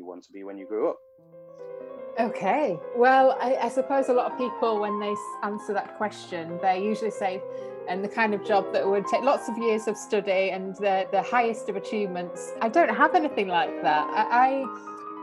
you 0.00 0.06
want 0.06 0.24
to 0.24 0.32
be 0.32 0.44
when 0.44 0.56
you 0.56 0.66
grew 0.66 0.90
up? 0.90 0.98
Okay. 2.18 2.78
Well, 2.96 3.36
I, 3.40 3.56
I, 3.66 3.68
suppose 3.68 4.08
a 4.08 4.12
lot 4.12 4.32
of 4.32 4.36
people, 4.36 4.80
when 4.80 4.98
they 4.98 5.14
answer 5.42 5.72
that 5.72 5.96
question, 5.96 6.58
they 6.60 6.82
usually 6.82 7.10
say, 7.10 7.40
and 7.88 8.04
the 8.04 8.08
kind 8.08 8.34
of 8.34 8.44
job 8.44 8.72
that 8.72 8.86
would 8.86 9.06
take 9.06 9.22
lots 9.22 9.48
of 9.48 9.56
years 9.58 9.86
of 9.88 9.96
study 9.96 10.50
and 10.50 10.74
the, 10.76 11.06
the 11.12 11.22
highest 11.22 11.68
of 11.68 11.76
achievements. 11.76 12.52
I 12.60 12.68
don't 12.68 12.94
have 12.94 13.14
anything 13.14 13.48
like 13.48 13.82
that. 13.82 14.06
I, 14.10 14.64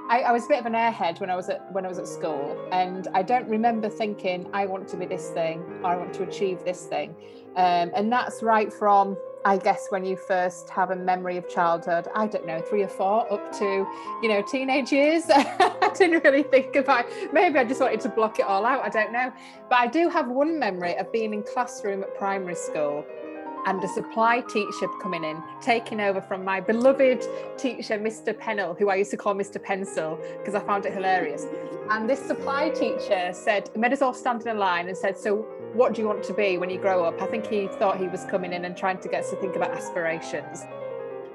I, 0.09 0.19
I 0.21 0.31
was 0.31 0.45
a 0.45 0.47
bit 0.47 0.59
of 0.59 0.65
an 0.65 0.73
airhead 0.73 1.19
when 1.19 1.29
I 1.29 1.35
was 1.35 1.49
at 1.49 1.71
when 1.73 1.85
I 1.85 1.89
was 1.89 1.99
at 1.99 2.07
school, 2.07 2.57
and 2.71 3.07
I 3.13 3.23
don't 3.23 3.47
remember 3.49 3.89
thinking 3.89 4.49
I 4.53 4.65
want 4.65 4.87
to 4.89 4.97
be 4.97 5.05
this 5.05 5.29
thing 5.31 5.61
or 5.83 5.87
I 5.87 5.95
want 5.97 6.13
to 6.13 6.23
achieve 6.23 6.63
this 6.63 6.85
thing. 6.85 7.13
Um, 7.57 7.91
and 7.93 8.11
that's 8.11 8.41
right 8.41 8.71
from 8.71 9.17
I 9.47 9.55
guess 9.55 9.87
when 9.87 10.03
you 10.03 10.17
first 10.17 10.69
have 10.71 10.91
a 10.91 10.95
memory 10.97 11.37
of 11.37 11.47
childhood, 11.47 12.09
I 12.13 12.27
don't 12.27 12.45
know, 12.45 12.59
three 12.59 12.83
or 12.83 12.89
four 12.89 13.31
up 13.31 13.49
to, 13.59 13.87
you 14.21 14.27
know, 14.27 14.41
teenage 14.41 14.91
years. 14.91 15.23
I 15.29 15.89
didn't 15.95 16.21
really 16.25 16.43
think 16.43 16.75
about 16.75 17.05
maybe 17.31 17.57
I 17.57 17.63
just 17.63 17.79
wanted 17.79 18.01
to 18.01 18.09
block 18.09 18.39
it 18.39 18.45
all 18.45 18.65
out. 18.65 18.83
I 18.83 18.89
don't 18.89 19.13
know. 19.13 19.31
But 19.69 19.77
I 19.77 19.87
do 19.87 20.09
have 20.09 20.27
one 20.27 20.59
memory 20.59 20.97
of 20.97 21.13
being 21.13 21.33
in 21.33 21.43
classroom 21.43 22.03
at 22.03 22.13
primary 22.17 22.55
school 22.55 23.05
and 23.67 23.83
a 23.83 23.87
supply 23.87 24.39
teacher 24.39 24.87
coming 25.01 25.25
in, 25.25 25.43
taking 25.59 25.99
over 25.99 26.21
from 26.21 26.45
my 26.45 26.61
beloved 26.61 27.21
teacher, 27.57 27.99
Mr. 27.99 28.37
Pennell, 28.37 28.73
who 28.73 28.89
I 28.89 28.95
used 28.95 29.11
to 29.11 29.17
call 29.17 29.35
Mr. 29.35 29.61
Pencil 29.61 30.17
because 30.37 30.55
I 30.55 30.61
found 30.61 30.85
it 30.85 30.93
hilarious. 30.93 31.45
And 31.89 32.09
this 32.09 32.21
supply 32.25 32.69
teacher 32.69 33.31
said, 33.33 33.69
made 33.75 33.91
us 33.91 34.01
all 34.01 34.13
stand 34.13 34.43
in 34.43 34.55
a 34.55 34.59
line 34.59 34.87
and 34.87 34.97
said, 34.97 35.17
So, 35.17 35.39
what 35.73 35.93
do 35.93 36.01
you 36.01 36.07
want 36.07 36.23
to 36.23 36.33
be 36.33 36.57
when 36.57 36.69
you 36.69 36.79
grow 36.79 37.03
up? 37.03 37.21
I 37.21 37.25
think 37.25 37.45
he 37.45 37.67
thought 37.67 37.99
he 37.99 38.07
was 38.07 38.23
coming 38.23 38.53
in 38.53 38.63
and 38.63 38.75
trying 38.75 38.99
to 38.99 39.09
get 39.09 39.25
us 39.25 39.31
to 39.31 39.35
think 39.35 39.57
about 39.57 39.71
aspirations. 39.71 40.63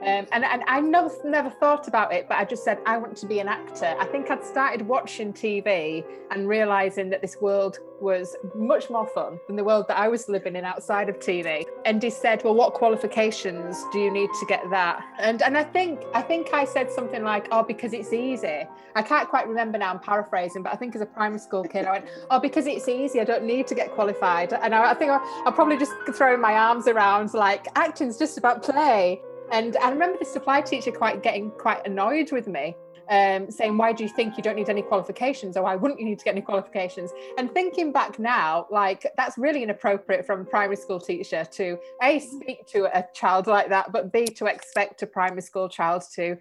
Um, 0.02 0.26
and, 0.32 0.44
and 0.44 0.64
I 0.66 0.80
never, 0.80 1.10
never 1.24 1.48
thought 1.48 1.86
about 1.86 2.12
it, 2.12 2.28
but 2.28 2.36
I 2.36 2.44
just 2.44 2.64
said, 2.64 2.80
I 2.86 2.98
want 2.98 3.16
to 3.18 3.26
be 3.26 3.38
an 3.38 3.46
actor. 3.46 3.94
I 4.00 4.04
think 4.06 4.30
I'd 4.30 4.44
started 4.44 4.82
watching 4.82 5.32
TV 5.32 6.04
and 6.32 6.48
realizing 6.48 7.08
that 7.10 7.22
this 7.22 7.36
world 7.40 7.78
was 8.00 8.34
much 8.56 8.90
more 8.90 9.06
fun 9.06 9.38
than 9.46 9.54
the 9.54 9.62
world 9.62 9.86
that 9.86 9.96
I 9.96 10.08
was 10.08 10.28
living 10.28 10.56
in 10.56 10.64
outside 10.64 11.08
of 11.08 11.20
TV. 11.20 11.64
And 11.84 12.02
he 12.02 12.10
said, 12.10 12.42
Well, 12.42 12.54
what 12.54 12.74
qualifications 12.74 13.84
do 13.92 14.00
you 14.00 14.10
need 14.10 14.30
to 14.40 14.46
get 14.46 14.68
that? 14.70 15.04
And 15.20 15.40
and 15.40 15.56
I 15.56 15.62
think 15.62 16.00
I 16.12 16.20
think 16.20 16.52
I 16.52 16.64
said 16.64 16.90
something 16.90 17.22
like, 17.22 17.46
Oh, 17.52 17.62
because 17.62 17.92
it's 17.92 18.12
easy. 18.12 18.64
I 18.96 19.02
can't 19.02 19.28
quite 19.28 19.46
remember 19.46 19.78
now, 19.78 19.90
I'm 19.90 20.00
paraphrasing, 20.00 20.64
but 20.64 20.72
I 20.72 20.76
think 20.76 20.96
as 20.96 21.00
a 21.00 21.06
primary 21.06 21.38
school 21.38 21.62
kid, 21.62 21.86
I 21.86 21.92
went, 21.92 22.06
Oh, 22.30 22.40
because 22.40 22.66
it's 22.66 22.88
easy, 22.88 23.20
I 23.20 23.24
don't 23.24 23.44
need 23.44 23.68
to 23.68 23.74
get 23.76 23.92
qualified. 23.92 24.52
And 24.52 24.74
I, 24.74 24.90
I 24.90 24.94
think 24.94 25.12
I, 25.12 25.18
I'll 25.46 25.52
probably 25.52 25.78
just 25.78 25.92
throw 26.14 26.36
my 26.36 26.54
arms 26.54 26.88
around 26.88 27.32
like 27.34 27.68
acting's 27.76 28.18
just 28.18 28.36
about 28.36 28.64
play. 28.64 29.20
And 29.52 29.76
I 29.76 29.90
remember 29.90 30.18
the 30.18 30.24
supply 30.24 30.62
teacher 30.62 30.90
quite 30.90 31.22
getting 31.22 31.50
quite 31.50 31.86
annoyed 31.86 32.32
with 32.32 32.48
me, 32.48 32.74
um, 33.10 33.50
saying, 33.50 33.76
Why 33.76 33.92
do 33.92 34.02
you 34.02 34.08
think 34.08 34.38
you 34.38 34.42
don't 34.42 34.56
need 34.56 34.70
any 34.70 34.80
qualifications? 34.80 35.58
Or 35.58 35.64
why 35.64 35.76
wouldn't 35.76 36.00
you 36.00 36.06
need 36.06 36.18
to 36.18 36.24
get 36.24 36.32
any 36.32 36.40
qualifications? 36.40 37.12
And 37.36 37.52
thinking 37.52 37.92
back 37.92 38.18
now, 38.18 38.66
like 38.70 39.06
that's 39.18 39.36
really 39.36 39.62
inappropriate 39.62 40.24
from 40.24 40.40
a 40.40 40.44
primary 40.44 40.76
school 40.76 40.98
teacher 40.98 41.44
to 41.44 41.78
A, 42.02 42.18
speak 42.18 42.66
to 42.68 42.84
a 42.98 43.06
child 43.12 43.46
like 43.46 43.68
that, 43.68 43.92
but 43.92 44.10
B, 44.10 44.24
to 44.24 44.46
expect 44.46 45.02
a 45.02 45.06
primary 45.06 45.42
school 45.42 45.68
child 45.68 46.04
to 46.14 46.38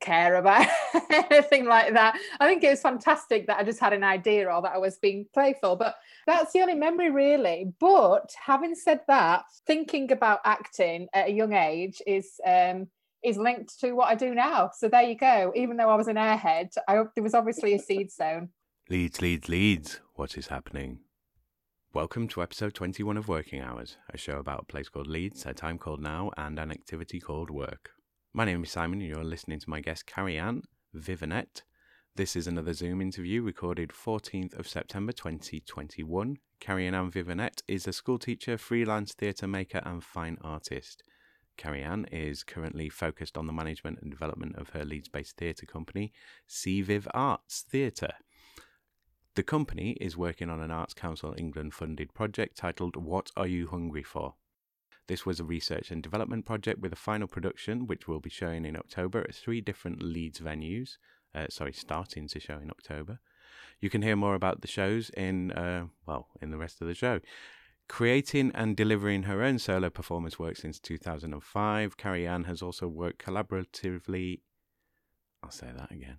care 0.00 0.36
about 0.36 0.66
anything 1.10 1.66
like 1.66 1.94
that. 1.94 2.18
I 2.38 2.46
think 2.46 2.62
it 2.64 2.70
was 2.70 2.80
fantastic 2.80 3.46
that 3.46 3.58
I 3.58 3.64
just 3.64 3.80
had 3.80 3.92
an 3.92 4.04
idea 4.04 4.50
or 4.50 4.62
that 4.62 4.72
I 4.74 4.78
was 4.78 4.98
being 4.98 5.26
playful, 5.32 5.76
but 5.76 5.96
that's 6.26 6.52
the 6.52 6.60
only 6.60 6.74
memory 6.74 7.10
really. 7.10 7.72
But 7.80 8.34
having 8.44 8.74
said 8.74 9.00
that, 9.08 9.44
thinking 9.66 10.12
about 10.12 10.40
acting 10.44 11.08
at 11.12 11.28
a 11.28 11.32
young 11.32 11.52
age 11.52 12.02
is 12.06 12.40
um, 12.46 12.88
is 13.24 13.38
linked 13.38 13.78
to 13.80 13.92
what 13.92 14.08
I 14.08 14.14
do 14.14 14.34
now. 14.34 14.70
So 14.76 14.88
there 14.88 15.02
you 15.02 15.16
go. 15.16 15.52
Even 15.56 15.76
though 15.76 15.90
I 15.90 15.96
was 15.96 16.08
an 16.08 16.16
airhead, 16.16 16.72
I, 16.88 17.02
there 17.14 17.24
was 17.24 17.34
obviously 17.34 17.74
a 17.74 17.78
seed 17.78 18.12
sown. 18.12 18.50
Leeds, 18.88 19.20
Leeds, 19.20 19.48
Leeds. 19.48 20.00
What 20.14 20.38
is 20.38 20.46
happening? 20.46 21.00
Welcome 21.92 22.28
to 22.28 22.42
episode 22.42 22.74
21 22.74 23.16
of 23.16 23.26
Working 23.26 23.62
Hours, 23.62 23.96
a 24.12 24.18
show 24.18 24.38
about 24.38 24.62
a 24.62 24.66
place 24.66 24.88
called 24.88 25.06
Leeds, 25.06 25.46
a 25.46 25.54
time 25.54 25.78
called 25.78 26.00
now, 26.02 26.30
and 26.36 26.58
an 26.58 26.70
activity 26.70 27.18
called 27.18 27.50
work. 27.50 27.95
My 28.36 28.44
name 28.44 28.64
is 28.64 28.70
Simon, 28.70 29.00
and 29.00 29.08
you're 29.08 29.24
listening 29.24 29.60
to 29.60 29.70
my 29.70 29.80
guest 29.80 30.04
Carrie 30.04 30.36
Ann 30.36 30.64
Vivenette. 30.92 31.62
This 32.16 32.36
is 32.36 32.46
another 32.46 32.74
Zoom 32.74 33.00
interview 33.00 33.40
recorded 33.40 33.88
14th 33.88 34.58
of 34.58 34.68
September 34.68 35.10
2021. 35.12 36.36
Carrie 36.60 36.86
Ann 36.86 37.10
Vivenette 37.10 37.62
is 37.66 37.86
a 37.86 37.94
school 37.94 38.18
teacher, 38.18 38.58
freelance 38.58 39.14
theatre 39.14 39.46
maker, 39.46 39.80
and 39.86 40.04
fine 40.04 40.36
artist. 40.42 41.02
Carrie 41.56 41.82
Ann 41.82 42.04
is 42.12 42.42
currently 42.42 42.90
focused 42.90 43.38
on 43.38 43.46
the 43.46 43.54
management 43.54 44.00
and 44.02 44.10
development 44.10 44.56
of 44.56 44.68
her 44.68 44.84
Leeds 44.84 45.08
based 45.08 45.38
theatre 45.38 45.64
company, 45.64 46.12
CVIV 46.46 47.06
Arts 47.14 47.64
Theatre. 47.66 48.16
The 49.34 49.44
company 49.44 49.92
is 49.92 50.14
working 50.14 50.50
on 50.50 50.60
an 50.60 50.70
Arts 50.70 50.92
Council 50.92 51.34
England 51.38 51.72
funded 51.72 52.12
project 52.12 52.58
titled 52.58 52.96
What 52.96 53.30
Are 53.34 53.46
You 53.46 53.68
Hungry 53.68 54.02
For? 54.02 54.34
This 55.08 55.24
was 55.24 55.38
a 55.38 55.44
research 55.44 55.90
and 55.90 56.02
development 56.02 56.46
project 56.46 56.80
with 56.80 56.92
a 56.92 56.96
final 56.96 57.28
production, 57.28 57.86
which 57.86 58.08
will 58.08 58.20
be 58.20 58.30
showing 58.30 58.64
in 58.64 58.76
October 58.76 59.20
at 59.20 59.34
three 59.34 59.60
different 59.60 60.02
Leeds 60.02 60.40
venues. 60.40 60.96
Uh, 61.34 61.46
sorry, 61.48 61.72
starting 61.72 62.26
to 62.28 62.40
show 62.40 62.58
in 62.58 62.70
October. 62.70 63.20
You 63.80 63.90
can 63.90 64.02
hear 64.02 64.16
more 64.16 64.34
about 64.34 64.62
the 64.62 64.68
shows 64.68 65.10
in, 65.10 65.52
uh, 65.52 65.86
well, 66.06 66.28
in 66.40 66.50
the 66.50 66.56
rest 66.56 66.80
of 66.80 66.88
the 66.88 66.94
show. 66.94 67.20
Creating 67.88 68.50
and 68.54 68.76
delivering 68.76 69.24
her 69.24 69.42
own 69.42 69.58
solo 69.58 69.90
performance 69.90 70.38
work 70.38 70.56
since 70.56 70.80
2005, 70.80 71.96
Carrie 71.96 72.26
Ann 72.26 72.44
has 72.44 72.62
also 72.62 72.88
worked 72.88 73.24
collaboratively. 73.24 74.40
I'll 75.42 75.50
say 75.50 75.68
that 75.76 75.92
again. 75.92 76.18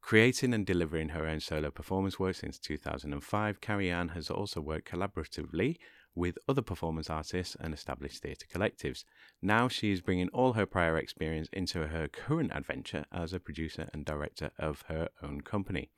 Creating 0.00 0.52
and 0.52 0.66
delivering 0.66 1.10
her 1.10 1.26
own 1.26 1.40
solo 1.40 1.70
performance 1.70 2.18
work 2.18 2.34
since 2.34 2.58
2005, 2.58 3.60
Carrie 3.60 3.90
Ann 3.90 4.08
has 4.08 4.30
also 4.30 4.60
worked 4.60 4.90
collaboratively 4.90 5.76
with 6.16 6.38
other 6.48 6.62
performance 6.62 7.08
artists 7.10 7.56
and 7.60 7.72
established 7.72 8.22
theatre 8.22 8.46
collectives. 8.52 9.04
Now 9.40 9.68
she 9.68 9.92
is 9.92 10.00
bringing 10.00 10.28
all 10.30 10.54
her 10.54 10.66
prior 10.66 10.96
experience 10.96 11.48
into 11.52 11.88
her 11.88 12.08
current 12.08 12.50
adventure 12.52 13.04
as 13.12 13.32
a 13.32 13.38
producer 13.38 13.88
and 13.92 14.04
director 14.04 14.50
of 14.58 14.82
her 14.88 15.10
own 15.22 15.42
company. 15.42 15.90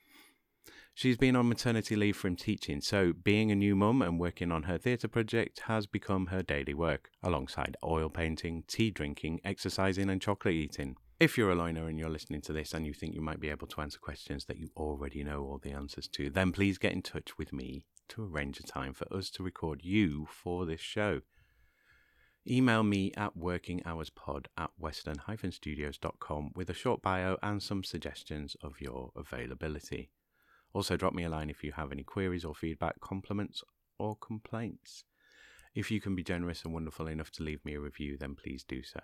She's 0.92 1.16
been 1.16 1.36
on 1.36 1.48
maternity 1.48 1.94
leave 1.94 2.16
from 2.16 2.34
teaching, 2.34 2.80
so 2.80 3.12
being 3.12 3.52
a 3.52 3.54
new 3.54 3.76
mum 3.76 4.02
and 4.02 4.18
working 4.18 4.50
on 4.50 4.64
her 4.64 4.78
theatre 4.78 5.06
project 5.06 5.60
has 5.66 5.86
become 5.86 6.26
her 6.26 6.42
daily 6.42 6.74
work, 6.74 7.10
alongside 7.22 7.76
oil 7.84 8.08
painting, 8.10 8.64
tea 8.66 8.90
drinking, 8.90 9.40
exercising, 9.44 10.10
and 10.10 10.20
chocolate 10.20 10.54
eating. 10.54 10.96
If 11.20 11.38
you're 11.38 11.52
a 11.52 11.54
Loiner 11.54 11.88
and 11.88 11.98
you're 11.98 12.10
listening 12.10 12.40
to 12.42 12.52
this 12.52 12.74
and 12.74 12.84
you 12.84 12.92
think 12.92 13.14
you 13.14 13.20
might 13.20 13.38
be 13.38 13.48
able 13.48 13.68
to 13.68 13.80
answer 13.80 13.98
questions 13.98 14.46
that 14.46 14.58
you 14.58 14.70
already 14.76 15.22
know 15.22 15.44
all 15.44 15.58
the 15.62 15.70
answers 15.70 16.08
to, 16.08 16.30
then 16.30 16.50
please 16.50 16.78
get 16.78 16.92
in 16.92 17.02
touch 17.02 17.38
with 17.38 17.52
me 17.52 17.84
to 18.08 18.24
arrange 18.24 18.60
a 18.60 18.62
time 18.62 18.92
for 18.92 19.06
us 19.12 19.30
to 19.30 19.42
record 19.42 19.80
you 19.84 20.26
for 20.30 20.66
this 20.66 20.80
show. 20.80 21.22
Email 22.46 22.82
me 22.82 23.12
at 23.16 23.36
workinghourspod 23.36 24.46
at 24.56 24.70
western-studios.com 24.78 26.52
with 26.54 26.70
a 26.70 26.74
short 26.74 27.02
bio 27.02 27.36
and 27.42 27.62
some 27.62 27.84
suggestions 27.84 28.56
of 28.62 28.80
your 28.80 29.10
availability. 29.14 30.10
Also, 30.72 30.96
drop 30.96 31.12
me 31.12 31.24
a 31.24 31.28
line 31.28 31.50
if 31.50 31.62
you 31.62 31.72
have 31.72 31.92
any 31.92 32.02
queries 32.02 32.44
or 32.44 32.54
feedback, 32.54 33.00
compliments, 33.00 33.62
or 33.98 34.16
complaints. 34.16 35.04
If 35.74 35.90
you 35.90 36.00
can 36.00 36.14
be 36.14 36.22
generous 36.22 36.64
and 36.64 36.72
wonderful 36.72 37.06
enough 37.06 37.30
to 37.32 37.42
leave 37.42 37.64
me 37.64 37.74
a 37.74 37.80
review, 37.80 38.16
then 38.18 38.34
please 38.34 38.64
do 38.64 38.82
so. 38.82 39.00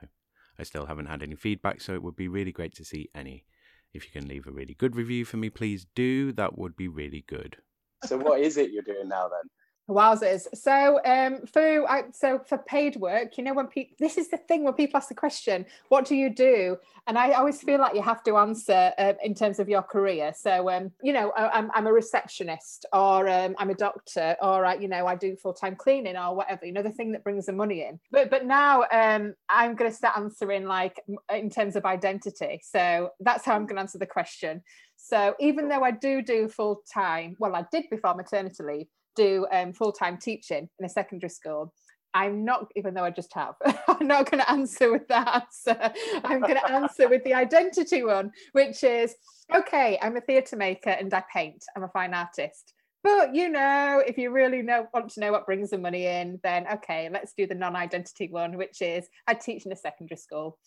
I 0.59 0.63
still 0.63 0.87
haven't 0.87 1.07
had 1.07 1.23
any 1.23 1.37
feedback, 1.37 1.81
so 1.81 1.95
it 1.95 2.03
would 2.03 2.17
be 2.17 2.29
really 2.29 2.53
great 2.53 2.75
to 2.77 2.85
see 2.85 3.11
any. 3.15 3.45
If 3.93 4.05
you 4.07 4.11
can 4.11 4.29
leave 4.29 4.47
a 4.47 4.53
really 4.53 4.75
good 4.75 4.97
review 4.97 5.25
for 5.25 5.37
me, 5.37 5.51
please 5.51 5.87
do. 5.95 6.33
That 6.33 6.57
would 6.59 6.77
be 6.77 6.89
really 6.89 7.25
good. 7.27 7.59
So 8.05 8.19
what 8.19 8.41
is 8.41 8.57
it 8.57 8.71
you're 8.71 8.83
doing 8.83 9.09
now 9.09 9.29
then? 9.29 9.51
Wowzers. 9.89 10.47
So 10.55 10.99
um 11.05 11.47
for 11.47 11.87
so 12.13 12.39
for 12.39 12.57
paid 12.57 12.97
work, 12.97 13.37
you 13.37 13.45
know, 13.45 13.53
when 13.53 13.67
people 13.67 13.95
this 13.99 14.17
is 14.17 14.31
the 14.31 14.39
thing 14.39 14.65
when 14.65 14.73
people 14.73 14.97
ask 14.97 15.09
the 15.11 15.15
question, 15.15 15.67
what 15.89 16.07
do 16.07 16.15
you 16.15 16.31
do? 16.31 16.79
And 17.07 17.19
I 17.19 17.33
always 17.33 17.61
feel 17.61 17.79
like 17.79 17.95
you 17.95 18.01
have 18.01 18.23
to 18.25 18.39
answer 18.39 18.93
uh, 18.97 19.13
in 19.23 19.35
terms 19.35 19.59
of 19.59 19.69
your 19.69 19.83
career. 19.83 20.33
So 20.35 20.71
um, 20.71 20.91
you 21.03 21.13
know, 21.13 21.33
I, 21.33 21.59
am 21.59 21.71
I'm 21.75 21.87
a 21.87 21.93
receptionist 21.93 22.87
or 22.95 23.29
um, 23.29 23.55
I'm 23.59 23.69
a 23.69 23.75
doctor 23.75 24.37
or 24.41 24.65
I, 24.65 24.77
you 24.77 24.89
know, 24.89 25.07
I 25.07 25.17
do 25.17 25.37
full-time 25.37 25.77
cleaning 25.77 26.17
or 26.17 26.35
whatever, 26.35 26.65
you 26.65 26.73
know, 26.73 26.83
the 26.83 26.91
thing 26.91 27.13
that 27.13 27.23
brings 27.23 27.45
the 27.45 27.53
money 27.53 27.83
in. 27.83 28.01
But 28.11 28.31
but 28.31 28.47
now 28.47 28.85
um 28.91 29.35
I'm 29.51 29.75
gonna 29.75 29.93
start 29.93 30.17
answering 30.17 30.65
like 30.65 30.99
in 31.31 31.51
terms 31.51 31.77
of 31.77 31.85
identity. 31.85 32.63
So 32.65 33.11
that's 33.21 33.45
how 33.45 33.55
I'm 33.55 33.67
gonna 33.67 33.83
answer 33.83 33.99
the 33.99 34.07
question. 34.07 34.63
So 34.97 35.35
even 35.41 35.69
though 35.69 35.83
I 35.83 35.91
do 35.91 36.23
do 36.23 36.49
full 36.49 36.83
time, 36.93 37.37
well, 37.39 37.55
I 37.55 37.65
did 37.71 37.85
before 37.91 38.15
maternity 38.15 38.63
leave, 38.63 38.87
do 39.17 39.47
um, 39.53 39.73
full 39.73 39.93
time 39.93 40.19
teaching 40.19 40.69
in 40.79 40.85
a 40.85 40.89
secondary 40.89 41.31
school. 41.31 41.73
I'm 42.17 42.45
not, 42.45 42.71
even 42.77 42.95
though 42.95 43.05
I 43.05 43.11
just 43.11 43.35
have, 43.35 43.55
I'm 43.89 44.07
not 44.07 44.31
going 44.31 44.41
to 44.41 44.51
answer 44.51 44.93
with 44.93 45.09
that 45.09 45.45
answer. 45.67 45.93
I'm 46.23 46.41
going 46.41 46.55
to 46.55 46.71
answer 46.71 47.09
with 47.09 47.25
the 47.25 47.35
identity 47.35 48.05
one, 48.05 48.31
which 48.53 48.85
is 48.85 49.15
okay, 49.55 49.99
I'm 50.01 50.17
a 50.17 50.21
theatre 50.21 50.57
maker 50.57 50.91
and 50.91 51.13
I 51.13 51.25
paint. 51.33 51.65
I'm 51.77 51.83
a 51.83 51.89
fine 51.89 52.15
artist. 52.15 52.73
But 53.03 53.35
you 53.35 53.51
know, 53.51 54.03
if 54.07 54.17
you 54.17 54.31
really 54.31 54.63
know 54.63 54.87
want 54.95 55.11
to 55.11 55.21
know 55.21 55.33
what 55.33 55.45
brings 55.45 55.71
the 55.71 55.79
money 55.79 56.07
in, 56.07 56.41
then 56.43 56.67
okay, 56.73 57.11
let's 57.13 57.35
do 57.37 57.47
the 57.47 57.55
non-identity 57.55 58.29
one, 58.29 58.57
which 58.57 58.81
is 58.81 59.07
I 59.27 59.35
teach 59.35 59.67
in 59.67 59.73
a 59.73 59.77
secondary 59.77 60.17
school. 60.17 60.59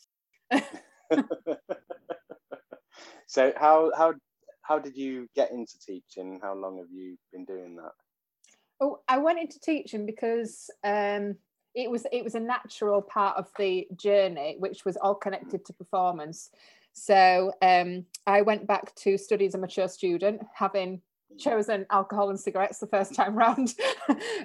so 3.28 3.54
how 3.58 3.92
how 3.98 4.14
how 4.62 4.80
did 4.80 4.96
you 4.96 5.28
get 5.36 5.52
into 5.52 5.80
teaching? 5.80 6.40
How 6.42 6.54
long 6.54 6.78
have 6.78 6.92
you 6.92 7.18
been 7.32 7.46
doing 7.46 7.76
that? 7.78 7.92
Oh, 8.80 9.00
I 9.08 9.18
went 9.18 9.40
into 9.40 9.60
teaching 9.60 10.06
because 10.06 10.70
um, 10.84 11.36
it 11.74 11.90
was 11.90 12.06
it 12.12 12.24
was 12.24 12.36
a 12.36 12.40
natural 12.40 13.02
part 13.02 13.38
of 13.38 13.50
the 13.58 13.88
journey, 13.96 14.56
which 14.60 14.86
was 14.86 14.98
all 14.98 15.16
connected 15.16 15.66
to 15.66 15.74
performance. 15.74 16.50
So 16.94 17.52
um, 17.62 18.06
I 18.26 18.42
went 18.42 18.66
back 18.68 18.94
to 18.96 19.18
study 19.18 19.46
as 19.46 19.54
a 19.56 19.60
mature 19.60 19.88
student, 19.88 20.42
having 20.54 21.02
chosen 21.38 21.86
alcohol 21.92 22.30
and 22.30 22.40
cigarettes 22.40 22.80
the 22.80 22.88
first 22.88 23.14
time 23.14 23.36
round. 23.38 23.76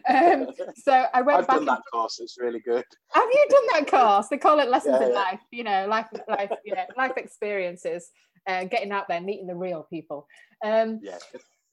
um, 0.09 0.49
so 0.77 1.07
I 1.15 1.23
went 1.23 1.41
I've 1.41 1.47
back. 1.47 1.57
done 1.57 1.65
that 1.67 1.83
course. 1.91 2.21
It's 2.21 2.39
really 2.39 2.61
good. 2.61 2.85
Have 3.13 3.29
you 3.33 3.47
done 3.49 3.67
that 3.73 3.91
course? 3.91 4.29
They 4.29 4.37
call 4.39 4.61
it 4.61 4.69
lessons 4.69 4.99
Yeah, 5.01 5.09
in 5.09 5.15
life. 5.15 5.41
You 5.51 5.65
know, 5.65 5.87
life, 5.89 6.09
life, 6.29 6.51
yeah, 6.65 6.87
life 6.97 7.17
experiences. 7.17 8.11
Uh, 8.47 8.65
getting 8.65 8.93
out 8.93 9.07
there, 9.09 9.21
meeting 9.21 9.47
the 9.47 9.55
real 9.55 9.87
people. 9.89 10.27
Um, 10.65 11.01
Yeah. 11.03 11.19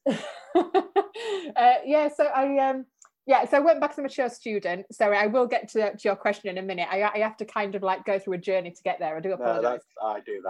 uh, 0.56 1.74
yeah, 1.86 2.10
so 2.10 2.26
I 2.26 2.70
um 2.70 2.86
yeah, 3.30 3.46
so 3.46 3.58
I 3.58 3.60
went 3.60 3.80
back 3.80 3.92
as 3.92 4.00
a 4.00 4.02
mature 4.02 4.28
student. 4.28 4.88
So 4.92 5.12
I 5.12 5.28
will 5.28 5.46
get 5.46 5.70
to, 5.70 5.92
to 5.96 6.00
your 6.04 6.16
question 6.16 6.50
in 6.50 6.58
a 6.58 6.64
minute. 6.64 6.88
I, 6.90 7.04
I 7.04 7.20
have 7.20 7.38
to 7.38 7.46
kind 7.46 7.76
of 7.76 7.84
like 7.84 8.04
go 8.04 8.18
through 8.18 8.34
a 8.34 8.38
journey 8.40 8.72
to 8.72 8.82
get 8.82 8.98
there. 8.98 9.16
I 9.16 9.20
do 9.20 9.34
apologize. 9.34 9.62
that's 9.64 9.86
I 10.04 10.20
do 10.22 10.42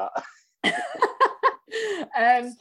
that. 0.64 0.84
um, 2.46 2.56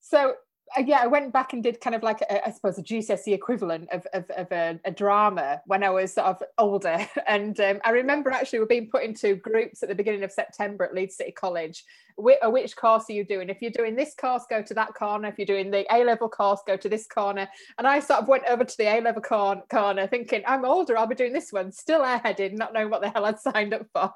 so 0.00 0.34
uh, 0.76 0.82
yeah, 0.86 1.00
I 1.02 1.08
went 1.08 1.32
back 1.32 1.54
and 1.54 1.62
did 1.62 1.80
kind 1.80 1.96
of 1.96 2.04
like 2.04 2.20
a, 2.20 2.46
I 2.46 2.52
suppose 2.52 2.78
a 2.78 2.84
GCSE 2.84 3.34
equivalent 3.34 3.88
of, 3.90 4.06
of, 4.12 4.30
of 4.30 4.52
a, 4.52 4.78
a 4.84 4.92
drama 4.92 5.60
when 5.66 5.82
I 5.82 5.90
was 5.90 6.14
sort 6.14 6.28
of 6.28 6.42
older. 6.56 7.08
And 7.26 7.58
um, 7.58 7.80
I 7.84 7.90
remember 7.90 8.30
actually 8.30 8.60
we 8.60 8.66
being 8.66 8.90
put 8.90 9.02
into 9.02 9.34
groups 9.34 9.82
at 9.82 9.88
the 9.88 9.94
beginning 9.96 10.22
of 10.22 10.30
September 10.30 10.84
at 10.84 10.94
Leeds 10.94 11.16
City 11.16 11.32
College. 11.32 11.84
Which, 12.16 12.38
which 12.44 12.76
course 12.76 13.04
are 13.08 13.12
you 13.12 13.24
doing? 13.24 13.48
If 13.48 13.60
you're 13.60 13.70
doing 13.70 13.96
this 13.96 14.14
course, 14.14 14.44
go 14.48 14.62
to 14.62 14.74
that 14.74 14.94
corner. 14.94 15.28
If 15.28 15.38
you're 15.38 15.46
doing 15.46 15.70
the 15.70 15.86
A 15.92 16.04
level 16.04 16.28
course, 16.28 16.60
go 16.66 16.76
to 16.76 16.88
this 16.88 17.06
corner. 17.06 17.48
And 17.78 17.86
I 17.86 18.00
sort 18.00 18.20
of 18.20 18.28
went 18.28 18.44
over 18.48 18.64
to 18.64 18.76
the 18.76 18.84
A 18.84 19.00
level 19.00 19.22
cor- 19.22 19.62
corner 19.70 20.06
thinking, 20.06 20.42
I'm 20.46 20.64
older, 20.64 20.96
I'll 20.96 21.06
be 21.06 21.14
doing 21.14 21.32
this 21.32 21.52
one. 21.52 21.72
Still 21.72 22.02
airheaded, 22.02 22.52
not 22.52 22.72
knowing 22.72 22.90
what 22.90 23.02
the 23.02 23.10
hell 23.10 23.24
I'd 23.24 23.40
signed 23.40 23.74
up 23.74 23.86
for. 23.92 24.12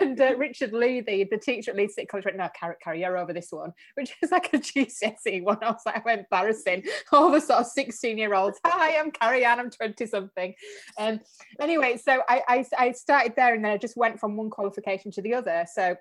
And 0.00 0.20
uh, 0.20 0.34
Richard 0.36 0.72
Lee, 0.72 1.00
the, 1.00 1.24
the 1.30 1.38
teacher 1.38 1.72
at 1.72 1.76
Leeds 1.76 1.94
City 1.94 2.06
College, 2.06 2.24
went, 2.24 2.36
No, 2.36 2.48
Carrie, 2.58 2.76
Carrie, 2.82 3.00
you're 3.00 3.18
over 3.18 3.32
this 3.32 3.48
one, 3.50 3.72
which 3.94 4.16
is 4.22 4.30
like 4.30 4.52
a 4.52 4.58
GCSE 4.58 5.42
one. 5.42 5.58
I 5.62 5.70
was 5.70 5.82
like, 5.84 6.02
how 6.04 6.12
embarrassing. 6.12 6.84
All 7.12 7.30
the 7.30 7.40
sort 7.40 7.60
of 7.60 7.66
16 7.66 8.18
year 8.18 8.34
olds, 8.34 8.58
Hi, 8.64 8.98
I'm 8.98 9.10
Carrie 9.10 9.44
Ann, 9.44 9.60
I'm 9.60 9.70
20 9.70 10.06
something. 10.06 10.54
Um, 10.98 11.20
anyway, 11.60 11.98
so 12.02 12.22
I, 12.28 12.42
I, 12.48 12.64
I 12.78 12.92
started 12.92 13.34
there 13.36 13.54
and 13.54 13.64
then 13.64 13.72
I 13.72 13.76
just 13.76 13.96
went 13.96 14.20
from 14.20 14.36
one 14.36 14.50
qualification 14.50 15.10
to 15.12 15.22
the 15.22 15.34
other. 15.34 15.66
So 15.72 15.96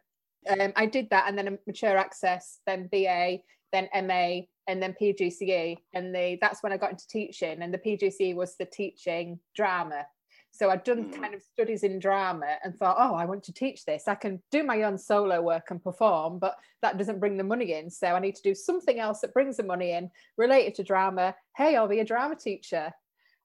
um, 0.49 0.73
I 0.75 0.85
did 0.85 1.09
that 1.09 1.25
and 1.27 1.37
then 1.37 1.47
a 1.47 1.57
mature 1.67 1.97
access, 1.97 2.59
then 2.65 2.87
BA, 2.91 3.39
then 3.71 3.89
MA, 3.93 4.41
and 4.67 4.81
then 4.81 4.95
PGCE. 4.99 5.77
And 5.93 6.13
the 6.13 6.37
that's 6.41 6.63
when 6.63 6.71
I 6.71 6.77
got 6.77 6.91
into 6.91 7.07
teaching. 7.07 7.61
And 7.61 7.73
the 7.73 7.77
PGCE 7.77 8.35
was 8.35 8.55
the 8.57 8.65
teaching 8.65 9.39
drama. 9.55 10.05
So 10.53 10.69
I'd 10.69 10.83
done 10.83 11.05
Mm. 11.05 11.21
kind 11.21 11.33
of 11.33 11.41
studies 11.41 11.83
in 11.83 11.97
drama 11.99 12.57
and 12.63 12.77
thought, 12.77 12.97
oh, 12.99 13.15
I 13.15 13.23
want 13.23 13.41
to 13.43 13.53
teach 13.53 13.85
this. 13.85 14.09
I 14.09 14.15
can 14.15 14.41
do 14.51 14.63
my 14.63 14.83
own 14.83 14.97
solo 14.97 15.41
work 15.41 15.71
and 15.71 15.81
perform, 15.81 16.39
but 16.39 16.57
that 16.81 16.97
doesn't 16.97 17.19
bring 17.19 17.37
the 17.37 17.43
money 17.43 17.71
in. 17.73 17.89
So 17.89 18.07
I 18.07 18.19
need 18.19 18.35
to 18.35 18.41
do 18.41 18.53
something 18.53 18.99
else 18.99 19.21
that 19.21 19.33
brings 19.33 19.55
the 19.57 19.63
money 19.63 19.91
in 19.91 20.11
related 20.37 20.75
to 20.75 20.83
drama. 20.83 21.35
Hey, 21.55 21.77
I'll 21.77 21.87
be 21.87 22.01
a 22.01 22.05
drama 22.05 22.35
teacher. 22.35 22.91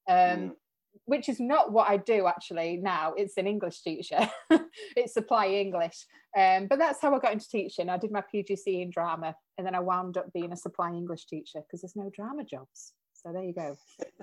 Um, 0.08 0.16
Mm. 0.16 0.56
Which 1.04 1.28
is 1.28 1.40
not 1.40 1.72
what 1.72 1.88
I 1.88 1.96
do 1.96 2.26
actually 2.26 2.78
now. 2.78 3.12
It's 3.16 3.36
an 3.36 3.46
English 3.46 3.82
teacher. 3.82 4.28
it's 4.96 5.14
supply 5.14 5.48
English. 5.48 6.06
Um, 6.36 6.66
but 6.66 6.78
that's 6.78 7.00
how 7.00 7.14
I 7.14 7.18
got 7.18 7.32
into 7.32 7.48
teaching. 7.48 7.88
I 7.88 7.96
did 7.96 8.12
my 8.12 8.22
PGC 8.32 8.82
in 8.82 8.90
drama 8.90 9.34
and 9.56 9.66
then 9.66 9.74
I 9.74 9.80
wound 9.80 10.16
up 10.16 10.32
being 10.32 10.52
a 10.52 10.56
supply 10.56 10.90
English 10.90 11.26
teacher 11.26 11.60
because 11.60 11.82
there's 11.82 11.96
no 11.96 12.10
drama 12.14 12.44
jobs. 12.44 12.92
So 13.14 13.32
there 13.32 13.44
you 13.44 13.54
go. 13.54 13.76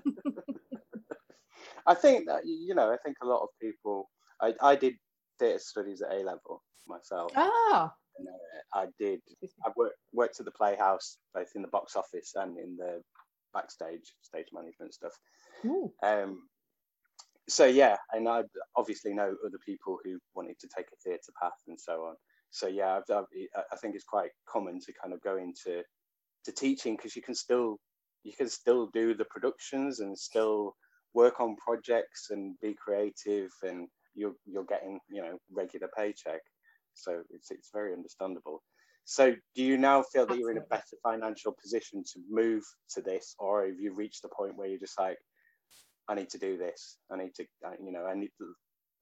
I 1.85 1.93
think 1.93 2.27
that 2.27 2.45
you 2.45 2.75
know, 2.75 2.91
I 2.91 2.97
think 3.03 3.17
a 3.21 3.27
lot 3.27 3.41
of 3.41 3.49
people. 3.61 4.09
I, 4.41 4.53
I 4.61 4.75
did 4.75 4.95
theatre 5.39 5.59
studies 5.59 6.01
at 6.01 6.11
A 6.11 6.23
level 6.23 6.63
myself. 6.87 7.31
Ah, 7.35 7.93
And, 8.17 8.27
uh, 8.27 8.79
I 8.79 8.87
did. 8.99 9.21
I 9.65 9.71
worked 9.75 9.97
worked 10.13 10.39
at 10.39 10.45
the 10.45 10.51
Playhouse, 10.51 11.17
both 11.33 11.49
in 11.55 11.61
the 11.61 11.67
box 11.67 11.95
office 11.95 12.33
and 12.35 12.57
in 12.57 12.77
the 12.77 13.01
backstage 13.53 14.13
stage 14.21 14.47
management 14.53 14.93
stuff. 14.93 15.13
Um, 16.03 16.43
so 17.49 17.65
yeah, 17.65 17.97
and 18.11 18.27
I 18.27 18.43
obviously 18.75 19.13
know 19.13 19.35
other 19.45 19.59
people 19.65 19.97
who 20.03 20.19
wanted 20.35 20.59
to 20.59 20.69
take 20.75 20.87
a 20.93 20.95
theatre 21.03 21.33
path 21.41 21.51
and 21.67 21.79
so 21.79 22.05
on. 22.05 22.15
So 22.51 22.67
yeah, 22.67 22.97
I've, 22.97 23.15
I've, 23.15 23.25
I 23.71 23.75
think 23.77 23.95
it's 23.95 24.03
quite 24.03 24.31
common 24.47 24.79
to 24.81 24.93
kind 25.01 25.13
of 25.13 25.21
go 25.21 25.37
into 25.37 25.83
to 26.45 26.51
teaching 26.51 26.95
because 26.95 27.15
you 27.15 27.21
can 27.21 27.35
still 27.35 27.79
you 28.23 28.33
can 28.33 28.49
still 28.49 28.87
do 28.93 29.13
the 29.13 29.25
productions 29.25 29.99
and 29.99 30.17
still 30.17 30.75
work 31.13 31.39
on 31.39 31.55
projects 31.57 32.27
and 32.31 32.55
be 32.61 32.75
creative 32.75 33.51
and 33.63 33.87
you're 34.15 34.35
you're 34.45 34.65
getting 34.65 34.99
you 35.09 35.21
know 35.21 35.37
regular 35.51 35.89
paycheck. 35.97 36.41
So 36.93 37.23
it's 37.31 37.51
it's 37.51 37.69
very 37.73 37.93
understandable. 37.93 38.61
So 39.05 39.35
do 39.55 39.63
you 39.63 39.77
now 39.77 40.03
feel 40.03 40.25
that 40.25 40.37
you're 40.37 40.51
in 40.51 40.57
a 40.57 40.69
better 40.69 40.95
financial 41.03 41.55
position 41.61 42.03
to 42.13 42.19
move 42.29 42.63
to 42.91 43.01
this, 43.01 43.35
or 43.37 43.65
have 43.65 43.79
you 43.79 43.93
reached 43.93 44.21
the 44.21 44.29
point 44.29 44.55
where 44.55 44.67
you're 44.67 44.79
just 44.79 44.97
like, 44.97 45.17
I 46.09 46.15
need 46.15 46.29
to 46.31 46.37
do 46.37 46.57
this. 46.57 46.97
I 47.11 47.17
need 47.17 47.33
to, 47.35 47.45
you 47.83 47.91
know, 47.91 48.05
I 48.05 48.13
need 48.13 48.31
to, 48.39 48.53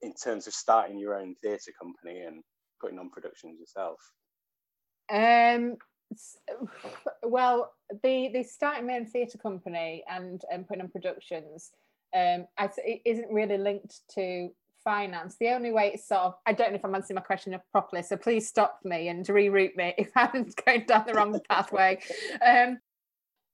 in 0.02 0.14
terms 0.14 0.48
of 0.48 0.54
starting 0.54 0.98
your 0.98 1.16
own 1.16 1.36
theatre 1.42 1.72
company 1.80 2.22
and 2.22 2.44
putting 2.80 3.00
on 3.00 3.10
productions 3.10 3.60
yourself. 3.60 4.00
Um, 5.12 5.78
well, 7.24 7.72
the 8.04 8.30
the 8.34 8.44
starting 8.44 8.88
my 8.88 8.96
own 8.96 9.06
theatre 9.06 9.38
company 9.38 10.04
and 10.10 10.42
and 10.52 10.68
putting 10.68 10.84
on 10.84 10.90
productions, 10.90 11.72
um, 12.16 12.46
I, 12.58 12.70
it 12.78 13.02
isn't 13.06 13.32
really 13.32 13.58
linked 13.58 14.02
to 14.16 14.50
finance. 14.84 15.36
The 15.40 15.50
only 15.50 15.72
way 15.72 15.92
it's 15.94 16.08
sort 16.08 16.22
of 16.22 16.34
I 16.46 16.54
don't 16.54 16.72
know 16.72 16.78
if 16.78 16.86
I'm 16.86 16.96
answering 16.96 17.16
my 17.16 17.22
question 17.22 17.56
properly, 17.72 18.04
so 18.04 18.18
please 18.18 18.48
stop 18.48 18.80
me 18.84 19.08
and 19.08 19.26
reroute 19.26 19.76
me 19.76 19.94
if 19.98 20.12
I'm 20.16 20.48
going 20.66 20.86
down 20.86 21.06
the 21.08 21.14
wrong 21.14 21.40
pathway. 21.50 22.00
Um, 22.46 22.80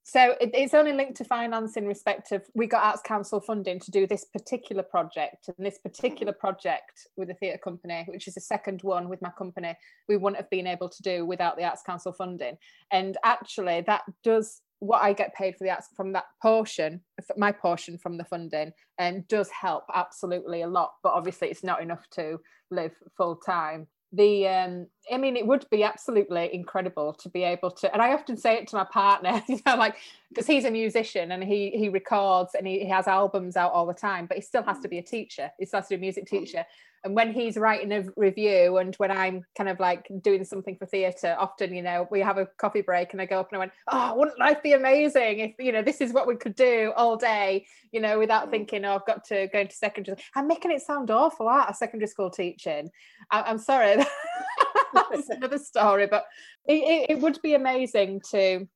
so 0.09 0.35
it, 0.39 0.51
it's 0.53 0.73
only 0.73 0.93
linked 0.93 1.17
to 1.17 1.25
finance 1.25 1.75
in 1.75 1.85
respect 1.85 2.31
of 2.31 2.41
we 2.55 2.65
got 2.65 2.81
Arts 2.81 3.01
Council 3.01 3.41
funding 3.41 3.77
to 3.81 3.91
do 3.91 4.07
this 4.07 4.23
particular 4.23 4.81
project 4.81 5.49
and 5.49 5.65
this 5.65 5.79
particular 5.79 6.31
mm-hmm. 6.31 6.39
project 6.39 7.07
with 7.17 7.27
the 7.27 7.33
theatre 7.33 7.57
company, 7.57 8.05
which 8.07 8.25
is 8.25 8.35
the 8.35 8.39
second 8.39 8.79
one 8.83 9.09
with 9.09 9.21
my 9.21 9.31
company, 9.37 9.75
we 10.07 10.15
wouldn't 10.15 10.41
have 10.41 10.49
been 10.49 10.65
able 10.65 10.87
to 10.87 11.03
do 11.03 11.25
without 11.25 11.57
the 11.57 11.65
Arts 11.65 11.83
Council 11.85 12.13
funding. 12.13 12.55
And 12.89 13.17
actually, 13.25 13.81
that 13.81 14.03
does 14.23 14.61
what 14.79 15.03
I 15.03 15.11
get 15.11 15.35
paid 15.35 15.57
for 15.57 15.65
the 15.65 15.71
arts 15.71 15.89
from 15.93 16.13
that 16.13 16.25
portion, 16.41 17.01
my 17.35 17.51
portion 17.51 17.97
from 17.97 18.17
the 18.17 18.23
funding, 18.23 18.71
and 18.97 19.27
does 19.27 19.49
help 19.49 19.83
absolutely 19.93 20.61
a 20.61 20.67
lot. 20.67 20.91
But 21.03 21.15
obviously, 21.15 21.49
it's 21.49 21.65
not 21.65 21.81
enough 21.81 22.05
to 22.11 22.39
live 22.71 22.93
full 23.17 23.35
time. 23.35 23.87
The 24.13 24.47
um, 24.47 24.87
I 25.11 25.17
mean, 25.17 25.35
it 25.35 25.45
would 25.45 25.65
be 25.69 25.83
absolutely 25.83 26.53
incredible 26.53 27.13
to 27.15 27.29
be 27.29 27.43
able 27.43 27.71
to, 27.71 27.91
and 27.91 28.01
I 28.01 28.13
often 28.13 28.37
say 28.37 28.55
it 28.55 28.67
to 28.69 28.77
my 28.77 28.85
partner, 28.85 29.43
you 29.49 29.59
know, 29.65 29.75
like 29.75 29.97
because 30.29 30.47
he's 30.47 30.65
a 30.65 30.71
musician 30.71 31.31
and 31.33 31.43
he 31.43 31.71
he 31.71 31.89
records 31.89 32.55
and 32.55 32.65
he, 32.65 32.79
he 32.79 32.89
has 32.89 33.07
albums 33.07 33.57
out 33.57 33.73
all 33.73 33.85
the 33.85 33.93
time, 33.93 34.25
but 34.25 34.37
he 34.37 34.41
still 34.41 34.63
has 34.63 34.79
to 34.79 34.87
be 34.87 34.97
a 34.97 35.03
teacher. 35.03 35.51
He 35.59 35.65
still 35.65 35.81
has 35.81 35.89
to 35.89 35.95
be 35.95 35.99
a 35.99 35.99
music 35.99 36.25
teacher. 36.25 36.65
And 37.03 37.15
when 37.15 37.31
he's 37.31 37.57
writing 37.57 37.91
a 37.91 38.05
review 38.15 38.77
and 38.77 38.95
when 38.95 39.11
I'm 39.11 39.45
kind 39.57 39.69
of 39.69 39.79
like 39.79 40.09
doing 40.21 40.43
something 40.43 40.75
for 40.77 40.85
theatre, 40.85 41.35
often, 41.39 41.73
you 41.73 41.81
know, 41.81 42.07
we 42.11 42.19
have 42.21 42.37
a 42.37 42.47
coffee 42.57 42.81
break 42.81 43.13
and 43.13 43.21
I 43.21 43.25
go 43.25 43.39
up 43.39 43.49
and 43.51 43.57
I 43.57 43.59
went, 43.59 43.71
Oh, 43.87 44.15
wouldn't 44.15 44.39
life 44.39 44.61
be 44.63 44.73
amazing 44.73 45.39
if, 45.39 45.53
you 45.59 45.71
know, 45.71 45.83
this 45.83 46.01
is 46.01 46.11
what 46.11 46.27
we 46.27 46.35
could 46.35 46.55
do 46.55 46.91
all 46.97 47.15
day, 47.15 47.65
you 47.91 48.01
know, 48.01 48.17
without 48.19 48.47
Mm. 48.47 48.51
thinking, 48.51 48.85
oh, 48.85 48.95
I've 48.95 49.05
got 49.05 49.23
to 49.25 49.47
go 49.47 49.59
into 49.59 49.75
secondary. 49.75 50.17
I'm 50.35 50.47
making 50.47 50.71
it 50.71 50.81
sound 50.81 51.11
awful 51.11 51.47
out 51.47 51.69
of 51.69 51.75
secondary 51.75 52.07
school 52.07 52.29
teaching. 52.29 52.89
I, 53.31 53.43
I'm 53.43 53.59
sorry. 53.59 53.95
That's 54.93 55.29
another 55.29 55.59
story, 55.59 56.07
but 56.07 56.25
it, 56.67 56.73
it, 56.73 57.09
it 57.17 57.19
would 57.21 57.39
be 57.41 57.53
amazing 57.53 58.21
to, 58.31 58.67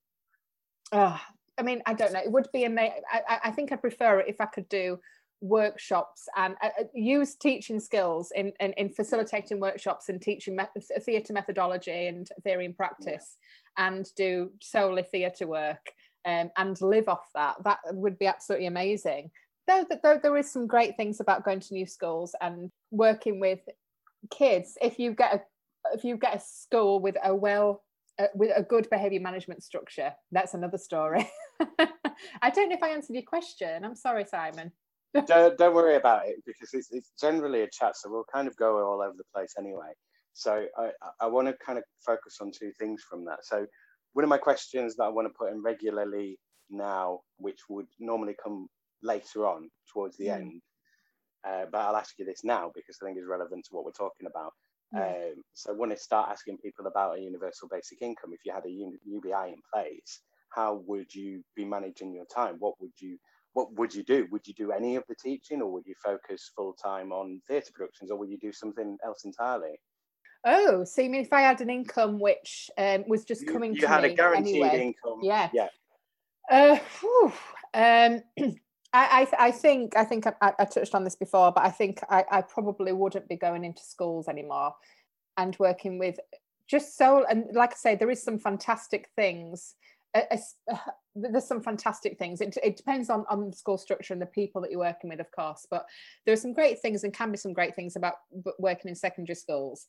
uh, 0.92 1.18
I 1.58 1.64
mean, 1.64 1.82
I 1.86 1.94
don't 1.94 2.14
know. 2.14 2.20
It 2.22 2.32
would 2.32 2.48
be 2.54 2.64
amazing. 2.66 3.02
I, 3.12 3.22
I- 3.28 3.40
I 3.46 3.52
think 3.52 3.72
I'd 3.72 3.82
prefer 3.82 4.20
it 4.20 4.28
if 4.30 4.40
I 4.40 4.46
could 4.46 4.70
do 4.70 5.00
workshops 5.42 6.28
and 6.38 6.56
uh, 6.64 6.70
uh, 6.80 6.84
use 6.94 7.36
teaching 7.36 7.80
skills 7.80 8.32
in, 8.36 8.54
in, 8.60 8.74
in 8.74 8.90
facilitating 8.90 9.60
workshops 9.60 10.10
and 10.10 10.22
teaching 10.22 10.56
met- 10.56 10.72
theatre 11.02 11.34
methodology 11.34 12.08
and 12.08 12.30
theory 12.44 12.66
and 12.66 12.78
practice 12.78 13.38
and 13.78 14.08
do 14.16 14.52
solely 14.62 15.04
theatre 15.04 15.48
work 15.48 15.92
um, 16.26 16.52
and 16.58 16.80
live 16.82 17.10
off 17.10 17.28
that. 17.34 17.56
That 17.64 17.80
would 17.92 18.20
be 18.20 18.28
absolutely 18.28 18.68
amazing. 18.68 19.32
Though, 19.68 19.86
though 20.04 20.20
there 20.22 20.38
is 20.38 20.52
some 20.52 20.68
great 20.68 20.98
things 20.98 21.20
about 21.20 21.44
going 21.46 21.60
to 21.62 21.74
new 21.74 21.86
schools 21.86 22.36
and 22.42 22.72
working 22.92 23.40
with 23.40 23.60
kids. 24.30 24.78
If 24.82 25.00
you 25.00 25.14
get 25.14 25.34
a 25.34 25.42
if 25.94 26.04
you 26.04 26.18
get 26.18 26.36
a 26.36 26.40
school 26.40 27.00
with 27.00 27.16
a 27.24 27.34
well 27.34 27.84
uh, 28.20 28.28
with 28.36 28.52
a 28.56 28.62
good 28.62 28.88
behavior 28.90 29.20
management 29.20 29.64
structure, 29.64 30.14
that's 30.32 30.54
another 30.54 30.78
story. 30.78 31.30
I 32.42 32.50
don't 32.50 32.70
know 32.70 32.76
if 32.76 32.84
I 32.84 32.90
answered 32.90 33.14
your 33.14 33.24
question. 33.24 33.84
I'm 33.84 33.96
sorry, 33.96 34.26
Simon. 34.26 34.72
Don't, 35.28 35.58
don't 35.58 35.76
worry 35.76 35.96
about 35.96 36.28
it 36.28 36.38
because 36.46 36.70
it's, 36.74 36.90
it's 36.92 37.12
generally 37.20 37.62
a 37.62 37.70
chat, 37.70 37.98
so 37.98 38.10
we'll 38.10 38.26
kind 38.34 38.48
of 38.48 38.56
go 38.58 38.78
all 38.78 39.02
over 39.02 39.16
the 39.18 39.24
place 39.34 39.56
anyway. 39.58 39.92
So 40.34 40.66
I, 40.78 40.92
I 41.20 41.28
want 41.28 41.48
to 41.48 41.56
kind 41.66 41.78
of 41.78 41.84
focus 42.06 42.38
on 42.42 42.52
two 42.52 42.72
things 42.80 43.04
from 43.10 43.26
that. 43.26 43.40
So 43.44 43.66
one 44.14 44.24
of 44.24 44.30
my 44.30 44.38
questions 44.38 44.96
that 44.96 45.04
I 45.04 45.10
want 45.10 45.28
to 45.28 45.34
put 45.38 45.52
in 45.52 45.62
regularly 45.62 46.38
now, 46.70 47.20
which 47.38 47.60
would 47.70 47.88
normally 48.00 48.36
come 48.42 48.68
later 49.04 49.46
on 49.46 49.70
towards 49.92 50.18
the 50.18 50.28
mm. 50.28 50.36
end, 50.36 50.62
uh, 51.48 51.66
but 51.72 51.80
I'll 51.80 51.98
ask 51.98 52.18
you 52.18 52.26
this 52.26 52.44
now 52.44 52.72
because 52.74 52.98
I 53.02 53.06
think 53.06 53.18
it's 53.18 53.28
relevant 53.28 53.66
to 53.66 53.76
what 53.76 53.86
we're 53.86 53.92
talking 53.92 54.28
about. 54.28 54.54
Yeah. 54.94 55.08
Um, 55.08 55.44
so 55.54 55.72
I 55.72 55.76
want 55.76 55.92
to 55.92 55.98
start 55.98 56.30
asking 56.30 56.58
people 56.58 56.88
about 56.88 57.18
a 57.18 57.22
universal 57.22 57.68
basic 57.70 58.02
income. 58.02 58.32
If 58.34 58.42
you 58.46 58.54
had 58.54 58.66
a 58.66 58.70
UBI 58.70 59.54
in 59.54 59.62
place, 59.74 60.22
how 60.50 60.84
would 60.86 61.14
you 61.14 61.44
be 61.56 61.66
managing 61.66 62.14
your 62.14 62.26
time? 62.26 62.58
What 62.60 62.80
would 62.82 62.92
you 63.00 63.18
what 63.54 63.74
would 63.74 63.94
you 63.94 64.04
do? 64.04 64.28
Would 64.32 64.48
you 64.48 64.54
do 64.54 64.72
any 64.72 64.96
of 64.96 65.04
the 65.08 65.16
teaching, 65.16 65.62
or 65.62 65.72
would 65.72 65.86
you 65.86 65.96
focus 66.04 66.52
full 66.56 66.74
time 66.74 67.12
on 67.12 67.42
theatre 67.48 67.72
productions, 67.74 68.12
or 68.12 68.18
would 68.18 68.30
you 68.30 68.38
do 68.38 68.52
something 68.52 68.98
else 69.04 69.26
entirely? 69.26 69.80
Oh, 70.44 70.84
so 70.84 71.02
you 71.02 71.10
mean 71.10 71.22
if 71.22 71.34
I 71.34 71.42
had 71.42 71.62
an 71.62 71.70
income 71.70 72.20
which 72.20 72.70
um, 72.78 73.04
was 73.08 73.24
just 73.26 73.46
coming 73.46 73.72
you, 73.74 73.76
you 73.76 73.82
to 73.82 73.88
had 73.88 74.04
me 74.04 74.10
a 74.10 74.14
guaranteed 74.16 74.56
anyway. 74.64 74.82
income. 74.88 75.20
Yeah. 75.22 75.50
Yeah. 75.54 75.68
Uh, 76.50 76.78
um, 77.74 78.24
I, 78.94 79.22
I, 79.22 79.28
I, 79.40 79.52
think 79.52 79.96
I 79.96 80.04
think 80.04 80.26
I, 80.28 80.34
I, 80.42 80.66
touched 80.66 80.96
on 80.96 81.04
this 81.04 81.16
before, 81.16 81.52
but 81.52 81.64
I 81.64 81.70
think 81.70 82.02
I, 82.10 82.26
I 82.30 82.42
probably 82.42 82.92
wouldn't 82.92 83.30
be 83.30 83.38
going 83.38 83.64
into 83.64 83.84
schools 83.84 84.28
anymore 84.28 84.74
and 85.38 85.56
working 85.60 85.98
with 85.98 86.20
just 86.68 86.98
so 86.98 87.26
and 87.30 87.46
like 87.54 87.72
I 87.72 87.76
say, 87.76 87.96
there 87.96 88.10
is 88.10 88.24
some 88.24 88.40
fantastic 88.40 89.10
things. 89.16 89.76
Uh, 90.14 90.38
there's 91.16 91.48
some 91.48 91.62
fantastic 91.62 92.18
things. 92.18 92.42
It, 92.42 92.58
it 92.64 92.78
depends 92.78 93.10
on 93.10 93.26
on 93.30 93.50
the 93.50 93.56
school 93.56 93.78
structure 93.78 94.14
and 94.14 94.22
the 94.22 94.28
people 94.28 94.62
that 94.62 94.72
you're 94.72 94.80
working 94.80 95.10
with, 95.10 95.20
of 95.20 95.32
course. 95.32 95.68
But 95.70 95.86
there 96.26 96.34
are 96.34 96.38
some 96.38 96.54
great 96.54 96.80
things 96.80 97.04
and 97.04 97.14
can 97.14 97.32
be 97.32 97.38
some 97.38 97.54
great 97.54 97.76
things 97.76 97.96
about 97.96 98.16
working 98.60 98.90
in 98.90 98.96
secondary 98.96 99.36
schools. 99.36 99.88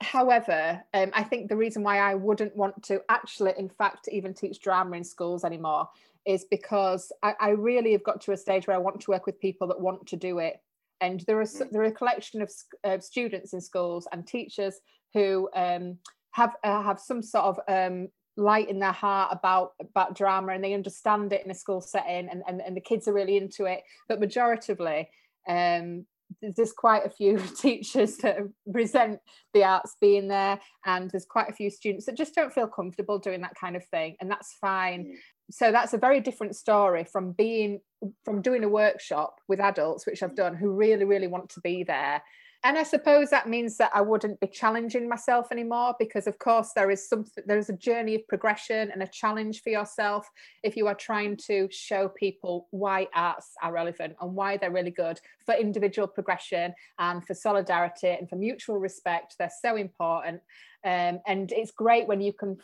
However, 0.00 0.82
um, 0.94 1.10
I 1.12 1.22
think 1.22 1.48
the 1.48 1.56
reason 1.56 1.82
why 1.82 1.98
I 1.98 2.14
wouldn't 2.14 2.56
want 2.56 2.82
to 2.84 3.02
actually, 3.10 3.52
in 3.58 3.68
fact, 3.68 4.08
even 4.10 4.32
teach 4.32 4.60
drama 4.60 4.96
in 4.96 5.04
schools 5.04 5.44
anymore 5.44 5.88
is 6.26 6.46
because 6.50 7.12
I, 7.22 7.34
I, 7.38 7.48
really 7.50 7.92
have 7.92 8.04
got 8.04 8.20
to 8.22 8.32
a 8.32 8.36
stage 8.36 8.66
where 8.66 8.76
I 8.76 8.80
want 8.80 9.00
to 9.00 9.10
work 9.10 9.26
with 9.26 9.40
people 9.40 9.66
that 9.68 9.80
want 9.80 10.06
to 10.06 10.16
do 10.16 10.38
it. 10.38 10.60
And 11.00 11.20
there 11.26 11.40
are 11.40 11.44
mm. 11.44 11.70
there 11.70 11.82
are 11.82 11.86
a 11.86 11.92
collection 11.92 12.40
of 12.40 12.52
uh, 12.84 12.98
students 12.98 13.52
in 13.52 13.60
schools 13.60 14.06
and 14.12 14.26
teachers 14.26 14.80
who 15.12 15.50
um, 15.54 15.98
have 16.32 16.56
uh, 16.64 16.82
have 16.82 17.00
some 17.00 17.22
sort 17.22 17.44
of 17.44 17.60
um, 17.68 18.08
light 18.40 18.68
in 18.68 18.78
their 18.78 18.92
heart 18.92 19.30
about 19.32 19.72
about 19.80 20.16
drama 20.16 20.52
and 20.52 20.64
they 20.64 20.74
understand 20.74 21.32
it 21.32 21.44
in 21.44 21.50
a 21.50 21.54
school 21.54 21.80
setting 21.80 22.28
and, 22.28 22.42
and, 22.48 22.60
and 22.60 22.76
the 22.76 22.80
kids 22.80 23.06
are 23.06 23.12
really 23.12 23.36
into 23.36 23.66
it. 23.66 23.82
But 24.08 24.20
majoritively, 24.20 25.06
um, 25.48 26.06
there's 26.40 26.72
quite 26.72 27.04
a 27.04 27.10
few 27.10 27.38
teachers 27.58 28.16
that 28.18 28.38
resent 28.66 29.20
the 29.52 29.64
arts 29.64 29.96
being 30.00 30.28
there 30.28 30.58
and 30.86 31.10
there's 31.10 31.26
quite 31.26 31.50
a 31.50 31.54
few 31.54 31.70
students 31.70 32.06
that 32.06 32.16
just 32.16 32.34
don't 32.34 32.52
feel 32.52 32.66
comfortable 32.66 33.18
doing 33.18 33.42
that 33.42 33.54
kind 33.60 33.76
of 33.76 33.84
thing 33.86 34.16
and 34.20 34.30
that's 34.30 34.56
fine. 34.60 35.04
Mm. 35.04 35.14
So 35.52 35.72
that's 35.72 35.94
a 35.94 35.98
very 35.98 36.20
different 36.20 36.56
story 36.56 37.04
from 37.04 37.32
being 37.32 37.80
from 38.24 38.40
doing 38.40 38.64
a 38.64 38.68
workshop 38.68 39.40
with 39.48 39.60
adults 39.60 40.06
which 40.06 40.22
i've 40.22 40.34
done 40.34 40.54
who 40.54 40.70
really 40.70 41.04
really 41.04 41.26
want 41.26 41.50
to 41.50 41.60
be 41.60 41.82
there 41.82 42.22
and 42.62 42.78
i 42.78 42.82
suppose 42.82 43.30
that 43.30 43.48
means 43.48 43.76
that 43.76 43.90
i 43.94 44.00
wouldn't 44.00 44.38
be 44.40 44.46
challenging 44.46 45.08
myself 45.08 45.48
anymore 45.50 45.94
because 45.98 46.26
of 46.26 46.38
course 46.38 46.72
there 46.74 46.90
is 46.90 47.08
something 47.08 47.42
there 47.46 47.58
is 47.58 47.68
a 47.68 47.76
journey 47.76 48.14
of 48.14 48.26
progression 48.28 48.90
and 48.90 49.02
a 49.02 49.06
challenge 49.08 49.62
for 49.62 49.70
yourself 49.70 50.28
if 50.62 50.76
you 50.76 50.86
are 50.86 50.94
trying 50.94 51.36
to 51.36 51.68
show 51.70 52.08
people 52.08 52.66
why 52.70 53.06
arts 53.14 53.52
are 53.62 53.72
relevant 53.72 54.14
and 54.20 54.34
why 54.34 54.56
they're 54.56 54.70
really 54.70 54.90
good 54.90 55.20
for 55.44 55.54
individual 55.54 56.08
progression 56.08 56.74
and 56.98 57.26
for 57.26 57.34
solidarity 57.34 58.08
and 58.08 58.28
for 58.28 58.36
mutual 58.36 58.78
respect 58.78 59.34
they're 59.38 59.50
so 59.62 59.76
important 59.76 60.40
um, 60.84 61.20
and 61.26 61.52
it's 61.52 61.72
great 61.72 62.06
when 62.06 62.20
you 62.20 62.32
can 62.32 62.56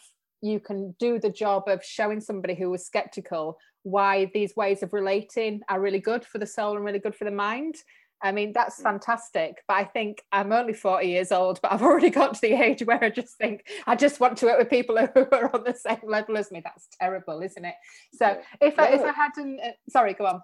you 0.43 0.61
can 0.61 0.95
do 0.99 1.19
the 1.19 1.31
job 1.31 1.65
of 1.67 1.83
showing 1.83 2.21
somebody 2.21 2.55
who 2.55 2.71
was 2.71 2.85
skeptical 2.85 3.59
why 3.87 4.29
these 4.35 4.57
ways 4.57 4.83
of 4.83 4.93
relating 4.93 5.61
are 5.69 5.81
really 5.81 6.01
good 6.01 6.25
for 6.25 6.39
the 6.39 6.47
soul 6.47 6.75
and 6.75 6.85
really 6.85 6.99
good 6.99 7.15
for 7.15 7.25
the 7.25 7.31
mind. 7.31 7.77
I 8.23 8.33
mean, 8.33 8.53
that's 8.53 8.81
mm. 8.81 8.85
fantastic. 8.85 9.63
But 9.69 9.75
I 9.75 9.85
think 9.85 10.23
I'm 10.33 10.53
only 10.53 10.73
40 10.73 11.07
years 11.07 11.33
old, 11.33 11.61
but 11.63 11.73
I've 11.73 11.83
already 11.83 12.11
got 12.11 12.35
to 12.35 12.41
the 12.41 12.55
age 12.55 12.83
where 12.85 13.03
I 13.03 13.11
just 13.11 13.37
think 13.37 13.67
I 13.87 13.97
just 13.97 14.21
want 14.21 14.39
to 14.39 14.47
work 14.47 14.59
with 14.59 14.71
people 14.71 14.97
who 15.15 15.27
are 15.33 15.55
on 15.55 15.65
the 15.65 15.75
same 15.75 16.01
level 16.05 16.37
as 16.37 16.51
me. 16.51 16.61
That's 16.63 16.89
terrible, 17.01 17.43
isn't 17.43 17.65
it? 17.65 17.75
So 18.15 18.41
if 18.61 18.79
I, 18.79 18.89
if 18.89 19.03
I 19.03 19.13
hadn't, 19.13 19.61
uh, 19.61 19.73
sorry, 19.89 20.15
go 20.15 20.27
on. 20.27 20.43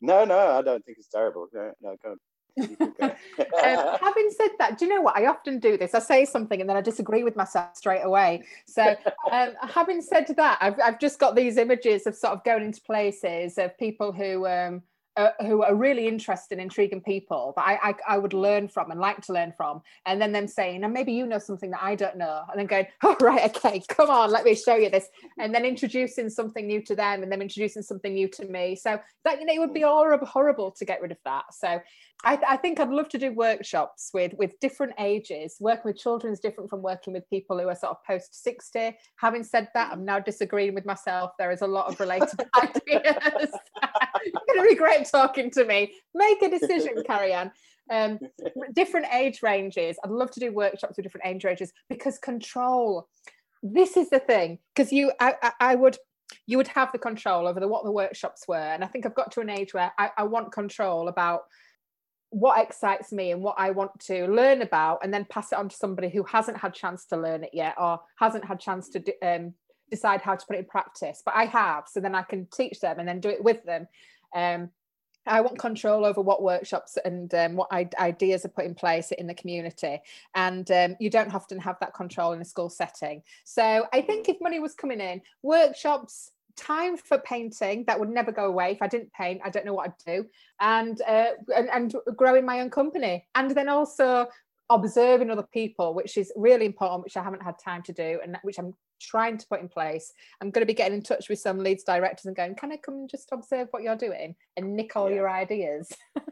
No, 0.00 0.24
no, 0.24 0.38
I 0.38 0.62
don't 0.62 0.84
think 0.84 0.98
it's 0.98 1.08
terrible. 1.08 1.48
No, 1.52 1.72
no, 1.80 1.96
go 2.02 2.10
on. 2.10 2.18
um, 2.58 3.98
having 4.00 4.30
said 4.30 4.48
that, 4.58 4.78
do 4.78 4.86
you 4.86 4.94
know 4.94 5.02
what? 5.02 5.16
I 5.16 5.26
often 5.26 5.58
do 5.58 5.76
this. 5.76 5.94
I 5.94 5.98
say 5.98 6.24
something 6.24 6.58
and 6.58 6.68
then 6.68 6.76
I 6.76 6.80
disagree 6.80 7.22
with 7.22 7.36
myself 7.36 7.76
straight 7.76 8.00
away. 8.00 8.44
So, 8.66 8.96
um, 9.30 9.50
having 9.68 10.00
said 10.00 10.26
that, 10.36 10.58
I've, 10.62 10.80
I've 10.82 10.98
just 10.98 11.18
got 11.18 11.36
these 11.36 11.58
images 11.58 12.06
of 12.06 12.14
sort 12.14 12.32
of 12.32 12.44
going 12.44 12.64
into 12.64 12.80
places 12.80 13.58
of 13.58 13.76
people 13.76 14.10
who 14.10 14.46
um, 14.46 14.82
uh, 15.16 15.30
who 15.40 15.62
are 15.62 15.74
really 15.74 16.06
interesting, 16.06 16.60
intriguing 16.60 17.00
people 17.00 17.54
that 17.56 17.66
I, 17.66 17.78
I, 17.82 17.94
I 18.14 18.18
would 18.18 18.34
learn 18.34 18.68
from 18.68 18.90
and 18.90 19.00
like 19.00 19.22
to 19.22 19.32
learn 19.32 19.52
from, 19.56 19.82
and 20.04 20.20
then 20.20 20.32
them 20.32 20.46
saying, 20.46 20.84
and 20.84 20.92
maybe 20.92 21.12
you 21.12 21.26
know 21.26 21.38
something 21.38 21.70
that 21.70 21.82
I 21.82 21.94
don't 21.94 22.16
know, 22.16 22.42
and 22.50 22.58
then 22.58 22.66
going, 22.66 22.86
oh 23.02 23.16
right, 23.20 23.56
okay, 23.56 23.82
come 23.88 24.10
on, 24.10 24.30
let 24.30 24.44
me 24.44 24.54
show 24.54 24.76
you 24.76 24.90
this, 24.90 25.08
and 25.38 25.54
then 25.54 25.64
introducing 25.64 26.28
something 26.28 26.66
new 26.66 26.82
to 26.82 26.94
them, 26.94 27.22
and 27.22 27.32
then 27.32 27.40
introducing 27.40 27.82
something 27.82 28.12
new 28.12 28.28
to 28.28 28.44
me. 28.46 28.76
So 28.76 29.00
that 29.24 29.40
you 29.40 29.46
know, 29.46 29.54
it 29.54 29.58
would 29.58 29.74
be 29.74 29.82
horrible, 29.82 30.26
horrible 30.26 30.70
to 30.72 30.84
get 30.84 31.00
rid 31.00 31.12
of 31.12 31.18
that. 31.24 31.44
So 31.52 31.80
I, 32.24 32.38
I 32.48 32.56
think 32.56 32.80
I'd 32.80 32.88
love 32.88 33.08
to 33.10 33.18
do 33.18 33.32
workshops 33.32 34.10
with 34.14 34.32
with 34.38 34.58
different 34.60 34.94
ages. 34.98 35.56
Working 35.60 35.82
with 35.84 35.98
children 35.98 36.32
is 36.32 36.40
different 36.40 36.70
from 36.70 36.82
working 36.82 37.12
with 37.12 37.28
people 37.28 37.58
who 37.58 37.68
are 37.68 37.74
sort 37.74 37.90
of 37.90 38.04
post 38.04 38.42
sixty. 38.42 38.96
Having 39.16 39.44
said 39.44 39.68
that, 39.74 39.92
I'm 39.92 40.04
now 40.04 40.18
disagreeing 40.20 40.74
with 40.74 40.86
myself. 40.86 41.32
There 41.38 41.50
is 41.50 41.62
a 41.62 41.66
lot 41.66 41.86
of 41.86 42.00
related 42.00 42.40
ideas. 42.56 42.82
You're 44.24 44.42
going 44.48 44.56
to 44.56 44.62
regret 44.62 45.08
talking 45.10 45.50
to 45.52 45.64
me. 45.64 45.92
Make 46.14 46.42
a 46.42 46.50
decision, 46.50 47.02
Carrie 47.06 47.32
Ann. 47.32 47.52
Um, 47.90 48.18
different 48.72 49.06
age 49.12 49.42
ranges. 49.42 49.96
I'd 50.02 50.10
love 50.10 50.32
to 50.32 50.40
do 50.40 50.52
workshops 50.52 50.96
with 50.96 51.04
different 51.04 51.26
age 51.26 51.44
ranges 51.44 51.72
because 51.88 52.18
control. 52.18 53.08
This 53.62 53.96
is 53.96 54.10
the 54.10 54.18
thing 54.18 54.58
because 54.74 54.92
you, 54.92 55.12
I, 55.20 55.34
I, 55.42 55.52
I, 55.60 55.74
would, 55.76 55.96
you 56.46 56.56
would 56.56 56.68
have 56.68 56.92
the 56.92 56.98
control 56.98 57.46
over 57.46 57.60
the, 57.60 57.68
what 57.68 57.84
the 57.84 57.92
workshops 57.92 58.42
were, 58.48 58.56
and 58.56 58.82
I 58.82 58.86
think 58.86 59.06
I've 59.06 59.14
got 59.14 59.32
to 59.32 59.40
an 59.40 59.50
age 59.50 59.72
where 59.72 59.92
I, 59.98 60.10
I 60.18 60.24
want 60.24 60.52
control 60.52 61.08
about 61.08 61.42
what 62.30 62.62
excites 62.62 63.12
me 63.12 63.30
and 63.30 63.42
what 63.42 63.54
I 63.58 63.70
want 63.70 63.98
to 64.00 64.26
learn 64.26 64.62
about, 64.62 65.00
and 65.02 65.12
then 65.12 65.26
pass 65.26 65.52
it 65.52 65.58
on 65.58 65.68
to 65.68 65.76
somebody 65.76 66.08
who 66.08 66.24
hasn't 66.24 66.58
had 66.58 66.74
chance 66.74 67.06
to 67.06 67.16
learn 67.16 67.44
it 67.44 67.50
yet 67.52 67.74
or 67.78 68.00
hasn't 68.18 68.44
had 68.44 68.60
chance 68.60 68.88
to 68.90 69.02
um, 69.22 69.54
decide 69.90 70.20
how 70.20 70.34
to 70.34 70.46
put 70.46 70.56
it 70.56 70.60
in 70.60 70.64
practice. 70.66 71.22
But 71.24 71.34
I 71.36 71.44
have, 71.46 71.84
so 71.88 72.00
then 72.00 72.14
I 72.14 72.22
can 72.22 72.46
teach 72.46 72.80
them 72.80 72.98
and 72.98 73.08
then 73.08 73.20
do 73.20 73.28
it 73.28 73.42
with 73.42 73.64
them. 73.64 73.86
Um, 74.34 74.70
I 75.28 75.40
want 75.40 75.58
control 75.58 76.04
over 76.04 76.20
what 76.20 76.42
workshops 76.42 76.98
and 77.04 77.34
um, 77.34 77.56
what 77.56 77.68
I- 77.72 77.88
ideas 77.98 78.44
are 78.44 78.48
put 78.50 78.64
in 78.64 78.74
place 78.74 79.10
in 79.10 79.26
the 79.26 79.34
community. 79.34 80.00
And 80.34 80.70
um, 80.70 80.96
you 81.00 81.10
don't 81.10 81.34
often 81.34 81.58
have 81.60 81.78
that 81.80 81.94
control 81.94 82.32
in 82.32 82.40
a 82.40 82.44
school 82.44 82.70
setting. 82.70 83.22
So 83.44 83.86
I 83.92 84.02
think 84.02 84.28
if 84.28 84.40
money 84.40 84.60
was 84.60 84.74
coming 84.74 85.00
in, 85.00 85.22
workshops, 85.42 86.30
time 86.56 86.96
for 86.96 87.18
painting 87.18 87.84
that 87.86 87.98
would 87.98 88.08
never 88.08 88.32
go 88.32 88.46
away. 88.46 88.72
If 88.72 88.82
I 88.82 88.88
didn't 88.88 89.12
paint, 89.12 89.40
I 89.44 89.50
don't 89.50 89.66
know 89.66 89.74
what 89.74 89.88
I'd 89.88 90.14
do. 90.14 90.26
And, 90.60 91.00
uh, 91.02 91.32
and, 91.54 91.68
and 91.70 91.94
growing 92.16 92.44
my 92.44 92.60
own 92.60 92.70
company. 92.70 93.26
And 93.34 93.50
then 93.50 93.68
also 93.68 94.26
observing 94.70 95.30
other 95.30 95.46
people, 95.52 95.94
which 95.94 96.16
is 96.16 96.32
really 96.36 96.66
important, 96.66 97.04
which 97.04 97.16
I 97.16 97.22
haven't 97.22 97.42
had 97.42 97.58
time 97.58 97.82
to 97.84 97.92
do, 97.92 98.20
and 98.22 98.36
which 98.42 98.58
I'm 98.58 98.74
trying 99.00 99.38
to 99.38 99.46
put 99.46 99.60
in 99.60 99.68
place. 99.68 100.12
I'm 100.40 100.50
going 100.50 100.62
to 100.62 100.66
be 100.66 100.74
getting 100.74 100.98
in 100.98 101.02
touch 101.02 101.28
with 101.28 101.38
some 101.38 101.58
Leeds 101.58 101.84
directors 101.84 102.26
and 102.26 102.36
going, 102.36 102.54
can 102.54 102.72
I 102.72 102.76
come 102.76 102.94
and 102.94 103.10
just 103.10 103.28
observe 103.32 103.68
what 103.70 103.82
you're 103.82 103.96
doing 103.96 104.34
and 104.56 104.74
nick 104.74 104.96
all 104.96 105.08
yeah. 105.08 105.16
your 105.16 105.30
ideas? 105.30 105.92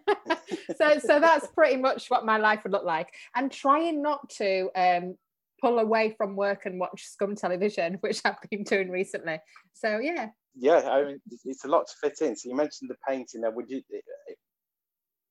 so, 0.77 0.99
so 0.99 1.21
that's 1.21 1.47
pretty 1.49 1.77
much 1.77 2.09
what 2.09 2.25
my 2.25 2.39
life 2.39 2.65
would 2.65 2.73
look 2.73 2.85
like. 2.85 3.13
And 3.35 3.51
trying 3.51 4.03
not 4.03 4.29
to 4.31 4.71
um, 4.75 5.17
pull 5.65 5.79
away 5.79 6.15
from 6.17 6.37
work 6.37 6.67
and 6.67 6.79
watch 6.79 7.07
scum 7.07 7.35
television, 7.35 7.95
which 8.01 8.21
I've 8.25 8.37
been 8.51 8.65
doing 8.65 8.91
recently. 8.91 9.39
So 9.73 9.99
yeah. 9.99 10.29
Yeah, 10.57 10.89
I 10.89 11.05
mean, 11.05 11.21
it's 11.45 11.65
a 11.65 11.69
lot 11.69 11.87
to 11.87 11.95
fit 12.01 12.21
in. 12.21 12.37
So 12.37 12.49
you 12.49 12.55
mentioned 12.55 12.91
the 12.91 12.97
painting. 13.09 13.41
There, 13.41 13.51
would 13.51 13.69
you? 13.69 13.83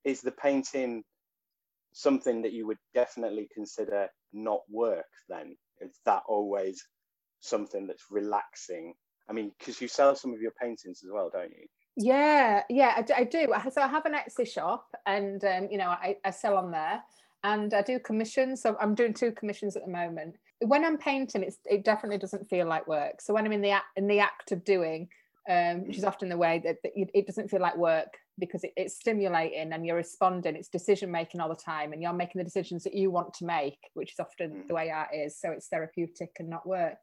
Is 0.03 0.21
the 0.21 0.31
painting 0.31 1.03
something 1.93 2.41
that 2.41 2.51
you 2.51 2.67
would 2.67 2.79
definitely 2.93 3.47
consider 3.53 4.07
not 4.33 4.61
work? 4.69 5.05
Then 5.29 5.55
is 5.79 5.99
that 6.05 6.23
always 6.27 6.83
something 7.39 7.87
that's 7.87 8.03
relaxing? 8.09 8.95
I 9.29 9.33
mean, 9.33 9.51
because 9.57 9.79
you 9.79 9.87
sell 9.87 10.15
some 10.15 10.33
of 10.33 10.41
your 10.41 10.51
paintings 10.59 11.01
as 11.05 11.11
well, 11.13 11.29
don't 11.31 11.51
you? 11.51 11.67
Yeah, 11.95 12.63
yeah, 12.69 12.95
I, 12.97 13.21
I 13.21 13.23
do. 13.23 13.47
So 13.71 13.81
I 13.81 13.87
have 13.87 14.05
an 14.05 14.15
Etsy 14.15 14.51
shop, 14.51 14.87
and 15.05 15.41
um, 15.45 15.67
you 15.71 15.77
know, 15.77 15.89
I, 15.89 16.17
I 16.25 16.31
sell 16.31 16.57
on 16.57 16.71
there, 16.71 17.01
and 17.43 17.73
I 17.73 17.81
do 17.81 17.99
commissions. 17.99 18.61
So 18.61 18.75
I'm 18.79 18.95
doing 18.95 19.13
two 19.13 19.31
commissions 19.31 19.75
at 19.75 19.85
the 19.85 19.91
moment. 19.91 20.35
When 20.59 20.85
I'm 20.85 20.97
painting, 20.97 21.43
it's, 21.43 21.57
it 21.65 21.83
definitely 21.83 22.17
doesn't 22.17 22.49
feel 22.49 22.67
like 22.67 22.87
work. 22.87 23.21
So 23.21 23.33
when 23.33 23.45
I'm 23.45 23.51
in 23.51 23.61
the 23.61 23.75
in 23.95 24.07
the 24.07 24.19
act 24.19 24.51
of 24.51 24.63
doing, 24.63 25.09
um, 25.49 25.87
which 25.87 25.97
is 25.97 26.05
often 26.05 26.29
the 26.29 26.37
way 26.37 26.61
that, 26.63 26.77
that 26.83 26.91
it 26.95 27.27
doesn't 27.27 27.49
feel 27.49 27.59
like 27.59 27.75
work 27.75 28.17
because 28.39 28.63
it, 28.63 28.71
it's 28.75 28.95
stimulating 28.95 29.73
and 29.73 29.85
you're 29.85 29.95
responding 29.95 30.55
it's 30.55 30.69
decision 30.69 31.11
making 31.11 31.41
all 31.41 31.49
the 31.49 31.55
time 31.55 31.93
and 31.93 32.01
you're 32.01 32.13
making 32.13 32.39
the 32.39 32.45
decisions 32.45 32.83
that 32.83 32.95
you 32.95 33.11
want 33.11 33.33
to 33.33 33.45
make 33.45 33.77
which 33.93 34.13
is 34.13 34.19
often 34.19 34.51
mm. 34.51 34.67
the 34.67 34.73
way 34.73 34.89
art 34.89 35.09
is 35.13 35.37
so 35.39 35.51
it's 35.51 35.67
therapeutic 35.67 36.31
and 36.39 36.49
not 36.49 36.65
work 36.65 36.97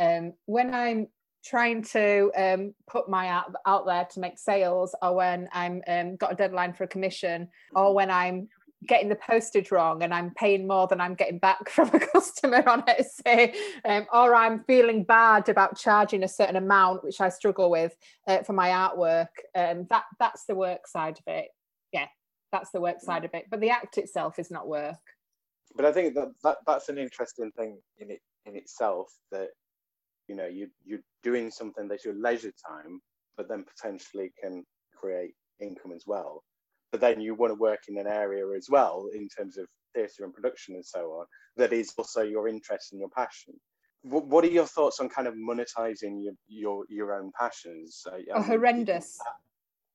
um, 0.00 0.32
when 0.46 0.74
i'm 0.74 1.08
trying 1.44 1.82
to 1.82 2.30
um, 2.36 2.72
put 2.88 3.08
my 3.08 3.28
art 3.28 3.52
out 3.66 3.84
there 3.84 4.06
to 4.10 4.20
make 4.20 4.38
sales 4.38 4.94
or 5.02 5.14
when 5.16 5.48
i'm 5.52 5.82
um, 5.88 6.16
got 6.16 6.32
a 6.32 6.36
deadline 6.36 6.72
for 6.72 6.84
a 6.84 6.88
commission 6.88 7.48
or 7.74 7.94
when 7.94 8.10
i'm 8.10 8.48
getting 8.86 9.08
the 9.08 9.16
postage 9.16 9.70
wrong 9.70 10.02
and 10.02 10.12
I'm 10.12 10.30
paying 10.30 10.66
more 10.66 10.86
than 10.86 11.00
I'm 11.00 11.14
getting 11.14 11.38
back 11.38 11.68
from 11.70 11.88
a 11.92 12.00
customer 12.00 12.68
on 12.68 12.84
it, 12.88 13.06
say, 13.26 13.54
um, 13.84 14.06
or 14.12 14.34
I'm 14.34 14.64
feeling 14.64 15.04
bad 15.04 15.48
about 15.48 15.78
charging 15.78 16.22
a 16.22 16.28
certain 16.28 16.56
amount, 16.56 17.04
which 17.04 17.20
I 17.20 17.28
struggle 17.28 17.70
with 17.70 17.94
uh, 18.26 18.42
for 18.42 18.52
my 18.52 18.68
artwork. 18.68 19.28
Um, 19.54 19.86
that 19.90 20.04
that's 20.18 20.44
the 20.44 20.54
work 20.54 20.86
side 20.86 21.18
of 21.18 21.24
it. 21.26 21.48
Yeah, 21.92 22.06
that's 22.50 22.70
the 22.70 22.80
work 22.80 23.00
side 23.00 23.24
of 23.24 23.30
it. 23.34 23.46
But 23.50 23.60
the 23.60 23.70
act 23.70 23.98
itself 23.98 24.38
is 24.38 24.50
not 24.50 24.68
work. 24.68 24.96
But 25.74 25.86
I 25.86 25.92
think 25.92 26.14
that, 26.14 26.32
that 26.42 26.58
that's 26.66 26.88
an 26.88 26.98
interesting 26.98 27.50
thing 27.52 27.78
in 27.98 28.10
it 28.10 28.20
in 28.44 28.56
itself 28.56 29.08
that 29.30 29.48
you 30.28 30.34
know 30.34 30.46
you 30.46 30.68
you're 30.84 31.00
doing 31.22 31.50
something 31.50 31.88
that's 31.88 32.04
your 32.04 32.14
leisure 32.14 32.52
time, 32.68 33.00
but 33.36 33.48
then 33.48 33.64
potentially 33.64 34.32
can 34.42 34.64
create 34.94 35.34
income 35.60 35.92
as 35.92 36.04
well 36.06 36.42
but 36.92 37.00
then 37.00 37.20
you 37.20 37.34
want 37.34 37.50
to 37.50 37.54
work 37.54 37.80
in 37.88 37.98
an 37.98 38.06
area 38.06 38.46
as 38.56 38.68
well 38.70 39.08
in 39.14 39.26
terms 39.28 39.56
of 39.56 39.66
theatre 39.94 40.24
and 40.24 40.32
production 40.32 40.74
and 40.74 40.84
so 40.84 41.00
on 41.12 41.26
that 41.56 41.72
is 41.72 41.92
also 41.96 42.22
your 42.22 42.46
interest 42.46 42.92
and 42.92 43.00
your 43.00 43.08
passion. 43.08 43.54
What, 44.02 44.26
what 44.26 44.44
are 44.44 44.48
your 44.48 44.66
thoughts 44.66 45.00
on 45.00 45.08
kind 45.08 45.26
of 45.26 45.34
monetizing 45.34 46.22
your 46.22 46.34
your, 46.48 46.84
your 46.88 47.14
own 47.14 47.32
passions? 47.38 48.04
Uh, 48.06 48.18
oh, 48.34 48.42
horrendous. 48.42 49.18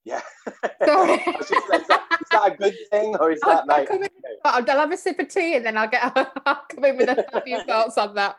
yeah. 0.03 0.21
Sorry. 0.85 1.13
is, 1.13 1.49
that, 1.87 2.07
is 2.21 2.27
that 2.31 2.51
a 2.53 2.55
good 2.57 2.75
thing 2.91 3.15
or 3.17 3.31
is 3.31 3.39
that 3.41 3.59
I'll, 3.59 3.65
like 3.67 3.91
I'll, 3.91 3.99
I'll, 4.45 4.69
I'll 4.69 4.79
have 4.79 4.91
a 4.91 4.97
sip 4.97 5.19
of 5.19 5.27
tea 5.27 5.55
and 5.55 5.65
then 5.65 5.77
I'll 5.77 5.89
get 5.89 6.03
I'll 6.45 6.63
come 6.69 6.85
in 6.85 6.97
with 6.97 7.09
a 7.09 7.41
few 7.45 7.61
thoughts 7.63 7.97
on 7.97 8.15
that. 8.15 8.37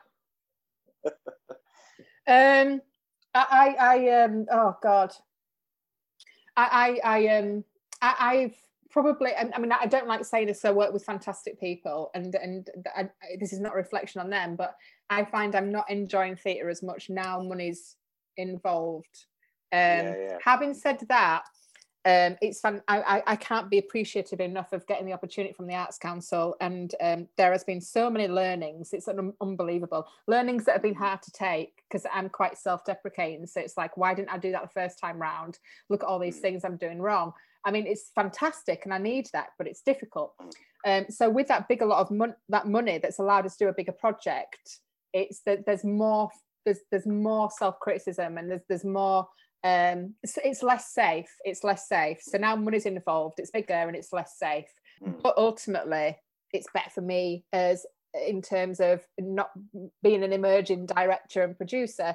Um 2.26 2.82
I 3.34 3.74
I 3.80 4.08
um 4.22 4.44
oh 4.52 4.76
god. 4.82 5.14
I 6.58 6.98
I 7.02 7.18
I 7.18 7.36
um 7.38 7.64
I, 8.00 8.34
have 8.36 8.54
probably 8.90 9.32
I 9.34 9.58
mean 9.58 9.72
I 9.72 9.86
don't 9.86 10.06
like 10.06 10.24
saying 10.24 10.46
this 10.46 10.62
so 10.62 10.70
I 10.70 10.72
work 10.72 10.92
with 10.92 11.04
fantastic 11.04 11.60
people 11.60 12.10
and 12.14 12.34
and 12.34 12.68
I, 12.96 13.10
this 13.38 13.52
is 13.52 13.60
not 13.60 13.72
a 13.74 13.76
reflection 13.76 14.20
on 14.20 14.30
them 14.30 14.56
but 14.56 14.74
I 15.10 15.24
find 15.24 15.54
I'm 15.54 15.70
not 15.70 15.90
enjoying 15.90 16.36
theatre 16.36 16.70
as 16.70 16.82
much 16.82 17.10
now 17.10 17.40
money's 17.42 17.96
involved 18.36 19.26
um, 19.72 19.78
yeah, 19.78 20.14
yeah. 20.16 20.38
having 20.42 20.72
said 20.72 21.04
that 21.08 21.42
um, 22.04 22.36
it's 22.40 22.60
fun 22.60 22.80
I, 22.88 23.22
I 23.26 23.36
can't 23.36 23.68
be 23.68 23.78
appreciative 23.78 24.40
enough 24.40 24.72
of 24.72 24.86
getting 24.86 25.06
the 25.06 25.12
opportunity 25.12 25.52
from 25.52 25.66
the 25.66 25.74
Arts 25.74 25.98
Council 25.98 26.56
and 26.60 26.94
um, 27.00 27.28
there 27.36 27.52
has 27.52 27.64
been 27.64 27.80
so 27.80 28.08
many 28.08 28.28
learnings 28.28 28.92
it's 28.92 29.08
un- 29.08 29.34
unbelievable 29.40 30.06
learnings 30.26 30.64
that 30.64 30.72
have 30.72 30.82
been 30.82 30.94
hard 30.94 31.22
to 31.22 31.32
take 31.32 31.82
because 31.88 32.06
I'm 32.12 32.28
quite 32.28 32.56
self-deprecating 32.56 33.46
so 33.46 33.60
it's 33.60 33.76
like 33.76 33.96
why 33.96 34.14
didn't 34.14 34.32
I 34.32 34.38
do 34.38 34.52
that 34.52 34.62
the 34.62 34.80
first 34.80 34.98
time 34.98 35.20
round 35.20 35.58
look 35.88 36.02
at 36.02 36.08
all 36.08 36.18
these 36.18 36.38
mm. 36.38 36.42
things 36.42 36.64
I'm 36.64 36.76
doing 36.76 37.02
wrong 37.02 37.32
I 37.64 37.70
mean, 37.70 37.86
it's 37.86 38.10
fantastic 38.14 38.84
and 38.84 38.94
I 38.94 38.98
need 38.98 39.28
that, 39.32 39.48
but 39.58 39.66
it's 39.66 39.82
difficult. 39.82 40.34
Um, 40.86 41.06
so 41.10 41.28
with 41.28 41.48
that 41.48 41.68
big 41.68 41.82
a 41.82 41.86
lot 41.86 42.00
of 42.00 42.10
mon- 42.10 42.36
that 42.48 42.66
money 42.66 42.98
that's 42.98 43.18
allowed 43.18 43.46
us 43.46 43.56
to 43.56 43.66
do 43.66 43.68
a 43.68 43.74
bigger 43.74 43.92
project, 43.92 44.78
it's 45.12 45.40
that 45.40 45.66
there's 45.66 45.84
more 45.84 46.30
there's 46.64 46.80
there's 46.90 47.06
more 47.06 47.50
self 47.50 47.78
criticism 47.80 48.38
and 48.38 48.50
there's 48.50 48.62
there's 48.68 48.84
more 48.84 49.28
um 49.64 50.14
it's, 50.22 50.38
it's, 50.44 50.62
less 50.62 50.92
safe 50.92 51.28
it's 51.44 51.64
less 51.64 51.88
safe 51.88 52.18
so 52.22 52.38
now 52.38 52.54
money's 52.54 52.86
involved 52.86 53.38
it's 53.38 53.50
bigger 53.50 53.74
and 53.74 53.96
it's 53.96 54.12
less 54.12 54.38
safe 54.38 54.68
mm. 55.04 55.20
but 55.22 55.36
ultimately 55.36 56.16
it's 56.52 56.68
better 56.72 56.90
for 56.90 57.00
me 57.00 57.44
as 57.52 57.84
in 58.26 58.40
terms 58.40 58.80
of 58.80 59.02
not 59.18 59.50
being 60.02 60.22
an 60.22 60.32
emerging 60.32 60.86
director 60.86 61.42
and 61.42 61.56
producer 61.56 62.14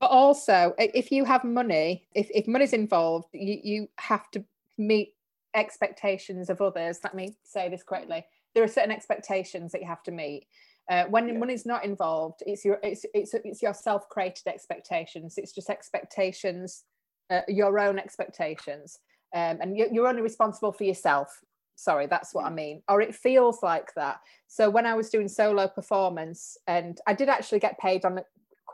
but 0.00 0.10
also 0.10 0.74
if 0.78 1.12
you 1.12 1.24
have 1.24 1.44
money 1.44 2.06
if, 2.14 2.28
if 2.34 2.48
money's 2.48 2.72
involved 2.72 3.28
you, 3.32 3.60
you 3.62 3.88
have 3.98 4.30
to 4.30 4.42
meet 4.78 5.14
expectations 5.54 6.50
of 6.50 6.60
others. 6.60 7.00
Let 7.02 7.14
me 7.14 7.36
say 7.42 7.68
this 7.68 7.82
correctly. 7.82 8.24
There 8.54 8.64
are 8.64 8.68
certain 8.68 8.90
expectations 8.90 9.72
that 9.72 9.80
you 9.80 9.86
have 9.86 10.02
to 10.04 10.10
meet. 10.10 10.46
Uh, 10.90 11.04
when 11.04 11.28
yeah. 11.28 11.34
money's 11.34 11.66
not 11.66 11.84
involved, 11.84 12.42
it's 12.46 12.64
your 12.64 12.78
it's 12.82 13.04
it's 13.12 13.34
it's 13.34 13.62
your 13.62 13.74
self-created 13.74 14.46
expectations. 14.46 15.34
It's 15.36 15.52
just 15.52 15.68
expectations, 15.68 16.84
uh, 17.30 17.42
your 17.46 17.78
own 17.78 17.98
expectations, 17.98 18.98
um, 19.34 19.58
and 19.60 19.76
you're, 19.76 19.88
you're 19.92 20.08
only 20.08 20.22
responsible 20.22 20.72
for 20.72 20.84
yourself. 20.84 21.40
Sorry, 21.76 22.06
that's 22.06 22.34
what 22.34 22.46
I 22.46 22.50
mm. 22.50 22.54
mean. 22.54 22.82
Or 22.88 23.00
it 23.02 23.14
feels 23.14 23.62
like 23.62 23.92
that. 23.94 24.20
So 24.46 24.70
when 24.70 24.86
I 24.86 24.94
was 24.94 25.10
doing 25.10 25.28
solo 25.28 25.68
performance, 25.68 26.56
and 26.66 26.98
I 27.06 27.14
did 27.14 27.28
actually 27.28 27.60
get 27.60 27.78
paid 27.78 28.04
on 28.04 28.20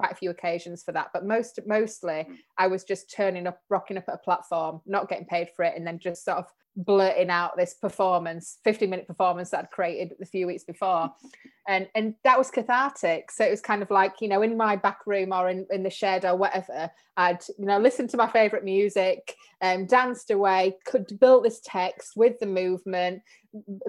quite 0.05 0.13
a 0.13 0.17
few 0.17 0.31
occasions 0.31 0.83
for 0.83 0.93
that 0.93 1.09
but 1.13 1.25
most 1.25 1.59
mostly 1.67 2.27
mm. 2.29 2.37
i 2.59 2.67
was 2.67 2.85
just 2.85 3.11
turning 3.11 3.47
up 3.47 3.61
rocking 3.71 3.97
up 3.97 4.05
at 4.09 4.15
a 4.15 4.19
platform 4.19 4.81
not 4.87 5.09
getting 5.09 5.25
paid 5.25 5.49
for 5.57 5.65
it 5.65 5.75
and 5.77 5.87
then 5.87 5.99
just 5.99 6.25
sort 6.25 6.37
of 6.37 6.47
blurting 6.77 7.31
out 7.31 7.57
this 7.57 7.75
performance 7.75 8.59
50 8.65 8.87
minute 8.87 9.07
performance 9.07 9.51
that 9.51 9.61
i'd 9.61 9.71
created 9.71 10.13
a 10.21 10.27
few 10.27 10.47
weeks 10.47 10.65
before. 10.65 11.13
And 11.67 11.89
and 11.95 12.15
that 12.25 12.37
was 12.37 12.51
cathartic. 12.51 13.31
So 13.31 13.43
it 13.43 13.51
was 13.51 13.63
kind 13.63 13.81
of 13.81 13.91
like 13.91 14.21
you 14.21 14.29
know 14.29 14.43
in 14.43 14.55
my 14.55 14.77
back 14.77 15.07
room 15.07 15.33
or 15.33 15.49
in, 15.49 15.67
in 15.71 15.83
the 15.83 15.89
shed 15.89 16.27
or 16.27 16.37
whatever 16.37 16.91
i'd 17.17 17.39
you 17.59 17.65
know 17.65 17.79
listen 17.79 18.07
to 18.09 18.19
my 18.19 18.27
favorite 18.27 18.65
music 18.65 19.35
and 19.63 19.81
um, 19.81 19.87
danced 19.87 20.31
away 20.31 20.77
could 20.85 21.19
build 21.19 21.47
this 21.47 21.63
text 21.65 22.17
with 22.17 22.39
the 22.39 22.47
movement 22.47 23.23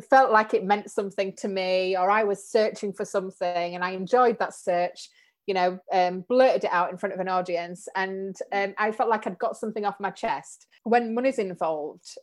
felt 0.09 0.31
like 0.31 0.53
it 0.53 0.63
meant 0.63 0.89
something 0.89 1.33
to 1.35 1.49
me 1.49 1.97
or 1.97 2.09
i 2.09 2.23
was 2.23 2.49
searching 2.49 2.93
for 2.93 3.03
something 3.03 3.75
and 3.75 3.83
i 3.83 3.89
enjoyed 3.91 4.39
that 4.39 4.53
search 4.53 5.09
you 5.45 5.53
know, 5.53 5.79
um, 5.91 6.21
blurted 6.27 6.63
it 6.63 6.71
out 6.71 6.91
in 6.91 6.97
front 6.97 7.13
of 7.13 7.19
an 7.19 7.29
audience, 7.29 7.87
and 7.95 8.35
um, 8.51 8.73
I 8.77 8.91
felt 8.91 9.09
like 9.09 9.27
I'd 9.27 9.39
got 9.39 9.57
something 9.57 9.85
off 9.85 9.99
my 9.99 10.11
chest. 10.11 10.67
When 10.83 11.13
money's 11.13 11.39
involved, 11.39 12.17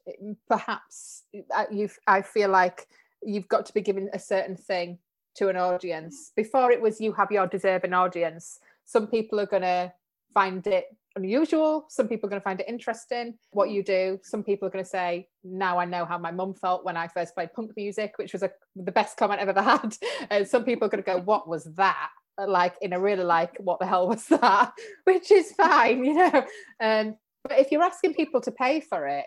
perhaps 0.49 1.25
uh, 1.55 1.65
you, 1.71 1.89
I 2.07 2.23
feel 2.23 2.51
like 2.51 2.87
you've 3.23 3.49
got 3.49 3.67
to 3.67 3.75
be 3.75 3.81
given 3.81 4.11
a 4.13 4.19
certain 4.19 4.57
thing 4.57 4.99
to 5.37 5.49
an 5.49 5.57
audience. 5.57 6.33
Before 6.37 6.71
it 6.71 6.81
was 6.81 7.01
you 7.01 7.13
have 7.13 7.31
your 7.31 7.47
deserving 7.47 7.95
audience. 7.95 8.59
Some 8.85 9.07
people 9.07 9.41
are 9.41 9.47
going 9.47 9.63
to 9.63 9.93
find 10.35 10.67
it 10.67 10.87
unusual. 11.17 11.87
Some 11.89 12.09
people 12.09 12.27
are 12.27 12.31
going 12.31 12.41
to 12.41 12.45
find 12.45 12.61
it 12.61 12.69
interesting 12.69 13.35
what 13.51 13.71
you 13.71 13.83
do. 13.83 14.19
Some 14.23 14.43
people 14.43 14.67
are 14.67 14.71
going 14.71 14.85
to 14.85 14.91
say, 14.91 15.29
"Now 15.45 15.79
I 15.79 15.85
know 15.85 16.05
how 16.05 16.19
my 16.19 16.31
mum 16.31 16.55
felt 16.55 16.85
when 16.85 16.97
I 16.97 17.09
first 17.09 17.35
played 17.35 17.53
punk 17.53 17.73
music," 17.77 18.15
which 18.17 18.33
was 18.33 18.43
a, 18.43 18.51
the 18.77 18.93
best 18.93 19.17
comment 19.17 19.41
I've 19.41 19.49
ever 19.49 19.63
had. 19.79 19.97
And 20.31 20.47
some 20.47 20.65
people 20.65 20.87
are 20.87 20.91
going 20.91 21.03
to 21.03 21.11
go, 21.11 21.21
"What 21.21 21.49
was 21.49 21.65
that?" 21.65 22.11
Like 22.49 22.75
in 22.81 22.93
a 22.93 23.01
really 23.01 23.25
like 23.25 23.57
what 23.59 23.79
the 23.79 23.87
hell 23.87 24.09
was 24.09 24.27
that? 24.29 24.73
Which 25.05 25.31
is 25.31 25.53
fine 25.53 26.05
you 26.05 26.15
know? 26.15 26.47
Um 26.81 27.17
but 27.45 27.59
if 27.59 27.73
you're 27.73 27.83
asking 27.83 28.15
people 28.15 28.41
to 28.41 28.53
pay 28.53 28.81
for 28.81 29.07
it 29.07 29.27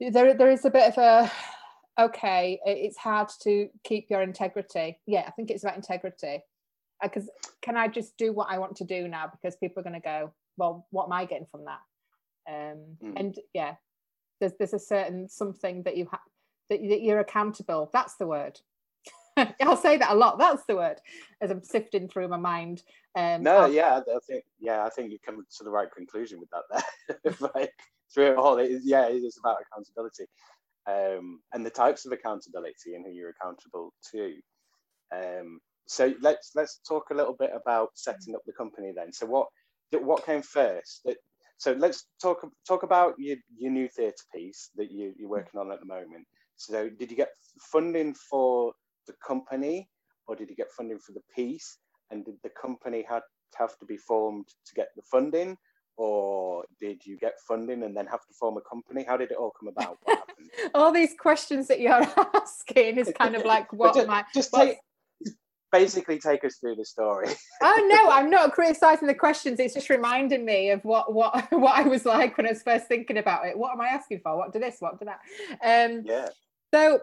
there 0.00 0.34
there 0.34 0.50
is 0.50 0.64
a 0.64 0.70
bit 0.70 0.96
of 0.96 0.98
a 0.98 1.32
okay 2.00 2.60
it's 2.64 2.96
hard 2.96 3.28
to 3.42 3.68
keep 3.84 4.06
your 4.10 4.22
integrity. 4.22 4.98
Yeah 5.06 5.24
i 5.26 5.30
think 5.32 5.50
it's 5.50 5.64
about 5.64 5.76
integrity. 5.76 6.42
Because 7.02 7.28
uh, 7.28 7.48
can 7.62 7.76
i 7.76 7.88
just 7.88 8.16
do 8.16 8.32
what 8.32 8.48
i 8.50 8.58
want 8.58 8.76
to 8.76 8.84
do 8.84 9.08
now 9.08 9.30
because 9.30 9.56
people 9.56 9.80
are 9.80 9.84
going 9.84 10.00
to 10.00 10.00
go 10.00 10.32
well 10.56 10.86
what 10.90 11.04
am 11.04 11.12
i 11.12 11.24
getting 11.24 11.46
from 11.50 11.64
that? 11.64 11.80
Um 12.48 12.96
mm. 13.02 13.12
and 13.16 13.36
yeah 13.54 13.74
there's 14.40 14.52
there's 14.58 14.74
a 14.74 14.78
certain 14.78 15.28
something 15.28 15.82
that 15.84 15.96
you 15.96 16.08
have 16.10 16.20
that, 16.70 16.80
that 16.88 17.02
you're 17.02 17.20
accountable. 17.20 17.90
That's 17.92 18.16
the 18.16 18.26
word 18.26 18.60
I'll 19.62 19.76
say 19.76 19.96
that 19.96 20.12
a 20.12 20.14
lot. 20.14 20.38
That's 20.38 20.64
the 20.64 20.76
word 20.76 21.00
as 21.40 21.50
I'm 21.50 21.62
sifting 21.62 22.08
through 22.08 22.28
my 22.28 22.36
mind. 22.36 22.82
Um, 23.16 23.42
no, 23.42 23.58
I'll... 23.58 23.72
yeah, 23.72 24.00
I 24.00 24.18
think 24.26 24.44
yeah, 24.58 24.84
I 24.84 24.90
think 24.90 25.10
you 25.10 25.18
come 25.24 25.44
to 25.58 25.64
the 25.64 25.70
right 25.70 25.90
conclusion 25.94 26.40
with 26.40 26.50
that. 26.50 26.84
There, 27.24 27.34
like 27.54 27.72
through 28.12 28.32
it 28.32 28.36
all, 28.36 28.58
it 28.58 28.70
is, 28.70 28.82
yeah, 28.84 29.06
it 29.08 29.16
is 29.16 29.38
about 29.38 29.58
accountability 29.60 30.26
um, 30.86 31.40
and 31.52 31.64
the 31.64 31.70
types 31.70 32.06
of 32.06 32.12
accountability 32.12 32.94
and 32.94 33.04
who 33.04 33.12
you're 33.12 33.30
accountable 33.30 33.92
to. 34.12 34.34
Um, 35.14 35.60
so 35.86 36.14
let's 36.20 36.52
let's 36.54 36.80
talk 36.86 37.10
a 37.10 37.14
little 37.14 37.34
bit 37.34 37.50
about 37.54 37.90
setting 37.94 38.34
up 38.34 38.42
the 38.46 38.52
company 38.52 38.92
then. 38.94 39.12
So 39.12 39.26
what 39.26 39.48
what 39.92 40.26
came 40.26 40.42
first? 40.42 41.06
So 41.58 41.72
let's 41.72 42.06
talk 42.22 42.46
talk 42.66 42.82
about 42.82 43.14
your, 43.18 43.36
your 43.56 43.72
new 43.72 43.88
theatre 43.88 44.24
piece 44.34 44.70
that 44.76 44.90
you, 44.90 45.12
you're 45.18 45.28
working 45.28 45.58
on 45.58 45.72
at 45.72 45.80
the 45.80 45.86
moment. 45.86 46.26
So 46.56 46.88
did 46.88 47.10
you 47.10 47.16
get 47.16 47.30
funding 47.58 48.14
for 48.14 48.72
the 49.08 49.14
company 49.26 49.88
or 50.28 50.36
did 50.36 50.48
you 50.48 50.54
get 50.54 50.70
funding 50.70 50.98
for 50.98 51.12
the 51.12 51.22
piece? 51.34 51.78
And 52.10 52.24
did 52.24 52.36
the 52.44 52.50
company 52.50 53.04
had 53.08 53.22
have 53.56 53.76
to 53.78 53.86
be 53.86 53.96
formed 53.96 54.46
to 54.66 54.74
get 54.74 54.88
the 54.94 55.02
funding? 55.02 55.56
Or 55.96 56.64
did 56.78 57.04
you 57.04 57.18
get 57.18 57.32
funding 57.48 57.82
and 57.82 57.96
then 57.96 58.06
have 58.06 58.20
to 58.20 58.34
form 58.38 58.56
a 58.56 58.60
company? 58.60 59.04
How 59.04 59.16
did 59.16 59.32
it 59.32 59.36
all 59.36 59.52
come 59.58 59.68
about? 59.68 59.98
all 60.74 60.92
these 60.92 61.14
questions 61.18 61.66
that 61.66 61.80
you're 61.80 61.92
asking 62.34 62.98
is 62.98 63.12
kind 63.18 63.34
of 63.34 63.44
like 63.44 63.72
what 63.72 63.94
just, 63.94 64.06
am 64.06 64.14
I 64.14 64.24
just 64.32 64.54
take 64.54 64.78
basically 65.70 66.18
take 66.18 66.44
us 66.44 66.56
through 66.56 66.76
the 66.76 66.84
story. 66.84 67.28
oh 67.62 67.88
no, 67.90 68.10
I'm 68.10 68.30
not 68.30 68.52
criticizing 68.52 69.08
the 69.08 69.14
questions. 69.14 69.60
It's 69.60 69.74
just 69.74 69.90
reminding 69.90 70.44
me 70.44 70.70
of 70.70 70.84
what 70.84 71.12
what 71.12 71.50
what 71.52 71.76
I 71.76 71.82
was 71.82 72.04
like 72.04 72.36
when 72.36 72.46
I 72.46 72.50
was 72.50 72.62
first 72.62 72.86
thinking 72.86 73.18
about 73.18 73.46
it. 73.46 73.58
What 73.58 73.72
am 73.72 73.80
I 73.80 73.88
asking 73.88 74.20
for? 74.22 74.36
What 74.36 74.52
do 74.52 74.58
this? 74.58 74.76
What 74.78 74.98
do 74.98 75.06
that? 75.06 75.90
Um, 75.90 76.02
yeah. 76.04 76.28
So 76.72 77.00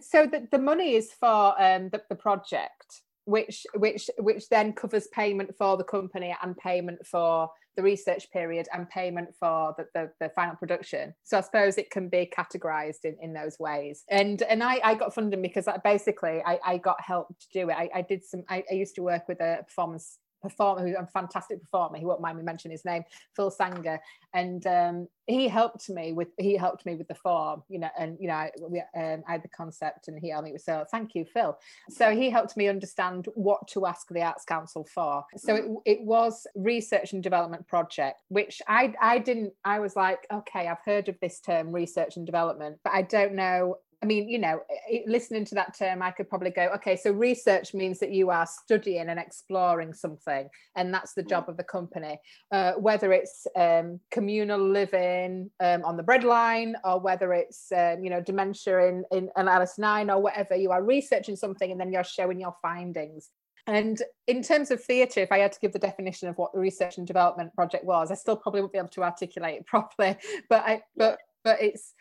so 0.00 0.26
the, 0.26 0.46
the 0.50 0.58
money 0.58 0.94
is 0.94 1.12
for 1.12 1.60
um, 1.60 1.88
the, 1.90 2.02
the 2.08 2.14
project 2.14 3.02
which 3.28 3.66
which 3.74 4.08
which 4.18 4.48
then 4.48 4.72
covers 4.72 5.06
payment 5.08 5.54
for 5.58 5.76
the 5.76 5.84
company 5.84 6.34
and 6.42 6.56
payment 6.56 7.06
for 7.06 7.50
the 7.76 7.82
research 7.82 8.28
period 8.32 8.66
and 8.72 8.88
payment 8.88 9.28
for 9.38 9.74
the, 9.76 9.86
the, 9.94 10.10
the, 10.18 10.28
final 10.30 10.56
production. 10.56 11.14
So 11.22 11.38
i 11.38 11.42
suppose 11.42 11.78
it 11.78 11.90
can 11.90 12.08
be 12.08 12.28
categorized 12.36 13.04
in, 13.04 13.16
in 13.22 13.32
those 13.34 13.56
ways. 13.60 14.02
And 14.08 14.40
and 14.42 14.64
i, 14.64 14.80
I 14.82 14.94
got 14.94 15.14
funding 15.14 15.42
because 15.42 15.68
I, 15.68 15.76
basically 15.76 16.42
I, 16.44 16.58
I 16.64 16.78
got 16.78 17.00
help 17.02 17.28
to 17.28 17.46
do 17.52 17.68
it. 17.68 17.74
I, 17.74 17.90
I 17.96 18.02
did 18.02 18.24
some 18.24 18.44
I, 18.48 18.64
I 18.70 18.74
used 18.74 18.94
to 18.94 19.02
work 19.02 19.28
with 19.28 19.40
a 19.40 19.58
performance 19.62 20.18
performer 20.40 20.82
who's 20.82 20.96
a 20.96 21.06
fantastic 21.06 21.60
performer 21.60 21.98
he 21.98 22.04
won't 22.04 22.20
mind 22.20 22.38
me 22.38 22.44
mentioning 22.44 22.72
his 22.72 22.84
name 22.84 23.02
phil 23.34 23.50
sanger. 23.50 24.00
And 24.34 24.66
um, 24.66 25.08
he 25.26 25.48
helped 25.48 25.88
me 25.88 26.12
with 26.12 26.28
he 26.38 26.54
helped 26.54 26.86
me 26.86 26.94
with 26.94 27.08
the 27.08 27.14
form 27.14 27.62
you 27.68 27.78
know 27.78 27.88
and 27.98 28.16
you 28.20 28.28
know 28.28 28.34
I, 28.34 28.50
we, 28.60 28.80
um, 28.96 29.22
I 29.26 29.32
had 29.32 29.42
the 29.42 29.48
concept 29.48 30.08
and 30.08 30.18
he 30.18 30.30
helped 30.30 30.46
me 30.46 30.52
with 30.52 30.62
so 30.62 30.84
thank 30.90 31.14
you 31.14 31.24
phil. 31.24 31.58
So 31.90 32.14
he 32.14 32.30
helped 32.30 32.56
me 32.56 32.68
understand 32.68 33.26
what 33.34 33.66
to 33.68 33.86
ask 33.86 34.08
the 34.08 34.22
arts 34.22 34.44
council 34.44 34.86
for. 34.92 35.24
So 35.36 35.54
it, 35.54 35.64
it 35.84 36.00
was 36.02 36.46
research 36.54 37.12
and 37.12 37.22
development 37.22 37.66
project 37.66 38.20
which 38.28 38.60
i 38.68 38.92
i 39.00 39.18
didn't 39.18 39.52
i 39.64 39.78
was 39.78 39.96
like 39.96 40.26
okay 40.32 40.66
i've 40.68 40.84
heard 40.84 41.08
of 41.08 41.16
this 41.20 41.40
term 41.40 41.72
research 41.72 42.16
and 42.16 42.26
development 42.26 42.78
but 42.84 42.92
i 42.92 43.02
don't 43.02 43.34
know 43.34 43.76
I 44.00 44.06
mean, 44.06 44.28
you 44.28 44.38
know, 44.38 44.60
listening 45.06 45.44
to 45.46 45.56
that 45.56 45.76
term, 45.76 46.02
I 46.02 46.12
could 46.12 46.28
probably 46.28 46.50
go, 46.50 46.70
okay, 46.76 46.94
so 46.94 47.10
research 47.10 47.74
means 47.74 47.98
that 47.98 48.12
you 48.12 48.30
are 48.30 48.46
studying 48.46 49.08
and 49.08 49.18
exploring 49.18 49.92
something, 49.92 50.48
and 50.76 50.94
that's 50.94 51.14
the 51.14 51.22
job 51.22 51.48
of 51.48 51.56
the 51.56 51.64
company. 51.64 52.20
Uh, 52.52 52.74
whether 52.74 53.12
it's 53.12 53.46
um, 53.56 53.98
communal 54.12 54.60
living 54.60 55.50
um, 55.58 55.84
on 55.84 55.96
the 55.96 56.04
breadline, 56.04 56.74
or 56.84 57.00
whether 57.00 57.32
it's, 57.32 57.72
um, 57.72 58.04
you 58.04 58.10
know, 58.10 58.20
dementia 58.20 58.86
in, 58.86 59.04
in 59.10 59.30
Alice 59.36 59.78
9, 59.78 60.10
or 60.10 60.22
whatever, 60.22 60.54
you 60.54 60.70
are 60.70 60.82
researching 60.82 61.34
something 61.34 61.72
and 61.72 61.80
then 61.80 61.92
you're 61.92 62.04
showing 62.04 62.38
your 62.38 62.54
findings. 62.62 63.30
And 63.66 64.00
in 64.26 64.42
terms 64.42 64.70
of 64.70 64.82
theatre, 64.82 65.20
if 65.20 65.30
I 65.30 65.38
had 65.38 65.52
to 65.52 65.60
give 65.60 65.72
the 65.72 65.78
definition 65.78 66.28
of 66.28 66.38
what 66.38 66.54
the 66.54 66.60
research 66.60 66.96
and 66.96 67.06
development 67.06 67.52
project 67.54 67.84
was, 67.84 68.10
I 68.10 68.14
still 68.14 68.36
probably 68.36 68.60
wouldn't 68.60 68.72
be 68.72 68.78
able 68.78 68.88
to 68.88 69.02
articulate 69.02 69.56
it 69.56 69.66
properly. 69.66 70.16
But 70.48 70.62
I, 70.64 70.82
but 70.96 71.18
but 71.44 71.62
it's 71.62 71.94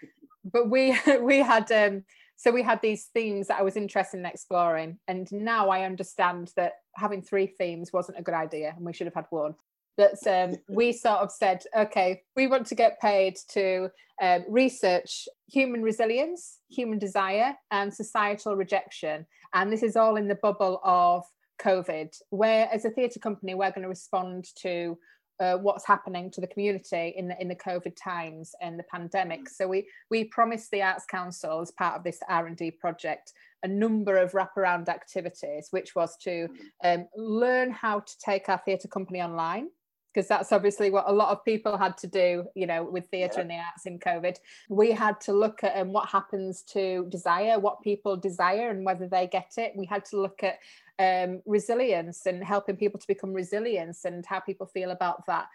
but 0.51 0.69
we 0.69 0.97
we 1.21 1.38
had 1.39 1.71
um, 1.71 2.03
so 2.36 2.51
we 2.51 2.62
had 2.62 2.81
these 2.81 3.05
themes 3.13 3.47
that 3.47 3.60
I 3.60 3.63
was 3.63 3.75
interested 3.75 4.19
in 4.19 4.25
exploring, 4.25 4.99
and 5.07 5.27
now 5.31 5.69
I 5.69 5.86
understand 5.86 6.51
that 6.55 6.73
having 6.95 7.21
three 7.21 7.47
themes 7.47 7.91
wasn't 7.91 8.19
a 8.19 8.23
good 8.23 8.36
idea, 8.36 8.73
and 8.75 8.86
we 8.86 8.93
should 8.93 9.07
have 9.07 9.15
had 9.15 9.25
one. 9.29 9.55
That 9.97 10.17
um, 10.27 10.57
we 10.69 10.93
sort 10.93 11.19
of 11.19 11.31
said, 11.31 11.63
okay, 11.75 12.21
we 12.36 12.47
want 12.47 12.67
to 12.67 12.75
get 12.75 13.01
paid 13.01 13.38
to 13.49 13.89
um, 14.21 14.45
research 14.47 15.27
human 15.47 15.81
resilience, 15.81 16.60
human 16.69 16.99
desire, 16.99 17.55
and 17.71 17.93
societal 17.93 18.55
rejection, 18.55 19.25
and 19.53 19.71
this 19.71 19.83
is 19.83 19.95
all 19.95 20.15
in 20.15 20.27
the 20.27 20.36
bubble 20.36 20.79
of 20.83 21.23
COVID, 21.60 22.15
where 22.29 22.69
as 22.71 22.86
a 22.86 22.91
theatre 22.91 23.19
company 23.19 23.55
we're 23.55 23.71
going 23.71 23.81
to 23.81 23.89
respond 23.89 24.45
to 24.62 24.97
uh, 25.39 25.58
what's 25.58 25.86
happening 25.86 26.32
to 26.32 26.41
the 26.41 26.47
community 26.47 27.13
in 27.15 27.28
the 27.28 27.39
in 27.41 27.47
the 27.47 27.56
COVID 27.56 27.95
times 27.95 28.56
and 28.62 28.78
the 28.78 28.84
pandemic. 28.84 29.41
Mm. 29.41 29.50
So 29.50 29.67
we 29.67 29.88
we 30.10 30.26
promised 30.26 30.71
the 30.71 30.82
Arts 30.82 31.06
Council 31.06 31.62
as 31.62 31.71
part 31.71 31.95
of 31.95 32.04
this 32.04 32.19
R 32.30 32.47
and 32.47 32.58
D 32.58 32.71
project 32.71 33.34
a 33.63 33.67
number 33.67 34.17
of 34.17 34.34
wraparound 34.34 34.88
activities, 34.88 35.69
which 35.71 35.95
was 35.95 36.15
to 36.17 36.47
mm. 36.47 36.95
um, 36.95 37.08
learn 37.15 37.71
how 37.71 38.00
to 38.00 38.13
take 38.23 38.50
our 38.50 38.62
theatre 38.65 38.88
company 38.88 39.21
online 39.21 39.69
because 40.17 40.28
that's 40.28 40.52
obviously 40.52 40.89
what 40.89 41.08
a 41.08 41.12
lot 41.12 41.30
of 41.30 41.45
people 41.45 41.78
had 41.78 41.95
to 41.95 42.08
do, 42.08 42.43
you 42.56 42.65
know, 42.65 42.84
with 42.84 43.06
theatre 43.10 43.36
yeah. 43.36 43.41
and 43.41 43.52
the 43.52 43.56
arts 43.56 43.86
in 43.86 44.00
COVID. 44.00 44.38
We 44.67 44.91
had 44.91 45.21
to 45.21 45.34
look 45.34 45.63
at 45.63 45.78
um, 45.78 45.93
what 45.93 46.10
happens 46.10 46.63
to 46.73 47.06
desire, 47.10 47.60
what 47.60 47.84
people 47.84 48.17
desire, 48.17 48.71
and 48.71 48.84
whether 48.84 49.08
they 49.08 49.28
get 49.28 49.52
it. 49.58 49.73
We 49.76 49.86
had 49.86 50.06
to 50.06 50.19
look 50.19 50.41
at 50.41 50.58
um, 50.99 51.41
resilience 51.45 52.25
and 52.25 52.43
helping 52.43 52.75
people 52.75 52.99
to 52.99 53.07
become 53.07 53.33
resilient 53.33 53.97
and 54.05 54.25
how 54.25 54.39
people 54.39 54.65
feel 54.65 54.91
about 54.91 55.25
that. 55.27 55.47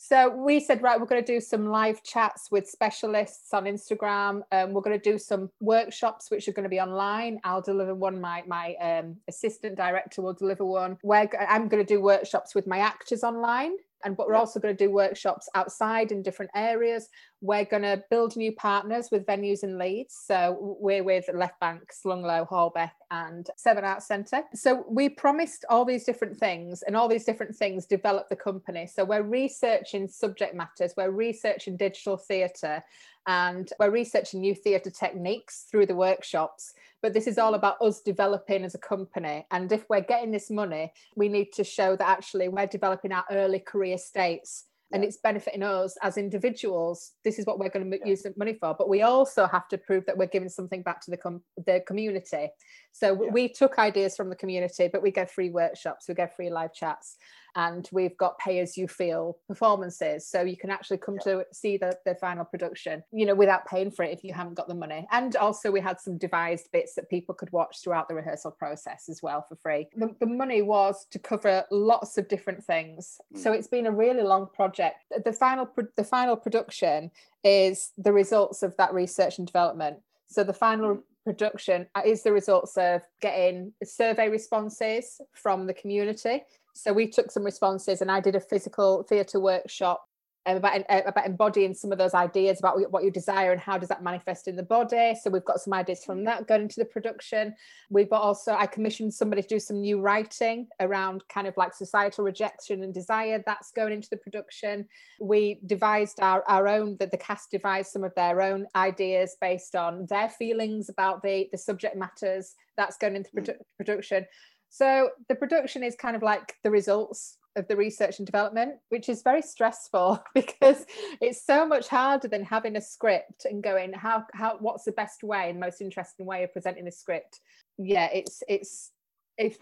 So 0.00 0.28
we 0.28 0.60
said, 0.60 0.80
right, 0.80 0.98
we're 0.98 1.06
going 1.06 1.24
to 1.24 1.32
do 1.32 1.40
some 1.40 1.66
live 1.66 2.04
chats 2.04 2.52
with 2.52 2.68
specialists 2.68 3.52
on 3.52 3.64
Instagram. 3.64 4.42
Um, 4.52 4.72
we're 4.72 4.80
going 4.80 4.98
to 4.98 5.10
do 5.12 5.18
some 5.18 5.50
workshops, 5.60 6.30
which 6.30 6.46
are 6.46 6.52
going 6.52 6.62
to 6.62 6.68
be 6.68 6.78
online. 6.78 7.40
I'll 7.42 7.60
deliver 7.60 7.96
one. 7.96 8.20
My 8.20 8.44
my 8.46 8.76
um, 8.76 9.16
assistant 9.26 9.76
director 9.76 10.22
will 10.22 10.34
deliver 10.34 10.64
one. 10.64 10.98
Where 11.02 11.28
I'm 11.50 11.66
going 11.66 11.84
to 11.84 11.94
do 11.94 12.00
workshops 12.00 12.54
with 12.54 12.68
my 12.68 12.78
actors 12.78 13.24
online 13.24 13.72
and 14.04 14.16
but 14.16 14.26
we're 14.26 14.34
also 14.34 14.60
going 14.60 14.76
to 14.76 14.84
do 14.84 14.90
workshops 14.90 15.48
outside 15.54 16.12
in 16.12 16.22
different 16.22 16.50
areas. 16.54 17.08
We're 17.40 17.64
going 17.64 17.82
to 17.82 18.02
build 18.10 18.36
new 18.36 18.52
partners 18.52 19.08
with 19.10 19.26
venues 19.26 19.62
in 19.62 19.78
leeds. 19.78 20.16
So 20.26 20.76
we're 20.80 21.04
with 21.04 21.26
left 21.32 21.60
bank 21.60 21.92
Slung 21.92 22.22
Low 22.22 22.44
holbeck 22.44 22.92
and 23.10 23.48
seven 23.56 23.84
arts 23.84 24.06
centre. 24.06 24.42
So 24.54 24.84
we 24.88 25.08
promised 25.08 25.64
all 25.68 25.84
these 25.84 26.04
different 26.04 26.36
things 26.36 26.82
and 26.82 26.96
all 26.96 27.08
these 27.08 27.24
different 27.24 27.54
things 27.54 27.86
develop 27.86 28.28
the 28.28 28.36
company. 28.36 28.86
So 28.86 29.04
we're 29.04 29.22
researching 29.22 30.08
subject 30.08 30.54
matters. 30.54 30.94
We're 30.96 31.10
researching 31.10 31.76
digital 31.76 32.16
theatre 32.16 32.82
and 33.28 33.70
we're 33.78 33.90
researching 33.90 34.40
new 34.40 34.54
theatre 34.54 34.90
techniques 34.90 35.66
through 35.70 35.86
the 35.86 35.94
workshops 35.94 36.72
but 37.00 37.14
this 37.14 37.28
is 37.28 37.38
all 37.38 37.54
about 37.54 37.80
us 37.80 38.00
developing 38.00 38.64
as 38.64 38.74
a 38.74 38.78
company. 38.78 39.46
And 39.52 39.70
if 39.70 39.88
we're 39.88 40.00
getting 40.00 40.32
this 40.32 40.50
money 40.50 40.92
we 41.14 41.28
need 41.28 41.52
to 41.52 41.62
show 41.62 41.94
that 41.94 42.08
actually 42.08 42.48
we're 42.48 42.66
developing 42.66 43.12
our 43.12 43.24
early 43.30 43.60
career 43.60 43.98
states 43.98 44.64
and 44.90 45.04
it's 45.04 45.18
benefiting 45.18 45.62
us 45.62 45.98
as 46.02 46.16
individuals. 46.16 47.12
This 47.22 47.38
is 47.38 47.44
what 47.44 47.58
we're 47.58 47.68
going 47.68 47.90
to 47.90 47.98
use 48.08 48.22
the 48.22 48.32
money 48.38 48.54
for. 48.54 48.74
But 48.74 48.88
we 48.88 49.02
also 49.02 49.46
have 49.46 49.68
to 49.68 49.76
prove 49.76 50.06
that 50.06 50.16
we're 50.16 50.28
giving 50.28 50.48
something 50.48 50.80
back 50.80 51.02
to 51.02 51.10
the 51.10 51.18
com- 51.18 51.42
the 51.66 51.82
community. 51.86 52.48
So 52.92 53.22
yeah. 53.22 53.30
we 53.30 53.50
took 53.50 53.78
ideas 53.78 54.16
from 54.16 54.28
the 54.28 54.36
community 54.36 54.88
but 54.90 55.02
we 55.02 55.10
get 55.10 55.30
free 55.30 55.50
workshops 55.50 56.08
we 56.08 56.14
get 56.14 56.34
free 56.34 56.50
live 56.50 56.72
chats 56.74 57.16
and 57.56 57.88
we've 57.92 58.16
got 58.16 58.38
pay 58.38 58.60
as 58.60 58.76
you 58.76 58.88
feel 58.88 59.38
performances. 59.46 60.26
So 60.26 60.42
you 60.42 60.56
can 60.56 60.70
actually 60.70 60.98
come 60.98 61.16
yeah. 61.16 61.32
to 61.32 61.46
see 61.52 61.76
the, 61.76 61.96
the 62.04 62.14
final 62.14 62.44
production 62.44 63.02
you 63.12 63.26
know 63.26 63.34
without 63.34 63.66
paying 63.66 63.90
for 63.90 64.04
it 64.04 64.12
if 64.12 64.24
you 64.24 64.32
haven't 64.32 64.54
got 64.54 64.68
the 64.68 64.74
money. 64.74 65.06
And 65.10 65.34
also 65.36 65.70
we 65.70 65.80
had 65.80 66.00
some 66.00 66.18
devised 66.18 66.70
bits 66.72 66.94
that 66.94 67.10
people 67.10 67.34
could 67.34 67.52
watch 67.52 67.82
throughout 67.82 68.08
the 68.08 68.14
rehearsal 68.14 68.50
process 68.50 69.08
as 69.08 69.22
well 69.22 69.44
for 69.48 69.56
free. 69.56 69.88
The, 69.96 70.14
the 70.20 70.26
money 70.26 70.62
was 70.62 71.06
to 71.10 71.18
cover 71.18 71.64
lots 71.70 72.18
of 72.18 72.28
different 72.28 72.64
things. 72.64 73.20
Mm. 73.34 73.38
so 73.38 73.52
it's 73.52 73.68
been 73.68 73.86
a 73.86 73.90
really 73.90 74.22
long 74.22 74.48
project. 74.54 75.04
The 75.24 75.32
final 75.32 75.68
the 75.96 76.04
final 76.04 76.36
production 76.36 77.10
is 77.44 77.92
the 77.98 78.12
results 78.12 78.62
of 78.62 78.76
that 78.76 78.92
research 78.92 79.38
and 79.38 79.46
development. 79.46 79.98
So 80.28 80.44
the 80.44 80.52
final 80.52 80.96
mm. 80.96 81.02
production 81.24 81.86
is 82.04 82.22
the 82.22 82.32
results 82.32 82.76
of 82.76 83.02
getting 83.20 83.72
survey 83.84 84.28
responses 84.28 85.20
from 85.32 85.66
the 85.66 85.74
community 85.74 86.42
so 86.78 86.92
we 86.92 87.08
took 87.08 87.32
some 87.32 87.42
responses 87.42 88.00
and 88.02 88.10
I 88.10 88.20
did 88.20 88.36
a 88.36 88.40
physical 88.40 89.02
theatre 89.02 89.40
workshop 89.40 90.04
um, 90.46 90.58
about, 90.58 90.80
uh, 90.88 91.02
about 91.06 91.26
embodying 91.26 91.74
some 91.74 91.90
of 91.90 91.98
those 91.98 92.14
ideas 92.14 92.60
about 92.60 92.78
what 92.92 93.02
you 93.02 93.10
desire 93.10 93.50
and 93.50 93.60
how 93.60 93.78
does 93.78 93.88
that 93.88 94.04
manifest 94.04 94.46
in 94.46 94.54
the 94.54 94.62
body. 94.62 95.16
So 95.20 95.28
we've 95.28 95.44
got 95.44 95.58
some 95.58 95.72
ideas 95.72 96.04
from 96.04 96.22
that 96.24 96.46
going 96.46 96.62
into 96.62 96.78
the 96.78 96.84
production. 96.84 97.52
We've 97.90 98.08
got 98.08 98.22
also, 98.22 98.52
I 98.52 98.66
commissioned 98.66 99.12
somebody 99.12 99.42
to 99.42 99.48
do 99.48 99.58
some 99.58 99.80
new 99.80 100.00
writing 100.00 100.68
around 100.78 101.24
kind 101.28 101.48
of 101.48 101.56
like 101.56 101.74
societal 101.74 102.24
rejection 102.24 102.84
and 102.84 102.94
desire. 102.94 103.42
That's 103.44 103.72
going 103.72 103.92
into 103.92 104.08
the 104.10 104.16
production. 104.16 104.86
We 105.20 105.58
devised 105.66 106.20
our, 106.20 106.44
our 106.46 106.68
own, 106.68 106.96
that 107.00 107.10
the 107.10 107.18
cast 107.18 107.50
devised 107.50 107.90
some 107.90 108.04
of 108.04 108.14
their 108.14 108.40
own 108.40 108.66
ideas 108.76 109.36
based 109.40 109.74
on 109.74 110.06
their 110.08 110.28
feelings 110.28 110.88
about 110.88 111.24
the, 111.24 111.48
the 111.50 111.58
subject 111.58 111.96
matters. 111.96 112.54
That's 112.76 112.96
going 112.96 113.16
into 113.16 113.30
produ- 113.32 113.58
production. 113.76 114.26
So 114.70 115.10
the 115.28 115.34
production 115.34 115.82
is 115.82 115.96
kind 115.96 116.16
of 116.16 116.22
like 116.22 116.54
the 116.62 116.70
results 116.70 117.38
of 117.56 117.66
the 117.68 117.76
research 117.76 118.18
and 118.18 118.26
development, 118.26 118.76
which 118.88 119.08
is 119.08 119.22
very 119.22 119.42
stressful 119.42 120.22
because 120.34 120.86
it's 121.20 121.44
so 121.44 121.66
much 121.66 121.88
harder 121.88 122.28
than 122.28 122.44
having 122.44 122.76
a 122.76 122.80
script 122.80 123.44
and 123.44 123.62
going 123.62 123.92
how 123.92 124.24
how 124.32 124.56
what's 124.60 124.84
the 124.84 124.92
best 124.92 125.22
way 125.22 125.50
and 125.50 125.60
most 125.60 125.80
interesting 125.80 126.26
way 126.26 126.44
of 126.44 126.52
presenting 126.52 126.86
a 126.86 126.92
script. 126.92 127.40
Yeah, 127.78 128.08
it's 128.12 128.42
it's 128.48 128.92
if 129.36 129.56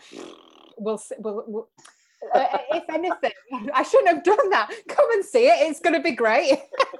we'll 0.77 1.01
we'll, 1.19 1.45
we'll 1.47 1.69
uh, 2.35 2.59
if 2.73 2.85
anything, 2.89 3.33
I 3.75 3.83
shouldn't 3.83 4.09
have 4.09 4.25
done 4.25 4.51
that. 4.51 4.71
Come 4.89 5.11
and 5.13 5.25
see 5.25 5.47
it; 5.47 5.69
it's 5.69 5.81
going 5.81 5.95
to 5.95 6.03
be 6.03 6.13
great. 6.13 6.59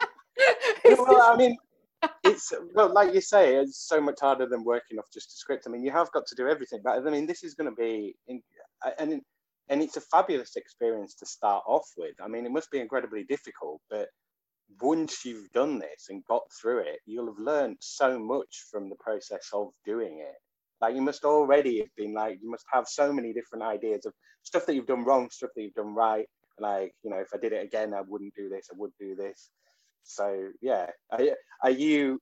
well, 0.85 1.33
I 1.33 1.37
mean, 1.37 1.57
it's 2.27 2.53
well, 2.75 2.93
like 2.93 3.15
you 3.15 3.21
say, 3.21 3.57
it's 3.57 3.87
so 3.89 4.01
much 4.01 4.21
harder 4.21 4.47
than 4.47 4.65
working 4.65 4.99
off 4.99 5.07
just 5.13 5.33
a 5.33 5.37
script. 5.37 5.65
I 5.67 5.71
mean, 5.71 5.85
you 5.85 5.93
have 5.93 6.13
got 6.13 6.27
to 6.27 6.35
do 6.35 6.49
everything, 6.49 6.81
but 6.85 6.99
I 7.07 7.11
mean, 7.11 7.27
this 7.27 7.45
is 7.45 7.55
going 7.55 7.71
to 7.71 7.77
be, 7.77 8.15
in, 8.29 8.43
and 8.99 9.21
and 9.69 9.83
it's 9.83 9.97
a 9.97 10.01
fabulous 10.01 10.57
experience 10.57 11.15
to 11.17 11.27
start 11.27 11.65
off 11.67 11.89
with. 11.97 12.15
I 12.23 12.29
mean, 12.29 12.47
it 12.47 12.53
must 12.53 12.71
be 12.71 12.81
incredibly 12.81 13.25
difficult, 13.25 13.81
but 13.91 14.09
once 14.81 15.25
you've 15.25 15.51
done 15.53 15.79
this 15.79 16.07
and 16.11 16.25
got 16.27 16.43
through 16.61 16.81
it, 16.81 16.99
you'll 17.07 17.27
have 17.27 17.39
learned 17.39 17.77
so 17.81 18.19
much 18.19 18.65
from 18.71 18.89
the 18.89 18.97
process 18.97 19.49
of 19.53 19.69
doing 19.85 20.21
it. 20.21 20.35
Like 20.81 20.95
you 20.95 21.03
must 21.03 21.25
already 21.25 21.79
have 21.79 21.95
been 21.97 22.13
like 22.13 22.39
you 22.43 22.51
must 22.51 22.67
have 22.73 22.87
so 22.87 23.13
many 23.13 23.33
different 23.33 23.65
ideas 23.65 24.05
of 24.07 24.13
stuff 24.43 24.67
that 24.67 24.75
you've 24.75 24.87
done 24.87 25.05
wrong, 25.05 25.31
stuff 25.31 25.51
that 25.57 25.63
you've 25.63 25.75
done 25.75 25.95
right. 25.95 26.27
Like 26.59 26.93
you 27.03 27.11
know, 27.11 27.19
if 27.19 27.29
I 27.35 27.39
did 27.39 27.53
it 27.53 27.65
again, 27.65 27.95
I 27.95 28.03
wouldn't 28.03 28.35
do 28.35 28.49
this. 28.49 28.69
I 28.73 28.77
would 28.79 28.93
do 29.01 29.15
this. 29.17 29.51
So 30.07 30.51
yeah, 30.63 30.87
are, 31.11 31.21
are 31.63 31.71
you? 31.71 32.21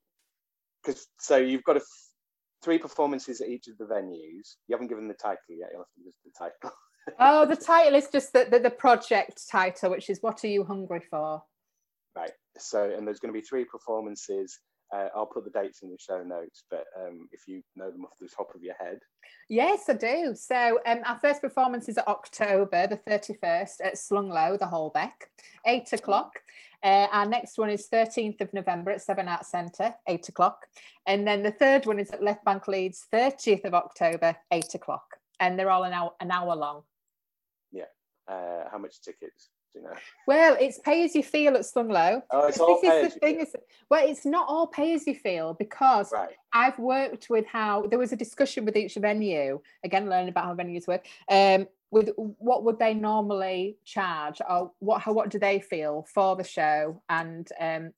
Because 0.82 1.06
so 1.20 1.36
you've 1.36 1.64
got 1.64 1.76
a 1.76 1.82
three 2.62 2.78
performances 2.78 3.40
at 3.40 3.48
each 3.48 3.68
of 3.68 3.78
the 3.78 3.84
venues. 3.84 4.56
You 4.66 4.72
haven't 4.72 4.88
given 4.88 5.06
the 5.06 5.14
title 5.14 5.38
yet. 5.50 5.68
You'll 5.70 5.82
have 5.82 5.94
to 5.96 6.02
give 6.04 6.12
the 6.24 6.32
title. 6.36 6.76
oh, 7.20 7.46
the 7.46 7.56
title 7.56 7.94
is 7.94 8.08
just 8.10 8.32
the, 8.32 8.48
the, 8.50 8.58
the 8.58 8.70
project 8.70 9.42
title, 9.50 9.90
which 9.90 10.08
is 10.08 10.18
"What 10.22 10.42
Are 10.44 10.48
You 10.48 10.64
Hungry 10.64 11.02
For." 11.10 11.42
Right. 12.16 12.32
So, 12.58 12.90
and 12.96 13.06
there's 13.06 13.18
going 13.18 13.32
to 13.34 13.38
be 13.38 13.44
three 13.44 13.64
performances 13.64 14.58
uh, 14.92 15.08
I'll 15.14 15.26
put 15.26 15.44
the 15.44 15.50
dates 15.50 15.82
in 15.82 15.90
the 15.90 15.98
show 15.98 16.22
notes, 16.22 16.64
but 16.70 16.84
um, 17.00 17.28
if 17.32 17.42
you 17.46 17.62
know 17.76 17.90
them 17.90 18.04
off 18.04 18.18
the 18.20 18.28
top 18.28 18.48
of 18.54 18.62
your 18.62 18.74
head. 18.74 18.98
Yes, 19.48 19.88
I 19.88 19.94
do. 19.94 20.34
So 20.34 20.80
um, 20.86 21.00
our 21.04 21.18
first 21.18 21.40
performance 21.40 21.88
is 21.88 21.98
at 21.98 22.08
October 22.08 22.86
the 22.86 22.96
31st 23.08 23.74
at 23.82 23.98
Slung 23.98 24.28
Low, 24.28 24.56
the 24.56 24.66
Holbeck, 24.66 25.28
8 25.66 25.92
o'clock. 25.92 26.32
Uh, 26.82 27.08
our 27.12 27.26
next 27.26 27.58
one 27.58 27.70
is 27.70 27.88
13th 27.92 28.40
of 28.40 28.52
November 28.52 28.90
at 28.90 29.02
Seven 29.02 29.26
Arts 29.26 29.50
Centre, 29.50 29.94
8 30.06 30.28
o'clock. 30.28 30.66
And 31.06 31.26
then 31.26 31.42
the 31.42 31.50
third 31.50 31.86
one 31.86 31.98
is 31.98 32.10
at 32.10 32.22
Left 32.22 32.44
Bank 32.44 32.68
Leeds, 32.68 33.06
30th 33.12 33.64
of 33.64 33.74
October, 33.74 34.36
8 34.50 34.74
o'clock. 34.74 35.04
And 35.40 35.58
they're 35.58 35.70
all 35.70 35.84
an 35.84 35.92
hour, 35.92 36.12
an 36.20 36.30
hour 36.30 36.54
long. 36.54 36.82
Yeah. 37.72 37.84
Uh, 38.28 38.68
how 38.70 38.78
much 38.78 39.00
tickets? 39.02 39.48
You 39.74 39.82
know. 39.82 39.94
Well, 40.26 40.56
it's 40.60 40.78
pay 40.78 41.04
as 41.04 41.14
you 41.14 41.22
feel 41.22 41.56
at 41.56 41.66
Slung 41.66 41.88
Low. 41.88 42.22
Oh, 42.30 42.46
it's 42.46 42.60
all 42.60 42.80
this 42.80 43.06
is 43.06 43.14
the 43.14 43.20
thing. 43.20 43.40
Is, 43.40 43.56
well, 43.90 44.06
it's 44.06 44.24
not 44.24 44.46
all 44.48 44.68
pay 44.68 44.94
as 44.94 45.06
you 45.06 45.14
feel 45.14 45.54
because 45.54 46.12
right. 46.12 46.30
I've 46.52 46.78
worked 46.78 47.28
with 47.28 47.46
how 47.46 47.82
there 47.82 47.98
was 47.98 48.12
a 48.12 48.16
discussion 48.16 48.64
with 48.64 48.76
each 48.76 48.94
venue. 48.94 49.60
Again, 49.82 50.08
learning 50.08 50.28
about 50.28 50.44
how 50.44 50.54
venues 50.54 50.86
work. 50.86 51.06
Um, 51.28 51.66
with 51.90 52.10
what 52.16 52.64
would 52.64 52.78
they 52.78 52.94
normally 52.94 53.76
charge, 53.84 54.40
or 54.48 54.72
what 54.78 55.02
how 55.02 55.12
what 55.12 55.30
do 55.30 55.38
they 55.38 55.60
feel 55.60 56.06
for 56.12 56.36
the 56.36 56.44
show, 56.44 57.02
and 57.08 57.48
um, 57.60 57.92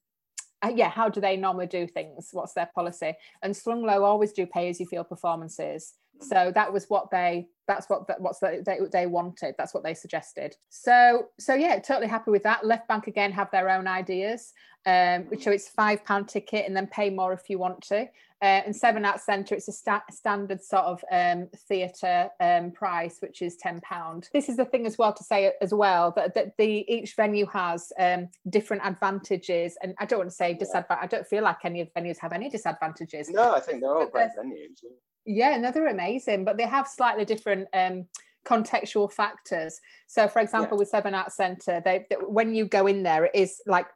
uh, 0.62 0.72
yeah, 0.74 0.88
how 0.88 1.08
do 1.08 1.20
they 1.20 1.36
normally 1.36 1.66
do 1.66 1.86
things? 1.86 2.30
What's 2.32 2.54
their 2.54 2.70
policy? 2.74 3.14
And 3.42 3.56
Slung 3.56 3.82
Low 3.82 4.04
always 4.04 4.32
do 4.32 4.46
pay 4.46 4.68
as 4.68 4.80
you 4.80 4.86
feel 4.86 5.04
performances. 5.04 5.94
So 6.20 6.52
that 6.54 6.72
was 6.72 6.86
what 6.88 7.10
they 7.10 7.48
that's 7.66 7.88
what 7.88 8.08
what's 8.20 8.38
the, 8.38 8.62
they, 8.64 8.78
they 8.92 9.06
wanted. 9.06 9.54
That's 9.58 9.74
what 9.74 9.82
they 9.82 9.94
suggested. 9.94 10.56
So 10.68 11.28
so 11.38 11.54
yeah 11.54 11.78
totally 11.78 12.08
happy 12.08 12.30
with 12.30 12.42
that. 12.44 12.64
Left 12.64 12.88
bank 12.88 13.06
again 13.06 13.32
have 13.32 13.50
their 13.50 13.68
own 13.70 13.86
ideas 13.86 14.52
um 14.86 15.26
so 15.40 15.50
it's 15.50 15.68
five 15.68 16.04
pound 16.04 16.28
ticket 16.28 16.64
and 16.66 16.76
then 16.76 16.86
pay 16.86 17.10
more 17.10 17.32
if 17.32 17.50
you 17.50 17.58
want 17.58 17.82
to. 17.82 18.08
Uh, 18.42 18.60
and 18.66 18.76
seven 18.76 19.04
arts 19.06 19.24
centre 19.24 19.54
it's 19.54 19.66
a 19.66 19.72
sta- 19.72 20.04
standard 20.10 20.62
sort 20.62 20.84
of 20.84 21.02
um 21.10 21.48
theatre 21.68 22.28
um 22.40 22.70
price 22.70 23.18
which 23.20 23.42
is 23.42 23.56
10 23.56 23.80
pound. 23.80 24.28
This 24.32 24.48
is 24.48 24.56
the 24.56 24.64
thing 24.64 24.86
as 24.86 24.96
well 24.96 25.12
to 25.12 25.24
say 25.24 25.52
as 25.60 25.74
well 25.74 26.12
that, 26.16 26.34
that 26.34 26.56
the 26.56 26.84
each 26.86 27.16
venue 27.16 27.46
has 27.46 27.92
um 27.98 28.28
different 28.50 28.84
advantages 28.84 29.76
and 29.82 29.94
i 29.98 30.04
don't 30.04 30.18
want 30.18 30.30
to 30.30 30.36
say 30.36 30.54
disadvantage 30.54 31.02
i 31.02 31.06
don't 31.06 31.26
feel 31.26 31.42
like 31.42 31.64
any 31.64 31.80
of 31.80 31.88
the 31.94 32.00
venues 32.00 32.18
have 32.18 32.32
any 32.32 32.48
disadvantages. 32.48 33.28
No 33.30 33.54
i 33.54 33.60
think 33.60 33.80
they're 33.80 33.90
all 33.90 34.06
great 34.06 34.30
venues 34.38 34.84
yeah, 35.26 35.56
no, 35.58 35.70
they're 35.70 35.88
amazing, 35.88 36.44
but 36.44 36.56
they 36.56 36.66
have 36.66 36.86
slightly 36.86 37.24
different 37.24 37.68
um, 37.72 38.06
contextual 38.46 39.12
factors. 39.12 39.80
So, 40.06 40.28
for 40.28 40.40
example, 40.40 40.76
yeah. 40.76 40.80
with 40.80 40.88
Seven 40.88 41.14
Arts 41.14 41.36
Centre, 41.36 41.82
they, 41.84 42.06
they, 42.08 42.16
when 42.16 42.54
you 42.54 42.66
go 42.66 42.86
in 42.86 43.02
there, 43.02 43.24
it 43.26 43.32
is 43.34 43.60
like 43.66 43.86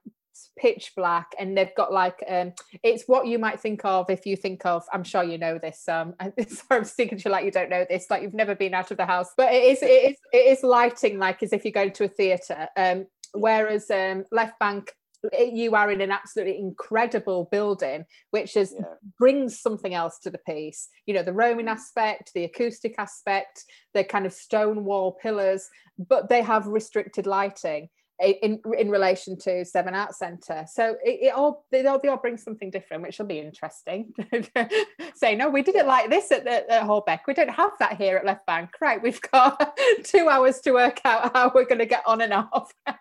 pitch 0.59 0.93
black, 0.97 1.33
and 1.39 1.57
they've 1.57 1.75
got 1.77 1.93
like 1.93 2.23
um, 2.29 2.53
it's 2.83 3.05
what 3.07 3.27
you 3.27 3.39
might 3.39 3.61
think 3.61 3.85
of 3.85 4.11
if 4.11 4.27
you 4.27 4.37
think 4.37 4.67
of. 4.67 4.85
I'm 4.93 5.05
sure 5.05 5.23
you 5.23 5.39
know 5.39 5.59
this. 5.59 5.89
Um, 5.89 6.15
sorry, 6.49 6.81
I'm 6.81 6.85
speaking 6.85 7.19
to 7.19 7.25
you 7.29 7.31
like 7.31 7.45
you 7.45 7.53
don't 7.53 7.71
know 7.71 7.87
this, 7.89 8.11
like 8.11 8.23
you've 8.23 8.35
never 8.35 8.55
been 8.55 8.75
out 8.75 8.91
of 8.91 8.97
the 8.97 9.07
house, 9.07 9.31
but 9.37 9.53
it 9.53 9.65
is 9.65 9.83
it 9.83 10.11
is 10.13 10.17
it 10.33 10.59
is 10.59 10.63
lighting 10.63 11.19
like 11.19 11.43
as 11.43 11.53
if 11.53 11.65
you 11.65 11.73
go 11.73 11.89
to 11.89 12.05
a 12.05 12.09
theatre. 12.09 12.69
Um, 12.77 13.07
whereas 13.33 13.91
um, 13.91 14.25
Left 14.33 14.59
Bank 14.59 14.93
you 15.33 15.75
are 15.75 15.91
in 15.91 16.01
an 16.01 16.11
absolutely 16.11 16.59
incredible 16.59 17.49
building 17.51 18.05
which 18.31 18.57
is 18.57 18.75
yeah. 18.79 18.87
brings 19.19 19.61
something 19.61 19.95
else 19.95 20.19
to 20.19 20.31
the 20.31 20.39
piece 20.39 20.89
you 21.07 21.15
know 21.15 21.23
the 21.23 21.33
roman 21.33 21.67
mm. 21.67 21.71
aspect 21.71 22.33
the 22.35 22.45
acoustic 22.45 22.95
aspect 22.99 23.65
the 23.95 24.05
kind 24.05 24.27
of 24.27 24.33
stone 24.33 24.85
wall 24.85 25.13
pillars 25.21 25.69
but 25.99 26.29
they 26.29 26.43
have 26.43 26.67
restricted 26.67 27.27
lighting 27.27 27.89
in 28.21 28.61
in 28.79 28.91
relation 28.91 29.37
to 29.39 29.65
Seven 29.65 29.95
Arts 29.95 30.19
Centre. 30.19 30.67
So 30.71 30.97
it, 31.05 31.21
it, 31.23 31.35
all 31.35 31.65
they 31.71 31.85
all 31.87 31.99
they 31.99 32.09
all 32.09 32.19
bring 32.19 32.37
something 32.37 32.71
different, 32.71 33.03
which 33.03 33.19
will 33.19 33.27
be 33.27 33.39
interesting. 33.39 34.13
Say 35.15 35.37
no, 35.37 35.49
we 35.49 35.63
did 35.63 35.77
it 35.77 35.87
like 35.87 36.11
this 36.11 36.31
at, 36.31 36.47
at, 36.47 36.69
at 36.69 36.83
Holbeck. 36.85 37.21
We 37.27 37.35
don't 37.35 37.51
have 37.51 37.73
that 37.79 37.97
here 37.97 38.17
at 38.17 38.27
Left 38.27 38.45
Bank. 38.47 38.71
Right, 38.81 39.03
we've 39.03 39.21
got 39.21 39.79
two 40.05 40.29
hours 40.29 40.61
to 40.61 40.73
work 40.73 41.01
out 41.05 41.35
how 41.35 41.51
we're 41.55 41.65
going 41.65 41.79
to 41.79 41.87
get 41.87 42.03
on 42.07 42.21
and 42.21 42.33
off. 42.33 42.73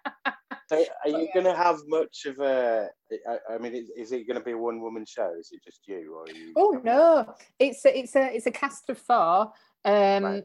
So 0.69 0.86
are 1.03 1.10
you 1.10 1.29
going 1.34 1.47
to 1.47 1.55
have 1.55 1.79
much 1.88 2.25
of 2.27 2.39
a? 2.39 2.89
I 3.49 3.58
mean, 3.58 3.88
is 3.97 4.12
it 4.12 4.27
going 4.27 4.38
to 4.38 4.43
be 4.43 4.51
a 4.51 4.58
one-woman 4.58 5.03
show? 5.08 5.32
Is 5.39 5.49
it 5.51 5.63
just 5.63 5.79
you, 5.88 6.15
or 6.15 6.27
you? 6.32 6.53
Oh 6.55 6.79
no, 6.84 7.34
it's 7.58 7.84
a, 7.86 7.97
it's 7.97 8.15
a 8.15 8.36
it's 8.36 8.45
a 8.45 8.51
cast 8.51 8.88
of 8.89 8.99
four. 8.99 9.51
Um, 9.84 10.23
right. 10.23 10.43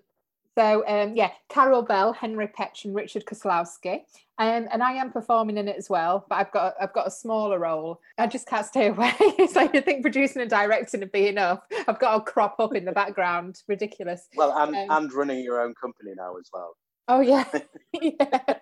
So 0.57 0.87
um, 0.87 1.15
yeah, 1.15 1.31
Carol 1.51 1.83
Bell, 1.83 2.15
Henry 2.15 2.47
Petch, 2.47 2.87
and 2.87 2.95
Richard 2.95 3.27
Koslowski, 3.27 3.97
um, 4.39 4.67
and 4.73 4.83
I 4.83 4.93
am 4.93 5.13
performing 5.13 5.59
in 5.59 5.69
it 5.69 5.77
as 5.77 5.91
well. 5.91 6.25
But 6.27 6.37
I've 6.37 6.53
got 6.53 6.75
I've 6.81 6.95
got 6.95 7.07
a 7.07 7.11
smaller 7.11 7.59
role. 7.59 8.01
I 8.17 8.27
just 8.27 8.47
can't 8.47 8.65
stay 8.65 8.87
away. 8.89 9.13
it's 9.21 9.57
like 9.57 9.75
I 9.75 9.83
think 9.83 10.01
producing 10.01 10.41
and 10.41 10.51
directing 10.51 11.01
would 11.01 11.13
be 11.13 11.29
enough. 11.29 11.61
I've 11.87 11.99
got 11.99 12.15
to 12.15 12.33
crop 12.33 12.61
up 12.61 12.75
in 12.75 12.87
the 12.87 12.93
background. 12.93 13.61
Ridiculous. 13.69 14.29
Well, 14.37 14.57
and 14.57 14.75
um, 14.75 15.03
and 15.03 15.13
running 15.13 15.45
your 15.45 15.61
own 15.61 15.75
company 15.75 16.13
now 16.17 16.37
as 16.39 16.49
well. 16.51 16.77
Oh 17.09 17.21
yeah, 17.21 17.45
yeah. 18.01 18.55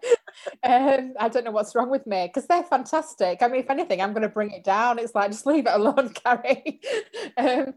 Um, 0.63 1.15
I 1.19 1.29
don't 1.29 1.45
know 1.45 1.51
what's 1.51 1.75
wrong 1.75 1.91
with 1.91 2.07
me 2.07 2.27
because 2.27 2.47
they're 2.47 2.63
fantastic. 2.63 3.43
I 3.43 3.49
mean, 3.49 3.61
if 3.61 3.71
anything, 3.71 4.01
I'm 4.01 4.13
going 4.13 4.23
to 4.23 4.29
bring 4.29 4.51
it 4.51 4.65
down. 4.65 4.99
It's 4.99 5.15
like 5.15 5.31
just 5.31 5.47
leave 5.47 5.67
it 5.67 5.73
alone, 5.73 6.13
Carrie. 6.25 6.81
um, 7.37 7.75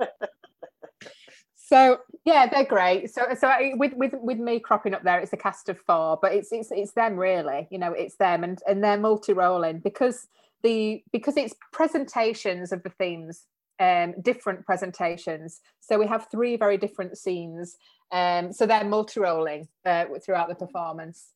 so 1.56 1.98
yeah, 2.26 2.48
they're 2.48 2.66
great. 2.66 3.12
So 3.12 3.24
so 3.38 3.48
I, 3.48 3.74
with 3.76 3.94
with 3.94 4.14
with 4.14 4.38
me 4.38 4.60
cropping 4.60 4.94
up 4.94 5.04
there, 5.04 5.20
it's 5.20 5.34
a 5.34 5.38
cast 5.38 5.70
of 5.70 5.80
four, 5.80 6.20
but 6.22 6.34
it's 6.34 6.52
it's 6.52 6.72
it's 6.72 6.94
them 6.94 7.18
really. 7.18 7.68
You 7.72 7.80
know, 7.80 7.92
it's 7.92 8.16
them 8.18 8.44
and 8.44 8.62
and 8.68 8.84
they're 8.84 9.00
multi-rolling 9.00 9.80
because 9.80 10.28
the 10.64 11.04
because 11.12 11.38
it's 11.38 11.56
presentations 11.72 12.72
of 12.72 12.84
the 12.84 12.90
themes 12.90 13.46
um, 13.80 14.14
different 14.22 14.66
presentations. 14.66 15.62
So 15.80 15.98
we 15.98 16.08
have 16.08 16.28
three 16.30 16.56
very 16.56 16.78
different 16.78 17.18
scenes. 17.18 17.78
Um, 18.12 18.54
so 18.54 18.66
they're 18.66 18.84
multi-rolling 18.84 19.68
uh, 19.86 20.06
throughout 20.24 20.50
the 20.50 20.56
performance. 20.56 21.32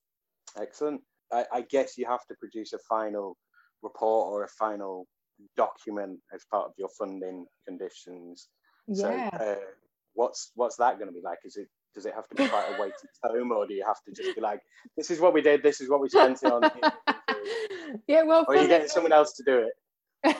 Excellent. 0.59 1.01
I, 1.31 1.45
I, 1.53 1.61
guess 1.61 1.97
you 1.97 2.05
have 2.07 2.25
to 2.27 2.35
produce 2.39 2.73
a 2.73 2.79
final 2.89 3.37
report 3.81 4.31
or 4.31 4.43
a 4.43 4.47
final 4.47 5.07
document 5.55 6.19
as 6.33 6.43
part 6.51 6.65
of 6.65 6.73
your 6.77 6.89
funding 6.97 7.45
conditions. 7.67 8.47
Yeah. 8.87 9.29
So, 9.31 9.37
uh, 9.37 9.55
what's 10.13 10.51
what's 10.55 10.77
that 10.77 10.97
going 10.97 11.07
to 11.07 11.13
be 11.13 11.21
like? 11.23 11.39
Is 11.45 11.55
it 11.55 11.67
does 11.95 12.05
it 12.05 12.13
have 12.13 12.27
to 12.29 12.35
be 12.35 12.47
quite 12.47 12.67
a 12.75 12.81
weighted 12.81 12.95
tome, 13.25 13.51
or 13.51 13.67
do 13.67 13.73
you 13.73 13.83
have 13.85 14.01
to 14.05 14.11
just 14.11 14.35
be 14.35 14.41
like, 14.41 14.61
this 14.97 15.11
is 15.11 15.19
what 15.19 15.33
we 15.33 15.41
did, 15.41 15.63
this 15.63 15.81
is 15.81 15.89
what 15.89 16.01
we 16.01 16.09
spent 16.09 16.39
it 16.43 16.51
on? 16.51 16.63
yeah, 18.07 18.23
well, 18.23 18.45
or 18.47 18.55
are 18.55 18.61
you 18.61 18.67
getting 18.67 18.87
someone 18.87 19.13
else 19.13 19.33
to 19.33 19.43
do 19.43 19.59
it? 19.59 19.73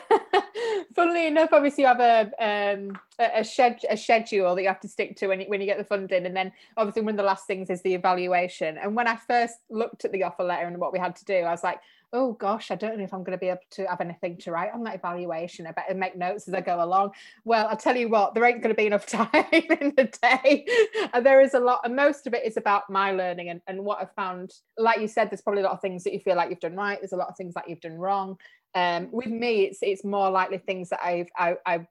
Funnily 0.96 1.28
enough, 1.28 1.50
obviously 1.54 1.84
you 1.84 1.88
have 1.88 2.00
a 2.00 2.32
um, 2.40 2.98
a, 3.20 3.44
shed, 3.44 3.80
a 3.90 3.98
schedule 3.98 4.56
that 4.56 4.62
you 4.62 4.68
have 4.68 4.80
to 4.82 4.88
stick 4.88 5.16
to 5.18 5.28
when 5.28 5.42
you, 5.42 5.48
when 5.48 5.62
you 5.62 5.68
get 5.68 5.78
the 5.78 5.84
funding, 5.84 6.26
and 6.26 6.36
then 6.36 6.52
obviously 6.78 7.02
one 7.02 7.14
of 7.14 7.18
the 7.18 7.24
last 7.24 7.48
things 7.48 7.70
is 7.70 7.82
the 7.82 7.94
evaluation. 7.94 8.78
And 8.78 8.96
when 8.96 9.08
I 9.08 9.16
first 9.16 9.56
looked 9.70 10.06
at 10.06 10.12
the 10.12 10.24
offer 10.24 10.44
letter 10.44 10.68
and 10.68 10.78
what 10.78 10.94
we 10.94 11.00
had 11.00 11.16
to 11.18 11.26
do, 11.26 11.36
I 11.36 11.52
was 11.52 11.64
like, 11.64 11.80
oh 12.12 12.34
gosh, 12.34 12.72
I 12.72 12.76
don't 12.76 12.98
know 12.98 13.04
if 13.04 13.14
I'm 13.14 13.24
going 13.24 13.38
to 13.38 13.40
be 13.40 13.50
able 13.50 13.60
to 13.72 13.86
have 13.86 14.02
anything 14.02 14.38
to 14.38 14.52
write 14.52 14.72
on 14.74 14.84
that 14.84 14.96
evaluation. 14.96 15.68
I 15.68 15.72
better 15.72 15.94
make 15.94 16.18
notes 16.18 16.48
as 16.48 16.54
I 16.54 16.62
go 16.62 16.84
along. 16.84 17.12
Well, 17.46 17.68
I'll 17.68 17.78
tell 17.78 17.96
you 17.96 18.10
what, 18.10 18.34
there 18.34 18.46
ain't 18.46 18.62
going 18.62 18.74
to 18.74 18.78
be 18.78 18.88
enough 18.88 19.06
time 19.08 19.30
in 19.52 19.94
the 19.96 20.12
day. 20.22 20.66
And 21.14 21.26
there 21.26 21.42
is 21.42 21.54
a 21.54 21.60
lot, 21.60 21.82
and 21.84 21.96
most 21.96 22.26
of 22.28 22.34
it 22.34 22.46
is 22.46 22.58
about 22.58 22.90
my 22.90 23.12
learning 23.12 23.50
and, 23.50 23.62
and 23.68 23.86
what 23.86 24.02
I've 24.02 24.14
found. 24.14 24.54
Like 24.78 25.00
you 25.00 25.08
said, 25.08 25.30
there's 25.30 25.42
probably 25.42 25.62
a 25.62 25.66
lot 25.66 25.74
of 25.74 25.82
things 25.82 26.04
that 26.04 26.14
you 26.14 26.20
feel 26.20 26.36
like 26.36 26.50
you've 26.50 26.60
done 26.60 26.76
right. 26.76 27.00
There's 27.00 27.14
a 27.14 27.18
lot 27.18 27.30
of 27.30 27.38
things 27.38 27.54
that 27.54 27.70
you've 27.70 27.82
done 27.82 27.98
wrong. 27.98 28.38
Um, 28.76 29.10
with 29.12 29.28
me, 29.28 29.64
it's 29.64 29.80
it's 29.82 30.04
more 30.04 30.30
likely 30.30 30.60
things 30.60 30.90
that 30.90 31.00
I've 31.04 31.30
I, 31.36 31.56
I've 31.66 31.88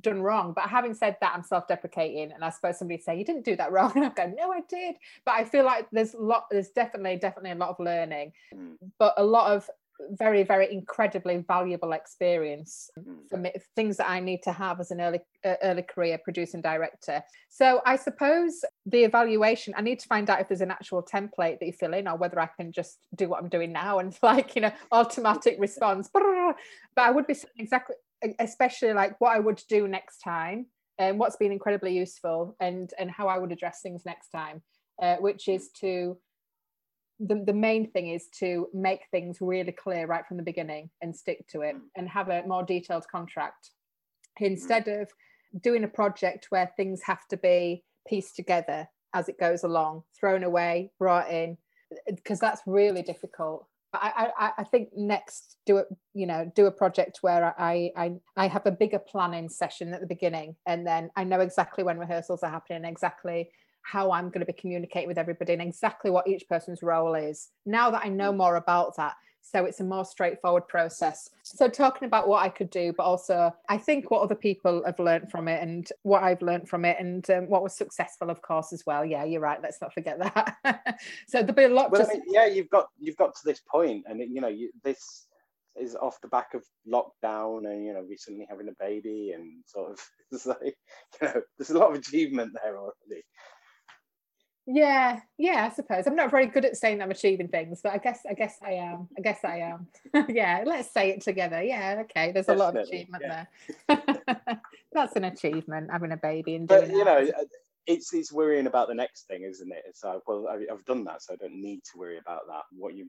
done 0.00 0.22
wrong. 0.22 0.52
But 0.54 0.68
having 0.68 0.94
said 0.94 1.16
that, 1.20 1.32
I'm 1.34 1.42
self-deprecating, 1.42 2.32
and 2.32 2.44
I 2.44 2.50
suppose 2.50 2.78
somebody 2.78 3.00
say 3.00 3.18
you 3.18 3.24
didn't 3.24 3.44
do 3.44 3.56
that 3.56 3.72
wrong, 3.72 3.92
and 3.96 4.04
I 4.04 4.08
go, 4.10 4.32
no, 4.36 4.52
I 4.52 4.60
did. 4.68 4.96
But 5.24 5.34
I 5.34 5.44
feel 5.44 5.64
like 5.64 5.86
there's 5.92 6.14
a 6.14 6.20
lot, 6.20 6.46
there's 6.50 6.70
definitely 6.70 7.16
definitely 7.16 7.52
a 7.52 7.56
lot 7.56 7.70
of 7.70 7.80
learning, 7.80 8.32
mm. 8.54 8.76
but 8.98 9.14
a 9.16 9.24
lot 9.24 9.52
of 9.52 9.68
very 10.10 10.42
very 10.42 10.72
incredibly 10.72 11.38
valuable 11.38 11.92
experience 11.92 12.90
mm. 12.98 13.28
for 13.28 13.38
me, 13.38 13.52
things 13.74 13.96
that 13.96 14.08
I 14.08 14.20
need 14.20 14.42
to 14.42 14.52
have 14.52 14.80
as 14.80 14.90
an 14.90 15.00
early 15.00 15.20
uh, 15.44 15.54
early 15.62 15.82
career 15.82 16.18
producing 16.22 16.60
director. 16.60 17.22
So 17.48 17.80
I 17.86 17.96
suppose 17.96 18.64
the 18.84 19.04
evaluation 19.04 19.74
I 19.76 19.82
need 19.82 20.00
to 20.00 20.06
find 20.06 20.28
out 20.28 20.40
if 20.40 20.48
there's 20.48 20.60
an 20.60 20.70
actual 20.70 21.02
template 21.02 21.60
that 21.60 21.66
you 21.66 21.72
fill 21.72 21.94
in 21.94 22.08
or 22.08 22.16
whether 22.16 22.38
I 22.40 22.46
can 22.46 22.72
just 22.72 22.98
do 23.14 23.28
what 23.28 23.42
I'm 23.42 23.48
doing 23.48 23.72
now 23.72 23.98
and 23.98 24.16
like 24.22 24.54
you 24.54 24.62
know 24.62 24.72
automatic 24.92 25.56
response. 25.58 26.10
But 26.12 26.22
I 26.96 27.10
would 27.10 27.26
be 27.26 27.36
exactly 27.58 27.96
especially 28.38 28.92
like 28.92 29.20
what 29.20 29.36
I 29.36 29.38
would 29.38 29.62
do 29.68 29.88
next 29.88 30.18
time 30.18 30.66
and 30.98 31.18
what's 31.18 31.36
been 31.36 31.52
incredibly 31.52 31.96
useful 31.96 32.56
and 32.60 32.90
and 32.98 33.10
how 33.10 33.28
I 33.28 33.38
would 33.38 33.52
address 33.52 33.80
things 33.82 34.02
next 34.04 34.30
time, 34.30 34.62
uh, 35.02 35.16
which 35.16 35.48
is 35.48 35.70
to 35.80 36.18
the, 37.18 37.42
the 37.46 37.52
main 37.52 37.90
thing 37.90 38.08
is 38.08 38.28
to 38.40 38.68
make 38.74 39.02
things 39.10 39.38
really 39.40 39.72
clear 39.72 40.06
right 40.06 40.26
from 40.26 40.36
the 40.36 40.42
beginning 40.42 40.90
and 41.00 41.16
stick 41.16 41.46
to 41.48 41.62
it 41.62 41.76
mm. 41.76 41.80
and 41.96 42.08
have 42.08 42.28
a 42.28 42.46
more 42.46 42.62
detailed 42.62 43.06
contract. 43.08 43.70
Mm. 44.40 44.46
Instead 44.48 44.88
of 44.88 45.08
doing 45.62 45.84
a 45.84 45.88
project 45.88 46.46
where 46.50 46.70
things 46.76 47.02
have 47.04 47.26
to 47.28 47.36
be 47.36 47.84
pieced 48.06 48.36
together 48.36 48.88
as 49.14 49.28
it 49.28 49.40
goes 49.40 49.64
along, 49.64 50.02
thrown 50.18 50.44
away, 50.44 50.90
brought 50.98 51.30
in, 51.30 51.56
because 52.06 52.38
that's 52.38 52.60
really 52.66 53.02
difficult. 53.02 53.66
I, 54.00 54.30
I, 54.38 54.52
I 54.58 54.64
think 54.64 54.90
next 54.96 55.56
do 55.66 55.78
it 55.78 55.86
you 56.14 56.26
know 56.26 56.50
do 56.54 56.66
a 56.66 56.70
project 56.70 57.18
where 57.22 57.54
I, 57.58 57.90
I 57.96 58.12
I 58.36 58.48
have 58.48 58.66
a 58.66 58.70
bigger 58.70 58.98
planning 58.98 59.48
session 59.48 59.92
at 59.94 60.00
the 60.00 60.06
beginning 60.06 60.56
and 60.66 60.86
then 60.86 61.10
I 61.16 61.24
know 61.24 61.40
exactly 61.40 61.84
when 61.84 61.98
rehearsals 61.98 62.42
are 62.42 62.50
happening 62.50 62.84
exactly 62.84 63.50
how 63.82 64.10
I'm 64.10 64.28
going 64.30 64.40
to 64.40 64.52
be 64.52 64.52
communicating 64.52 65.08
with 65.08 65.18
everybody 65.18 65.52
and 65.52 65.62
exactly 65.62 66.10
what 66.10 66.26
each 66.26 66.48
person's 66.48 66.82
role 66.82 67.14
is 67.14 67.48
now 67.64 67.90
that 67.90 68.02
I 68.04 68.08
know 68.08 68.32
mm. 68.32 68.38
more 68.38 68.56
about 68.56 68.96
that 68.96 69.14
so 69.50 69.64
it's 69.64 69.80
a 69.80 69.84
more 69.84 70.04
straightforward 70.04 70.66
process. 70.68 71.30
So 71.42 71.68
talking 71.68 72.06
about 72.06 72.26
what 72.28 72.42
i 72.42 72.48
could 72.48 72.70
do 72.70 72.92
but 72.96 73.04
also 73.04 73.54
i 73.68 73.78
think 73.78 74.10
what 74.10 74.22
other 74.22 74.34
people 74.34 74.82
have 74.84 74.98
learned 74.98 75.30
from 75.30 75.46
it 75.48 75.62
and 75.62 75.88
what 76.02 76.22
i've 76.22 76.42
learned 76.42 76.68
from 76.68 76.84
it 76.84 76.96
and 76.98 77.28
um, 77.30 77.48
what 77.48 77.62
was 77.62 77.76
successful 77.76 78.30
of 78.30 78.42
course 78.42 78.72
as 78.72 78.84
well. 78.86 79.04
Yeah 79.04 79.24
you're 79.24 79.40
right. 79.40 79.60
Let's 79.62 79.80
not 79.80 79.92
forget 79.92 80.18
that. 80.18 80.56
So 81.28 81.38
there'll 81.40 81.54
be 81.54 81.64
a 81.64 81.68
lot 81.68 81.90
well, 81.90 82.04
to... 82.04 82.10
I 82.10 82.14
mean, 82.14 82.22
yeah 82.28 82.46
you've 82.46 82.70
got 82.70 82.88
you've 82.98 83.16
got 83.16 83.34
to 83.34 83.40
this 83.44 83.60
point 83.60 84.04
and 84.08 84.20
you 84.20 84.40
know 84.40 84.48
you, 84.48 84.70
this 84.82 85.26
is 85.78 85.94
off 85.96 86.20
the 86.20 86.28
back 86.28 86.54
of 86.54 86.64
lockdown 86.90 87.70
and 87.70 87.84
you 87.84 87.92
know 87.92 88.04
recently 88.08 88.46
having 88.48 88.68
a 88.68 88.84
baby 88.84 89.32
and 89.34 89.62
sort 89.66 89.92
of 89.92 90.00
it's 90.32 90.46
like 90.46 90.58
you 90.62 90.74
know 91.22 91.40
there's 91.58 91.70
a 91.70 91.78
lot 91.78 91.90
of 91.90 91.96
achievement 91.96 92.52
there 92.54 92.78
already 92.78 93.22
yeah, 94.66 95.20
yeah, 95.38 95.68
I 95.70 95.74
suppose. 95.74 96.06
I'm 96.06 96.16
not 96.16 96.30
very 96.30 96.46
good 96.46 96.64
at 96.64 96.76
saying 96.76 97.00
I'm 97.00 97.12
achieving 97.12 97.48
things, 97.48 97.80
but 97.82 97.92
I 97.92 97.98
guess 97.98 98.20
I 98.28 98.34
guess 98.34 98.56
I 98.64 98.72
am. 98.72 99.08
I 99.16 99.20
guess 99.20 99.44
I 99.44 99.58
am. 99.58 99.86
yeah, 100.28 100.64
let's 100.66 100.92
say 100.92 101.10
it 101.10 101.20
together. 101.22 101.62
Yeah, 101.62 102.02
okay. 102.02 102.32
There's 102.32 102.46
Definitely, 102.46 102.62
a 102.62 102.66
lot 102.66 102.76
of 102.76 102.88
achievement 102.88 103.24
yeah. 103.26 103.44
there. 103.88 104.60
That's 104.92 105.14
an 105.14 105.24
achievement, 105.24 105.90
having 105.90 106.12
a 106.12 106.16
baby 106.16 106.56
and 106.56 106.66
But 106.66 106.90
you 106.90 107.04
know, 107.04 107.18
uh, 107.18 107.44
it's 107.86 108.12
it's 108.12 108.32
worrying 108.32 108.66
about 108.66 108.88
the 108.88 108.94
next 108.94 109.28
thing, 109.28 109.42
isn't 109.42 109.70
it? 109.70 109.84
It's 109.86 110.02
like, 110.02 110.26
well, 110.26 110.48
I, 110.48 110.72
I've 110.72 110.84
done 110.84 111.04
that, 111.04 111.22
so 111.22 111.34
I 111.34 111.36
don't 111.36 111.60
need 111.60 111.82
to 111.92 111.98
worry 111.98 112.18
about 112.18 112.42
that. 112.48 112.62
What 112.72 112.94
you, 112.94 113.08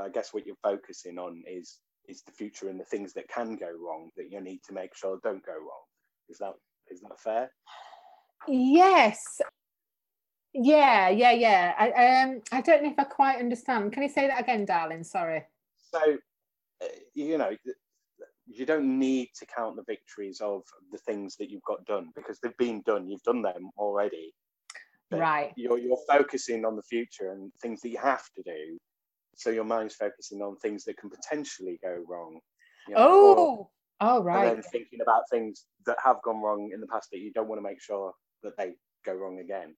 I 0.00 0.08
guess, 0.08 0.34
what 0.34 0.46
you're 0.46 0.56
focusing 0.62 1.18
on 1.18 1.44
is 1.46 1.78
is 2.08 2.22
the 2.22 2.32
future 2.32 2.68
and 2.68 2.80
the 2.80 2.84
things 2.84 3.12
that 3.12 3.28
can 3.28 3.54
go 3.54 3.70
wrong 3.70 4.10
that 4.16 4.32
you 4.32 4.40
need 4.40 4.62
to 4.66 4.72
make 4.72 4.96
sure 4.96 5.20
don't 5.22 5.44
go 5.46 5.52
wrong. 5.52 5.84
Is 6.28 6.38
that 6.38 6.54
is 6.90 7.00
that 7.02 7.20
fair? 7.20 7.52
Yes, 8.48 9.18
yeah, 10.54 11.08
yeah, 11.08 11.32
yeah. 11.32 11.74
I 11.78 12.22
um 12.22 12.40
I 12.52 12.60
don't 12.60 12.82
know 12.82 12.90
if 12.90 12.98
I 12.98 13.04
quite 13.04 13.38
understand. 13.38 13.92
Can 13.92 14.02
you 14.02 14.08
say 14.08 14.26
that 14.26 14.40
again, 14.40 14.64
darling? 14.64 15.04
Sorry. 15.04 15.44
So, 15.92 16.18
uh, 16.82 16.86
you 17.14 17.38
know, 17.38 17.50
you 18.46 18.66
don't 18.66 18.98
need 18.98 19.28
to 19.38 19.46
count 19.46 19.76
the 19.76 19.84
victories 19.86 20.40
of 20.40 20.62
the 20.90 20.98
things 20.98 21.36
that 21.36 21.50
you've 21.50 21.64
got 21.64 21.84
done 21.84 22.10
because 22.14 22.38
they've 22.40 22.56
been 22.56 22.82
done. 22.82 23.08
You've 23.08 23.22
done 23.22 23.42
them 23.42 23.70
already. 23.76 24.34
But 25.10 25.20
right. 25.20 25.52
You're 25.56 25.78
you're 25.78 25.98
focusing 26.08 26.64
on 26.64 26.76
the 26.76 26.82
future 26.82 27.32
and 27.32 27.52
things 27.60 27.80
that 27.82 27.90
you 27.90 27.98
have 27.98 28.24
to 28.36 28.42
do. 28.42 28.78
So 29.36 29.50
your 29.50 29.64
mind's 29.64 29.94
focusing 29.94 30.42
on 30.42 30.56
things 30.56 30.84
that 30.84 30.96
can 30.96 31.10
potentially 31.10 31.78
go 31.82 32.04
wrong. 32.08 32.40
You 32.88 32.94
know, 32.94 33.00
oh. 33.00 33.70
oh, 34.00 34.22
right. 34.22 34.48
And 34.48 34.56
then 34.56 34.62
thinking 34.62 35.00
about 35.00 35.22
things 35.30 35.64
that 35.86 35.96
have 36.02 36.20
gone 36.22 36.42
wrong 36.42 36.70
in 36.74 36.80
the 36.80 36.86
past 36.86 37.10
that 37.12 37.20
you 37.20 37.32
don't 37.32 37.48
want 37.48 37.58
to 37.58 37.62
make 37.62 37.80
sure 37.80 38.12
that 38.42 38.56
they 38.56 38.74
go 39.04 39.14
wrong 39.14 39.38
again. 39.38 39.74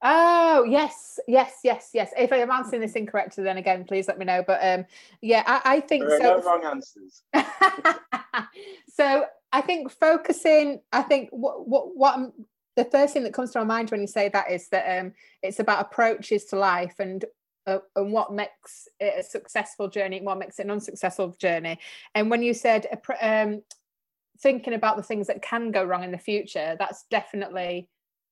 Oh 0.00 0.64
yes, 0.64 1.18
yes, 1.26 1.54
yes, 1.64 1.90
yes. 1.92 2.12
If 2.16 2.32
I'm 2.32 2.50
answering 2.50 2.82
this 2.82 2.92
incorrectly, 2.92 3.42
then 3.42 3.56
again, 3.56 3.84
please 3.84 4.06
let 4.06 4.18
me 4.18 4.24
know. 4.24 4.44
But 4.46 4.60
um, 4.62 4.86
yeah, 5.20 5.42
I, 5.46 5.76
I 5.76 5.80
think 5.80 6.06
there 6.08 6.18
are 6.18 6.20
so. 6.20 6.36
no 6.36 6.42
wrong 6.44 6.64
answers. 6.64 7.22
so 8.94 9.24
I 9.52 9.60
think 9.60 9.90
focusing. 9.90 10.80
I 10.92 11.02
think 11.02 11.30
what 11.32 11.68
what 11.68 11.96
what 11.96 12.14
I'm, 12.14 12.32
the 12.76 12.84
first 12.84 13.12
thing 13.12 13.24
that 13.24 13.34
comes 13.34 13.50
to 13.52 13.58
my 13.58 13.64
mind 13.64 13.90
when 13.90 14.00
you 14.00 14.06
say 14.06 14.28
that 14.28 14.52
is 14.52 14.68
that 14.68 15.00
um, 15.00 15.12
it's 15.42 15.58
about 15.58 15.80
approaches 15.80 16.44
to 16.46 16.56
life 16.56 16.94
and 17.00 17.24
uh, 17.66 17.78
and 17.96 18.12
what 18.12 18.32
makes 18.32 18.86
it 19.00 19.14
a 19.18 19.22
successful 19.24 19.88
journey 19.88 20.18
and 20.18 20.26
what 20.26 20.38
makes 20.38 20.60
it 20.60 20.66
an 20.66 20.70
unsuccessful 20.70 21.36
journey. 21.40 21.76
And 22.14 22.30
when 22.30 22.44
you 22.44 22.54
said 22.54 22.86
um, 23.20 23.62
thinking 24.40 24.74
about 24.74 24.96
the 24.96 25.02
things 25.02 25.26
that 25.26 25.42
can 25.42 25.72
go 25.72 25.82
wrong 25.82 26.04
in 26.04 26.12
the 26.12 26.18
future, 26.18 26.76
that's 26.78 27.04
definitely 27.10 27.88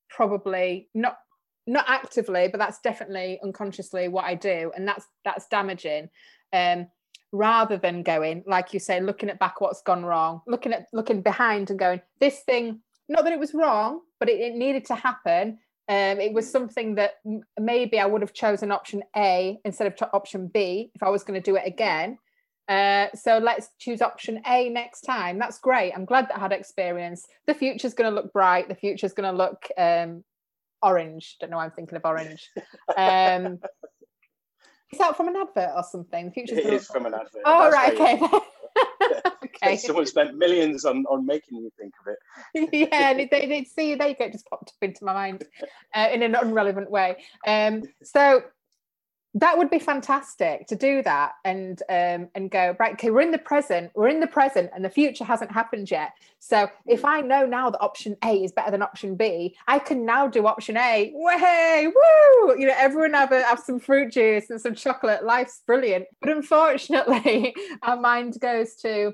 probably 0.09 0.89
not 0.95 1.19
not 1.67 1.85
actively 1.89 2.49
but 2.49 2.59
that's 2.59 2.81
definitely 2.81 3.39
unconsciously 3.43 4.09
what 4.09 4.25
i 4.25 4.35
do 4.35 4.73
and 4.77 4.87
that's 4.87 5.07
that's 5.25 5.47
damaging 5.49 6.09
um 6.53 6.87
rather 7.33 7.77
than 7.77 8.03
going 8.03 8.43
like 8.47 8.73
you 8.73 8.79
say 8.81 9.01
looking 9.01 9.29
at 9.29 9.39
back 9.39 9.61
what's 9.61 9.83
gone 9.83 10.05
wrong 10.05 10.41
looking 10.47 10.73
at 10.73 10.87
looking 10.93 11.23
behind 11.23 11.71
and 11.71 11.79
going 11.79 12.01
this 12.21 12.41
thing 12.41 12.81
not 13.09 13.25
that 13.25 13.33
it 13.33 13.39
was 13.39 13.53
wrong 13.55 14.01
but 14.21 14.29
it, 14.29 14.41
it 14.41 14.55
needed 14.55 14.85
to 14.85 14.95
happen 14.95 15.59
um, 15.89 16.19
it 16.19 16.33
was 16.33 16.51
something 16.51 16.97
that 16.97 17.15
m- 17.25 17.43
maybe 17.61 18.01
I 18.01 18.07
would 18.07 18.21
have 18.21 18.33
chosen 18.33 18.73
option 18.73 19.05
A 19.17 19.59
instead 19.65 19.87
of 19.87 19.95
t- 19.95 20.05
option 20.13 20.49
B 20.49 20.91
if 20.95 21.03
I 21.03 21.11
was 21.11 21.23
going 21.23 21.41
to 21.41 21.51
do 21.51 21.57
it 21.57 21.63
again. 21.65 22.19
Uh, 22.69 23.07
so 23.15 23.39
let's 23.39 23.69
choose 23.79 24.03
option 24.03 24.41
A 24.47 24.69
next 24.69 25.03
time. 25.03 25.39
That's 25.39 25.59
great. 25.61 25.93
I'm 25.93 26.05
glad 26.05 26.29
that 26.29 26.39
I 26.39 26.41
had 26.41 26.53
experience. 26.53 27.25
The 27.47 27.55
future's 27.55 27.95
going 27.95 28.11
to 28.11 28.15
look 28.15 28.33
bright. 28.33 28.69
The 28.69 28.75
future's 28.75 29.13
going 29.13 29.31
to 29.31 29.37
look 29.37 29.69
um, 29.79 30.25
orange. 30.83 31.37
Don't 31.41 31.51
know 31.51 31.57
why 31.57 31.65
I'm 31.65 31.71
thinking 31.73 31.97
of 31.97 32.05
orange. 32.05 32.51
Um, 32.97 33.59
is 34.93 34.99
that 35.01 35.17
from 35.17 35.29
an 35.29 35.37
advert 35.37 35.73
or 35.75 35.83
something? 35.83 36.31
Future's 36.31 36.59
it 36.59 36.67
is 36.67 36.87
from 36.87 37.07
an 37.07 37.15
advert. 37.15 37.43
Oh, 37.45 37.71
That's 37.71 37.75
right, 37.75 37.95
okay. 37.95 38.21
okay. 39.45 39.77
Someone 39.77 40.07
spent 40.07 40.37
millions 40.37 40.85
on, 40.85 41.05
on 41.07 41.27
making 41.27 41.59
you 41.59 41.71
think 41.79 41.93
of 42.01 42.13
it. 42.13 42.91
yeah, 42.93 43.11
and 43.11 43.29
they, 43.31 43.47
they 43.47 43.65
see 43.65 43.95
there 43.95 44.09
you 44.09 44.17
go, 44.17 44.29
just 44.31 44.49
popped 44.49 44.71
up 44.71 44.75
into 44.83 45.05
my 45.05 45.13
mind 45.13 45.45
uh, 45.95 46.09
in 46.13 46.23
an 46.23 46.35
unrelevant 46.35 46.91
way. 46.91 47.17
Um, 47.47 47.83
so 48.03 48.43
that 49.37 49.59
would 49.59 49.69
be 49.69 49.79
fantastic 49.79 50.67
to 50.67 50.75
do 50.75 51.03
that 51.03 51.33
and 51.45 51.83
um, 51.91 52.29
and 52.35 52.51
go 52.51 52.75
right 52.81 52.95
okay 52.95 53.11
we're 53.11 53.21
in 53.21 53.31
the 53.31 53.39
present 53.39 53.91
we're 53.95 54.09
in 54.09 54.21
the 54.21 54.27
present 54.27 54.71
and 54.75 54.85
the 54.85 54.91
future 54.91 55.25
hasn't 55.25 55.53
happened 55.53 55.91
yet 55.91 56.13
so 56.39 56.69
if 56.87 57.05
i 57.05 57.21
know 57.21 57.45
now 57.45 57.69
that 57.69 57.81
option 57.81 58.17
a 58.25 58.43
is 58.43 58.51
better 58.53 58.71
than 58.71 58.83
option 58.83 59.15
b 59.15 59.55
i 59.69 59.79
can 59.79 60.07
now 60.07 60.27
do 60.27 60.47
option 60.47 60.77
a 60.77 61.13
way 61.15 61.87
woo 61.87 62.59
you 62.59 62.67
know 62.67 62.75
everyone 62.77 63.13
have, 63.13 63.31
a, 63.31 63.43
have 63.43 63.61
some 63.61 63.79
fruit 63.79 64.11
juice 64.11 64.49
and 64.49 64.61
some 64.61 64.75
chocolate 64.75 65.25
life's 65.25 65.61
brilliant 65.67 66.07
but 66.21 66.31
unfortunately 66.31 67.55
our 67.83 68.01
mind 68.01 68.37
goes 68.41 68.75
to 68.77 69.13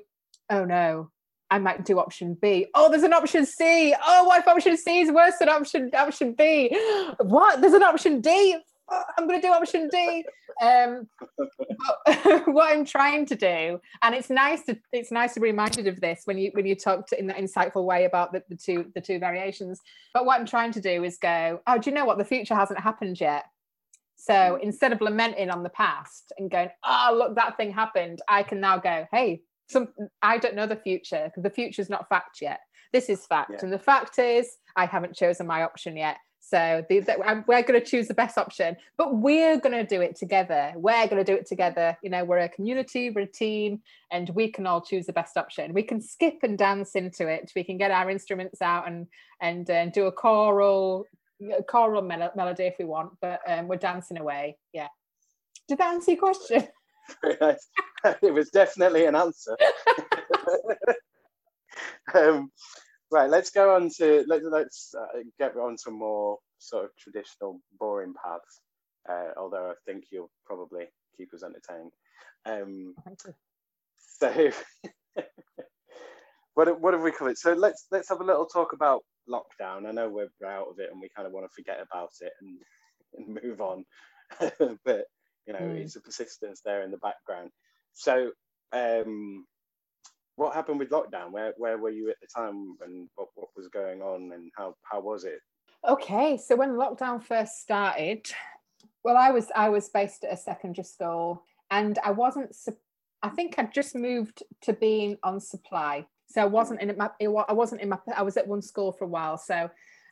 oh 0.51 0.65
no 0.65 1.11
I 1.51 1.59
might 1.59 1.85
do 1.85 1.99
option 1.99 2.35
B. 2.41 2.69
Oh, 2.75 2.91
there's 2.91 3.03
an 3.03 3.13
option 3.13 3.45
C. 3.45 3.95
Oh, 4.03 4.25
what 4.25 4.41
if 4.41 4.49
option 4.49 4.75
C 4.75 5.01
is 5.01 5.13
worse 5.13 5.35
than 5.39 5.51
option 5.51 5.91
option 5.93 6.33
B? 6.33 6.75
What? 7.21 7.61
There's 7.61 7.75
an 7.75 7.83
option 7.83 8.23
D. 8.23 8.57
I'm 8.90 9.27
going 9.27 9.40
to 9.40 9.47
do 9.47 9.53
option 9.53 9.88
D. 9.90 10.25
Um, 10.61 11.09
what 12.47 12.73
I'm 12.73 12.85
trying 12.85 13.27
to 13.27 13.37
do, 13.37 13.81
and 14.03 14.14
it's 14.14 14.31
nice 14.31 14.64
to 14.64 14.79
it's 14.92 15.11
nice 15.11 15.35
to 15.35 15.40
be 15.40 15.49
reminded 15.49 15.87
of 15.87 16.01
this 16.01 16.23
when 16.25 16.38
you 16.38 16.51
when 16.53 16.66
you 16.66 16.75
talked 16.75 17.12
in 17.12 17.27
that 17.29 17.38
insightful 17.38 17.85
way 17.85 18.05
about 18.05 18.33
the, 18.33 18.42
the 18.49 18.57
two 18.57 18.87
the 18.95 19.01
two 19.01 19.18
variations. 19.18 19.81
But 20.12 20.27
what 20.27 20.38
I'm 20.38 20.47
trying 20.47 20.73
to 20.73 20.81
do 20.81 21.05
is 21.05 21.18
go, 21.18 21.61
oh, 21.66 21.79
do 21.79 21.90
you 21.90 21.97
know 21.97 22.05
what? 22.05 22.18
The 22.18 22.25
future 22.25 22.55
hasn't 22.55 22.81
happened 22.81 23.21
yet. 23.21 23.45
So 24.16 24.59
instead 24.62 24.92
of 24.92 25.01
lamenting 25.01 25.51
on 25.51 25.64
the 25.64 25.68
past 25.71 26.33
and 26.38 26.49
going, 26.51 26.68
oh, 26.85 27.14
look, 27.16 27.35
that 27.35 27.57
thing 27.57 27.73
happened, 27.73 28.21
I 28.29 28.45
can 28.45 28.61
now 28.61 28.79
go, 28.79 29.07
hey, 29.11 29.42
some 29.68 29.88
I 30.23 30.38
don't 30.38 30.55
know 30.55 30.66
the 30.66 30.77
future 30.77 31.25
because 31.25 31.42
the 31.42 31.51
future 31.51 31.83
is 31.83 31.90
not 31.90 32.09
fact 32.09 32.40
yet. 32.40 32.61
This 32.92 33.09
is 33.09 33.27
fact, 33.27 33.53
yeah. 33.53 33.59
and 33.62 33.73
the 33.73 33.79
fact 33.79 34.18
is 34.18 34.59
I 34.77 34.87
haven't 34.87 35.16
chosen 35.16 35.47
my 35.47 35.62
option 35.62 35.97
yet. 35.97 36.18
So 36.45 36.85
the, 36.89 37.45
we're 37.47 37.63
going 37.63 37.81
to 37.81 37.87
choose 37.87 38.09
the 38.09 38.15
best 38.15 38.37
option, 38.37 38.77
but 38.99 39.17
we're 39.17 39.59
going 39.59 39.75
to 39.75 39.87
do 39.87 40.03
it 40.03 40.17
together. 40.17 40.73
We're 40.75 41.07
going 41.07 41.25
to 41.25 41.33
do 41.33 41.39
it 41.39 41.47
together. 41.47 41.97
You 42.03 42.11
know, 42.11 42.25
we're 42.25 42.39
a 42.39 42.49
community, 42.49 43.11
we're 43.11 43.23
a 43.23 43.27
team, 43.27 43.81
and 44.11 44.29
we 44.31 44.51
can 44.51 44.67
all 44.67 44.81
choose 44.81 45.07
the 45.07 45.13
best 45.13 45.37
option. 45.37 45.73
We 45.73 45.85
can 45.85 46.01
skip 46.01 46.41
and 46.43 46.59
dance 46.59 46.97
into 46.97 47.29
it. 47.29 47.53
We 47.55 47.63
can 47.63 47.79
get 47.79 47.93
our 47.93 48.11
instruments 48.11 48.61
out 48.61 48.89
and 48.89 49.07
and 49.40 49.71
uh, 49.71 49.87
do 49.87 50.07
a 50.07 50.13
choral 50.13 51.07
a 51.57 51.63
choral 51.63 52.03
mel- 52.03 52.33
melody 52.35 52.65
if 52.65 52.75
we 52.79 52.85
want, 52.85 53.13
but 53.21 53.40
um, 53.47 53.69
we're 53.69 53.77
dancing 53.77 54.19
away. 54.19 54.59
Yeah. 54.73 54.88
Did 55.69 55.79
that 55.79 55.95
answer 55.95 56.13
your 56.13 56.21
question? 56.21 56.67
it 57.25 58.35
was 58.35 58.51
definitely 58.51 59.07
an 59.07 59.15
answer. 59.15 59.57
um, 62.15 62.51
Right, 63.13 63.29
let's 63.29 63.50
go 63.50 63.77
on 63.77 63.90
to 63.98 64.25
let, 64.27 64.42
let's 64.42 64.94
uh, 64.98 65.21
get 65.38 65.54
on 65.54 65.77
to 65.85 65.90
more 65.90 66.38
sort 66.58 66.87
of 66.87 66.96
traditional 66.96 67.60
boring 67.79 68.15
paths. 68.15 68.63
Uh, 69.06 69.38
although 69.38 69.71
I 69.71 69.75
think 69.85 70.04
you'll 70.10 70.31
probably 70.46 70.87
keep 71.15 71.35
us 71.35 71.42
entertained. 71.42 71.92
Um, 72.46 72.94
so, 73.98 74.50
what 76.54 76.81
what 76.81 76.94
have 76.94 77.02
we 77.02 77.13
covered? 77.13 77.37
So 77.37 77.52
let's 77.52 77.87
let's 77.90 78.08
have 78.08 78.23
a 78.23 78.25
little 78.25 78.46
talk 78.46 78.73
about 78.73 79.02
lockdown. 79.29 79.87
I 79.87 79.92
know 79.92 80.08
we're 80.08 80.48
out 80.48 80.69
of 80.71 80.79
it 80.79 80.88
and 80.90 80.98
we 80.98 81.10
kind 81.15 81.27
of 81.27 81.35
want 81.35 81.44
to 81.44 81.54
forget 81.54 81.81
about 81.83 82.13
it 82.23 82.33
and, 82.40 82.58
and 83.15 83.44
move 83.44 83.60
on, 83.60 83.85
but 84.87 85.04
you 85.46 85.52
know, 85.52 85.58
mm. 85.58 85.77
it's 85.77 85.96
a 85.96 86.00
persistence 86.00 86.63
there 86.65 86.83
in 86.83 86.90
the 86.90 86.96
background. 86.96 87.50
So, 87.92 88.31
um, 88.73 89.44
what 90.37 90.55
happened 90.55 90.79
with 90.79 90.91
lockdown? 90.91 91.31
Where 91.31 91.53
where 91.57 91.79
were 91.79 91.91
you 91.91 92.11
at 92.11 92.17
the 92.21 92.27
time, 92.27 92.77
and 92.85 93.09
what, 93.17 93.29
what 93.35 93.49
was 93.57 93.69
going 93.69 94.03
on, 94.03 94.33
and 94.33 94.51
how 94.57 94.75
how 94.83 95.01
was 95.01 95.25
it? 95.25 95.41
Okay, 95.87 96.37
so 96.37 96.57
when 96.57 96.71
lockdown 96.71 97.23
first 97.23 97.61
started, 97.61 98.27
well, 99.05 99.17
I 99.17 99.31
was 99.31 99.51
I 99.55 99.69
was 99.69 99.89
based 99.89 100.25
at 100.25 100.33
a 100.33 100.37
secondary 100.37 100.85
school, 100.85 101.45
and 101.71 101.99
I 102.05 102.13
wasn't. 102.13 102.57
I 103.23 103.29
think 103.29 103.55
I'd 103.59 103.75
just 103.75 103.95
moved 103.95 104.43
to 104.63 104.73
being 104.73 105.17
on 105.23 105.41
supply, 105.41 106.07
so 106.27 106.43
I 106.43 106.47
wasn't 106.47 106.81
in 106.81 106.97
my. 106.97 107.11
I 107.21 107.53
wasn't 107.53 107.83
in 107.83 107.89
my. 107.89 107.99
I 108.17 108.23
was 108.23 108.37
at 108.37 108.49
one 108.49 108.63
school 108.63 108.93
for 108.93 109.05
a 109.05 109.09
while, 109.09 109.39
so. 109.39 109.71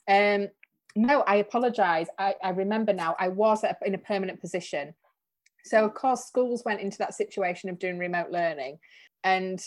Um, 0.09 0.49
no, 0.97 1.21
I 1.21 1.37
apologise. 1.37 2.09
I, 2.18 2.35
I 2.43 2.51
remember 2.51 2.93
now. 2.93 3.14
I 3.16 3.29
was 3.29 3.64
in 3.87 3.95
a 3.95 3.99
permanent 3.99 4.41
position, 4.41 4.93
so 5.64 5.85
of 5.85 5.95
course 5.95 6.25
schools 6.25 6.64
went 6.64 6.81
into 6.81 6.99
that 6.99 7.14
situation 7.14 7.71
of 7.71 7.79
doing 7.79 7.97
remote 7.97 8.31
learning, 8.31 8.81
and 9.23 9.62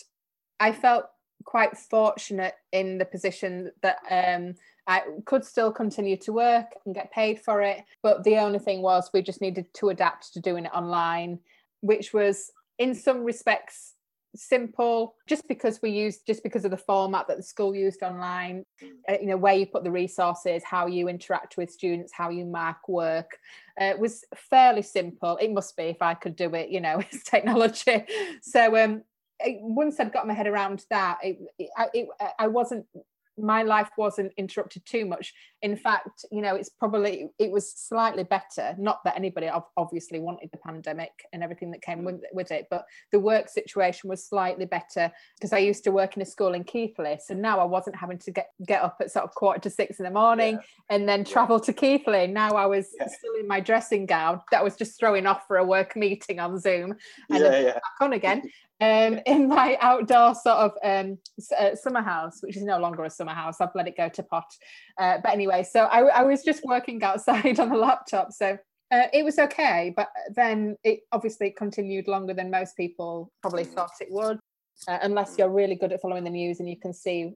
I 0.64 0.72
felt 0.72 1.08
quite 1.44 1.78
fortunate 1.78 2.54
in 2.72 2.98
the 2.98 3.04
position 3.04 3.70
that 3.82 3.98
um, 4.10 4.56
I 4.88 5.02
could 5.26 5.44
still 5.44 5.74
continue 5.74 6.16
to 6.18 6.32
work 6.32 6.68
and 6.86 6.96
get 6.96 7.12
paid 7.12 7.42
for 7.42 7.62
it. 7.62 7.84
But 8.02 8.24
the 8.24 8.38
only 8.38 8.60
thing 8.60 8.82
was 8.82 9.10
we 9.14 9.22
just 9.22 9.42
needed 9.42 9.66
to 9.74 9.90
adapt 9.90 10.32
to 10.34 10.40
doing 10.40 10.64
it 10.64 10.72
online, 10.74 11.40
which 11.82 12.14
was 12.14 12.50
in 12.80 12.96
some 12.96 13.26
respects 13.26 13.96
simple 14.36 15.16
just 15.28 15.46
because 15.50 15.82
we 15.82 15.92
used 15.92 16.26
just 16.26 16.42
because 16.44 16.64
of 16.66 16.72
the 16.72 16.78
format 16.78 17.28
that 17.28 17.38
the 17.38 17.44
school 17.44 17.76
used 17.76 18.02
online 18.02 18.64
uh, 19.08 19.16
you 19.22 19.28
know 19.28 19.38
where 19.38 19.54
you 19.54 19.68
put 19.68 19.84
the 19.84 19.92
resources 19.92 20.64
how 20.64 20.88
you 20.88 21.08
interact 21.08 21.56
with 21.56 21.70
students 21.70 22.12
how 22.12 22.32
you 22.32 22.44
mark 22.44 22.90
work 22.90 23.38
uh, 23.80 23.94
was 24.00 24.26
fairly 24.50 24.82
simple 24.82 25.38
it 25.38 25.52
must 25.52 25.78
be 25.78 25.84
if 25.84 26.02
i 26.02 26.16
could 26.16 26.36
do 26.36 26.52
it 26.56 26.70
you 26.70 26.82
know 26.82 26.98
it's 27.12 27.24
technology 27.24 28.04
so 28.42 28.76
um 28.84 29.04
once 29.62 30.00
I'd 30.00 30.14
got 30.14 30.28
my 30.28 30.34
head 30.34 30.48
around 30.48 30.86
that, 30.90 31.20
it, 31.22 31.38
it, 31.58 31.70
it, 31.94 32.08
I 32.40 32.48
wasn't 32.48 32.86
my 33.38 33.64
life 33.64 33.90
wasn't 33.98 34.32
interrupted 34.38 34.86
too 34.86 35.06
much 35.06 35.34
in 35.62 35.76
fact 35.76 36.26
you 36.32 36.42
know 36.42 36.56
it's 36.56 36.70
probably 36.70 37.30
it 37.40 37.52
was 37.52 37.72
slightly 37.74 38.24
better 38.24 38.76
not 38.78 39.04
that 39.04 39.16
anybody 39.16 39.50
obviously 39.76 40.20
wanted 40.20 40.50
the 40.52 40.58
pandemic 40.60 41.12
and 41.32 41.42
everything 41.42 41.72
that 41.72 41.82
came 41.82 42.04
with, 42.04 42.22
with 42.32 42.52
it 42.52 42.68
but 42.70 42.86
the 43.12 43.20
work 43.20 43.50
situation 43.50 44.10
was 44.10 44.24
slightly 44.24 44.66
better 44.66 45.12
because 45.36 45.52
i 45.52 45.58
used 45.58 45.84
to 45.84 45.92
work 45.92 46.16
in 46.16 46.22
a 46.22 46.26
school 46.26 46.54
in 46.54 46.64
keighley 46.64 47.18
so 47.24 47.34
now 47.34 47.60
i 47.60 47.64
wasn't 47.64 47.96
having 47.96 48.20
to 48.20 48.32
get 48.32 48.50
get 48.68 48.84
up 48.84 48.98
at 49.02 49.12
sort 49.12 49.26
of 49.26 49.34
quarter 49.34 49.60
to 49.60 49.70
six 49.70 50.00
in 50.00 50.04
the 50.04 50.12
morning 50.12 50.54
yeah. 50.54 50.96
and 50.96 51.10
then 51.10 51.24
travel 51.24 51.58
yeah. 51.58 51.66
to 51.66 51.74
keighley 51.74 52.28
now 52.28 52.52
i 52.52 52.66
was 52.66 52.90
yeah. 53.00 53.08
still 53.08 53.34
in 53.40 53.48
my 53.48 53.60
dressing 53.60 54.06
gown 54.06 54.40
that 54.52 54.64
was 54.64 54.76
just 54.76 55.00
throwing 55.00 55.26
off 55.26 55.48
for 55.48 55.58
a 55.58 55.66
work 55.66 55.96
meeting 55.96 56.40
on 56.40 56.60
zoom 56.60 56.96
and 57.32 57.44
then 57.44 57.66
back 57.66 57.84
on 58.02 58.14
again 58.14 58.44
um, 58.82 59.20
in 59.26 59.48
my 59.48 59.78
outdoor 59.82 60.36
sort 60.36 60.58
of 60.58 60.72
um, 60.84 61.18
uh, 61.58 61.76
summer 61.76 62.02
house, 62.02 62.40
which 62.42 62.58
is 62.58 62.64
no 62.64 62.80
longer 62.80 63.04
a 63.04 63.10
summer 63.10 63.34
house. 63.34 63.62
I've 63.62 63.76
let 63.76 63.88
it 63.88 63.98
go 63.98 64.10
to 64.10 64.24
pot. 64.24 64.52
Uh, 64.98 65.18
but 65.24 65.32
anyway, 65.34 65.64
so 65.64 65.86
I, 65.86 66.02
I, 66.02 66.24
was 66.24 66.44
just 66.44 66.64
working 66.64 67.02
outside 67.04 67.60
on 67.60 67.70
the 67.70 67.78
laptop. 67.78 68.32
So 68.32 68.58
uh, 68.92 69.08
it 69.14 69.24
was 69.24 69.40
okay. 69.40 69.94
But 69.96 70.10
then 70.36 70.78
it 70.84 71.02
obviously 71.12 71.52
continued 71.52 72.08
longer 72.08 72.34
than 72.34 72.52
most 72.52 72.78
people 72.78 73.32
probably 73.42 73.64
thought 73.64 73.92
it 74.00 74.10
would. 74.12 74.40
Uh, 74.88 74.98
unless 75.04 75.38
you're 75.38 75.50
really 75.50 75.76
good 75.76 75.94
at 75.94 76.02
following 76.02 76.24
the 76.24 76.30
news 76.30 76.60
and 76.60 76.68
you 76.68 76.78
can 76.78 76.94
see 76.94 77.32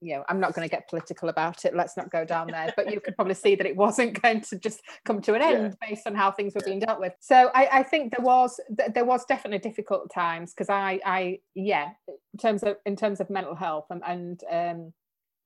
you 0.00 0.14
know, 0.14 0.24
I'm 0.28 0.40
not 0.40 0.54
going 0.54 0.66
to 0.66 0.74
get 0.74 0.88
political 0.88 1.28
about 1.28 1.64
it. 1.64 1.74
Let's 1.74 1.96
not 1.96 2.10
go 2.10 2.24
down 2.24 2.46
there. 2.50 2.72
But 2.76 2.92
you 2.92 3.00
could 3.00 3.16
probably 3.16 3.34
see 3.34 3.54
that 3.54 3.66
it 3.66 3.76
wasn't 3.76 4.20
going 4.22 4.40
to 4.42 4.58
just 4.58 4.80
come 5.04 5.20
to 5.22 5.34
an 5.34 5.42
end 5.42 5.76
yeah. 5.80 5.88
based 5.88 6.06
on 6.06 6.14
how 6.14 6.30
things 6.30 6.54
were 6.54 6.62
being 6.64 6.80
dealt 6.80 7.00
with. 7.00 7.12
So 7.20 7.50
I, 7.54 7.68
I 7.72 7.82
think 7.82 8.14
there 8.14 8.24
was 8.24 8.60
there 8.94 9.04
was 9.04 9.24
definitely 9.26 9.58
difficult 9.58 10.10
times 10.12 10.52
because 10.52 10.70
I 10.70 11.00
I 11.04 11.40
yeah 11.54 11.90
in 12.08 12.38
terms 12.38 12.62
of 12.62 12.76
in 12.86 12.96
terms 12.96 13.20
of 13.20 13.30
mental 13.30 13.54
health 13.54 13.86
and, 13.90 14.02
and 14.06 14.40
um 14.50 14.92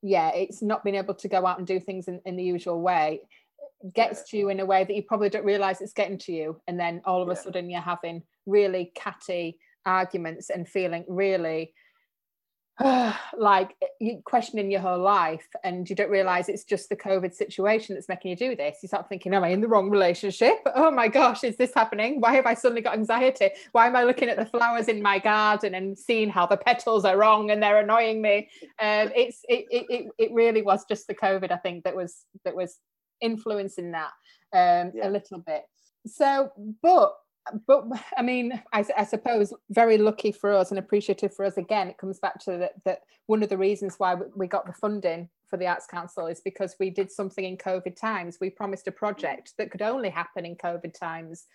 yeah 0.03 0.31
it's 0.35 0.63
not 0.63 0.85
being 0.85 0.97
able 0.97 1.15
to 1.15 1.29
go 1.29 1.47
out 1.47 1.59
and 1.59 1.67
do 1.67 1.81
things 1.81 2.09
in, 2.09 2.21
in 2.25 2.37
the 2.37 2.45
usual 2.45 2.81
way 2.81 3.21
gets 3.95 4.21
yeah. 4.21 4.25
to 4.31 4.37
you 4.39 4.49
in 4.51 4.61
a 4.61 4.65
way 4.65 4.85
that 4.85 4.95
you 4.95 5.03
probably 5.03 5.29
don't 5.29 5.45
realize 5.45 5.81
it's 5.81 5.93
getting 5.93 6.19
to 6.19 6.33
you 6.33 6.61
and 6.67 6.79
then 6.79 7.01
all 7.05 7.23
of 7.23 7.29
yeah. 7.29 7.35
a 7.35 7.37
sudden 7.37 7.71
you're 7.71 7.81
having 7.81 8.23
really 8.47 8.93
catty 8.95 9.59
arguments 9.87 10.51
and 10.51 10.69
feeling 10.69 11.05
really 11.09 11.73
like 13.37 13.77
you 14.01 14.21
questioning 14.25 14.71
your 14.71 14.81
whole 14.81 14.99
life 14.99 15.47
and 15.63 15.89
you 15.89 15.95
don't 15.95 16.11
realize 16.11 16.49
it's 16.49 16.65
just 16.65 16.89
the 16.89 16.97
covid 16.97 17.33
situation 17.33 17.95
that's 17.95 18.09
making 18.09 18.31
you 18.31 18.37
do 18.37 18.57
this. 18.57 18.79
You 18.83 18.89
start 18.89 19.09
thinking 19.09 19.33
am 19.33 19.45
i 19.45 19.49
in 19.49 19.61
the 19.61 19.69
wrong 19.69 19.91
relationship? 19.91 20.57
Oh 20.75 20.91
my 20.91 21.09
gosh 21.09 21.45
is 21.45 21.57
this 21.57 21.73
happening? 21.73 22.21
Why 22.21 22.35
have 22.35 22.47
i 22.47 22.55
suddenly 22.55 22.83
got 22.83 22.95
anxiety? 22.95 23.51
Why 23.73 23.87
am 23.87 23.95
i 23.95 24.03
looking 24.03 24.29
at 24.29 24.37
the 24.37 24.47
flowers 24.47 24.89
in 24.89 25.03
my 25.03 25.19
garden 25.19 25.75
and 25.75 25.97
seeing 25.97 26.31
how 26.31 26.47
the 26.47 26.57
petals 26.57 27.05
are 27.05 27.17
wrong 27.17 27.51
and 27.51 27.63
they're 27.63 27.81
annoying 27.81 28.21
me? 28.21 28.49
Um, 28.81 29.13
it's 29.15 29.41
it, 29.49 29.67
it 29.71 30.09
it 30.19 30.33
really 30.33 30.63
was 30.63 30.85
just 30.85 31.07
the 31.07 31.15
covid 31.15 31.53
i 31.53 31.57
think 31.57 31.85
that 31.85 31.95
was 31.95 32.27
that 32.45 32.57
was 32.57 32.81
influencing 33.21 33.93
that 33.93 34.11
um, 34.53 34.93
yeah. 34.95 35.09
a 35.09 35.11
little 35.11 35.39
bit. 35.39 35.63
So 36.07 36.51
but 36.83 37.15
but 37.67 37.85
I 38.17 38.23
mean, 38.23 38.61
I, 38.73 38.85
I, 38.97 39.05
suppose 39.05 39.53
very 39.71 39.99
lucky 39.99 40.33
for 40.33 40.53
us 40.53 40.71
and 40.71 40.79
appreciative 40.79 41.35
for 41.35 41.45
us. 41.45 41.57
Again, 41.57 41.89
it 41.89 41.99
comes 41.99 42.19
back 42.19 42.39
to 42.41 42.59
that, 42.59 42.73
that 42.85 43.01
one 43.27 43.43
of 43.43 43.49
the 43.49 43.59
reasons 43.59 43.97
why 43.99 44.17
we 44.35 44.47
got 44.47 44.67
the 44.67 44.73
funding 44.73 45.29
for 45.49 45.57
the 45.57 45.67
Arts 45.67 45.87
Council 45.87 46.27
is 46.27 46.41
because 46.41 46.75
we 46.81 46.91
did 46.91 47.11
something 47.11 47.45
in 47.45 47.57
COVID 47.57 47.97
times. 47.97 48.39
We 48.41 48.51
promised 48.51 48.89
a 48.89 48.93
project 48.93 49.53
that 49.59 49.71
could 49.71 49.83
only 49.83 50.09
happen 50.09 50.47
in 50.47 50.57
COVID 50.57 50.99
times. 50.99 51.47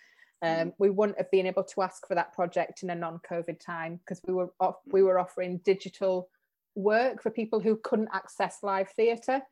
Um, 0.42 0.72
we 0.78 0.90
wouldn't 0.90 1.18
have 1.18 1.30
been 1.30 1.46
able 1.46 1.64
to 1.64 1.82
ask 1.82 2.06
for 2.06 2.14
that 2.14 2.32
project 2.32 2.82
in 2.82 2.90
a 2.90 2.94
non-COVID 2.94 3.60
time 3.60 3.98
because 3.98 4.22
we 4.26 4.32
were 4.32 4.52
off, 4.58 4.76
we 4.86 5.02
were 5.02 5.18
offering 5.18 5.60
digital 5.64 6.30
work 6.74 7.22
for 7.22 7.30
people 7.30 7.60
who 7.60 7.78
couldn't 7.82 8.08
access 8.14 8.58
live 8.62 8.88
theatre. 8.90 9.42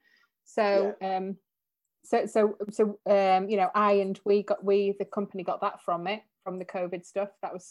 So 0.44 0.94
yeah. 1.00 1.16
um, 1.16 1.36
so 2.08 2.26
so 2.26 2.56
so 2.70 2.98
um, 3.06 3.48
you 3.48 3.56
know 3.56 3.70
i 3.74 3.92
and 3.92 4.18
we 4.24 4.42
got 4.42 4.62
we 4.64 4.94
the 4.98 5.04
company 5.04 5.42
got 5.42 5.60
that 5.60 5.82
from 5.82 6.06
it 6.06 6.22
from 6.42 6.58
the 6.58 6.64
covid 6.64 7.04
stuff 7.04 7.28
that 7.42 7.52
was 7.52 7.68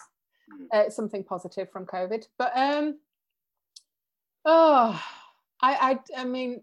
mm. 0.51 0.67
uh, 0.73 0.89
something 0.89 1.23
positive 1.23 1.69
from 1.71 1.85
covid 1.85 2.25
but 2.38 2.55
um 2.55 2.97
oh 4.45 5.01
i 5.61 5.99
i 6.15 6.21
i 6.21 6.23
mean 6.23 6.61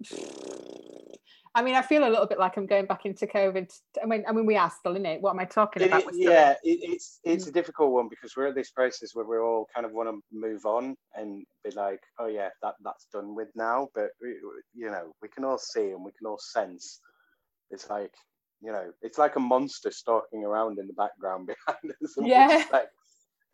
I 1.56 1.62
mean, 1.62 1.76
I 1.76 1.82
feel 1.82 2.02
a 2.02 2.10
little 2.10 2.26
bit 2.26 2.40
like 2.40 2.56
I'm 2.56 2.66
going 2.66 2.86
back 2.86 3.06
into 3.06 3.28
COVID. 3.28 3.72
I 4.02 4.06
mean, 4.06 4.24
I 4.26 4.32
mean, 4.32 4.44
we 4.44 4.56
are 4.56 4.72
still 4.76 4.96
in 4.96 5.06
it. 5.06 5.20
What 5.20 5.30
am 5.30 5.38
I 5.38 5.44
talking 5.44 5.84
about? 5.84 6.02
It, 6.02 6.14
yeah, 6.14 6.54
it, 6.64 6.80
it's 6.82 7.20
it's 7.22 7.44
mm. 7.44 7.50
a 7.50 7.52
difficult 7.52 7.92
one 7.92 8.08
because 8.08 8.36
we're 8.36 8.48
at 8.48 8.56
this 8.56 8.72
process 8.72 9.14
where 9.14 9.24
we're 9.24 9.44
all 9.44 9.68
kind 9.72 9.86
of 9.86 9.92
want 9.92 10.08
to 10.08 10.20
move 10.36 10.66
on 10.66 10.96
and 11.14 11.44
be 11.62 11.70
like, 11.70 12.00
oh 12.18 12.26
yeah, 12.26 12.48
that 12.62 12.74
that's 12.82 13.06
done 13.12 13.36
with 13.36 13.50
now. 13.54 13.86
But 13.94 14.10
you 14.20 14.90
know, 14.90 15.12
we 15.22 15.28
can 15.28 15.44
all 15.44 15.56
see 15.56 15.92
and 15.92 16.04
we 16.04 16.10
can 16.18 16.26
all 16.26 16.40
sense 16.40 16.98
it's 17.70 17.88
like 17.90 18.12
you 18.62 18.72
know 18.72 18.92
it's 19.02 19.18
like 19.18 19.36
a 19.36 19.40
monster 19.40 19.90
stalking 19.90 20.44
around 20.44 20.78
in 20.78 20.86
the 20.86 20.92
background 20.94 21.46
behind 21.66 21.94
us 22.02 22.14
yeah. 22.20 22.60
it's, 22.60 22.72
like, 22.72 22.88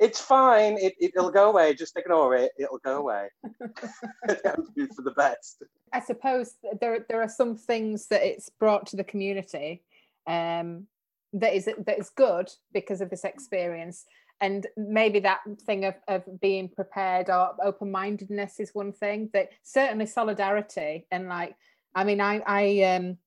it's 0.01 0.21
fine. 0.21 0.79
It, 0.79 0.95
it, 0.99 1.13
will 1.15 1.31
go 1.31 1.51
away. 1.51 1.75
Just 1.75 1.97
ignore 1.99 2.35
it. 2.35 2.53
It'll 2.59 2.79
go 2.79 2.97
away. 2.97 3.29
For 3.61 5.03
the 5.03 5.13
best. 5.15 5.63
I 5.93 6.01
suppose 6.01 6.55
there, 6.81 7.05
there 7.07 7.21
are 7.21 7.29
some 7.29 7.55
things 7.55 8.07
that 8.07 8.23
it's 8.23 8.49
brought 8.49 8.87
to 8.89 8.97
the 8.97 9.05
community 9.05 9.83
um, 10.27 10.87
that 11.35 11.55
is 11.55 11.67
that 11.67 11.99
is 11.99 12.09
good 12.09 12.51
because 12.73 13.03
of 13.03 13.11
this 13.11 13.25
experience. 13.25 14.07
And 14.41 14.67
maybe 14.77 15.21
that 15.21 15.41
thing 15.67 15.85
of, 15.85 15.95
of 16.09 16.23
being 16.41 16.71
prepared 16.71 17.29
or 17.29 17.55
open-mindedness 17.63 18.59
is 18.59 18.75
one 18.75 18.93
thing 18.93 19.29
that 19.35 19.51
certainly 19.63 20.07
solidarity 20.07 21.07
and 21.11 21.29
like 21.29 21.55
i 21.95 22.05
mean 22.05 22.23
i 22.23 22.41
i 22.47 22.83
um 22.95 23.19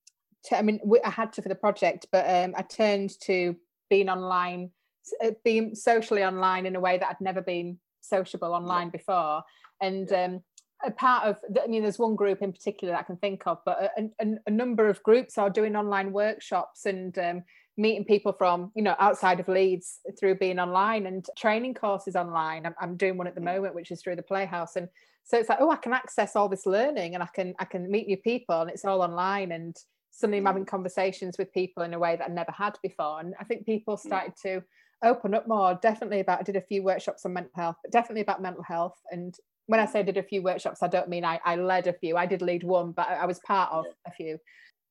I 0.51 0.61
mean, 0.61 0.79
I 1.03 1.09
had 1.09 1.33
to 1.33 1.41
for 1.41 1.49
the 1.49 1.55
project, 1.55 2.07
but 2.11 2.25
um, 2.29 2.53
I 2.57 2.63
turned 2.63 3.19
to 3.21 3.55
being 3.89 4.09
online, 4.09 4.71
uh, 5.23 5.31
being 5.43 5.75
socially 5.75 6.23
online 6.23 6.65
in 6.65 6.75
a 6.75 6.79
way 6.79 6.97
that 6.97 7.07
I'd 7.09 7.21
never 7.21 7.41
been 7.41 7.79
sociable 8.01 8.53
online 8.53 8.89
before. 8.89 9.43
And 9.81 10.11
um, 10.11 10.43
a 10.83 10.91
part 10.91 11.25
of, 11.25 11.37
I 11.61 11.67
mean, 11.67 11.81
there's 11.81 11.99
one 11.99 12.15
group 12.15 12.41
in 12.41 12.51
particular 12.51 12.93
that 12.93 12.99
I 12.99 13.03
can 13.03 13.17
think 13.17 13.43
of, 13.47 13.59
but 13.65 13.91
a, 13.97 14.09
a, 14.19 14.35
a 14.47 14.51
number 14.51 14.89
of 14.89 15.01
groups 15.03 15.37
are 15.37 15.49
doing 15.49 15.75
online 15.75 16.11
workshops 16.11 16.85
and 16.85 17.17
um, 17.19 17.43
meeting 17.77 18.05
people 18.05 18.33
from, 18.33 18.71
you 18.75 18.83
know, 18.83 18.95
outside 18.99 19.39
of 19.39 19.47
Leeds 19.47 19.99
through 20.19 20.35
being 20.35 20.59
online 20.59 21.05
and 21.05 21.25
training 21.37 21.73
courses 21.73 22.15
online. 22.15 22.65
I'm, 22.65 22.75
I'm 22.79 22.97
doing 22.97 23.17
one 23.17 23.27
at 23.27 23.35
the 23.35 23.41
moment, 23.41 23.75
which 23.75 23.91
is 23.91 24.01
through 24.01 24.17
the 24.17 24.23
Playhouse. 24.23 24.75
And 24.75 24.89
so 25.23 25.37
it's 25.37 25.49
like, 25.49 25.59
oh, 25.61 25.71
I 25.71 25.77
can 25.77 25.93
access 25.93 26.35
all 26.35 26.49
this 26.49 26.65
learning 26.65 27.13
and 27.13 27.23
I 27.23 27.27
can 27.33 27.55
I 27.57 27.65
can 27.65 27.89
meet 27.89 28.07
new 28.07 28.17
people 28.17 28.61
and 28.61 28.69
it's 28.69 28.85
all 28.85 29.01
online 29.01 29.51
and 29.53 29.75
suddenly 30.13 30.37
I'm 30.37 30.45
having 30.45 30.65
conversations 30.65 31.37
with 31.37 31.51
people 31.51 31.83
in 31.83 31.93
a 31.93 31.99
way 31.99 32.15
that 32.15 32.29
I 32.29 32.33
never 32.33 32.51
had 32.51 32.77
before. 32.81 33.19
And 33.19 33.33
I 33.39 33.43
think 33.43 33.65
people 33.65 33.97
mm. 33.97 33.99
started 33.99 34.33
to 34.43 34.63
open 35.03 35.33
up 35.33 35.47
more, 35.47 35.77
definitely 35.81 36.21
about, 36.21 36.39
I 36.39 36.43
did 36.43 36.55
a 36.55 36.61
few 36.61 36.83
workshops 36.83 37.25
on 37.25 37.33
mental 37.33 37.51
health, 37.55 37.75
but 37.83 37.91
definitely 37.91 38.21
about 38.21 38.41
mental 38.41 38.63
health 38.63 38.95
and 39.11 39.35
when 39.67 39.79
I 39.79 39.85
say 39.85 40.03
did 40.03 40.17
a 40.17 40.23
few 40.23 40.41
workshops, 40.41 40.83
I 40.83 40.87
don't 40.87 41.09
mean 41.09 41.23
I, 41.23 41.39
I 41.45 41.55
led 41.55 41.87
a 41.87 41.93
few. 41.93 42.17
I 42.17 42.25
did 42.25 42.41
lead 42.41 42.63
one, 42.63 42.91
but 42.91 43.07
I, 43.07 43.15
I 43.15 43.25
was 43.25 43.39
part 43.39 43.71
of 43.71 43.85
a 44.05 44.11
few, 44.11 44.37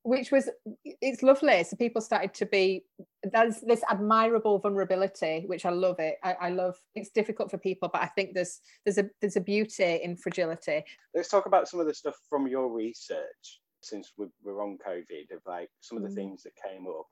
which 0.03 0.33
was 0.33 0.49
it's 0.85 1.23
lovely. 1.23 1.62
So 1.64 1.77
people 1.77 2.01
started 2.01 2.33
to 2.35 2.47
be 2.47 2.85
there's 3.23 3.61
this 3.61 3.83
admirable 3.89 4.59
vulnerability, 4.59 5.45
which 5.47 5.66
I 5.66 5.70
love 5.70 5.97
it. 5.99 6.16
I, 6.23 6.33
I 6.33 6.49
love 6.51 6.77
it's 6.95 7.11
difficult 7.11 7.51
for 7.51 7.59
people, 7.59 7.91
but 7.93 8.03
I 8.03 8.07
think 8.07 8.35
there's 8.35 8.61
there's 8.85 8.99
a 8.99 9.09
there's 9.20 9.37
a 9.37 9.41
beauty 9.41 10.01
in 10.03 10.16
fragility. 10.16 10.85
Let's 11.14 11.29
talk 11.29 11.47
about 11.47 11.68
some 11.68 11.81
of 11.81 11.87
the 11.87 11.95
stuff 11.95 12.16
from 12.29 12.47
your 12.47 12.73
research 12.73 13.61
since 13.83 14.12
we're 14.16 14.62
on 14.62 14.78
COVID 14.87 15.35
of 15.35 15.43
like 15.47 15.70
some 15.80 15.97
of 15.97 16.05
the 16.05 16.11
mm. 16.11 16.14
things 16.14 16.43
that 16.43 16.53
came 16.57 16.87
up, 16.87 17.07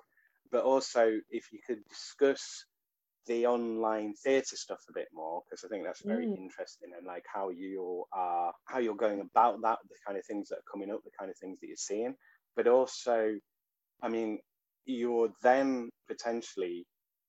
but 0.51 0.65
also 0.65 1.19
if 1.31 1.53
you 1.53 1.61
could 1.67 1.81
discuss 1.89 2.65
the 3.27 3.47
online 3.47 4.15
theatre 4.15 4.57
stuff 4.57 4.81
a 4.89 4.93
bit 4.93 5.09
more 5.13 5.43
because 5.45 5.65
I 5.65 5.69
think 5.69 5.85
that's 5.85 6.05
very 6.05 6.27
mm. 6.27 6.37
interesting 6.37 6.91
and 6.97 7.07
like 7.07 7.25
how 7.33 7.51
you 7.51 8.05
are 8.13 8.53
how 8.65 8.79
you're 8.79 8.95
going 8.95 9.21
about 9.21 9.61
that, 9.63 9.79
the 9.89 9.97
kind 10.07 10.19
of 10.19 10.25
things 10.25 10.49
that 10.49 10.57
are 10.57 10.71
coming 10.73 10.91
up, 10.91 11.01
the 11.05 11.11
kind 11.19 11.31
of 11.31 11.37
things 11.37 11.61
that 11.61 11.67
you're 11.67 11.77
seeing, 11.77 12.15
but 12.57 12.67
also, 12.67 13.37
I 14.03 14.09
mean, 14.09 14.41
you're 14.85 15.31
then 15.43 15.91
potentially, 16.09 16.87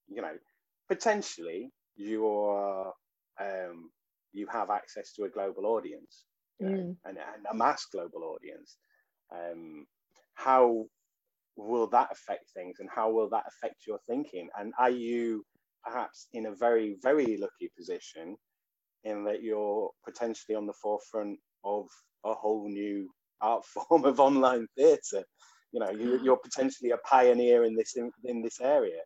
you 0.08 0.22
know, 0.22 0.34
potentially 0.88 1.72
you're 1.96 2.94
um, 3.40 3.92
you 4.34 4.48
have 4.52 4.70
access 4.70 5.14
to 5.14 5.24
a 5.24 5.30
global 5.30 5.66
audience, 5.66 6.24
you 6.60 6.70
know, 6.70 6.78
mm. 6.78 6.96
and, 7.06 7.18
and 7.18 7.46
a 7.52 7.56
mass 7.56 7.86
global 7.92 8.24
audience. 8.24 8.78
Um, 9.32 9.86
how 10.36 10.86
will 11.56 11.88
that 11.88 12.10
affect 12.12 12.46
things 12.54 12.78
and 12.80 12.90
how 12.94 13.12
will 13.12 13.30
that 13.30 13.44
affect 13.48 13.86
your 13.88 14.00
thinking 14.08 14.50
and 14.58 14.74
are 14.80 14.90
you 14.90 15.46
perhaps 15.84 16.28
in 16.34 16.48
a 16.48 16.56
very, 16.56 16.98
very 17.02 17.38
lucky 17.38 17.72
position 17.78 18.36
in 19.04 19.24
that 19.26 19.42
you're 19.42 19.90
potentially 20.06 20.56
on 20.56 20.68
the 20.68 20.74
forefront 20.74 21.40
of 21.64 21.88
a 22.26 22.34
whole 22.34 22.68
new 22.70 23.10
art 23.42 23.66
form 23.90 24.06
of 24.06 24.20
online 24.20 24.68
theatre. 24.78 25.24
You 25.72 25.80
know, 25.80 25.90
you, 25.92 26.34
are 26.34 26.38
potentially 26.38 26.92
a 26.92 26.98
pioneer 26.98 27.64
in 27.64 27.76
this 27.76 27.96
in, 27.96 28.12
in 28.26 28.42
this 28.42 28.60
area. 28.60 29.00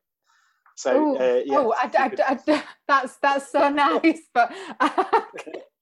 So, 0.76 1.16
uh, 1.16 1.42
yeah. 1.46 1.58
oh, 1.58 1.74
I, 1.78 1.92
I, 1.98 2.38
I, 2.50 2.64
that's 2.88 3.18
that's 3.18 3.52
so 3.52 3.70
nice, 3.70 4.22
but. 4.34 4.52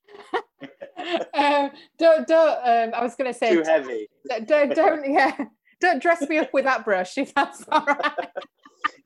um, 1.33 1.71
don't 1.97 2.27
don't. 2.27 2.57
Um, 2.63 2.93
I 2.93 3.03
was 3.03 3.15
going 3.15 3.31
to 3.31 3.37
say 3.37 3.53
too 3.53 3.63
heavy. 3.63 4.07
Don't 4.45 4.69
don't 4.75 5.11
yeah. 5.11 5.45
Don't 5.81 6.01
dress 6.01 6.27
me 6.29 6.37
up 6.37 6.53
with 6.53 6.63
that 6.63 6.85
brush 6.85 7.17
if 7.17 7.33
that's 7.33 7.65
all 7.69 7.85
right 7.85 8.29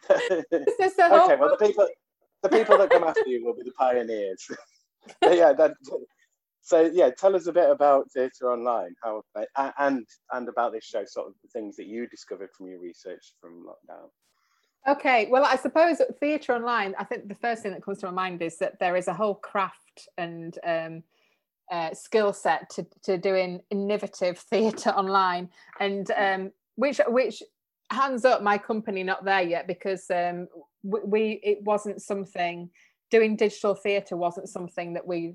okay, 0.09 1.35
well 1.39 1.57
the 1.57 1.57
people 1.59 1.87
the 2.43 2.49
people 2.49 2.77
that 2.77 2.89
come 2.89 3.03
after 3.03 3.23
you 3.25 3.43
will 3.43 3.55
be 3.55 3.63
the 3.63 3.71
pioneers. 3.71 4.47
yeah, 5.23 5.53
that, 5.53 5.73
so 6.61 6.89
yeah, 6.93 7.09
tell 7.09 7.35
us 7.35 7.47
a 7.47 7.53
bit 7.53 7.69
about 7.69 8.11
theatre 8.11 8.51
online, 8.51 8.93
how 9.03 9.23
and 9.79 10.05
and 10.31 10.49
about 10.49 10.73
this 10.73 10.83
show, 10.83 11.03
sort 11.05 11.27
of 11.27 11.33
the 11.41 11.49
things 11.49 11.75
that 11.77 11.87
you 11.87 12.07
discovered 12.07 12.49
from 12.55 12.67
your 12.67 12.79
research 12.79 13.33
from 13.41 13.65
lockdown. 13.65 14.09
Okay, 14.87 15.27
well, 15.29 15.43
I 15.43 15.55
suppose 15.55 16.01
theatre 16.19 16.53
online. 16.53 16.93
I 16.97 17.03
think 17.03 17.27
the 17.27 17.35
first 17.35 17.63
thing 17.63 17.71
that 17.73 17.83
comes 17.83 17.99
to 17.99 18.05
my 18.07 18.11
mind 18.11 18.41
is 18.41 18.57
that 18.59 18.79
there 18.79 18.95
is 18.95 19.07
a 19.07 19.13
whole 19.13 19.35
craft 19.35 20.07
and 20.17 20.57
um, 20.63 21.03
uh, 21.71 21.93
skill 21.93 22.33
set 22.33 22.69
to 22.71 22.85
to 23.03 23.17
doing 23.17 23.61
innovative 23.69 24.37
theatre 24.49 24.91
online, 24.91 25.49
and 25.79 26.09
um, 26.11 26.51
which 26.75 26.99
which 27.07 27.41
hands 27.89 28.25
up 28.25 28.43
my 28.43 28.57
company 28.57 29.03
not 29.03 29.23
there 29.23 29.41
yet 29.41 29.65
because 29.65 30.09
um, 30.11 30.47
we, 30.83 30.99
we, 31.05 31.39
it 31.43 31.63
wasn't 31.63 32.01
something 32.01 32.69
doing 33.09 33.37
digital 33.37 33.73
theatre 33.73 34.17
wasn't 34.17 34.49
something 34.49 34.93
that 34.93 35.07
we 35.07 35.33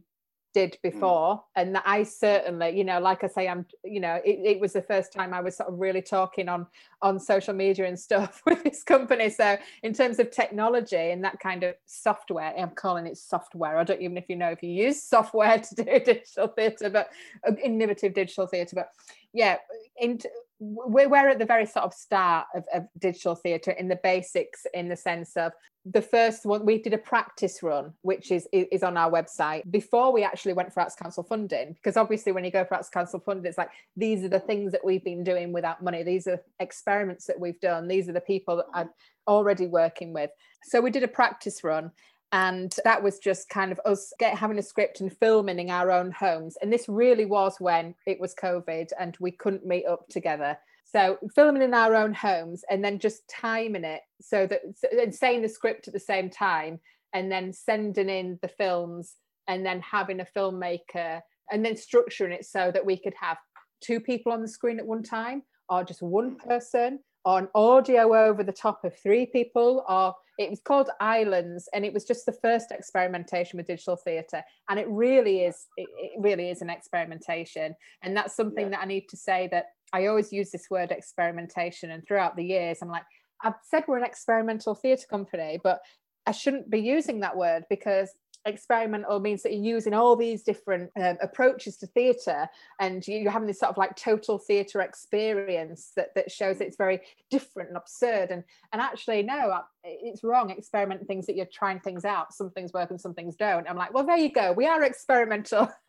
did 0.52 0.72
mm. 0.72 0.82
before 0.82 1.36
mm. 1.36 1.42
and 1.56 1.76
i 1.84 2.02
certainly 2.02 2.70
you 2.70 2.84
know 2.84 3.00
like 3.00 3.24
i 3.24 3.26
say 3.26 3.48
i'm 3.48 3.64
you 3.84 4.00
know 4.00 4.20
it, 4.24 4.38
it, 4.44 4.60
was 4.60 4.72
the 4.72 4.82
first 4.82 5.12
time 5.12 5.32
i 5.34 5.40
was 5.40 5.56
sort 5.56 5.68
of 5.68 5.78
really 5.78 6.02
talking 6.02 6.48
on 6.48 6.66
on 7.00 7.18
social 7.18 7.54
media 7.54 7.86
and 7.86 7.98
stuff 8.08 8.42
with 8.46 8.62
this 8.62 8.82
company 8.82 9.28
so 9.28 9.56
in 9.82 9.92
terms 9.92 10.18
of 10.18 10.30
technology 10.30 11.10
and 11.10 11.24
that 11.24 11.38
kind 11.40 11.62
of 11.62 11.74
software 11.86 12.54
i'm 12.58 12.70
calling 12.70 13.06
it 13.06 13.16
software 13.16 13.78
i 13.78 13.84
don't 13.84 14.00
even 14.00 14.16
if 14.16 14.28
you 14.28 14.36
know 14.36 14.50
if 14.50 14.62
you 14.62 14.70
use 14.70 15.02
software 15.02 15.58
to 15.68 15.74
do 15.74 15.84
digital 15.84 16.48
theatre 16.48 16.90
but 16.90 17.10
uh, 17.48 17.52
innovative 17.62 18.14
digital 18.14 18.46
theatre 18.46 18.76
but 18.76 18.88
yeah 19.32 19.56
in, 20.00 20.18
we're, 20.58 21.08
we're 21.08 21.28
at 21.28 21.38
the 21.38 21.44
very 21.44 21.66
sort 21.66 21.84
of 21.84 21.92
start 21.92 22.46
of, 22.54 22.64
of 22.72 22.86
digital 22.98 23.34
theatre 23.34 23.72
in 23.72 23.88
the 23.88 23.98
basics 24.02 24.66
in 24.74 24.88
the 24.88 24.96
sense 24.96 25.36
of 25.36 25.52
the 25.84 26.02
first 26.02 26.46
one 26.46 26.64
we 26.64 26.78
did 26.78 26.92
a 26.92 26.98
practice 26.98 27.60
run 27.62 27.92
which 28.02 28.30
is 28.30 28.46
is 28.52 28.84
on 28.84 28.96
our 28.96 29.10
website 29.10 29.68
before 29.70 30.12
we 30.12 30.22
actually 30.22 30.52
went 30.52 30.72
for 30.72 30.80
arts 30.80 30.94
council 30.94 31.24
funding 31.24 31.72
because 31.72 31.96
obviously 31.96 32.30
when 32.30 32.44
you 32.44 32.52
go 32.52 32.64
for 32.64 32.74
arts 32.74 32.88
council 32.88 33.18
funding 33.18 33.44
it's 33.44 33.58
like 33.58 33.70
these 33.96 34.22
are 34.22 34.28
the 34.28 34.38
things 34.38 34.70
that 34.70 34.84
we've 34.84 35.02
been 35.02 35.24
doing 35.24 35.52
without 35.52 35.82
money 35.82 36.04
these 36.04 36.28
are 36.28 36.40
experiments 36.60 37.26
that 37.26 37.38
we've 37.38 37.58
done 37.58 37.88
these 37.88 38.08
are 38.08 38.12
the 38.12 38.20
people 38.20 38.56
that 38.56 38.66
i'm 38.74 38.90
already 39.26 39.66
working 39.66 40.12
with. 40.12 40.30
So 40.64 40.80
we 40.80 40.90
did 40.90 41.02
a 41.02 41.08
practice 41.08 41.64
run 41.64 41.90
and 42.32 42.74
that 42.84 43.02
was 43.02 43.18
just 43.18 43.50
kind 43.50 43.70
of 43.72 43.80
us 43.84 44.12
get 44.18 44.36
having 44.36 44.58
a 44.58 44.62
script 44.62 45.00
and 45.00 45.16
filming 45.16 45.58
in 45.58 45.70
our 45.70 45.90
own 45.90 46.10
homes. 46.10 46.56
And 46.62 46.72
this 46.72 46.88
really 46.88 47.26
was 47.26 47.56
when 47.60 47.94
it 48.06 48.18
was 48.18 48.34
covid 48.34 48.90
and 48.98 49.16
we 49.20 49.30
couldn't 49.30 49.66
meet 49.66 49.86
up 49.86 50.08
together. 50.08 50.56
So 50.84 51.18
filming 51.34 51.62
in 51.62 51.74
our 51.74 51.94
own 51.94 52.14
homes 52.14 52.64
and 52.70 52.82
then 52.82 52.98
just 52.98 53.28
timing 53.28 53.84
it 53.84 54.00
so 54.20 54.46
that 54.46 54.62
and 54.90 55.14
saying 55.14 55.42
the 55.42 55.48
script 55.48 55.88
at 55.88 55.94
the 55.94 56.00
same 56.00 56.30
time 56.30 56.80
and 57.14 57.30
then 57.30 57.52
sending 57.52 58.08
in 58.08 58.38
the 58.42 58.48
films 58.48 59.16
and 59.46 59.64
then 59.64 59.80
having 59.80 60.20
a 60.20 60.26
filmmaker 60.36 61.20
and 61.50 61.64
then 61.64 61.74
structuring 61.74 62.32
it 62.32 62.46
so 62.46 62.70
that 62.72 62.84
we 62.84 62.96
could 62.96 63.14
have 63.20 63.36
two 63.82 64.00
people 64.00 64.32
on 64.32 64.40
the 64.40 64.48
screen 64.48 64.78
at 64.78 64.86
one 64.86 65.02
time 65.02 65.42
or 65.68 65.84
just 65.84 66.02
one 66.02 66.36
person 66.36 66.98
on 67.24 67.48
audio 67.54 68.14
over 68.14 68.42
the 68.42 68.52
top 68.52 68.84
of 68.84 68.96
three 68.96 69.26
people 69.26 69.84
or 69.88 70.14
it 70.38 70.50
was 70.50 70.60
called 70.60 70.90
islands 71.00 71.68
and 71.72 71.84
it 71.84 71.92
was 71.92 72.04
just 72.04 72.26
the 72.26 72.32
first 72.32 72.72
experimentation 72.72 73.56
with 73.56 73.66
digital 73.66 73.96
theatre 73.96 74.42
and 74.68 74.80
it 74.80 74.88
really 74.88 75.42
is 75.42 75.66
it, 75.76 75.88
it, 75.98 76.12
really 76.18 76.50
is 76.50 76.62
an 76.62 76.70
experimentation 76.70 77.74
and 78.02 78.16
that's 78.16 78.34
something 78.34 78.64
yeah. 78.64 78.70
that 78.70 78.80
i 78.80 78.86
need 78.86 79.08
to 79.08 79.16
say 79.16 79.48
that 79.50 79.66
i 79.92 80.06
always 80.06 80.32
use 80.32 80.50
this 80.50 80.68
word 80.70 80.90
experimentation 80.90 81.90
and 81.90 82.04
throughout 82.06 82.34
the 82.34 82.44
years 82.44 82.78
i'm 82.82 82.88
like 82.88 83.04
i've 83.44 83.54
said 83.62 83.84
we're 83.86 83.98
an 83.98 84.04
experimental 84.04 84.74
theatre 84.74 85.06
company 85.08 85.60
but 85.62 85.80
i 86.26 86.32
shouldn't 86.32 86.70
be 86.70 86.80
using 86.80 87.20
that 87.20 87.36
word 87.36 87.64
because 87.70 88.10
experimental 88.44 89.20
means 89.20 89.42
that 89.42 89.52
you're 89.52 89.74
using 89.74 89.94
all 89.94 90.16
these 90.16 90.42
different 90.42 90.90
um, 91.00 91.16
approaches 91.20 91.76
to 91.78 91.86
theatre 91.86 92.48
and 92.80 93.06
you're 93.06 93.30
having 93.30 93.46
this 93.46 93.60
sort 93.60 93.70
of 93.70 93.78
like 93.78 93.96
total 93.96 94.38
theatre 94.38 94.80
experience 94.80 95.92
that, 95.96 96.14
that 96.14 96.30
shows 96.30 96.60
it's 96.60 96.76
very 96.76 97.00
different 97.30 97.68
and 97.68 97.76
absurd. 97.76 98.30
And 98.30 98.44
and 98.72 98.82
actually 98.82 99.22
no 99.22 99.60
it's 99.84 100.22
wrong 100.22 100.50
experiment 100.50 101.06
things 101.06 101.26
that 101.26 101.36
you're 101.36 101.46
trying 101.46 101.80
things 101.80 102.04
out. 102.04 102.34
Some 102.34 102.50
things 102.50 102.72
work 102.72 102.90
and 102.90 103.00
some 103.00 103.14
things 103.14 103.36
don't. 103.36 103.68
I'm 103.68 103.76
like 103.76 103.94
well 103.94 104.06
there 104.06 104.18
you 104.18 104.32
go. 104.32 104.52
We 104.52 104.66
are 104.66 104.82
experimental. 104.82 105.70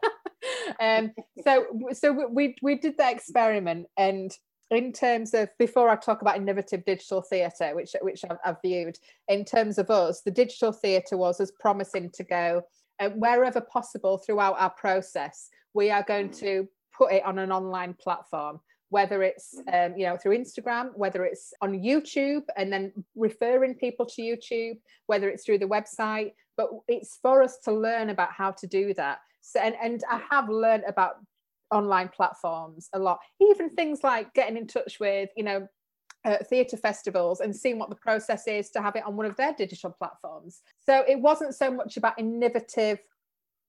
Um 0.78 1.14
so 1.46 1.66
so 1.94 2.28
we 2.30 2.56
we 2.62 2.76
did 2.76 2.98
that 2.98 3.14
experiment 3.14 3.88
and 3.96 4.38
in 4.72 4.92
terms 4.92 5.34
of 5.34 5.50
before 5.60 5.90
I 5.90 5.96
talk 5.96 6.22
about 6.22 6.38
innovative 6.38 6.86
digital 6.86 7.22
theatre, 7.22 7.76
which 7.76 7.96
which 8.02 8.24
I've, 8.30 8.38
I've, 8.46 8.62
viewed, 8.64 8.98
in 9.28 9.46
terms 9.46 9.78
of 9.78 9.90
us, 9.90 10.22
the 10.22 10.32
digital 10.32 10.72
theatre 10.72 11.18
was 11.18 11.40
as 11.40 11.52
promising 11.52 12.10
to 12.12 12.24
go 12.24 12.64
uh, 13.00 13.10
wherever 13.10 13.62
possible 13.62 14.18
throughout 14.18 14.60
our 14.60 14.72
process. 14.72 15.50
We 15.74 15.92
are 15.92 16.04
going 16.04 16.32
to 16.32 16.68
put 16.96 17.12
it 17.12 17.26
on 17.26 17.40
an 17.40 17.52
online 17.52 17.94
platform, 17.96 18.60
whether 18.90 19.24
it's 19.24 19.60
um, 19.72 19.96
you 19.98 20.06
know 20.06 20.18
through 20.18 20.38
Instagram, 20.38 20.96
whether 20.96 21.26
it's 21.26 21.54
on 21.62 21.80
YouTube, 21.80 22.44
and 22.58 22.72
then 22.72 22.92
referring 23.16 23.76
people 23.76 24.06
to 24.08 24.22
YouTube, 24.22 24.78
whether 25.08 25.30
it's 25.30 25.46
through 25.46 25.60
the 25.60 25.68
website. 25.68 26.34
But 26.56 26.70
it's 26.88 27.18
for 27.22 27.42
us 27.42 27.58
to 27.66 27.72
learn 27.72 28.10
about 28.10 28.32
how 28.32 28.52
to 28.52 28.68
do 28.68 28.94
that. 28.94 29.20
So, 29.42 29.60
and, 29.60 29.76
and 29.84 30.04
I 30.10 30.22
have 30.32 30.50
learned 30.50 30.84
about 30.88 31.16
online 31.72 32.10
platforms 32.10 32.90
a 32.94 33.00
lot 33.00 33.20
even 33.42 33.70
things 33.70 34.04
like 34.04 34.34
getting 34.34 34.58
in 34.58 34.68
touch 34.68 35.00
with 35.00 35.30
you 35.36 35.44
know 35.44 35.68
uh, 36.26 36.38
theatre 36.50 36.78
festivals 36.78 37.42
and 37.42 37.54
seeing 37.54 37.78
what 37.78 37.90
the 37.90 37.96
process 37.96 38.48
is 38.48 38.70
to 38.70 38.82
have 38.82 38.96
it 38.96 39.06
on 39.06 39.18
one 39.18 39.26
of 39.26 39.36
their 39.36 39.54
digital 39.54 39.92
platforms 39.92 40.62
so 40.86 41.04
it 41.08 41.20
wasn't 41.20 41.54
so 41.54 41.70
much 41.70 41.98
about 41.98 42.18
innovative 42.18 43.00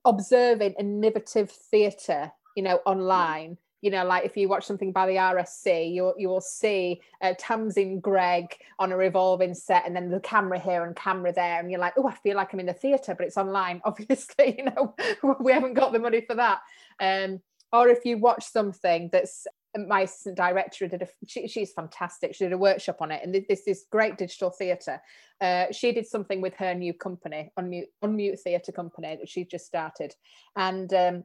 observing 0.04 0.72
innovative 0.78 1.50
theatre 1.50 2.30
you 2.56 2.62
know 2.62 2.80
online 2.86 3.56
you 3.84 3.90
know, 3.90 4.02
like 4.02 4.24
if 4.24 4.34
you 4.34 4.48
watch 4.48 4.64
something 4.64 4.92
by 4.92 5.06
the 5.06 5.16
RSC, 5.16 5.92
you 5.92 6.14
you 6.16 6.30
will 6.30 6.40
see 6.40 7.02
uh, 7.20 7.34
Tamsin 7.38 8.00
Greig 8.00 8.56
on 8.78 8.92
a 8.92 8.96
revolving 8.96 9.52
set, 9.52 9.86
and 9.86 9.94
then 9.94 10.08
the 10.08 10.20
camera 10.20 10.58
here 10.58 10.84
and 10.84 10.96
camera 10.96 11.34
there, 11.34 11.60
and 11.60 11.70
you're 11.70 11.80
like, 11.80 11.92
oh, 11.98 12.08
I 12.08 12.14
feel 12.14 12.34
like 12.34 12.54
I'm 12.54 12.60
in 12.60 12.64
the 12.66 12.72
theatre, 12.72 13.14
but 13.14 13.26
it's 13.26 13.36
online. 13.36 13.82
Obviously, 13.84 14.56
you 14.56 14.64
know, 14.64 14.94
we 15.40 15.52
haven't 15.52 15.74
got 15.74 15.92
the 15.92 15.98
money 15.98 16.22
for 16.22 16.34
that. 16.34 16.60
Um, 16.98 17.42
or 17.74 17.88
if 17.88 18.04
you 18.04 18.16
watch 18.16 18.44
something 18.44 19.10
that's 19.12 19.46
my 19.76 20.08
director 20.34 20.86
did 20.86 21.02
a 21.02 21.08
she, 21.26 21.48
she's 21.48 21.72
fantastic 21.72 22.34
she 22.34 22.44
did 22.44 22.52
a 22.52 22.58
workshop 22.58 22.98
on 23.00 23.10
it 23.10 23.20
and 23.24 23.34
this 23.48 23.66
is 23.66 23.86
great 23.90 24.16
digital 24.16 24.50
theatre 24.50 25.00
uh, 25.40 25.66
she 25.72 25.90
did 25.92 26.06
something 26.06 26.40
with 26.40 26.54
her 26.54 26.74
new 26.74 26.94
company 26.94 27.50
unmute 27.58 27.88
unmute 28.02 28.38
theatre 28.40 28.72
company 28.72 29.16
that 29.16 29.28
she 29.28 29.44
just 29.44 29.66
started 29.66 30.14
and 30.56 30.94
um, 30.94 31.24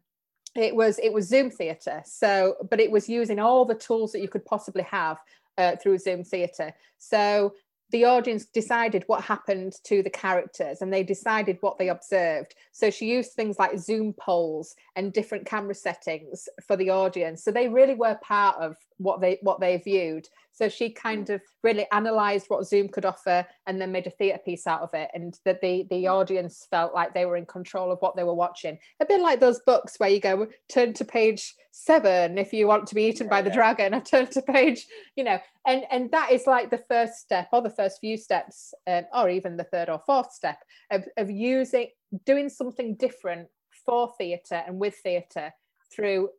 it 0.56 0.76
was 0.76 1.00
it 1.00 1.14
was 1.14 1.28
Zoom 1.28 1.50
theatre. 1.50 2.02
So, 2.06 2.56
but 2.70 2.80
it 2.80 2.92
was 2.92 3.08
using 3.08 3.40
all 3.40 3.66
the 3.66 3.76
tools 3.76 4.12
that 4.12 4.22
you 4.22 4.28
could 4.28 4.46
possibly 4.46 4.84
have 4.84 5.18
uh, 5.58 5.76
through 5.76 6.00
Zoom 6.00 6.24
theatre. 6.24 6.74
So 6.98 7.54
the 7.92 8.06
audience 8.06 8.46
decided 8.46 9.04
what 9.08 9.24
happened 9.24 9.74
to 9.86 10.04
the 10.04 10.10
characters 10.10 10.82
and 10.82 10.94
they 10.94 11.04
decided 11.04 11.58
what 11.62 11.78
they 11.78 11.90
observed. 11.90 12.54
So 12.72 12.90
she 12.90 13.08
used 13.08 13.34
things 13.34 13.58
like 13.58 13.78
Zoom 13.80 14.14
polls 14.14 14.76
and 14.96 15.12
different 15.12 15.46
camera 15.46 15.74
settings 15.74 16.48
for 16.68 16.76
the 16.76 16.92
audience. 16.92 17.44
So 17.44 17.52
they 17.52 17.68
really 17.68 17.96
were 17.96 18.20
part 18.22 18.58
of 18.60 18.76
what 19.00 19.22
they 19.22 19.40
what 19.42 19.60
they 19.60 19.78
viewed. 19.78 20.28
So 20.52 20.68
she 20.68 20.90
kind 20.90 21.30
of 21.30 21.42
really 21.64 21.88
analysed 21.92 22.50
what 22.50 22.68
Zoom 22.68 22.90
could 22.90 23.06
offer 23.06 23.48
and 23.66 23.80
then 23.80 23.94
made 23.94 24.08
a 24.08 24.12
theatre 24.12 24.42
piece 24.44 24.68
out 24.68 24.82
of 24.82 24.94
it. 24.94 25.10
And 25.14 25.38
that 25.46 25.62
the 25.62 25.88
the 25.90 26.08
audience 26.08 26.68
felt 26.70 26.94
like 26.94 27.14
they 27.14 27.26
were 27.26 27.38
in 27.38 27.46
control 27.46 27.92
of 27.92 28.00
what 28.02 28.16
they 28.16 28.24
were 28.24 28.34
watching. 28.34 28.78
A 29.00 29.06
bit 29.06 29.22
like 29.22 29.40
those 29.40 29.62
books 29.66 29.96
where 29.98 30.10
you 30.10 30.20
go 30.20 30.48
turn 30.72 30.94
to 30.94 31.06
page 31.06 31.56
seven 31.72 32.38
if 32.38 32.52
you 32.52 32.68
want 32.68 32.88
to 32.88 32.96
be 32.96 33.04
eaten 33.04 33.28
yeah, 33.28 33.32
by 33.32 33.42
the 33.42 33.50
yeah. 33.50 33.56
dragon. 33.56 33.94
I 33.94 34.00
turn 34.00 34.28
to 34.28 34.42
page, 34.42 34.86
you 35.16 35.24
know, 35.24 35.40
and 35.66 35.86
and 35.90 36.12
that 36.12 36.32
is 36.32 36.46
like 36.46 36.70
the 36.70 36.84
first 36.90 37.20
step 37.20 37.48
or 37.54 37.62
the 37.62 37.70
first 37.70 38.00
few 38.02 38.18
steps, 38.18 38.74
um, 38.86 39.06
or 39.14 39.30
even 39.30 39.58
the 39.58 39.64
third 39.64 39.90
or 39.90 40.02
fourth 40.06 40.34
step 40.34 40.60
of, 40.92 41.06
of 41.18 41.32
using 41.32 41.88
doing 42.26 42.50
something 42.50 42.96
different 42.96 43.48
for 43.86 44.12
theatre 44.18 44.62
and 44.68 44.78
with 44.78 44.96
theatre 45.04 45.54
through 45.92 46.30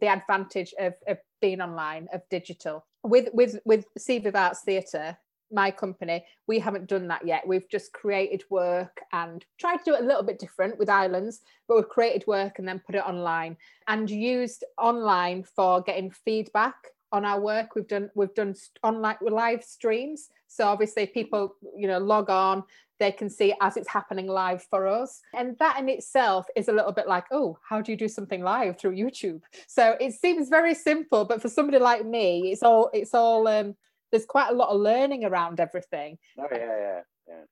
the 0.00 0.08
advantage 0.08 0.74
of, 0.78 0.94
of 1.06 1.18
being 1.40 1.60
online, 1.60 2.08
of 2.12 2.22
digital. 2.30 2.86
With 3.02 3.28
with 3.32 3.58
with 3.64 3.86
CVIV 3.98 4.34
Arts 4.34 4.60
Theatre, 4.60 5.16
my 5.50 5.70
company, 5.70 6.24
we 6.46 6.58
haven't 6.58 6.88
done 6.88 7.08
that 7.08 7.26
yet. 7.26 7.46
We've 7.46 7.68
just 7.68 7.92
created 7.92 8.44
work 8.50 9.00
and 9.12 9.44
tried 9.58 9.78
to 9.78 9.84
do 9.84 9.94
it 9.94 10.02
a 10.02 10.06
little 10.06 10.22
bit 10.22 10.38
different 10.38 10.78
with 10.78 10.88
Islands, 10.88 11.40
but 11.66 11.76
we've 11.76 11.88
created 11.88 12.26
work 12.26 12.58
and 12.58 12.68
then 12.68 12.80
put 12.84 12.94
it 12.94 13.06
online 13.06 13.56
and 13.88 14.08
used 14.08 14.64
online 14.78 15.44
for 15.44 15.82
getting 15.82 16.10
feedback 16.10 16.76
on 17.12 17.24
our 17.24 17.40
work. 17.40 17.74
We've 17.74 17.88
done 17.88 18.10
we've 18.14 18.34
done 18.34 18.54
online 18.82 19.16
live 19.20 19.64
streams. 19.64 20.28
So 20.48 20.66
obviously 20.66 21.06
people, 21.06 21.56
you 21.76 21.86
know, 21.86 21.98
log 21.98 22.30
on, 22.30 22.64
they 22.98 23.10
can 23.12 23.30
see 23.30 23.54
as 23.60 23.76
it's 23.76 23.88
happening 23.88 24.26
live 24.26 24.62
for 24.64 24.86
us. 24.86 25.20
And 25.34 25.56
that 25.58 25.78
in 25.78 25.88
itself 25.88 26.46
is 26.54 26.68
a 26.68 26.72
little 26.72 26.92
bit 26.92 27.08
like, 27.08 27.24
oh, 27.32 27.58
how 27.68 27.80
do 27.80 27.90
you 27.90 27.98
do 27.98 28.08
something 28.08 28.42
live 28.42 28.78
through 28.78 28.94
YouTube? 28.94 29.40
So 29.66 29.96
it 30.00 30.12
seems 30.12 30.48
very 30.48 30.74
simple, 30.74 31.24
but 31.24 31.42
for 31.42 31.48
somebody 31.48 31.78
like 31.78 32.04
me, 32.04 32.52
it's 32.52 32.62
all 32.62 32.90
it's 32.92 33.14
all 33.14 33.48
um 33.48 33.74
there's 34.12 34.26
quite 34.26 34.50
a 34.50 34.54
lot 34.54 34.70
of 34.70 34.80
learning 34.80 35.24
around 35.24 35.60
everything. 35.60 36.18
Oh 36.38 36.46
yeah, 36.50 36.58
yeah, 36.58 37.00
yeah. 37.28 37.44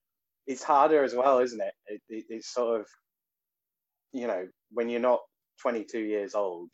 It's 0.47 0.63
harder 0.63 1.05
as 1.05 1.15
well, 1.15 1.39
isn't 1.41 1.61
it? 1.61 1.75
it, 1.87 2.03
it 2.09 2.25
it's 2.29 2.53
sort 2.53 2.81
of, 2.81 2.87
you 4.13 4.27
know, 4.27 4.47
when 4.73 4.89
you're 4.89 5.01
not 5.01 5.21
22 5.61 5.99
years 5.99 6.35
old, 6.35 6.71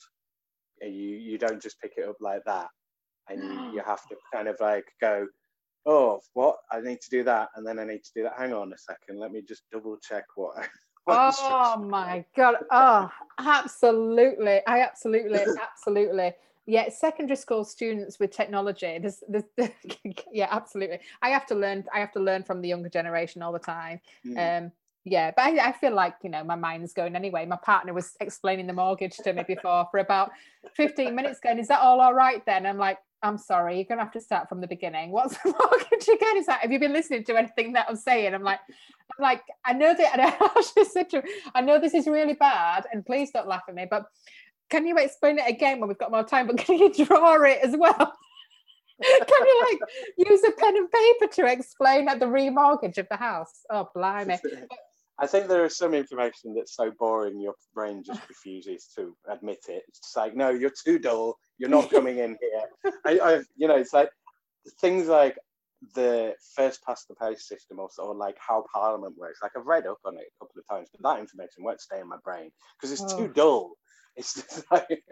you 0.88 1.16
you 1.16 1.38
don't 1.38 1.62
just 1.62 1.80
pick 1.80 1.92
it 1.96 2.08
up 2.08 2.16
like 2.20 2.42
that, 2.46 2.68
and 3.28 3.42
you, 3.42 3.74
you 3.74 3.82
have 3.84 4.06
to 4.08 4.16
kind 4.32 4.48
of 4.48 4.56
like 4.60 4.84
go, 5.00 5.26
oh, 5.86 6.20
what? 6.34 6.56
I 6.70 6.80
need 6.80 7.00
to 7.00 7.10
do 7.10 7.24
that, 7.24 7.48
and 7.56 7.66
then 7.66 7.78
I 7.78 7.84
need 7.84 8.04
to 8.04 8.10
do 8.14 8.22
that. 8.24 8.34
Hang 8.38 8.52
on 8.52 8.72
a 8.72 8.78
second, 8.78 9.18
let 9.18 9.32
me 9.32 9.42
just 9.46 9.62
double 9.72 9.96
check 9.96 10.24
what. 10.34 10.56
what 11.04 11.34
oh 11.40 11.76
my 11.78 12.24
god! 12.36 12.56
Oh, 12.70 13.10
absolutely! 13.38 14.60
I 14.66 14.80
absolutely, 14.80 15.40
absolutely. 15.60 16.32
Yeah, 16.66 16.88
secondary 16.88 17.36
school 17.36 17.62
students 17.62 18.18
with 18.18 18.30
technology. 18.30 18.98
There's, 18.98 19.22
there's, 19.28 19.44
yeah, 20.32 20.48
absolutely. 20.50 21.00
I 21.20 21.28
have 21.28 21.44
to 21.46 21.54
learn. 21.54 21.84
I 21.94 21.98
have 21.98 22.12
to 22.12 22.20
learn 22.20 22.42
from 22.42 22.62
the 22.62 22.68
younger 22.68 22.88
generation 22.88 23.42
all 23.42 23.52
the 23.52 23.58
time. 23.58 24.00
Mm. 24.26 24.64
Um, 24.64 24.72
yeah, 25.04 25.32
but 25.36 25.42
I, 25.42 25.68
I, 25.68 25.72
feel 25.72 25.94
like 25.94 26.14
you 26.22 26.30
know 26.30 26.42
my 26.44 26.54
mind's 26.54 26.94
going 26.94 27.14
anyway. 27.14 27.44
My 27.44 27.56
partner 27.56 27.92
was 27.92 28.16
explaining 28.20 28.66
the 28.66 28.72
mortgage 28.72 29.16
to 29.18 29.32
me 29.32 29.42
before 29.46 29.86
for 29.90 30.00
about 30.00 30.30
15 30.74 31.14
minutes, 31.14 31.40
going, 31.40 31.58
"Is 31.58 31.68
that 31.68 31.80
all 31.80 32.00
all 32.00 32.14
right?" 32.14 32.44
Then 32.46 32.64
I'm 32.64 32.78
like, 32.78 32.98
I'm 33.22 33.38
sorry, 33.38 33.76
you're 33.76 33.84
gonna 33.84 34.02
have 34.02 34.12
to 34.12 34.20
start 34.20 34.48
from 34.48 34.60
the 34.60 34.66
beginning. 34.66 35.10
What's 35.10 35.36
the 35.42 35.54
mortgage 35.70 36.08
again? 36.08 36.36
Is 36.36 36.46
that 36.46 36.60
have 36.60 36.70
you 36.70 36.78
been 36.78 36.92
listening 36.92 37.24
to 37.24 37.36
anything 37.36 37.72
that 37.72 37.86
I'm 37.88 37.96
saying? 37.96 38.34
I'm 38.34 38.42
like, 38.42 38.60
I'm 38.68 39.22
like, 39.22 39.42
I 39.64 39.72
know 39.72 39.94
that 39.94 40.20
I, 40.20 41.02
to 41.10 41.22
I 41.54 41.60
know 41.60 41.78
this 41.78 41.94
is 41.94 42.06
really 42.06 42.34
bad, 42.34 42.86
and 42.92 43.04
please 43.04 43.30
don't 43.30 43.48
laugh 43.48 43.64
at 43.68 43.74
me, 43.74 43.86
but 43.90 44.06
can 44.70 44.86
you 44.86 44.96
explain 44.98 45.38
it 45.38 45.48
again 45.48 45.80
when 45.80 45.88
we've 45.88 45.98
got 45.98 46.10
more 46.10 46.24
time? 46.24 46.46
But 46.46 46.58
can 46.64 46.78
you 46.78 46.92
draw 46.92 47.42
it 47.42 47.60
as 47.62 47.76
well? 47.76 48.12
can 49.02 49.46
you 49.46 49.66
like 49.70 50.28
use 50.28 50.44
a 50.44 50.52
pen 50.52 50.76
and 50.76 50.90
paper 50.90 51.26
to 51.32 51.46
explain 51.46 52.08
at 52.08 52.20
the 52.20 52.26
remortgage 52.26 52.98
of 52.98 53.08
the 53.10 53.16
house? 53.16 53.64
Oh 53.70 53.88
blimey. 53.94 54.38
I 55.18 55.26
think 55.26 55.46
there 55.46 55.64
is 55.64 55.76
some 55.76 55.94
information 55.94 56.54
that's 56.54 56.74
so 56.74 56.90
boring 56.98 57.40
your 57.40 57.54
brain 57.74 58.02
just 58.04 58.20
refuses 58.28 58.88
to 58.96 59.16
admit 59.28 59.64
it. 59.68 59.84
It's 59.88 60.14
like, 60.16 60.34
no, 60.34 60.50
you're 60.50 60.72
too 60.84 60.98
dull. 60.98 61.36
You're 61.58 61.70
not 61.70 61.90
coming 61.90 62.18
in 62.18 62.36
here. 62.40 62.92
I, 63.04 63.18
I, 63.18 63.42
you 63.56 63.68
know, 63.68 63.76
it's 63.76 63.92
like 63.92 64.10
things 64.80 65.06
like 65.06 65.38
the 65.94 66.34
first 66.56 66.82
past 66.84 67.08
the 67.08 67.14
post 67.14 67.46
system 67.46 67.78
or, 67.78 67.88
or 67.98 68.14
like 68.14 68.36
how 68.38 68.64
Parliament 68.72 69.16
works. 69.16 69.40
Like 69.42 69.52
I've 69.56 69.66
read 69.66 69.86
up 69.86 69.98
on 70.04 70.16
it 70.16 70.26
a 70.26 70.44
couple 70.44 70.60
of 70.60 70.68
times, 70.68 70.88
but 70.90 71.02
that 71.02 71.20
information 71.20 71.62
won't 71.62 71.80
stay 71.80 72.00
in 72.00 72.08
my 72.08 72.18
brain 72.24 72.50
because 72.76 72.92
it's 72.92 73.12
oh. 73.12 73.18
too 73.18 73.32
dull. 73.32 73.72
It's 74.16 74.34
just 74.34 74.64
like. 74.70 75.04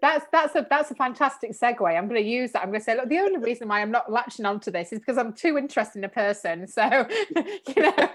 That's 0.00 0.26
that's 0.32 0.54
a 0.56 0.66
that's 0.68 0.90
a 0.90 0.94
fantastic 0.94 1.52
segue. 1.52 1.96
I'm 1.96 2.08
going 2.08 2.22
to 2.22 2.28
use 2.28 2.52
that. 2.52 2.62
I'm 2.62 2.68
going 2.68 2.80
to 2.80 2.84
say, 2.84 2.96
look, 2.96 3.08
the 3.08 3.18
only 3.18 3.38
reason 3.38 3.68
why 3.68 3.80
I'm 3.80 3.90
not 3.90 4.10
latching 4.10 4.46
onto 4.46 4.70
this 4.70 4.92
is 4.92 4.98
because 4.98 5.18
I'm 5.18 5.32
too 5.32 5.58
interested 5.58 5.98
in 5.98 6.04
a 6.04 6.08
person. 6.08 6.66
So, 6.66 6.82
you 7.36 7.82
know, 7.82 8.08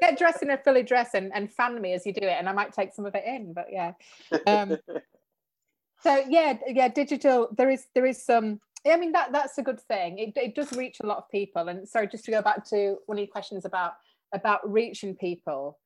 get 0.00 0.18
dressed 0.18 0.42
in 0.42 0.50
a 0.50 0.58
fully 0.58 0.82
dress 0.82 1.14
and, 1.14 1.30
and 1.34 1.52
fan 1.52 1.80
me 1.80 1.92
as 1.92 2.06
you 2.06 2.12
do 2.12 2.26
it, 2.26 2.36
and 2.38 2.48
I 2.48 2.52
might 2.52 2.72
take 2.72 2.92
some 2.92 3.06
of 3.06 3.14
it 3.14 3.24
in. 3.26 3.52
But 3.52 3.66
yeah. 3.70 3.92
Um, 4.46 4.78
so 6.02 6.24
yeah, 6.28 6.58
yeah, 6.66 6.88
digital. 6.88 7.48
There 7.56 7.70
is 7.70 7.86
there 7.94 8.06
is 8.06 8.24
some. 8.24 8.60
I 8.86 8.96
mean 8.96 9.12
that 9.12 9.32
that's 9.32 9.58
a 9.58 9.62
good 9.62 9.80
thing. 9.80 10.18
It 10.18 10.32
it 10.36 10.54
does 10.54 10.72
reach 10.72 10.98
a 11.02 11.06
lot 11.06 11.18
of 11.18 11.30
people. 11.30 11.68
And 11.68 11.88
sorry, 11.88 12.08
just 12.08 12.24
to 12.26 12.30
go 12.30 12.42
back 12.42 12.64
to 12.70 12.96
one 13.06 13.18
of 13.18 13.20
your 13.20 13.28
questions 13.28 13.64
about 13.64 13.92
about 14.32 14.70
reaching 14.70 15.14
people. 15.14 15.78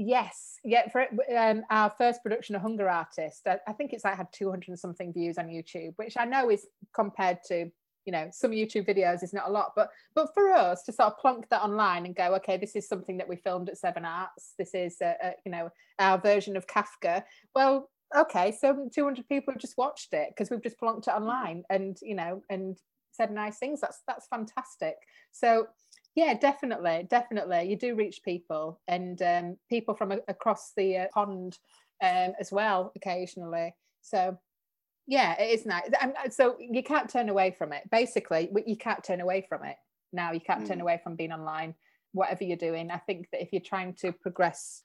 Yes, 0.00 0.60
yeah. 0.64 0.88
For 0.90 1.06
um, 1.36 1.64
our 1.70 1.90
first 1.90 2.22
production, 2.22 2.54
A 2.54 2.60
Hunger 2.60 2.88
Artist, 2.88 3.42
I, 3.48 3.58
I 3.66 3.72
think 3.72 3.92
it's 3.92 4.04
like 4.04 4.16
had 4.16 4.28
200 4.32 4.68
and 4.68 4.78
something 4.78 5.12
views 5.12 5.38
on 5.38 5.48
YouTube, 5.48 5.94
which 5.96 6.16
I 6.16 6.24
know 6.24 6.50
is 6.50 6.66
compared 6.94 7.38
to 7.48 7.68
you 8.04 8.12
know 8.12 8.28
some 8.32 8.52
youtube 8.52 8.88
videos 8.88 9.22
is 9.22 9.34
not 9.34 9.48
a 9.48 9.52
lot 9.52 9.72
but 9.76 9.90
but 10.14 10.32
for 10.32 10.50
us 10.50 10.82
to 10.82 10.92
sort 10.92 11.08
of 11.08 11.18
plonk 11.18 11.46
that 11.50 11.60
online 11.60 12.06
and 12.06 12.16
go 12.16 12.34
okay 12.34 12.56
this 12.56 12.74
is 12.74 12.88
something 12.88 13.18
that 13.18 13.28
we 13.28 13.36
filmed 13.36 13.68
at 13.68 13.76
seven 13.76 14.06
arts. 14.06 14.54
This 14.56 14.72
is 14.72 14.96
uh, 15.02 15.12
uh, 15.22 15.32
you 15.44 15.52
know 15.52 15.68
our 15.98 16.16
version 16.16 16.56
of 16.56 16.66
kafka. 16.66 17.24
Well 17.54 17.90
okay 18.16 18.56
so 18.58 18.88
200 18.94 19.28
people 19.28 19.52
have 19.52 19.60
just 19.60 19.76
watched 19.76 20.14
it 20.14 20.28
because 20.30 20.48
we've 20.48 20.62
just 20.62 20.80
plonked 20.80 21.08
it 21.08 21.10
online 21.10 21.64
and 21.68 21.98
you 22.00 22.14
know 22.14 22.40
and 22.48 22.78
said 23.18 23.30
nice 23.30 23.58
things. 23.58 23.80
That's 23.80 24.00
that's 24.06 24.26
fantastic. 24.28 24.94
So 25.32 25.66
yeah 26.18 26.34
definitely 26.34 27.06
definitely. 27.08 27.70
You 27.70 27.76
do 27.76 27.94
reach 27.94 28.20
people 28.24 28.80
and 28.88 29.20
um, 29.22 29.56
people 29.68 29.94
from 29.94 30.12
a, 30.12 30.18
across 30.28 30.72
the 30.76 30.98
uh, 30.98 31.06
pond 31.12 31.58
um, 32.02 32.32
as 32.40 32.50
well 32.52 32.92
occasionally. 32.96 33.74
So 34.02 34.38
yeah 35.06 35.40
it 35.40 35.50
is 35.50 35.66
nice. 35.66 35.90
And 36.00 36.14
so 36.30 36.56
you 36.58 36.82
can't 36.82 37.10
turn 37.10 37.28
away 37.28 37.50
from 37.56 37.72
it. 37.72 37.82
Basically 37.90 38.50
you 38.66 38.76
can't 38.76 39.02
turn 39.02 39.20
away 39.20 39.46
from 39.48 39.64
it 39.64 39.76
now. 40.12 40.32
You 40.32 40.40
can't 40.40 40.64
mm. 40.64 40.68
turn 40.68 40.80
away 40.80 41.00
from 41.02 41.16
being 41.16 41.32
online 41.32 41.74
whatever 42.12 42.42
you're 42.42 42.56
doing. 42.56 42.90
I 42.90 42.98
think 42.98 43.28
that 43.32 43.42
if 43.42 43.52
you're 43.52 43.60
trying 43.60 43.94
to 44.00 44.12
progress 44.12 44.82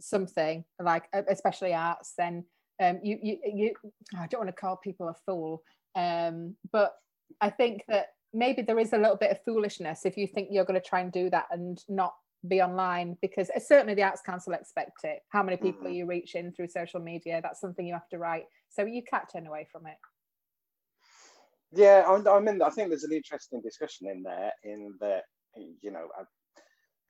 something 0.00 0.64
like 0.82 1.04
especially 1.28 1.74
arts 1.74 2.14
then 2.16 2.44
um, 2.82 2.98
you, 3.02 3.18
you 3.22 3.38
you 3.44 3.74
i 4.18 4.26
don't 4.26 4.40
want 4.40 4.48
to 4.48 4.60
call 4.60 4.76
people 4.76 5.08
a 5.08 5.14
fool 5.26 5.62
um, 5.94 6.56
but 6.72 6.94
i 7.40 7.50
think 7.50 7.82
that 7.88 8.06
maybe 8.32 8.62
there 8.62 8.78
is 8.78 8.92
a 8.92 8.98
little 8.98 9.16
bit 9.16 9.30
of 9.30 9.42
foolishness 9.44 10.04
if 10.04 10.16
you 10.16 10.26
think 10.26 10.48
you're 10.50 10.64
going 10.64 10.80
to 10.80 10.88
try 10.88 11.00
and 11.00 11.12
do 11.12 11.30
that 11.30 11.46
and 11.50 11.82
not 11.88 12.14
be 12.48 12.62
online 12.62 13.16
because 13.20 13.50
uh, 13.50 13.60
certainly 13.60 13.94
the 13.94 14.02
arts 14.02 14.22
council 14.24 14.52
expect 14.54 15.04
it. 15.04 15.20
How 15.28 15.42
many 15.42 15.56
people 15.56 15.80
mm-hmm. 15.80 15.86
are 15.88 15.90
you 15.90 16.06
reaching 16.06 16.52
through 16.52 16.68
social 16.68 17.00
media? 17.00 17.40
That's 17.42 17.60
something 17.60 17.86
you 17.86 17.92
have 17.92 18.08
to 18.10 18.18
write. 18.18 18.44
So 18.70 18.84
you 18.84 19.02
can't 19.02 19.28
turn 19.30 19.46
away 19.46 19.66
from 19.70 19.86
it. 19.86 19.96
Yeah 21.72 22.04
i, 22.06 22.36
I 22.36 22.40
mean 22.40 22.62
i 22.62 22.70
think 22.70 22.88
there's 22.88 23.04
an 23.04 23.12
interesting 23.12 23.60
discussion 23.60 24.08
in 24.08 24.22
there 24.22 24.52
in 24.64 24.94
that 25.00 25.24
you 25.80 25.90
know 25.90 26.08
I've, 26.18 26.26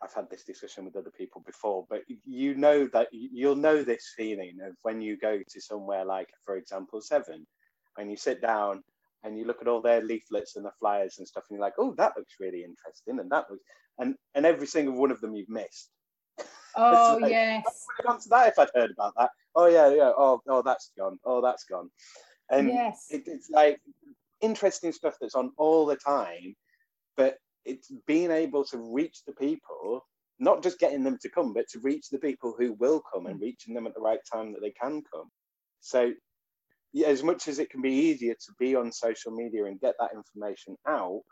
I've 0.03 0.15
had 0.15 0.29
this 0.31 0.45
discussion 0.45 0.85
with 0.85 0.97
other 0.97 1.11
people 1.11 1.43
before 1.47 1.87
but 1.89 2.03
you 2.25 2.55
know 2.55 2.87
that 2.93 3.09
you'll 3.11 3.57
know 3.57 3.83
this 3.83 4.13
feeling 4.17 4.59
of 4.63 4.75
when 4.83 5.01
you 5.01 5.17
go 5.17 5.39
to 5.39 5.61
somewhere 5.61 6.05
like 6.05 6.29
for 6.45 6.57
example 6.57 7.01
seven 7.01 7.47
and 7.99 8.11
you 8.11 8.17
sit 8.17 8.43
down 8.43 8.83
and 9.23 9.39
you 9.39 9.45
look 9.45 9.61
at 9.61 9.69
all 9.69 9.83
their 9.83 10.03
leaflets 10.03 10.57
and 10.57 10.65
the 10.65 10.71
flyers 10.79 11.17
and 11.19 11.29
stuff 11.29 11.45
and 11.49 11.57
you're 11.57 11.65
like 11.65 11.75
oh 11.79 11.95
that 11.97 12.13
looks 12.17 12.35
really 12.41 12.65
interesting 12.65 13.19
and 13.19 13.31
that 13.31 13.51
looks 13.51 13.63
and 13.99 14.15
and 14.35 14.47
every 14.47 14.67
single 14.67 14.95
one 14.95 15.11
of 15.11 15.21
them 15.21 15.35
you've 15.35 15.49
missed. 15.49 15.91
Oh 16.77 17.19
like, 17.21 17.33
yes. 17.33 17.65
I 17.67 17.71
would 17.71 17.97
have 17.97 18.07
gone 18.07 18.21
to 18.21 18.29
that 18.29 18.49
if 18.49 18.59
I'd 18.59 18.69
heard 18.81 18.93
about 18.93 19.13
that. 19.19 19.31
Oh 19.57 19.67
yeah, 19.67 19.89
yeah. 19.93 20.13
Oh 20.17 20.41
oh 20.49 20.63
that's 20.63 20.93
gone. 20.97 21.19
Oh 21.25 21.41
that's 21.41 21.65
gone. 21.65 21.91
And 22.49 22.69
yes. 22.69 23.07
It, 23.11 23.25
it's 23.27 23.51
like 23.51 23.81
interesting 24.41 24.93
stuff 24.93 25.17
that's 25.21 25.35
on 25.35 25.51
all 25.57 25.85
the 25.85 25.97
time, 25.97 26.55
but 27.17 27.39
it's 27.65 27.91
being 28.07 28.31
able 28.31 28.65
to 28.67 28.79
reach 28.79 29.23
the 29.27 29.33
people 29.33 30.07
not 30.41 30.63
just 30.63 30.79
getting 30.79 31.05
them 31.05 31.19
to 31.21 31.29
come, 31.29 31.53
but 31.53 31.69
to 31.69 31.79
reach 31.81 32.09
the 32.09 32.19
people 32.19 32.55
who 32.59 32.73
will 32.75 33.03
come 33.13 33.27
and 33.27 33.39
Mm. 33.39 33.43
reaching 33.43 33.75
them 33.75 33.87
at 33.87 33.95
the 33.95 34.01
right 34.01 34.21
time 34.33 34.53
that 34.53 34.63
they 34.63 34.71
can 34.71 35.03
come. 35.13 35.31
So, 35.81 36.13
as 37.07 37.23
much 37.23 37.49
as 37.49 37.59
it 37.59 37.71
can 37.71 37.83
be 37.83 37.93
easier 37.93 38.35
to 38.35 38.53
be 38.59 38.75
on 38.77 38.93
social 38.93 39.33
media 39.33 39.65
and 39.67 39.81
get 39.81 39.95
that 40.01 40.13
information 40.15 40.77
out, 40.89 41.23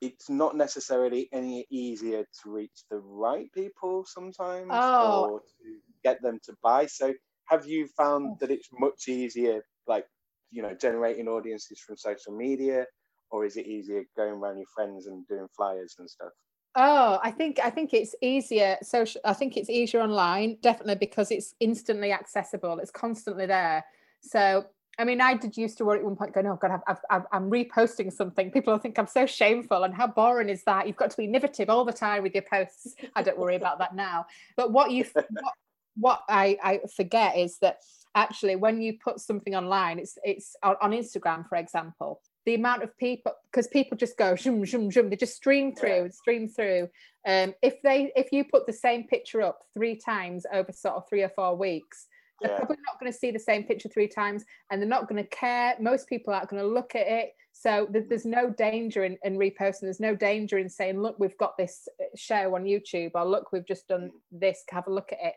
it's 0.00 0.30
not 0.30 0.56
necessarily 0.56 1.28
any 1.32 1.66
easier 1.70 2.24
to 2.42 2.50
reach 2.50 2.84
the 2.90 2.98
right 2.98 3.50
people 3.54 4.04
sometimes 4.06 4.92
Oh. 4.92 4.96
or 4.98 5.40
to 5.40 5.80
get 6.04 6.22
them 6.22 6.38
to 6.44 6.54
buy. 6.62 6.86
So, 6.86 7.14
have 7.48 7.66
you 7.66 7.88
found 7.96 8.32
Oh. 8.32 8.40
that 8.40 8.50
it's 8.50 8.68
much 8.72 9.08
easier, 9.08 9.62
like, 9.86 10.06
you 10.50 10.62
know, 10.62 10.74
generating 10.74 11.28
audiences 11.28 11.80
from 11.86 11.96
social 11.98 12.36
media, 12.36 12.86
or 13.30 13.44
is 13.46 13.56
it 13.56 13.66
easier 13.66 14.04
going 14.16 14.34
around 14.34 14.58
your 14.58 14.68
friends 14.74 15.06
and 15.06 15.26
doing 15.28 15.48
flyers 15.56 15.94
and 15.98 16.10
stuff? 16.10 16.32
Oh, 16.74 17.18
I 17.22 17.30
think 17.30 17.58
I 17.58 17.70
think 17.70 17.94
it's 17.94 18.14
easier. 18.20 18.76
Social. 18.82 19.20
I 19.24 19.32
think 19.32 19.56
it's 19.56 19.70
easier 19.70 20.00
online, 20.02 20.56
definitely 20.60 20.96
because 20.96 21.30
it's 21.30 21.54
instantly 21.60 22.12
accessible. 22.12 22.78
It's 22.80 22.90
constantly 22.90 23.46
there. 23.46 23.84
So, 24.20 24.66
I 24.98 25.04
mean, 25.04 25.20
I 25.20 25.34
did 25.34 25.56
used 25.56 25.78
to 25.78 25.84
worry 25.84 25.98
at 25.98 26.04
one 26.04 26.16
point, 26.16 26.32
going, 26.32 26.46
"Oh 26.46 26.56
God, 26.56 26.80
I've, 26.86 26.98
I've, 27.10 27.26
I'm 27.32 27.50
reposting 27.50 28.12
something. 28.12 28.50
People 28.50 28.72
will 28.72 28.80
think 28.80 28.98
I'm 28.98 29.06
so 29.06 29.26
shameful, 29.26 29.84
and 29.84 29.94
how 29.94 30.06
boring 30.06 30.48
is 30.48 30.64
that? 30.64 30.86
You've 30.86 30.96
got 30.96 31.10
to 31.10 31.16
be 31.16 31.24
innovative 31.24 31.68
all 31.68 31.84
the 31.84 31.92
time 31.92 32.22
with 32.22 32.34
your 32.34 32.44
posts." 32.44 32.94
I 33.14 33.22
don't 33.22 33.38
worry 33.38 33.56
about 33.56 33.78
that 33.78 33.94
now. 33.94 34.26
But 34.56 34.72
what 34.72 34.90
you, 34.90 35.04
what, 35.14 35.54
what 35.96 36.22
I, 36.28 36.58
I 36.62 36.80
forget 36.94 37.36
is 37.36 37.58
that 37.58 37.80
actually, 38.14 38.56
when 38.56 38.80
you 38.80 38.98
put 38.98 39.20
something 39.20 39.54
online, 39.54 39.98
it's 39.98 40.18
it's 40.24 40.56
on, 40.62 40.76
on 40.80 40.92
Instagram, 40.92 41.46
for 41.46 41.56
example, 41.56 42.20
the 42.46 42.54
amount 42.54 42.82
of 42.82 42.96
people 42.96 43.32
because 43.50 43.66
people 43.66 43.98
just 43.98 44.16
go 44.16 44.34
zoom 44.36 44.64
zoom 44.64 44.90
zoom 44.90 45.10
they 45.10 45.16
just 45.16 45.34
stream 45.36 45.74
through 45.74 45.88
Yeah. 45.90 46.02
and 46.02 46.14
stream 46.14 46.48
through 46.48 46.88
um 47.26 47.52
if 47.60 47.82
they 47.82 48.12
if 48.16 48.32
you 48.32 48.44
put 48.44 48.66
the 48.66 48.72
same 48.72 49.04
picture 49.04 49.42
up 49.42 49.62
three 49.74 49.96
times 49.96 50.46
over 50.52 50.72
sort 50.72 50.94
of 50.94 51.08
three 51.08 51.22
or 51.22 51.28
four 51.30 51.56
weeks 51.56 52.06
they're 52.40 52.50
Yeah. 52.50 52.58
probably 52.58 52.76
not 52.86 53.00
going 53.00 53.10
to 53.10 53.18
see 53.18 53.30
the 53.30 53.38
same 53.38 53.64
picture 53.64 53.88
three 53.88 54.08
times 54.08 54.44
and 54.70 54.80
they're 54.80 54.88
not 54.88 55.08
going 55.08 55.22
to 55.22 55.28
care 55.30 55.74
most 55.80 56.08
people 56.08 56.34
aren't 56.34 56.48
going 56.48 56.62
to 56.62 56.68
look 56.68 56.94
at 56.94 57.06
it 57.06 57.32
so 57.52 57.86
th- 57.86 58.06
there's 58.08 58.26
no 58.26 58.50
danger 58.50 59.04
in, 59.04 59.16
in 59.24 59.38
reposting 59.38 59.82
there's 59.82 60.00
no 60.00 60.14
danger 60.14 60.58
in 60.58 60.68
saying 60.68 61.00
look 61.00 61.18
we've 61.18 61.38
got 61.38 61.56
this 61.56 61.88
uh, 62.00 62.04
show 62.14 62.54
on 62.54 62.64
youtube 62.64 63.12
or 63.14 63.24
look 63.24 63.52
we've 63.52 63.66
just 63.66 63.88
done 63.88 64.10
this 64.30 64.64
have 64.70 64.86
a 64.86 64.92
look 64.92 65.12
at 65.12 65.18
it 65.20 65.34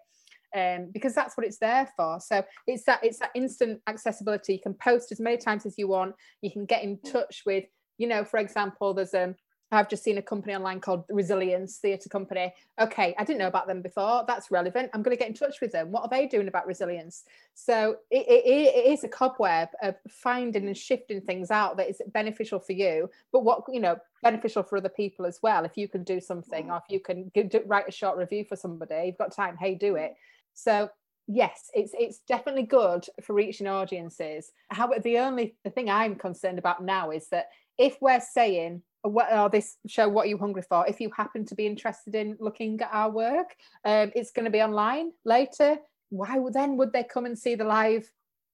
um, 0.56 0.90
because 0.92 1.14
that's 1.14 1.38
what 1.38 1.46
it's 1.46 1.60
there 1.60 1.88
for. 1.96 2.20
So 2.20 2.44
it's 2.66 2.84
that 2.86 3.04
it's 3.04 3.20
that 3.20 3.32
instant 3.36 3.82
accessibility. 3.88 4.54
You 4.54 4.60
can 4.60 4.74
post 4.74 5.12
as 5.12 5.20
many 5.20 5.38
times 5.38 5.66
as 5.66 5.76
you 5.78 5.88
want. 5.88 6.16
You 6.42 6.52
can 6.52 6.66
get 6.66 6.84
in 6.84 7.00
touch 7.02 7.44
with, 7.46 7.66
you 7.98 8.08
know, 8.08 8.24
for 8.24 8.40
example, 8.40 8.94
there's 8.94 9.14
um 9.14 9.36
I've 9.72 9.90
just 9.90 10.04
seen 10.04 10.18
a 10.18 10.22
company 10.22 10.56
online 10.56 10.80
called 10.80 11.04
Resilience 11.10 11.78
Theatre 11.78 12.10
Company. 12.10 12.54
Okay, 12.82 13.14
I 13.18 13.24
didn't 13.24 13.40
know 13.40 13.48
about 13.48 13.68
them 13.68 13.82
before. 13.82 14.24
That's 14.28 14.50
relevant. 14.50 14.90
I'm 14.94 15.04
going 15.04 15.16
to 15.16 15.20
get 15.20 15.30
in 15.30 15.36
touch 15.36 15.62
with 15.62 15.72
them. 15.72 15.92
What 15.92 16.02
are 16.04 16.10
they 16.10 16.26
doing 16.26 16.48
about 16.48 16.66
resilience? 16.66 17.24
So 17.54 17.98
it, 18.10 18.26
it, 18.28 18.46
it 18.46 18.92
is 18.92 19.04
a 19.04 19.08
cobweb 19.08 19.70
of 19.84 19.96
finding 20.10 20.68
and 20.68 20.78
shifting 20.78 21.22
things 21.22 21.52
out 21.52 21.78
that 21.78 21.90
is 21.90 22.02
beneficial 22.14 22.60
for 22.60 22.74
you, 22.74 23.10
but 23.32 23.44
what 23.44 23.64
you 23.70 23.80
know 23.80 23.98
beneficial 24.24 24.64
for 24.64 24.78
other 24.78 24.90
people 24.90 25.26
as 25.26 25.40
well. 25.44 25.66
If 25.66 25.78
you 25.78 25.88
can 25.88 26.04
do 26.04 26.20
something, 26.20 26.68
mm. 26.68 26.72
or 26.72 26.78
if 26.78 26.84
you 26.90 27.00
can 27.00 27.30
do, 27.34 27.62
write 27.66 27.88
a 27.88 27.92
short 27.92 28.18
review 28.18 28.46
for 28.46 28.56
somebody, 28.56 29.04
you've 29.06 29.18
got 29.18 29.36
time. 29.36 29.58
Hey, 29.58 29.76
do 29.76 29.96
it. 29.96 30.16
So 30.54 30.90
yes, 31.28 31.70
it's 31.74 31.92
it's 31.98 32.20
definitely 32.28 32.64
good 32.64 33.06
for 33.22 33.34
reaching 33.34 33.68
audiences. 33.68 34.52
However, 34.70 35.00
the 35.00 35.20
only 35.20 35.56
the 35.64 35.70
thing 35.70 35.90
I'm 35.90 36.16
concerned 36.16 36.58
about 36.58 36.84
now 36.84 37.12
is 37.12 37.28
that 37.30 37.50
if 37.78 37.98
we're 38.02 38.20
saying 38.20 38.82
what 39.04 39.32
are 39.32 39.50
this 39.50 39.78
show 39.88 40.08
what 40.10 40.26
are 40.26 40.30
you 40.30 40.38
hungry 40.38 40.62
for 40.62 40.86
if 40.88 41.00
you 41.00 41.10
happen 41.16 41.46
to 41.46 41.56
be 41.56 41.66
interested 41.66 42.16
in 42.16 42.36
looking 42.40 42.80
at 42.82 42.90
our 42.92 43.10
work 43.10 43.56
um, 43.86 44.12
it's 44.16 44.32
going 44.32 44.46
to 44.46 44.52
be 44.52 44.62
online 44.62 45.12
later 45.26 45.78
why 46.10 46.38
would 46.38 46.54
then 46.54 46.76
would 46.78 46.92
they 46.92 47.04
come 47.04 47.26
and 47.26 47.38
see 47.38 47.56
the 47.56 47.64
live 47.64 48.10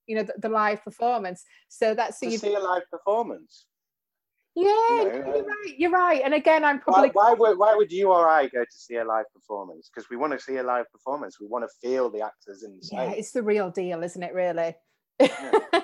you 0.08 0.16
know 0.16 0.24
the, 0.24 0.34
the 0.40 0.50
live 0.50 0.84
performance 0.84 1.44
so 1.70 1.94
that's 1.96 2.20
so 2.20 2.28
to 2.28 2.32
you 2.32 2.38
see 2.38 2.54
a 2.54 2.60
live 2.60 2.84
performance. 2.92 3.66
yeah 4.56 4.64
know, 4.64 5.04
you're 5.04 5.38
um, 5.40 5.48
right 5.48 5.76
you're 5.78 5.92
right 5.92 6.22
and 6.24 6.34
again 6.34 6.64
i'm 6.64 6.80
probably 6.80 7.10
why, 7.10 7.34
would, 7.34 7.58
why 7.58 7.74
would 7.76 7.92
you 7.92 8.12
or 8.12 8.28
I 8.28 8.48
go 8.48 8.64
to 8.64 8.72
see 8.72 8.96
a 8.98 9.06
live 9.06 9.26
performance? 9.34 9.90
Because 9.94 10.10
we 10.10 10.18
want 10.18 10.34
to 10.34 10.40
see 10.40 10.58
a 10.58 10.64
live 10.64 10.90
performance. 10.92 11.40
We 11.40 11.48
want 11.48 11.66
to 11.66 11.88
feel 11.88 12.10
the 12.10 12.22
actors 12.22 12.64
in 12.64 12.78
the 12.78 12.90
yeah 12.92 13.12
it's 13.12 13.32
the 13.32 13.44
real 13.44 13.70
deal 13.70 14.04
isn't 14.04 14.22
it 14.22 14.34
really 14.34 14.76
Yeah. 15.20 15.52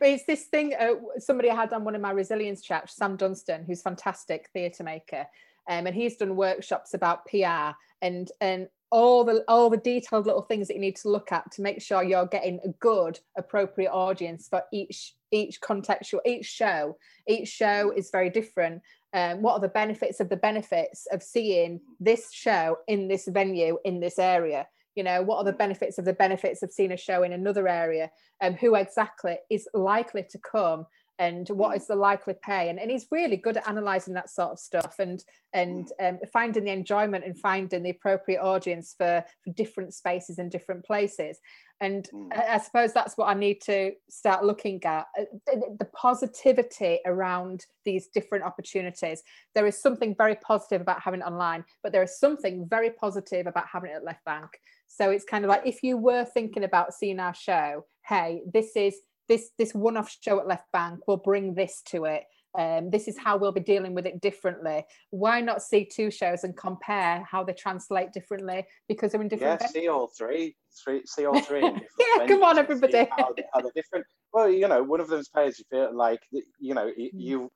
it's 0.00 0.24
this 0.24 0.44
thing 0.44 0.74
uh, 0.78 0.94
somebody 1.18 1.50
I 1.50 1.54
had 1.54 1.72
on 1.72 1.84
one 1.84 1.94
of 1.94 2.00
my 2.00 2.10
resilience 2.10 2.62
chats 2.62 2.96
sam 2.96 3.16
dunstan 3.16 3.64
who's 3.66 3.82
fantastic 3.82 4.48
theatre 4.52 4.84
maker 4.84 5.26
um, 5.68 5.86
and 5.86 5.94
he's 5.94 6.16
done 6.16 6.36
workshops 6.36 6.94
about 6.94 7.26
pr 7.26 7.74
and 8.02 8.30
and 8.40 8.68
all 8.90 9.24
the 9.24 9.44
all 9.48 9.68
the 9.68 9.76
detailed 9.76 10.26
little 10.26 10.42
things 10.42 10.68
that 10.68 10.74
you 10.74 10.80
need 10.80 10.96
to 10.96 11.08
look 11.08 11.32
at 11.32 11.50
to 11.52 11.62
make 11.62 11.82
sure 11.82 12.02
you're 12.02 12.26
getting 12.26 12.60
a 12.64 12.68
good 12.80 13.18
appropriate 13.36 13.90
audience 13.90 14.48
for 14.48 14.62
each 14.72 15.14
each 15.32 15.60
contextual 15.60 16.20
each 16.24 16.46
show. 16.46 16.96
Each 17.26 17.48
show 17.48 17.92
is 17.96 18.10
very 18.10 18.30
different. 18.30 18.82
Um, 19.12 19.42
what 19.42 19.54
are 19.54 19.60
the 19.60 19.68
benefits 19.68 20.20
of 20.20 20.28
the 20.28 20.36
benefits 20.36 21.06
of 21.10 21.22
seeing 21.22 21.80
this 21.98 22.32
show 22.32 22.78
in 22.86 23.08
this 23.08 23.26
venue 23.26 23.78
in 23.84 23.98
this 23.98 24.18
area 24.18 24.66
you 24.96 25.04
know 25.04 25.22
what 25.22 25.38
are 25.38 25.44
the 25.44 25.52
benefits 25.52 25.98
of 25.98 26.04
the 26.04 26.12
benefits 26.12 26.62
of 26.62 26.72
seeing 26.72 26.92
a 26.92 26.96
show 26.96 27.22
in 27.22 27.32
another 27.32 27.68
area? 27.68 28.10
And 28.40 28.54
um, 28.54 28.58
who 28.58 28.74
exactly 28.74 29.36
is 29.50 29.68
likely 29.72 30.24
to 30.30 30.38
come 30.38 30.86
and 31.18 31.48
what 31.48 31.74
is 31.76 31.76
Mm. 31.76 31.82
is 31.82 31.86
the 31.88 31.96
likely 31.96 32.34
pay 32.42 32.68
and, 32.68 32.78
and 32.78 32.90
he's 32.90 33.06
really 33.10 33.36
good 33.36 33.56
at 33.56 33.68
analyzing 33.68 34.14
that 34.14 34.30
sort 34.30 34.50
of 34.50 34.58
stuff 34.58 34.96
and 34.98 35.24
and 35.52 35.90
um, 36.00 36.18
finding 36.32 36.64
the 36.64 36.70
enjoyment 36.70 37.24
and 37.24 37.38
finding 37.38 37.82
the 37.82 37.90
appropriate 37.90 38.40
audience 38.40 38.94
for, 38.96 39.24
for 39.42 39.52
different 39.52 39.94
spaces 39.94 40.38
and 40.38 40.50
different 40.50 40.84
places 40.84 41.38
and 41.80 42.08
Mm. 42.12 42.32
I, 42.32 42.54
I 42.54 42.58
suppose 42.58 42.92
that's 42.92 43.16
what 43.16 43.28
i 43.28 43.34
need 43.34 43.60
to 43.62 43.92
start 44.08 44.44
looking 44.44 44.82
at 44.84 45.06
uh, 45.18 45.24
the, 45.46 45.76
the 45.78 45.84
positivity 45.86 47.00
around 47.04 47.66
these 47.84 48.08
different 48.08 48.44
opportunities 48.44 49.22
there 49.54 49.66
is 49.66 49.80
something 49.80 50.14
very 50.16 50.36
positive 50.36 50.80
about 50.80 51.00
having 51.02 51.20
it 51.20 51.24
online 51.24 51.64
but 51.82 51.92
there 51.92 52.02
is 52.02 52.18
something 52.18 52.66
very 52.68 52.90
positive 52.90 53.46
about 53.46 53.66
having 53.66 53.90
it 53.90 53.94
at 53.96 54.04
left 54.04 54.24
bank 54.24 54.50
so 54.86 55.10
it's 55.10 55.24
kind 55.24 55.44
of 55.44 55.48
like 55.48 55.66
if 55.66 55.82
you 55.82 55.96
were 55.96 56.24
thinking 56.24 56.64
about 56.64 56.94
seeing 56.94 57.20
our 57.20 57.34
show 57.34 57.84
hey 58.06 58.42
this 58.52 58.76
is 58.76 58.96
this 59.28 59.50
this 59.58 59.74
one-off 59.74 60.14
show 60.20 60.38
at 60.40 60.46
left 60.46 60.70
bank 60.72 61.06
will 61.06 61.16
bring 61.16 61.54
this 61.54 61.82
to 61.86 62.04
it 62.04 62.24
um, 62.58 62.88
this 62.88 63.06
is 63.06 63.18
how 63.18 63.36
we'll 63.36 63.52
be 63.52 63.60
dealing 63.60 63.94
with 63.94 64.06
it 64.06 64.20
differently 64.22 64.82
why 65.10 65.40
not 65.42 65.62
see 65.62 65.84
two 65.84 66.10
shows 66.10 66.42
and 66.44 66.56
compare 66.56 67.22
how 67.30 67.44
they 67.44 67.52
translate 67.52 68.12
differently 68.12 68.64
because 68.88 69.12
they're 69.12 69.20
in 69.20 69.28
different? 69.28 69.60
Yeah, 69.60 69.66
see 69.68 69.88
all 69.88 70.08
three. 70.16 70.56
three 70.82 71.02
see 71.04 71.26
all 71.26 71.38
three. 71.40 71.58
in 71.66 71.74
different 71.74 71.90
Yeah, 72.18 72.26
come 72.26 72.42
on, 72.42 72.58
everybody. 72.58 73.06
How, 73.10 73.34
how 73.52 73.60
they're 73.60 73.70
different. 73.74 74.06
Well, 74.32 74.48
you 74.50 74.68
know, 74.68 74.82
one 74.82 75.00
of 75.00 75.08
them's 75.08 75.28
players 75.28 75.58
you 75.58 75.64
feel 75.70 75.94
like, 75.94 76.20
you 76.58 76.72
know, 76.74 76.90
you, 76.96 77.10
Mm. 77.10 77.20
you 77.20 77.52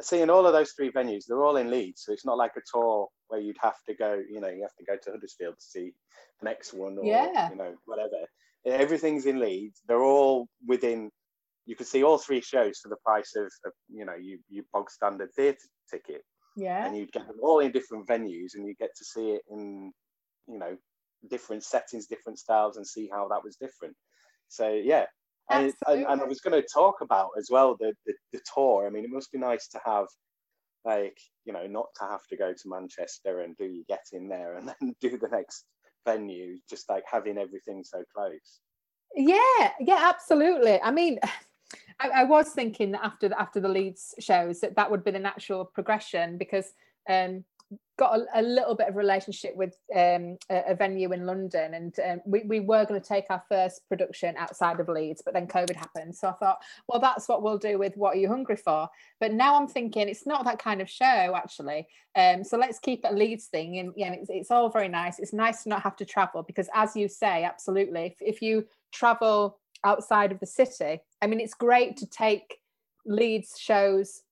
seeing 0.00 0.30
all 0.30 0.46
of 0.46 0.54
those 0.54 0.72
three 0.72 0.90
venues, 0.90 1.24
they're 1.26 1.44
all 1.44 1.56
in 1.58 1.70
Leeds. 1.70 2.02
So 2.06 2.12
it's 2.12 2.24
not 2.24 2.38
like 2.38 2.52
a 2.56 2.60
tour 2.72 3.08
where 3.28 3.40
you'd 3.40 3.58
have 3.60 3.76
to 3.88 3.94
go, 3.94 4.22
you 4.30 4.40
know, 4.40 4.48
you 4.48 4.62
have 4.62 4.74
to 4.78 4.84
go 4.84 4.96
to 4.96 5.10
Huddersfield 5.10 5.56
to 5.58 5.64
see 5.64 5.92
the 6.40 6.44
next 6.46 6.72
one 6.72 6.96
or, 6.98 7.04
Yeah. 7.04 7.50
you 7.50 7.56
know, 7.56 7.74
whatever. 7.84 8.16
Everything's 8.66 9.26
in 9.26 9.40
Leeds. 9.40 9.80
They're 9.86 10.02
all 10.02 10.48
within, 10.66 11.10
you 11.66 11.76
can 11.76 11.86
see 11.86 12.02
all 12.02 12.18
three 12.18 12.40
shows 12.40 12.78
for 12.78 12.88
the 12.88 12.96
price 13.04 13.32
of, 13.36 13.46
of 13.64 13.72
you 13.88 14.04
know, 14.04 14.16
you, 14.20 14.38
you 14.48 14.64
bog 14.72 14.90
standard 14.90 15.30
theatre 15.34 15.58
ticket. 15.90 16.22
Yeah. 16.56 16.86
And 16.86 16.96
you'd 16.96 17.12
get 17.12 17.26
them 17.26 17.36
all 17.42 17.60
in 17.60 17.72
different 17.72 18.06
venues 18.06 18.54
and 18.54 18.66
you 18.66 18.74
get 18.78 18.90
to 18.96 19.04
see 19.04 19.30
it 19.30 19.42
in 19.50 19.92
you 20.48 20.58
know 20.58 20.76
different 21.28 21.62
settings 21.62 22.06
different 22.06 22.38
styles 22.38 22.76
and 22.76 22.86
see 22.86 23.08
how 23.12 23.28
that 23.28 23.44
was 23.44 23.56
different. 23.56 23.96
So 24.48 24.70
yeah. 24.70 25.06
And, 25.48 25.72
and, 25.88 26.06
and 26.06 26.20
i 26.20 26.24
was 26.24 26.40
going 26.40 26.60
to 26.60 26.68
talk 26.72 27.00
about 27.00 27.30
as 27.36 27.48
well 27.50 27.76
the, 27.78 27.92
the 28.06 28.14
the 28.32 28.40
tour. 28.54 28.86
I 28.86 28.90
mean 28.90 29.04
it 29.04 29.10
must 29.10 29.32
be 29.32 29.38
nice 29.38 29.68
to 29.68 29.80
have 29.84 30.06
like 30.84 31.18
you 31.44 31.52
know 31.52 31.66
not 31.66 31.86
to 31.98 32.04
have 32.04 32.24
to 32.30 32.36
go 32.36 32.52
to 32.52 32.68
manchester 32.68 33.40
and 33.40 33.56
do 33.56 33.64
you 33.64 33.84
get 33.88 34.04
in 34.12 34.28
there 34.28 34.56
and 34.56 34.68
then 34.80 34.94
do 35.00 35.18
the 35.18 35.28
next 35.28 35.64
venue 36.04 36.58
just 36.68 36.88
like 36.88 37.04
having 37.10 37.38
everything 37.38 37.84
so 37.84 38.02
close 38.14 38.60
Yeah, 39.14 39.72
yeah, 39.80 39.98
absolutely. 40.14 40.80
I 40.80 40.90
mean, 40.90 41.18
I, 42.00 42.08
I 42.08 42.24
was 42.24 42.50
thinking 42.50 42.94
after 42.94 43.28
the, 43.28 43.40
after 43.40 43.60
the 43.60 43.68
Leeds 43.68 44.14
shows 44.18 44.60
that 44.60 44.76
that 44.76 44.90
would 44.90 45.04
be 45.04 45.10
the 45.10 45.18
natural 45.18 45.64
progression 45.64 46.38
because 46.38 46.72
um, 47.08 47.44
got 47.98 48.18
a, 48.18 48.40
a 48.40 48.42
little 48.42 48.74
bit 48.74 48.88
of 48.88 48.96
relationship 48.96 49.54
with 49.54 49.76
um, 49.94 50.38
a, 50.48 50.62
a 50.68 50.74
venue 50.74 51.12
in 51.12 51.26
London, 51.26 51.74
and 51.74 51.94
um, 52.00 52.20
we 52.24 52.42
we 52.44 52.60
were 52.60 52.84
going 52.84 53.00
to 53.00 53.06
take 53.06 53.26
our 53.30 53.42
first 53.48 53.86
production 53.88 54.34
outside 54.38 54.80
of 54.80 54.88
Leeds, 54.88 55.22
but 55.24 55.34
then 55.34 55.46
COVID 55.46 55.76
happened. 55.76 56.16
So 56.16 56.28
I 56.28 56.32
thought, 56.32 56.62
well, 56.88 57.00
that's 57.00 57.28
what 57.28 57.42
we'll 57.42 57.58
do 57.58 57.78
with 57.78 57.96
What 57.96 58.14
Are 58.14 58.18
You 58.18 58.28
Hungry 58.28 58.56
For? 58.56 58.88
But 59.20 59.32
now 59.32 59.54
I'm 59.54 59.68
thinking 59.68 60.08
it's 60.08 60.26
not 60.26 60.44
that 60.46 60.58
kind 60.58 60.80
of 60.80 60.88
show 60.88 61.34
actually. 61.36 61.86
Um, 62.16 62.42
so 62.42 62.56
let's 62.56 62.78
keep 62.78 63.04
it 63.04 63.12
a 63.12 63.14
Leeds 63.14 63.46
thing, 63.46 63.78
and 63.78 63.92
yeah, 63.96 64.12
it's, 64.12 64.30
it's 64.30 64.50
all 64.50 64.70
very 64.70 64.88
nice. 64.88 65.18
It's 65.18 65.32
nice 65.32 65.62
to 65.64 65.68
not 65.68 65.82
have 65.82 65.96
to 65.96 66.04
travel 66.04 66.42
because, 66.42 66.68
as 66.74 66.96
you 66.96 67.06
say, 67.06 67.44
absolutely, 67.44 68.06
if, 68.06 68.16
if 68.20 68.42
you 68.42 68.66
travel 68.92 69.58
outside 69.84 70.32
of 70.32 70.40
the 70.40 70.46
city, 70.46 71.00
I 71.22 71.26
mean, 71.26 71.40
it's 71.40 71.54
great 71.54 71.98
to 71.98 72.06
take 72.06 72.58
Leeds 73.06 73.56
shows 73.58 74.22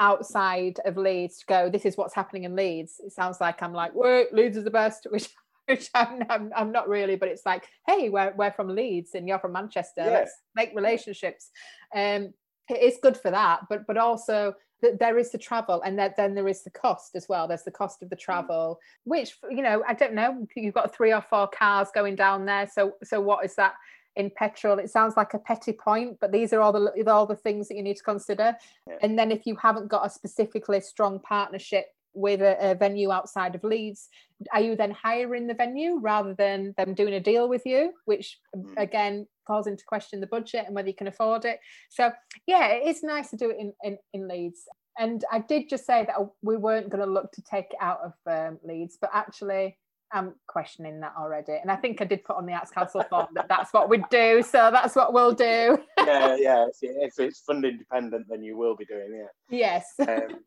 outside 0.00 0.80
of 0.84 0.96
Leeds 0.96 1.38
to 1.38 1.46
go, 1.46 1.70
this 1.70 1.84
is 1.84 1.96
what's 1.96 2.14
happening 2.14 2.44
in 2.44 2.56
Leeds. 2.56 3.00
It 3.04 3.12
sounds 3.12 3.40
like 3.40 3.62
I'm 3.62 3.72
like, 3.72 3.94
wait, 3.94 4.32
Leeds 4.32 4.56
is 4.56 4.64
the 4.64 4.70
best, 4.70 5.06
which 5.10 5.28
which 5.66 5.88
I'm, 5.94 6.22
I'm, 6.28 6.52
I'm, 6.54 6.72
not 6.72 6.90
really, 6.90 7.16
but 7.16 7.30
it's 7.30 7.46
like, 7.46 7.66
hey, 7.86 8.10
we're, 8.10 8.34
we're 8.36 8.52
from 8.52 8.68
Leeds 8.68 9.12
and 9.14 9.26
you're 9.26 9.38
from 9.38 9.52
Manchester. 9.52 10.02
Yeah. 10.04 10.10
Let's 10.10 10.32
make 10.54 10.72
relationships. 10.74 11.50
Um, 11.94 12.34
it 12.68 12.82
is 12.82 12.98
good 13.02 13.16
for 13.16 13.30
that, 13.30 13.60
but 13.70 13.86
but 13.86 13.96
also 13.96 14.54
that 14.82 14.98
there 14.98 15.18
is 15.18 15.30
the 15.32 15.38
travel 15.38 15.80
and 15.82 15.98
that 15.98 16.16
then 16.16 16.34
there 16.34 16.48
is 16.48 16.62
the 16.62 16.70
cost 16.70 17.14
as 17.14 17.26
well. 17.28 17.48
There's 17.48 17.62
the 17.62 17.70
cost 17.70 18.02
of 18.02 18.10
the 18.10 18.16
mm. 18.16 18.20
travel, 18.20 18.78
which 19.04 19.36
you 19.50 19.62
know, 19.62 19.82
I 19.86 19.94
don't 19.94 20.14
know. 20.14 20.46
You've 20.54 20.74
got 20.74 20.94
three 20.94 21.12
or 21.12 21.22
four 21.22 21.48
cars 21.48 21.88
going 21.94 22.16
down 22.16 22.44
there. 22.44 22.68
So 22.70 22.92
so 23.02 23.20
what 23.20 23.44
is 23.44 23.54
that? 23.56 23.74
In 24.16 24.30
petrol 24.30 24.78
it 24.78 24.90
sounds 24.90 25.16
like 25.16 25.34
a 25.34 25.38
petty 25.38 25.72
point 25.72 26.16
but 26.20 26.32
these 26.32 26.52
are 26.52 26.60
all 26.60 26.72
the 26.72 27.10
all 27.10 27.26
the 27.26 27.36
things 27.36 27.68
that 27.68 27.76
you 27.76 27.82
need 27.82 27.96
to 27.96 28.02
consider 28.02 28.56
yeah. 28.88 28.96
and 29.02 29.18
then 29.18 29.30
if 29.30 29.46
you 29.46 29.56
haven't 29.56 29.88
got 29.88 30.06
a 30.06 30.10
specifically 30.10 30.80
strong 30.80 31.18
partnership 31.20 31.86
with 32.14 32.40
a, 32.40 32.70
a, 32.70 32.74
venue 32.74 33.10
outside 33.10 33.54
of 33.54 33.64
Leeds, 33.64 34.08
are 34.52 34.60
you 34.60 34.76
then 34.76 34.92
hiring 34.92 35.46
the 35.46 35.54
venue 35.54 35.98
rather 35.98 36.32
than 36.34 36.72
them 36.76 36.94
doing 36.94 37.14
a 37.14 37.20
deal 37.20 37.48
with 37.48 37.62
you, 37.66 37.92
which 38.04 38.38
mm. 38.56 38.72
again 38.76 39.26
calls 39.46 39.66
into 39.66 39.84
question 39.84 40.20
the 40.20 40.26
budget 40.26 40.64
and 40.66 40.74
whether 40.74 40.88
you 40.88 40.94
can 40.94 41.08
afford 41.08 41.44
it. 41.44 41.60
So 41.90 42.12
yeah, 42.46 42.68
it 42.68 42.86
is 42.86 43.02
nice 43.02 43.30
to 43.30 43.36
do 43.36 43.50
it 43.50 43.58
in, 43.58 43.72
in, 43.82 43.98
in 44.12 44.28
Leeds. 44.28 44.62
And 44.98 45.24
I 45.30 45.40
did 45.40 45.68
just 45.68 45.86
say 45.86 46.06
that 46.06 46.16
we 46.42 46.56
weren't 46.56 46.88
going 46.88 47.04
to 47.04 47.10
look 47.10 47.32
to 47.32 47.42
take 47.42 47.66
it 47.70 47.78
out 47.80 48.00
of 48.04 48.12
um, 48.30 48.58
Leeds, 48.62 48.96
but 49.00 49.10
actually 49.12 49.76
I'm 50.12 50.34
questioning 50.46 51.00
that 51.00 51.14
already. 51.18 51.54
And 51.60 51.70
I 51.70 51.76
think 51.76 52.00
I 52.00 52.04
did 52.04 52.24
put 52.24 52.36
on 52.36 52.46
the 52.46 52.52
Arts 52.52 52.70
Council 52.70 53.02
form 53.10 53.26
that 53.34 53.48
that's 53.48 53.72
what 53.72 53.88
we'd 53.88 54.08
do. 54.10 54.42
So 54.42 54.70
that's 54.70 54.94
what 54.94 55.12
we'll 55.12 55.34
do. 55.34 55.78
yeah, 55.98 56.36
yeah. 56.36 56.66
If 56.80 57.18
it's 57.18 57.40
fund 57.40 57.64
independent, 57.64 58.26
then 58.28 58.42
you 58.42 58.56
will 58.56 58.76
be 58.76 58.84
doing 58.84 59.24
it. 59.24 59.54
Yes. 59.54 59.86
Um, 59.98 60.44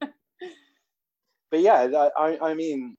but 1.51 1.59
yeah, 1.59 2.07
I, 2.17 2.37
I 2.41 2.53
mean, 2.53 2.95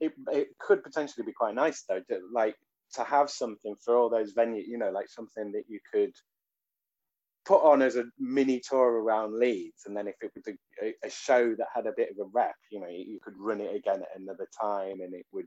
it, 0.00 0.12
it 0.32 0.48
could 0.58 0.82
potentially 0.82 1.24
be 1.24 1.32
quite 1.32 1.54
nice 1.54 1.84
though, 1.88 2.00
to 2.10 2.20
like 2.32 2.56
to 2.94 3.04
have 3.04 3.30
something 3.30 3.74
for 3.84 3.96
all 3.96 4.08
those 4.08 4.34
venues, 4.34 4.66
you 4.66 4.78
know, 4.78 4.90
like 4.90 5.08
something 5.08 5.52
that 5.52 5.64
you 5.68 5.78
could 5.92 6.12
put 7.44 7.62
on 7.62 7.82
as 7.82 7.96
a 7.96 8.04
mini 8.18 8.60
tour 8.60 9.02
around 9.02 9.38
Leeds, 9.38 9.84
and 9.86 9.96
then 9.96 10.06
if 10.06 10.14
it 10.20 10.30
was 10.34 10.54
a, 10.82 10.94
a 11.06 11.10
show 11.10 11.54
that 11.54 11.66
had 11.74 11.86
a 11.86 11.92
bit 11.96 12.10
of 12.10 12.18
a 12.18 12.28
rep, 12.32 12.54
you 12.70 12.80
know, 12.80 12.88
you, 12.88 13.04
you 13.12 13.18
could 13.22 13.34
run 13.38 13.60
it 13.60 13.74
again 13.74 14.02
at 14.02 14.20
another 14.20 14.46
time, 14.60 15.00
and 15.00 15.14
it 15.14 15.26
would. 15.32 15.46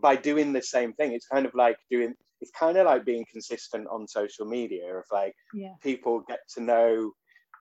By 0.00 0.16
doing 0.16 0.52
the 0.52 0.62
same 0.62 0.92
thing, 0.94 1.12
it's 1.12 1.26
kind 1.26 1.46
of 1.46 1.54
like 1.54 1.78
doing. 1.90 2.14
It's 2.40 2.50
kind 2.52 2.76
of 2.76 2.86
like 2.86 3.04
being 3.04 3.24
consistent 3.30 3.86
on 3.88 4.06
social 4.06 4.46
media. 4.46 4.96
Of 4.96 5.04
like, 5.12 5.34
yeah. 5.54 5.74
people 5.82 6.24
get 6.28 6.40
to 6.54 6.60
know 6.62 7.12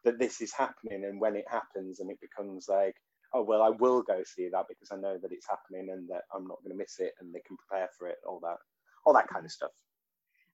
that 0.03 0.19
this 0.19 0.41
is 0.41 0.53
happening, 0.53 1.05
and 1.05 1.19
when 1.19 1.35
it 1.35 1.45
happens, 1.49 1.99
and 1.99 2.09
it 2.09 2.19
becomes 2.21 2.67
like, 2.67 2.95
oh 3.33 3.41
well 3.41 3.61
i 3.61 3.69
will 3.69 4.01
go 4.01 4.21
see 4.25 4.49
that 4.49 4.65
because 4.67 4.89
i 4.91 4.95
know 4.95 5.17
that 5.21 5.31
it's 5.31 5.47
happening 5.47 5.89
and 5.91 6.07
that 6.09 6.23
i'm 6.33 6.47
not 6.47 6.61
going 6.63 6.71
to 6.71 6.77
miss 6.77 6.99
it 6.99 7.13
and 7.19 7.33
they 7.33 7.41
can 7.47 7.57
prepare 7.57 7.89
for 7.97 8.07
it 8.07 8.17
all 8.27 8.39
that 8.41 8.57
all 9.05 9.13
that 9.13 9.27
kind 9.27 9.45
of 9.45 9.51
stuff 9.51 9.71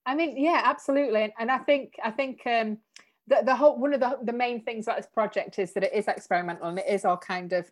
i 0.05 0.15
mean 0.15 0.37
yeah 0.37 0.61
absolutely 0.63 1.33
and 1.39 1.51
i 1.51 1.57
think 1.57 1.93
i 2.03 2.11
think 2.11 2.41
um 2.45 2.77
the, 3.27 3.41
the 3.45 3.55
whole 3.55 3.77
one 3.77 3.93
of 3.93 4.01
the, 4.01 4.17
the 4.23 4.33
main 4.33 4.61
things 4.61 4.85
about 4.85 4.97
this 4.97 5.07
project 5.13 5.57
is 5.59 5.73
that 5.73 5.83
it 5.83 5.93
is 5.93 6.07
experimental 6.07 6.67
and 6.67 6.79
it 6.79 6.85
is 6.89 7.05
all 7.05 7.17
kind 7.17 7.53
of 7.53 7.71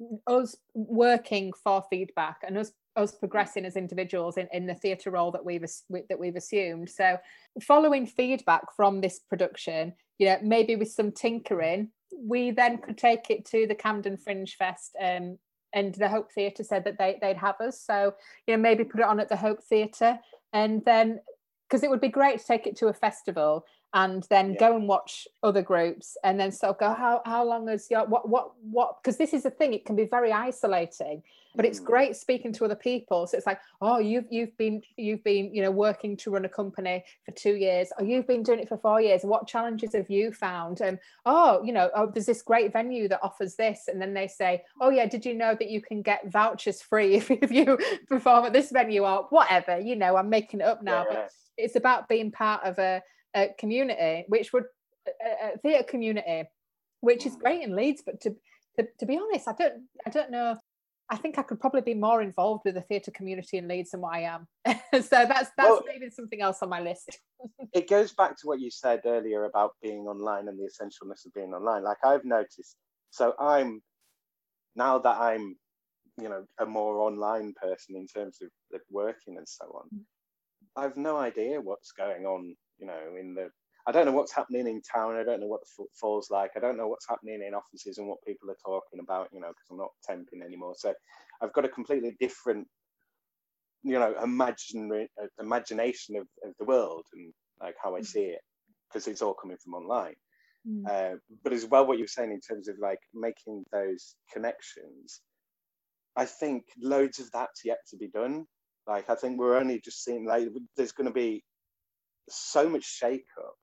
uh, 0.00 0.30
us 0.30 0.56
working 0.74 1.52
for 1.52 1.84
feedback 1.88 2.42
and 2.46 2.58
us 2.58 2.72
us 2.96 3.12
progressing 3.12 3.64
as 3.64 3.76
individuals 3.76 4.36
in, 4.36 4.48
in 4.52 4.66
the 4.66 4.74
theatre 4.74 5.10
role 5.10 5.30
that 5.30 5.44
we've 5.44 5.64
that 6.08 6.18
we've 6.18 6.36
assumed 6.36 6.88
so 6.88 7.16
following 7.62 8.06
feedback 8.06 8.62
from 8.74 9.00
this 9.00 9.18
production 9.18 9.92
you 10.18 10.26
know 10.26 10.38
maybe 10.42 10.76
with 10.76 10.90
some 10.90 11.12
tinkering 11.12 11.90
we 12.18 12.50
then 12.50 12.78
could 12.78 12.98
take 12.98 13.30
it 13.30 13.44
to 13.46 13.66
the 13.66 13.74
Camden 13.74 14.16
Fringe 14.16 14.54
Fest 14.56 14.96
um, 15.00 15.38
and 15.72 15.94
the 15.94 16.08
Hope 16.08 16.32
Theatre 16.32 16.64
said 16.64 16.84
that 16.84 16.98
they, 16.98 17.18
they'd 17.20 17.36
have 17.36 17.60
us. 17.60 17.80
So, 17.80 18.14
you 18.46 18.56
know, 18.56 18.62
maybe 18.62 18.84
put 18.84 19.00
it 19.00 19.06
on 19.06 19.20
at 19.20 19.28
the 19.28 19.36
Hope 19.36 19.62
Theatre 19.62 20.18
and 20.52 20.84
then 20.84 21.20
because 21.68 21.82
it 21.82 21.90
would 21.90 22.00
be 22.00 22.08
great 22.08 22.38
to 22.38 22.46
take 22.46 22.66
it 22.66 22.76
to 22.76 22.86
a 22.86 22.92
festival 22.92 23.64
and 23.92 24.24
then 24.30 24.52
yeah. 24.52 24.60
go 24.60 24.76
and 24.76 24.86
watch 24.86 25.26
other 25.42 25.62
groups 25.62 26.16
and 26.22 26.38
then 26.38 26.52
so 26.52 26.72
go 26.78 26.94
how 26.94 27.22
how 27.24 27.44
long 27.44 27.68
is 27.68 27.88
your 27.90 28.04
what 28.06 28.28
what 28.28 28.52
what 28.62 28.96
because 29.02 29.16
this 29.16 29.32
is 29.32 29.42
the 29.42 29.50
thing 29.50 29.72
it 29.74 29.84
can 29.84 29.96
be 29.96 30.04
very 30.04 30.32
isolating 30.32 31.22
but 31.56 31.64
it's 31.64 31.80
mm. 31.80 31.84
great 31.84 32.16
speaking 32.16 32.52
to 32.52 32.64
other 32.64 32.76
people 32.76 33.26
so 33.26 33.36
it's 33.36 33.46
like 33.46 33.60
oh 33.80 33.98
you've 33.98 34.26
you've 34.30 34.56
been 34.56 34.80
you've 34.96 35.22
been 35.24 35.52
you 35.54 35.62
know 35.62 35.70
working 35.70 36.16
to 36.16 36.30
run 36.30 36.44
a 36.44 36.48
company 36.48 37.02
for 37.24 37.32
two 37.32 37.56
years 37.56 37.88
or 37.98 38.04
you've 38.04 38.26
been 38.26 38.42
doing 38.42 38.60
it 38.60 38.68
for 38.68 38.78
four 38.78 39.00
years 39.00 39.22
what 39.22 39.46
challenges 39.46 39.94
have 39.94 40.08
you 40.08 40.32
found 40.32 40.80
and 40.80 40.98
oh 41.24 41.62
you 41.64 41.72
know 41.72 41.90
oh 41.94 42.10
there's 42.12 42.26
this 42.26 42.42
great 42.42 42.72
venue 42.72 43.08
that 43.08 43.20
offers 43.22 43.56
this 43.56 43.88
and 43.88 44.00
then 44.00 44.14
they 44.14 44.28
say 44.28 44.62
oh 44.80 44.90
yeah 44.90 45.06
did 45.06 45.24
you 45.24 45.34
know 45.34 45.54
that 45.58 45.70
you 45.70 45.80
can 45.80 46.02
get 46.02 46.30
vouchers 46.30 46.82
free 46.82 47.14
if, 47.16 47.30
if 47.30 47.50
you 47.50 47.78
perform 48.08 48.44
at 48.44 48.52
this 48.52 48.70
venue 48.70 49.04
or 49.04 49.26
whatever 49.30 49.80
you 49.80 49.96
know 49.96 50.16
i'm 50.16 50.30
making 50.30 50.60
it 50.60 50.66
up 50.66 50.82
now 50.82 51.04
yeah. 51.08 51.14
but 51.14 51.30
it's 51.56 51.76
about 51.76 52.08
being 52.08 52.30
part 52.30 52.62
of 52.64 52.78
a 52.78 53.02
a 53.36 53.50
community, 53.58 54.24
which 54.28 54.52
would 54.52 54.64
a, 55.06 55.54
a 55.54 55.58
theatre 55.58 55.84
community, 55.84 56.44
which 57.00 57.26
is 57.26 57.36
great 57.36 57.62
in 57.62 57.76
Leeds. 57.76 58.02
But 58.04 58.20
to, 58.22 58.34
to 58.78 58.86
to 58.98 59.06
be 59.06 59.18
honest, 59.18 59.46
I 59.46 59.52
don't 59.52 59.84
I 60.06 60.10
don't 60.10 60.30
know. 60.30 60.56
I 61.08 61.16
think 61.16 61.38
I 61.38 61.42
could 61.42 61.60
probably 61.60 61.82
be 61.82 61.94
more 61.94 62.20
involved 62.20 62.62
with 62.64 62.74
the 62.74 62.80
theatre 62.80 63.12
community 63.12 63.58
in 63.58 63.68
Leeds 63.68 63.90
than 63.90 64.00
what 64.00 64.14
I 64.14 64.22
am. 64.22 64.48
so 64.92 65.00
that's 65.10 65.50
that's 65.56 65.70
well, 65.70 65.82
maybe 65.86 66.10
something 66.10 66.40
else 66.40 66.62
on 66.62 66.68
my 66.68 66.80
list. 66.80 67.18
it 67.72 67.88
goes 67.88 68.12
back 68.12 68.36
to 68.38 68.46
what 68.46 68.60
you 68.60 68.70
said 68.70 69.02
earlier 69.04 69.44
about 69.44 69.72
being 69.82 70.06
online 70.06 70.48
and 70.48 70.58
the 70.58 70.64
essentialness 70.64 71.24
of 71.26 71.32
being 71.34 71.54
online. 71.54 71.84
Like 71.84 71.98
I've 72.04 72.24
noticed, 72.24 72.76
so 73.10 73.34
I'm 73.38 73.82
now 74.74 74.98
that 74.98 75.16
I'm, 75.16 75.56
you 76.20 76.28
know, 76.28 76.44
a 76.58 76.66
more 76.66 76.98
online 76.98 77.54
person 77.60 77.96
in 77.96 78.06
terms 78.06 78.38
of, 78.42 78.48
working 78.90 79.38
and 79.38 79.48
so 79.48 79.64
on. 79.74 79.88
Mm. 79.94 80.04
I've 80.76 80.96
no 80.98 81.16
idea 81.16 81.60
what's 81.62 81.92
going 81.92 82.26
on 82.26 82.54
you 82.78 82.86
know, 82.86 83.16
in 83.18 83.34
the 83.34 83.50
I 83.88 83.92
don't 83.92 84.04
know 84.04 84.12
what's 84.12 84.34
happening 84.34 84.66
in 84.66 84.82
town. 84.82 85.16
I 85.16 85.22
don't 85.22 85.40
know 85.40 85.46
what 85.46 85.60
the 85.60 85.70
footfall's 85.76 86.28
like. 86.28 86.50
I 86.56 86.60
don't 86.60 86.76
know 86.76 86.88
what's 86.88 87.08
happening 87.08 87.40
in 87.46 87.54
offices 87.54 87.98
and 87.98 88.08
what 88.08 88.24
people 88.26 88.50
are 88.50 88.56
talking 88.64 88.98
about, 89.00 89.28
you 89.32 89.40
know, 89.40 89.48
because 89.48 89.68
I'm 89.70 89.76
not 89.76 89.92
temping 90.08 90.44
anymore. 90.44 90.74
So 90.76 90.92
I've 91.40 91.52
got 91.52 91.64
a 91.64 91.68
completely 91.68 92.16
different, 92.18 92.66
you 93.84 93.98
know, 93.98 94.14
imaginary 94.20 95.08
uh, 95.22 95.26
imagination 95.40 96.16
of, 96.16 96.26
of 96.44 96.54
the 96.58 96.64
world 96.64 97.04
and 97.12 97.32
like 97.60 97.76
how 97.82 97.94
I 97.94 98.00
mm. 98.00 98.06
see 98.06 98.24
it 98.24 98.40
because 98.88 99.06
it's 99.06 99.22
all 99.22 99.34
coming 99.34 99.56
from 99.62 99.74
online. 99.74 100.14
Mm. 100.68 100.86
Uh, 100.88 101.16
but 101.44 101.52
as 101.52 101.64
well, 101.64 101.86
what 101.86 101.98
you're 101.98 102.08
saying 102.08 102.32
in 102.32 102.40
terms 102.40 102.66
of 102.66 102.76
like 102.80 103.00
making 103.14 103.64
those 103.72 104.16
connections, 104.32 105.20
I 106.16 106.24
think 106.24 106.64
loads 106.80 107.20
of 107.20 107.30
that's 107.30 107.64
yet 107.64 107.78
to 107.90 107.96
be 107.96 108.08
done. 108.08 108.46
Like 108.88 109.08
I 109.10 109.14
think 109.14 109.38
we're 109.38 109.58
only 109.58 109.80
just 109.80 110.02
seeing 110.02 110.26
like 110.26 110.48
there's 110.76 110.92
going 110.92 111.06
to 111.06 111.14
be 111.14 111.44
so 112.28 112.68
much 112.68 112.84
shake 112.84 113.26
up 113.38 113.54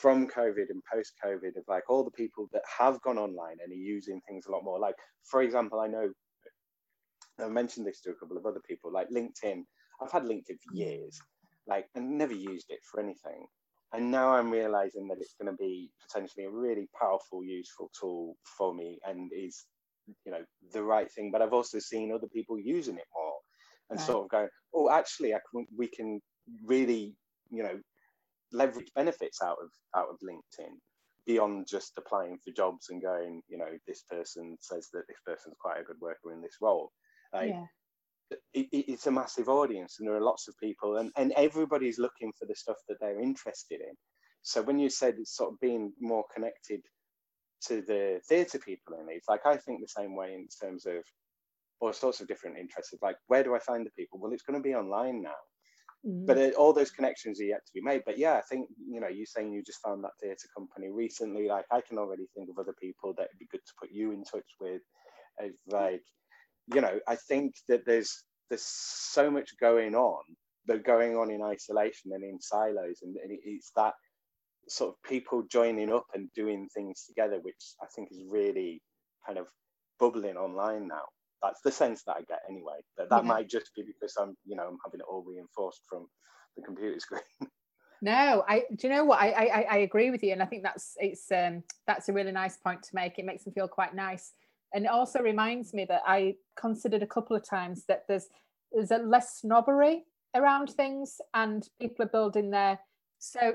from 0.00 0.26
COVID 0.26 0.70
and 0.70 0.82
post 0.92 1.12
COVID 1.24 1.56
of 1.56 1.64
like 1.68 1.84
all 1.88 2.04
the 2.04 2.10
people 2.10 2.48
that 2.52 2.62
have 2.78 3.00
gone 3.02 3.18
online 3.18 3.56
and 3.62 3.72
are 3.72 3.76
using 3.76 4.20
things 4.28 4.46
a 4.46 4.52
lot 4.52 4.64
more. 4.64 4.78
Like, 4.78 4.94
for 5.24 5.42
example, 5.42 5.80
I 5.80 5.86
know 5.86 6.10
I 7.40 7.48
mentioned 7.48 7.86
this 7.86 8.00
to 8.02 8.10
a 8.10 8.14
couple 8.14 8.36
of 8.36 8.46
other 8.46 8.60
people, 8.66 8.92
like 8.92 9.08
LinkedIn. 9.10 9.62
I've 10.00 10.12
had 10.12 10.24
LinkedIn 10.24 10.58
for 10.66 10.74
years, 10.74 11.20
like, 11.66 11.86
and 11.94 12.18
never 12.18 12.34
used 12.34 12.66
it 12.70 12.80
for 12.90 13.00
anything. 13.00 13.46
And 13.94 14.10
now 14.10 14.34
I'm 14.34 14.50
realizing 14.50 15.06
that 15.08 15.18
it's 15.20 15.34
going 15.40 15.52
to 15.52 15.58
be 15.58 15.90
potentially 16.06 16.46
a 16.46 16.50
really 16.50 16.88
powerful, 16.98 17.44
useful 17.44 17.90
tool 17.98 18.36
for 18.56 18.74
me 18.74 18.98
and 19.06 19.30
is, 19.34 19.66
you 20.24 20.32
know, 20.32 20.42
the 20.72 20.82
right 20.82 21.10
thing. 21.12 21.30
But 21.30 21.42
I've 21.42 21.52
also 21.52 21.78
seen 21.78 22.12
other 22.12 22.28
people 22.28 22.58
using 22.58 22.96
it 22.96 23.04
more 23.14 23.34
and 23.90 23.98
right. 23.98 24.06
sort 24.06 24.24
of 24.24 24.30
going, 24.30 24.48
oh, 24.74 24.90
actually, 24.90 25.34
I 25.34 25.40
can, 25.52 25.66
we 25.76 25.88
can 25.88 26.20
really 26.64 27.14
you 27.52 27.62
know 27.62 27.78
leverage 28.52 28.90
benefits 28.94 29.40
out 29.42 29.58
of 29.62 29.70
out 29.96 30.08
of 30.08 30.16
LinkedIn 30.22 30.74
beyond 31.26 31.66
just 31.68 31.92
applying 31.98 32.38
for 32.44 32.52
jobs 32.52 32.88
and 32.90 33.00
going, 33.00 33.42
you 33.48 33.56
know, 33.56 33.70
this 33.86 34.02
person 34.10 34.56
says 34.60 34.88
that 34.92 35.06
this 35.08 35.20
person's 35.24 35.56
quite 35.60 35.80
a 35.80 35.84
good 35.84 36.00
worker 36.00 36.32
in 36.32 36.42
this 36.42 36.56
role. 36.60 36.90
Like, 37.32 37.50
yeah. 37.50 37.64
It, 38.54 38.68
it's 38.72 39.06
a 39.06 39.10
massive 39.10 39.50
audience 39.50 39.96
and 39.98 40.08
there 40.08 40.16
are 40.16 40.22
lots 40.22 40.48
of 40.48 40.54
people 40.58 40.96
and, 40.96 41.10
and 41.18 41.32
everybody's 41.36 41.98
looking 41.98 42.32
for 42.38 42.46
the 42.46 42.54
stuff 42.54 42.78
that 42.88 42.96
they're 42.98 43.20
interested 43.20 43.80
in. 43.80 43.94
So 44.40 44.62
when 44.62 44.78
you 44.78 44.88
said 44.88 45.16
it's 45.18 45.36
sort 45.36 45.52
of 45.52 45.60
being 45.60 45.92
more 46.00 46.24
connected 46.34 46.80
to 47.66 47.82
the 47.82 48.20
theatre 48.28 48.58
people 48.58 48.96
in 49.00 49.14
it, 49.14 49.22
like 49.28 49.44
I 49.44 49.58
think 49.58 49.80
the 49.80 50.00
same 50.00 50.16
way 50.16 50.32
in 50.32 50.48
terms 50.60 50.86
of 50.86 51.04
all 51.82 51.92
sorts 51.92 52.20
of 52.20 52.28
different 52.28 52.56
interests. 52.58 52.94
Like, 53.02 53.16
where 53.26 53.42
do 53.42 53.54
I 53.54 53.58
find 53.58 53.84
the 53.84 53.90
people? 53.90 54.18
Well, 54.20 54.32
it's 54.32 54.44
going 54.44 54.58
to 54.58 54.66
be 54.66 54.74
online 54.74 55.20
now. 55.20 55.34
Mm. 56.06 56.26
But 56.26 56.38
it, 56.38 56.54
all 56.54 56.72
those 56.72 56.90
connections 56.90 57.40
are 57.40 57.44
yet 57.44 57.64
to 57.64 57.72
be 57.74 57.80
made. 57.80 58.02
But 58.04 58.18
yeah, 58.18 58.34
I 58.34 58.42
think 58.42 58.68
you 58.88 59.00
know, 59.00 59.08
you 59.08 59.26
saying 59.26 59.52
you 59.52 59.62
just 59.62 59.82
found 59.82 60.02
that 60.04 60.10
theatre 60.20 60.48
company 60.56 60.88
recently. 60.90 61.48
Like 61.48 61.66
I 61.70 61.80
can 61.80 61.98
already 61.98 62.26
think 62.34 62.48
of 62.50 62.58
other 62.58 62.74
people 62.80 63.14
that 63.16 63.28
would 63.32 63.38
be 63.38 63.48
good 63.50 63.64
to 63.66 63.72
put 63.80 63.90
you 63.92 64.12
in 64.12 64.24
touch 64.24 64.48
with. 64.60 64.82
As 65.40 65.52
like, 65.68 66.02
you 66.74 66.80
know, 66.80 66.98
I 67.08 67.16
think 67.16 67.54
that 67.68 67.86
there's 67.86 68.24
there's 68.48 68.64
so 68.64 69.30
much 69.30 69.50
going 69.60 69.94
on, 69.94 70.22
but 70.66 70.84
going 70.84 71.16
on 71.16 71.30
in 71.30 71.42
isolation 71.42 72.12
and 72.12 72.24
in 72.24 72.40
silos, 72.40 72.98
and, 73.02 73.16
and 73.16 73.38
it's 73.44 73.70
that 73.76 73.94
sort 74.68 74.90
of 74.90 75.02
people 75.08 75.42
joining 75.50 75.92
up 75.92 76.06
and 76.14 76.28
doing 76.34 76.68
things 76.74 77.04
together, 77.06 77.38
which 77.42 77.74
I 77.80 77.86
think 77.94 78.08
is 78.10 78.22
really 78.28 78.82
kind 79.26 79.38
of 79.38 79.46
bubbling 79.98 80.36
online 80.36 80.88
now. 80.88 81.04
That's 81.42 81.60
the 81.62 81.72
sense 81.72 82.02
that 82.04 82.16
I 82.16 82.22
get 82.22 82.40
anyway. 82.48 82.80
But 82.96 83.10
that 83.10 83.24
yeah. 83.24 83.28
might 83.28 83.48
just 83.48 83.74
be 83.74 83.82
because 83.82 84.14
I'm, 84.16 84.36
you 84.44 84.56
know, 84.56 84.64
I'm 84.64 84.78
having 84.84 85.00
it 85.00 85.06
all 85.10 85.24
reinforced 85.26 85.82
from 85.88 86.06
the 86.56 86.62
computer 86.62 86.98
screen. 87.00 87.22
No, 88.04 88.42
I 88.48 88.64
do 88.74 88.88
you 88.88 88.92
know 88.92 89.04
what 89.04 89.20
I, 89.20 89.28
I 89.30 89.66
I 89.70 89.76
agree 89.78 90.10
with 90.10 90.24
you, 90.24 90.32
and 90.32 90.42
I 90.42 90.44
think 90.44 90.64
that's 90.64 90.96
it's 90.98 91.30
um 91.30 91.62
that's 91.86 92.08
a 92.08 92.12
really 92.12 92.32
nice 92.32 92.56
point 92.56 92.82
to 92.82 92.90
make. 92.94 93.16
It 93.16 93.24
makes 93.24 93.46
me 93.46 93.52
feel 93.52 93.68
quite 93.68 93.94
nice, 93.94 94.32
and 94.74 94.84
it 94.84 94.90
also 94.90 95.20
reminds 95.20 95.72
me 95.72 95.84
that 95.84 96.02
I 96.04 96.34
considered 96.56 97.04
a 97.04 97.06
couple 97.06 97.36
of 97.36 97.48
times 97.48 97.84
that 97.86 98.02
there's 98.08 98.26
there's 98.72 98.90
a 98.90 98.98
less 98.98 99.38
snobbery 99.38 100.02
around 100.34 100.70
things, 100.70 101.20
and 101.32 101.68
people 101.80 102.04
are 102.04 102.08
building 102.08 102.50
their 102.50 102.80
so. 103.20 103.54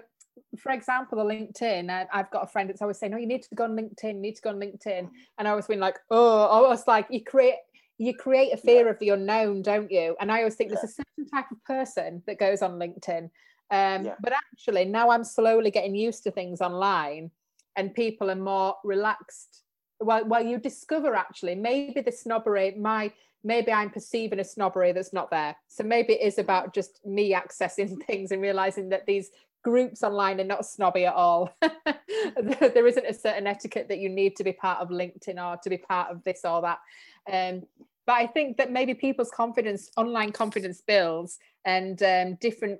For 0.59 0.71
example, 0.71 1.17
the 1.17 1.23
LinkedIn, 1.23 2.07
I've 2.13 2.29
got 2.29 2.43
a 2.43 2.47
friend 2.47 2.69
that's 2.69 2.81
always 2.81 2.99
saying, 2.99 3.11
"No, 3.11 3.17
you 3.17 3.25
need 3.25 3.41
to 3.41 3.55
go 3.55 3.63
on 3.63 3.75
LinkedIn. 3.75 4.13
You 4.13 4.21
need 4.21 4.35
to 4.35 4.41
go 4.43 4.51
on 4.51 4.59
LinkedIn," 4.59 5.09
and 5.39 5.47
I 5.47 5.55
was 5.55 5.65
being 5.65 5.79
like, 5.79 5.97
"Oh, 6.11 6.45
I 6.45 6.69
was 6.69 6.85
like, 6.85 7.07
you 7.09 7.23
create 7.23 7.55
you 7.97 8.13
create 8.13 8.53
a 8.53 8.57
fear 8.57 8.89
of 8.89 8.99
the 8.99 9.09
unknown, 9.09 9.61
don't 9.61 9.91
you?" 9.91 10.15
And 10.19 10.31
I 10.31 10.39
always 10.39 10.55
think 10.55 10.71
there's 10.71 10.83
a 10.83 10.87
certain 10.87 11.29
type 11.29 11.51
of 11.51 11.63
person 11.63 12.23
that 12.25 12.39
goes 12.39 12.61
on 12.61 12.79
LinkedIn 12.79 13.29
um, 13.69 14.05
yeah. 14.05 14.15
But 14.21 14.33
actually, 14.33 14.85
now 14.85 15.09
I'm 15.09 15.23
slowly 15.23 15.71
getting 15.71 15.95
used 15.95 16.23
to 16.23 16.31
things 16.31 16.61
online, 16.61 17.31
and 17.75 17.93
people 17.93 18.31
are 18.31 18.35
more 18.35 18.75
relaxed. 18.83 19.63
Well, 19.99 20.25
well, 20.25 20.45
you 20.45 20.57
discover 20.57 21.15
actually 21.15 21.55
maybe 21.55 22.01
the 22.01 22.11
snobbery, 22.11 22.75
my 22.77 23.11
maybe 23.43 23.71
I'm 23.71 23.89
perceiving 23.89 24.39
a 24.39 24.43
snobbery 24.43 24.91
that's 24.91 25.13
not 25.13 25.31
there. 25.31 25.55
So 25.67 25.83
maybe 25.83 26.13
it 26.13 26.21
is 26.21 26.37
about 26.37 26.73
just 26.73 27.05
me 27.05 27.33
accessing 27.33 28.01
things 28.07 28.31
and 28.31 28.41
realizing 28.41 28.89
that 28.89 29.05
these 29.05 29.31
groups 29.67 30.01
online 30.01 30.39
are 30.39 30.45
not 30.45 30.65
snobby 30.65 31.05
at 31.05 31.13
all. 31.13 31.53
there 31.61 32.87
isn't 32.87 33.05
a 33.05 33.13
certain 33.13 33.45
etiquette 33.45 33.89
that 33.89 33.99
you 33.99 34.07
need 34.07 34.37
to 34.37 34.43
be 34.45 34.53
part 34.53 34.79
of 34.79 34.87
LinkedIn 34.87 35.37
or 35.45 35.57
to 35.57 35.69
be 35.69 35.77
part 35.77 36.09
of 36.09 36.23
this 36.23 36.45
or 36.45 36.61
that. 36.61 36.79
Um, 37.29 37.63
but 38.05 38.13
I 38.13 38.27
think 38.27 38.55
that 38.55 38.71
maybe 38.71 38.93
people's 38.93 39.29
confidence, 39.29 39.91
online 39.97 40.31
confidence 40.31 40.81
builds, 40.87 41.37
and 41.65 42.01
um, 42.01 42.35
different 42.39 42.79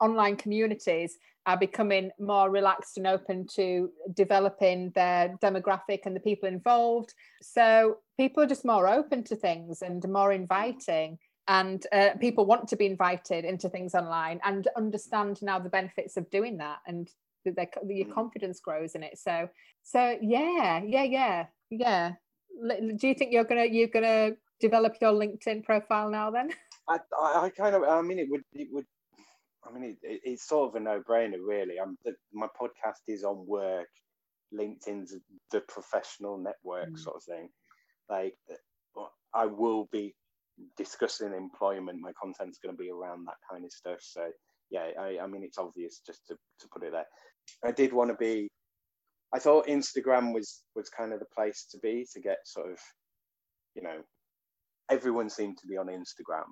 online 0.00 0.34
communities 0.34 1.16
are 1.46 1.56
becoming 1.56 2.10
more 2.18 2.50
relaxed 2.50 2.96
and 2.96 3.06
open 3.06 3.46
to 3.54 3.90
developing 4.12 4.90
their 4.96 5.36
demographic 5.40 6.00
and 6.06 6.16
the 6.16 6.20
people 6.20 6.48
involved. 6.48 7.14
So 7.40 7.98
people 8.16 8.42
are 8.42 8.48
just 8.48 8.64
more 8.64 8.88
open 8.88 9.22
to 9.24 9.36
things 9.36 9.80
and 9.80 10.04
more 10.08 10.32
inviting. 10.32 11.18
And 11.50 11.84
uh, 11.90 12.10
people 12.20 12.46
want 12.46 12.68
to 12.68 12.76
be 12.76 12.86
invited 12.86 13.44
into 13.44 13.68
things 13.68 13.96
online 13.96 14.38
and 14.44 14.68
understand 14.76 15.42
now 15.42 15.58
the 15.58 15.68
benefits 15.68 16.16
of 16.16 16.30
doing 16.30 16.58
that, 16.58 16.78
and 16.86 17.10
their, 17.44 17.66
your 17.88 18.06
mm. 18.06 18.14
confidence 18.14 18.60
grows 18.60 18.94
in 18.94 19.02
it. 19.02 19.18
So, 19.18 19.48
so 19.82 20.16
yeah, 20.22 20.80
yeah, 20.86 21.02
yeah, 21.02 21.46
yeah. 21.70 22.12
Do 22.96 23.08
you 23.08 23.14
think 23.14 23.32
you're 23.32 23.42
gonna 23.42 23.64
you're 23.64 23.88
gonna 23.88 24.36
develop 24.60 24.94
your 25.00 25.10
LinkedIn 25.10 25.64
profile 25.64 26.08
now? 26.08 26.30
Then 26.30 26.50
I, 26.88 26.98
I 27.20 27.50
kind 27.50 27.74
of 27.74 27.82
I 27.82 28.00
mean 28.00 28.20
it 28.20 28.28
would 28.30 28.42
it 28.52 28.68
would 28.70 28.86
I 29.66 29.76
mean, 29.76 29.96
it, 30.02 30.20
it's 30.24 30.46
sort 30.46 30.70
of 30.70 30.80
a 30.80 30.80
no-brainer, 30.80 31.38
really. 31.44 31.78
I'm 31.80 31.98
the, 32.04 32.14
my 32.32 32.46
podcast 32.46 33.02
is 33.08 33.24
on 33.24 33.44
work. 33.44 33.88
LinkedIn's 34.54 35.16
the 35.50 35.60
professional 35.62 36.38
network 36.38 36.90
mm. 36.90 36.98
sort 36.98 37.16
of 37.16 37.24
thing. 37.24 37.48
Like, 38.08 38.36
uh, 38.50 39.02
I 39.34 39.46
will 39.46 39.88
be 39.92 40.14
discussing 40.76 41.32
employment. 41.34 42.00
My 42.00 42.12
content's 42.20 42.58
going 42.58 42.76
to 42.76 42.82
be 42.82 42.90
around 42.90 43.26
that 43.26 43.36
kind 43.50 43.64
of 43.64 43.72
stuff. 43.72 43.98
So, 44.00 44.28
yeah, 44.70 44.90
I, 44.98 45.18
I 45.22 45.26
mean, 45.26 45.42
it's 45.42 45.58
obvious 45.58 46.00
just 46.06 46.26
to, 46.28 46.34
to 46.34 46.68
put 46.72 46.84
it 46.84 46.92
there. 46.92 47.06
I 47.64 47.72
did 47.72 47.92
want 47.92 48.10
to 48.10 48.16
be. 48.16 48.48
I 49.32 49.38
thought 49.38 49.68
Instagram 49.68 50.34
was 50.34 50.62
was 50.74 50.88
kind 50.88 51.12
of 51.12 51.20
the 51.20 51.26
place 51.34 51.66
to 51.70 51.78
be 51.78 52.06
to 52.12 52.20
get 52.20 52.38
sort 52.44 52.70
of, 52.72 52.78
you 53.74 53.82
know, 53.82 53.98
everyone 54.90 55.30
seemed 55.30 55.58
to 55.58 55.66
be 55.66 55.76
on 55.76 55.86
Instagram. 55.86 56.46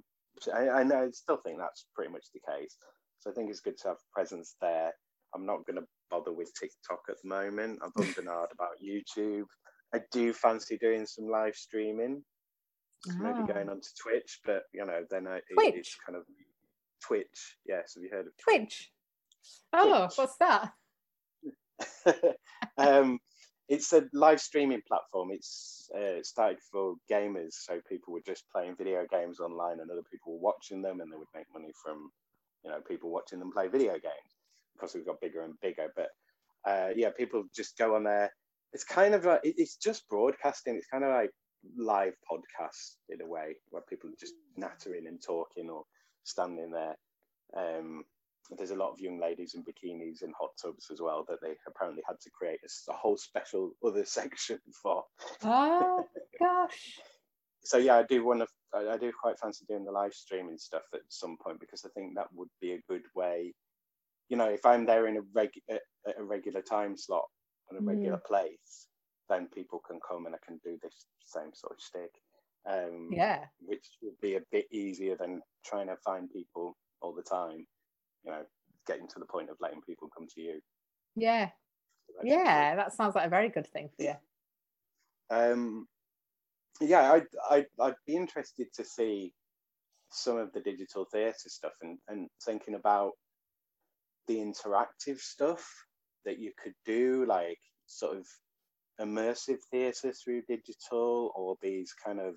I, 0.54 0.68
I, 0.68 0.82
I 0.82 1.10
still 1.10 1.38
think 1.38 1.58
that's 1.58 1.86
pretty 1.94 2.12
much 2.12 2.26
the 2.32 2.40
case. 2.52 2.76
So 3.20 3.30
I 3.30 3.34
think 3.34 3.50
it's 3.50 3.60
good 3.60 3.76
to 3.78 3.88
have 3.88 3.96
presence 4.12 4.54
there. 4.60 4.92
I'm 5.34 5.44
not 5.44 5.66
going 5.66 5.76
to 5.76 5.86
bother 6.10 6.32
with 6.32 6.52
TikTok 6.58 7.00
at 7.08 7.16
the 7.22 7.28
moment. 7.28 7.80
I've 7.84 7.92
done 7.94 8.12
Bernard 8.14 8.48
about 8.52 8.80
YouTube. 8.82 9.46
I 9.94 10.00
do 10.12 10.32
fancy 10.32 10.78
doing 10.78 11.06
some 11.06 11.28
live 11.28 11.54
streaming, 11.54 12.22
oh. 13.14 13.22
maybe 13.22 13.40
ah. 13.42 13.46
going 13.46 13.68
onto 13.68 13.88
Twitch, 14.00 14.40
but 14.44 14.62
you 14.72 14.84
know, 14.84 15.04
then 15.10 15.26
I, 15.26 15.36
it, 15.36 15.74
it's 15.74 15.96
kind 16.04 16.16
of 16.16 16.24
Twitch. 17.02 17.56
Yes, 17.66 17.94
have 17.94 18.02
you 18.02 18.10
heard 18.10 18.26
of 18.26 18.32
Twitch? 18.38 18.90
Oh, 19.72 20.06
Twitch. 20.06 20.18
what's 20.18 20.36
that? 20.38 20.72
um, 22.78 23.18
it's 23.68 23.92
a 23.92 24.04
live 24.12 24.40
streaming 24.40 24.82
platform. 24.86 25.28
It's 25.32 25.90
uh, 25.94 26.22
started 26.22 26.58
for 26.72 26.94
gamers, 27.10 27.52
so 27.52 27.80
people 27.88 28.12
were 28.12 28.22
just 28.26 28.44
playing 28.50 28.76
video 28.76 29.06
games 29.10 29.40
online, 29.40 29.80
and 29.80 29.90
other 29.90 30.02
people 30.10 30.34
were 30.34 30.40
watching 30.40 30.82
them, 30.82 31.00
and 31.00 31.12
they 31.12 31.16
would 31.16 31.28
make 31.34 31.46
money 31.52 31.72
from 31.82 32.10
you 32.64 32.70
know 32.70 32.80
people 32.86 33.10
watching 33.10 33.38
them 33.38 33.52
play 33.52 33.68
video 33.68 33.92
games 33.92 34.32
because 34.74 34.94
we've 34.94 35.06
got 35.06 35.20
bigger 35.20 35.42
and 35.42 35.54
bigger. 35.60 35.92
But 35.94 36.08
uh, 36.64 36.88
yeah, 36.96 37.10
people 37.10 37.44
just 37.54 37.76
go 37.76 37.94
on 37.94 38.04
there. 38.04 38.32
It's 38.72 38.84
kind 38.84 39.14
of 39.14 39.24
like 39.24 39.40
it's 39.44 39.76
just 39.76 40.08
broadcasting. 40.08 40.76
It's 40.76 40.88
kind 40.88 41.04
of 41.04 41.10
like 41.10 41.30
live 41.76 42.14
podcast 42.30 42.96
in 43.08 43.20
a 43.20 43.26
way 43.26 43.56
where 43.70 43.82
people 43.82 44.10
are 44.10 44.20
just 44.20 44.34
nattering 44.56 45.06
and 45.06 45.22
talking 45.22 45.68
or 45.70 45.84
standing 46.24 46.70
there. 46.70 46.96
Um, 47.56 48.04
there's 48.56 48.70
a 48.70 48.76
lot 48.76 48.92
of 48.92 49.00
young 49.00 49.20
ladies 49.20 49.54
in 49.54 49.62
bikinis 49.62 50.22
and 50.22 50.32
hot 50.38 50.50
tubs 50.60 50.86
as 50.90 51.00
well 51.00 51.24
that 51.28 51.38
they 51.42 51.54
apparently 51.66 52.02
had 52.06 52.18
to 52.20 52.30
create 52.30 52.60
a, 52.64 52.92
a 52.92 52.94
whole 52.94 53.16
special 53.16 53.72
other 53.84 54.04
section 54.06 54.58
for. 54.82 55.04
Oh 55.44 56.04
gosh 56.38 56.98
so 57.68 57.76
yeah, 57.76 57.96
I 57.96 58.02
do 58.02 58.24
want 58.24 58.40
to. 58.40 58.46
I, 58.74 58.96
do 58.98 59.10
quite 59.18 59.38
fancy 59.38 59.64
doing 59.66 59.84
the 59.84 59.92
live 59.92 60.12
streaming 60.12 60.58
stuff 60.58 60.82
at 60.94 61.00
some 61.08 61.36
point 61.42 61.60
because 61.60 61.84
I 61.84 61.88
think 61.90 62.14
that 62.14 62.28
would 62.34 62.48
be 62.60 62.72
a 62.72 62.82
good 62.88 63.04
way. 63.14 63.54
You 64.28 64.36
know, 64.36 64.48
if 64.48 64.64
I'm 64.66 64.84
there 64.84 65.06
in 65.06 65.16
a 65.16 65.22
reg 65.34 65.50
a 65.70 66.22
regular 66.22 66.62
time 66.62 66.96
slot 66.96 67.24
on 67.70 67.78
a 67.78 67.80
regular 67.80 68.18
mm. 68.18 68.24
place, 68.24 68.87
then 69.28 69.48
people 69.48 69.80
can 69.86 69.98
come 70.06 70.26
and 70.26 70.34
I 70.34 70.38
can 70.46 70.60
do 70.64 70.78
this 70.82 71.06
same 71.24 71.52
sort 71.54 71.74
of 71.74 71.80
stick. 71.80 72.10
Um, 72.66 73.08
yeah, 73.10 73.44
which 73.60 73.86
would 74.02 74.20
be 74.20 74.36
a 74.36 74.42
bit 74.52 74.66
easier 74.70 75.16
than 75.16 75.40
trying 75.64 75.86
to 75.86 75.96
find 76.04 76.30
people 76.30 76.76
all 77.00 77.14
the 77.14 77.22
time. 77.22 77.66
You 78.24 78.32
know, 78.32 78.42
getting 78.86 79.08
to 79.08 79.18
the 79.18 79.26
point 79.26 79.50
of 79.50 79.56
letting 79.60 79.80
people 79.82 80.10
come 80.14 80.26
to 80.34 80.40
you. 80.40 80.60
Yeah, 81.16 81.50
so 82.08 82.20
yeah, 82.24 82.76
that 82.76 82.92
sounds 82.92 83.14
like 83.14 83.26
a 83.26 83.30
very 83.30 83.48
good 83.48 83.66
thing 83.66 83.88
for 83.96 84.02
you. 84.02 84.14
Um, 85.30 85.86
yeah, 86.80 87.12
I'd, 87.12 87.26
I'd, 87.50 87.66
I'd 87.80 87.94
be 88.06 88.16
interested 88.16 88.68
to 88.74 88.84
see 88.84 89.32
some 90.10 90.38
of 90.38 90.52
the 90.52 90.60
digital 90.60 91.04
theatre 91.04 91.48
stuff 91.48 91.72
and, 91.82 91.98
and 92.08 92.28
thinking 92.44 92.74
about 92.74 93.12
the 94.26 94.36
interactive 94.36 95.18
stuff 95.18 95.68
that 96.24 96.38
you 96.38 96.52
could 96.62 96.74
do, 96.84 97.26
like 97.26 97.58
sort 97.86 98.16
of 98.16 98.26
immersive 99.00 99.58
theatre 99.70 100.12
through 100.12 100.42
digital 100.48 101.32
or 101.34 101.56
these 101.62 101.92
kind 102.04 102.20
of 102.20 102.34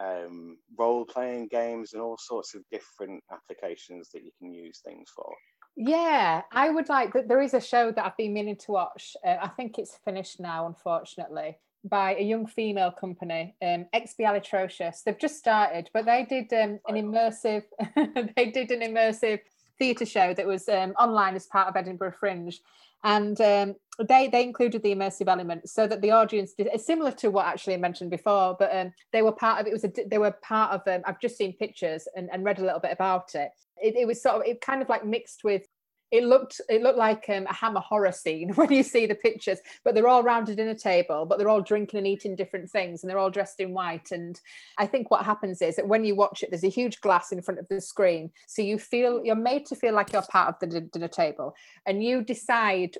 um, 0.00 0.58
role 0.78 1.04
playing 1.04 1.48
games 1.48 1.92
and 1.92 2.02
all 2.02 2.16
sorts 2.18 2.54
of 2.54 2.62
different 2.70 3.22
applications 3.32 4.10
that 4.12 4.24
you 4.24 4.30
can 4.38 4.52
use 4.52 4.80
things 4.84 5.10
for. 5.14 5.32
Yeah, 5.76 6.42
I 6.52 6.70
would 6.70 6.88
like 6.88 7.12
that. 7.12 7.28
There 7.28 7.40
is 7.40 7.54
a 7.54 7.60
show 7.60 7.92
that 7.92 8.04
I've 8.04 8.16
been 8.16 8.32
meaning 8.32 8.56
to 8.56 8.72
watch. 8.72 9.16
Uh, 9.24 9.36
I 9.40 9.48
think 9.48 9.78
it's 9.78 9.98
finished 10.04 10.40
now, 10.40 10.66
unfortunately 10.66 11.58
by 11.84 12.16
a 12.16 12.22
young 12.22 12.46
female 12.46 12.90
company, 12.90 13.54
um, 13.62 13.86
Expialitrocious. 13.94 15.02
They've 15.04 15.18
just 15.18 15.38
started, 15.38 15.90
but 15.92 16.04
they 16.04 16.26
did 16.28 16.52
um, 16.52 16.80
an 16.88 16.96
immersive. 16.96 17.64
they 18.36 18.50
did 18.50 18.70
an 18.70 18.80
immersive 18.80 19.40
theatre 19.78 20.06
show 20.06 20.34
that 20.34 20.46
was 20.46 20.68
um, 20.68 20.90
online 20.98 21.36
as 21.36 21.46
part 21.46 21.68
of 21.68 21.76
Edinburgh 21.76 22.14
Fringe, 22.18 22.58
and 23.04 23.40
um, 23.40 23.74
they 24.08 24.28
they 24.28 24.42
included 24.42 24.82
the 24.82 24.94
immersive 24.94 25.28
element 25.28 25.68
so 25.68 25.86
that 25.86 26.00
the 26.00 26.10
audience 26.10 26.54
did 26.54 26.68
similar 26.80 27.10
to 27.12 27.30
what 27.30 27.46
actually 27.46 27.74
I 27.74 27.78
mentioned 27.78 28.10
before, 28.10 28.56
but 28.58 28.74
um, 28.74 28.92
they 29.12 29.22
were 29.22 29.32
part 29.32 29.60
of 29.60 29.66
it 29.66 29.72
was 29.72 29.84
a 29.84 29.92
they 30.06 30.18
were 30.18 30.34
part 30.42 30.72
of. 30.72 30.82
Um, 30.86 31.02
I've 31.04 31.20
just 31.20 31.36
seen 31.36 31.52
pictures 31.54 32.06
and, 32.16 32.28
and 32.32 32.44
read 32.44 32.58
a 32.58 32.64
little 32.64 32.80
bit 32.80 32.92
about 32.92 33.34
it. 33.34 33.50
it. 33.78 33.96
It 33.96 34.06
was 34.06 34.22
sort 34.22 34.36
of 34.36 34.42
it 34.46 34.60
kind 34.60 34.82
of 34.82 34.88
like 34.88 35.04
mixed 35.04 35.42
with 35.44 35.62
it 36.10 36.24
looked 36.24 36.60
it 36.68 36.82
looked 36.82 36.98
like 36.98 37.26
um, 37.28 37.46
a 37.46 37.52
hammer 37.52 37.80
horror 37.80 38.12
scene 38.12 38.50
when 38.54 38.72
you 38.72 38.82
see 38.82 39.06
the 39.06 39.14
pictures 39.14 39.58
but 39.84 39.94
they're 39.94 40.08
all 40.08 40.26
in 40.26 40.68
a 40.68 40.74
table 40.74 41.26
but 41.26 41.38
they're 41.38 41.48
all 41.48 41.60
drinking 41.60 41.98
and 41.98 42.06
eating 42.06 42.36
different 42.36 42.70
things 42.70 43.02
and 43.02 43.10
they're 43.10 43.18
all 43.18 43.30
dressed 43.30 43.60
in 43.60 43.72
white 43.72 44.10
and 44.10 44.40
i 44.78 44.86
think 44.86 45.10
what 45.10 45.24
happens 45.24 45.60
is 45.60 45.76
that 45.76 45.88
when 45.88 46.04
you 46.04 46.14
watch 46.14 46.42
it 46.42 46.50
there's 46.50 46.64
a 46.64 46.68
huge 46.68 47.00
glass 47.00 47.32
in 47.32 47.42
front 47.42 47.60
of 47.60 47.68
the 47.68 47.80
screen 47.80 48.30
so 48.46 48.62
you 48.62 48.78
feel 48.78 49.24
you're 49.24 49.34
made 49.34 49.66
to 49.66 49.76
feel 49.76 49.94
like 49.94 50.12
you're 50.12 50.22
part 50.22 50.48
of 50.48 50.70
the 50.70 50.80
dinner 50.80 51.08
table 51.08 51.54
and 51.86 52.02
you 52.02 52.22
decide 52.22 52.96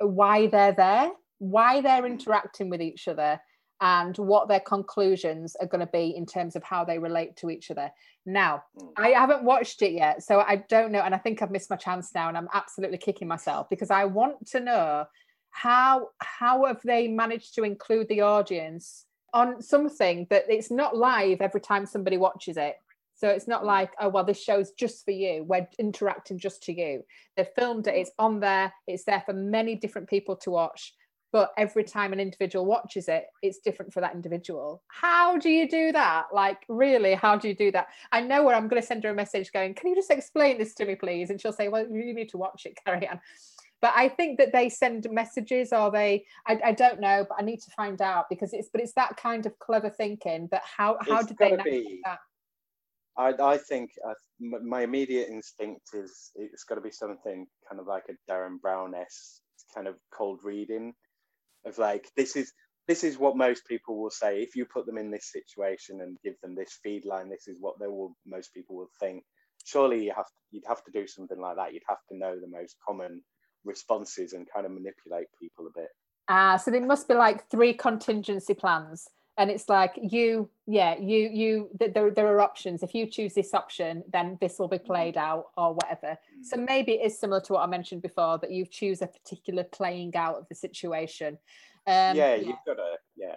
why 0.00 0.46
they're 0.46 0.72
there 0.72 1.10
why 1.38 1.80
they're 1.80 2.06
interacting 2.06 2.70
with 2.70 2.80
each 2.80 3.08
other 3.08 3.40
and 3.80 4.16
what 4.16 4.48
their 4.48 4.60
conclusions 4.60 5.56
are 5.60 5.66
going 5.66 5.80
to 5.84 5.92
be 5.92 6.16
in 6.16 6.26
terms 6.26 6.56
of 6.56 6.62
how 6.62 6.84
they 6.84 6.98
relate 6.98 7.36
to 7.36 7.50
each 7.50 7.70
other. 7.70 7.90
Now, 8.24 8.62
Mm. 8.78 8.92
I 8.96 9.08
haven't 9.10 9.44
watched 9.44 9.82
it 9.82 9.92
yet, 9.92 10.22
so 10.22 10.40
I 10.40 10.56
don't 10.56 10.92
know. 10.92 11.00
And 11.00 11.14
I 11.14 11.18
think 11.18 11.42
I've 11.42 11.50
missed 11.50 11.70
my 11.70 11.76
chance 11.76 12.14
now, 12.14 12.28
and 12.28 12.36
I'm 12.36 12.48
absolutely 12.54 12.98
kicking 12.98 13.28
myself 13.28 13.68
because 13.68 13.90
I 13.90 14.04
want 14.04 14.46
to 14.48 14.60
know 14.60 15.06
how 15.50 16.10
how 16.18 16.64
have 16.64 16.80
they 16.82 17.06
managed 17.08 17.54
to 17.54 17.62
include 17.62 18.08
the 18.08 18.22
audience 18.22 19.06
on 19.32 19.60
something 19.62 20.26
that 20.30 20.44
it's 20.48 20.70
not 20.70 20.96
live 20.96 21.40
every 21.40 21.60
time 21.60 21.86
somebody 21.86 22.16
watches 22.16 22.56
it. 22.56 22.76
So 23.16 23.28
it's 23.28 23.46
not 23.46 23.64
like, 23.64 23.92
oh 24.00 24.08
well, 24.08 24.24
this 24.24 24.42
show's 24.42 24.72
just 24.72 25.04
for 25.04 25.12
you. 25.12 25.44
We're 25.44 25.68
interacting 25.78 26.38
just 26.38 26.64
to 26.64 26.72
you. 26.72 27.04
They've 27.36 27.46
filmed 27.56 27.86
it, 27.86 27.94
it's 27.94 28.10
on 28.18 28.40
there, 28.40 28.72
it's 28.86 29.04
there 29.04 29.22
for 29.24 29.32
many 29.32 29.76
different 29.76 30.08
people 30.08 30.36
to 30.36 30.50
watch. 30.50 30.94
But 31.34 31.50
every 31.58 31.82
time 31.82 32.12
an 32.12 32.20
individual 32.20 32.64
watches 32.64 33.08
it, 33.08 33.24
it's 33.42 33.58
different 33.58 33.92
for 33.92 34.00
that 34.00 34.14
individual. 34.14 34.84
How 34.86 35.36
do 35.36 35.50
you 35.50 35.68
do 35.68 35.90
that? 35.90 36.26
Like, 36.32 36.64
really, 36.68 37.14
how 37.14 37.36
do 37.36 37.48
you 37.48 37.56
do 37.56 37.72
that? 37.72 37.88
I 38.12 38.20
know 38.20 38.44
where 38.44 38.54
I'm 38.54 38.68
going 38.68 38.80
to 38.80 38.86
send 38.86 39.02
her 39.02 39.10
a 39.10 39.14
message 39.14 39.50
going, 39.52 39.74
Can 39.74 39.90
you 39.90 39.96
just 39.96 40.12
explain 40.12 40.58
this 40.58 40.74
to 40.74 40.86
me, 40.86 40.94
please? 40.94 41.30
And 41.30 41.40
she'll 41.40 41.52
say, 41.52 41.68
Well, 41.68 41.88
you 41.90 42.14
need 42.14 42.28
to 42.28 42.38
watch 42.38 42.66
it, 42.66 42.78
carry 42.86 43.08
on 43.08 43.20
but 43.82 43.92
I 43.94 44.08
think 44.08 44.38
that 44.38 44.50
they 44.50 44.70
send 44.70 45.06
messages 45.10 45.70
or 45.70 45.90
they 45.90 46.24
I, 46.46 46.58
I 46.64 46.72
don't 46.72 47.00
know, 47.00 47.26
but 47.28 47.36
I 47.38 47.42
need 47.42 47.60
to 47.60 47.70
find 47.72 48.00
out 48.00 48.26
because 48.30 48.54
it's 48.54 48.70
but 48.72 48.80
it's 48.80 48.94
that 48.94 49.18
kind 49.18 49.44
of 49.44 49.58
clever 49.58 49.90
thinking 49.90 50.48
that 50.52 50.62
how 50.64 50.96
how 51.02 51.18
It's 51.18 51.26
did 51.26 51.36
they 51.38 51.56
be- 51.62 52.00
that? 52.04 52.20
I, 53.18 53.34
I 53.42 53.58
think 53.58 53.90
uh, 54.08 54.14
my 54.40 54.82
immediate 54.82 55.28
instinct 55.28 55.88
is 55.92 56.30
it's 56.34 56.64
got 56.64 56.76
to 56.76 56.80
be 56.80 56.90
something 56.90 57.46
kind 57.68 57.78
of 57.78 57.86
like 57.86 58.04
a 58.08 58.32
Derren 58.32 58.58
Brown 58.58 58.94
esque 58.94 59.42
kind 59.74 59.86
of 59.86 59.96
cold 60.16 60.40
reading 60.44 60.94
of 61.66 61.78
like 61.78 62.10
this 62.16 62.36
is 62.36 62.52
this 62.86 63.02
is 63.02 63.18
what 63.18 63.36
most 63.36 63.66
people 63.66 64.00
will 64.00 64.10
say. 64.10 64.42
If 64.42 64.54
you 64.54 64.66
put 64.66 64.86
them 64.86 64.98
in 64.98 65.10
this 65.10 65.32
situation 65.32 66.02
and 66.02 66.18
give 66.22 66.34
them 66.42 66.54
this 66.54 66.78
feed 66.82 67.04
line 67.04 67.28
this 67.28 67.48
is 67.48 67.56
what 67.60 67.78
they 67.80 67.86
will 67.86 68.16
most 68.26 68.52
people 68.54 68.76
will 68.76 68.90
think. 69.00 69.22
Surely 69.64 70.04
you 70.04 70.12
have 70.14 70.26
you'd 70.50 70.66
have 70.68 70.84
to 70.84 70.92
do 70.92 71.06
something 71.06 71.40
like 71.40 71.56
that. 71.56 71.72
You'd 71.72 71.82
have 71.88 72.04
to 72.10 72.18
know 72.18 72.38
the 72.38 72.48
most 72.48 72.76
common 72.86 73.22
responses 73.64 74.32
and 74.34 74.46
kind 74.54 74.66
of 74.66 74.72
manipulate 74.72 75.26
people 75.40 75.66
a 75.66 75.80
bit. 75.80 75.88
Ah, 76.28 76.56
so 76.56 76.70
there 76.70 76.84
must 76.84 77.08
be 77.08 77.14
like 77.14 77.48
three 77.50 77.74
contingency 77.74 78.54
plans. 78.54 79.08
And 79.36 79.50
it's 79.50 79.68
like 79.68 79.98
you, 80.00 80.48
yeah, 80.66 80.96
you, 80.98 81.28
you. 81.32 81.68
th- 81.78 81.92
There, 81.92 82.10
there 82.10 82.28
are 82.28 82.40
options. 82.40 82.82
If 82.84 82.94
you 82.94 83.06
choose 83.06 83.34
this 83.34 83.52
option, 83.52 84.04
then 84.12 84.38
this 84.40 84.58
will 84.58 84.68
be 84.68 84.78
played 84.78 85.16
out, 85.16 85.46
or 85.56 85.74
whatever. 85.74 86.16
So 86.42 86.56
maybe 86.56 86.92
it 86.92 87.06
is 87.06 87.18
similar 87.18 87.40
to 87.42 87.54
what 87.54 87.62
I 87.62 87.66
mentioned 87.66 88.02
before 88.02 88.38
that 88.38 88.52
you 88.52 88.64
choose 88.64 89.02
a 89.02 89.08
particular 89.08 89.64
playing 89.64 90.14
out 90.14 90.36
of 90.36 90.48
the 90.48 90.54
situation. 90.54 91.38
Um, 91.86 92.16
yeah 92.16 92.34
you've 92.36 92.56
got 92.66 92.74
to 92.76 92.96
yeah 93.16 93.34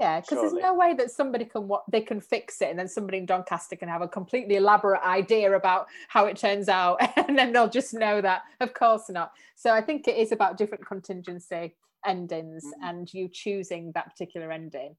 Yeah, 0.00 0.20
because 0.20 0.38
there's 0.40 0.52
no 0.54 0.74
way 0.74 0.94
that 0.94 1.12
somebody 1.12 1.44
can 1.44 1.68
what 1.68 1.84
they 1.92 2.00
can 2.00 2.20
fix 2.20 2.60
it, 2.62 2.70
and 2.70 2.78
then 2.78 2.88
somebody 2.88 3.18
in 3.18 3.26
Doncaster 3.26 3.76
can 3.76 3.88
have 3.88 4.02
a 4.02 4.08
completely 4.08 4.56
elaborate 4.56 5.02
idea 5.04 5.54
about 5.54 5.86
how 6.08 6.24
it 6.24 6.36
turns 6.38 6.68
out, 6.70 6.96
and 7.28 7.38
then 7.38 7.52
they'll 7.52 7.68
just 7.68 7.92
know 7.94 8.20
that. 8.22 8.42
Of 8.60 8.72
course 8.74 9.08
not. 9.10 9.32
So 9.56 9.70
I 9.72 9.82
think 9.82 10.08
it 10.08 10.16
is 10.16 10.32
about 10.32 10.56
different 10.56 10.86
contingency 10.86 11.74
endings 12.06 12.64
Mhm. 12.64 12.88
and 12.88 13.14
you 13.14 13.28
choosing 13.28 13.92
that 13.92 14.10
particular 14.10 14.50
ending. 14.50 14.96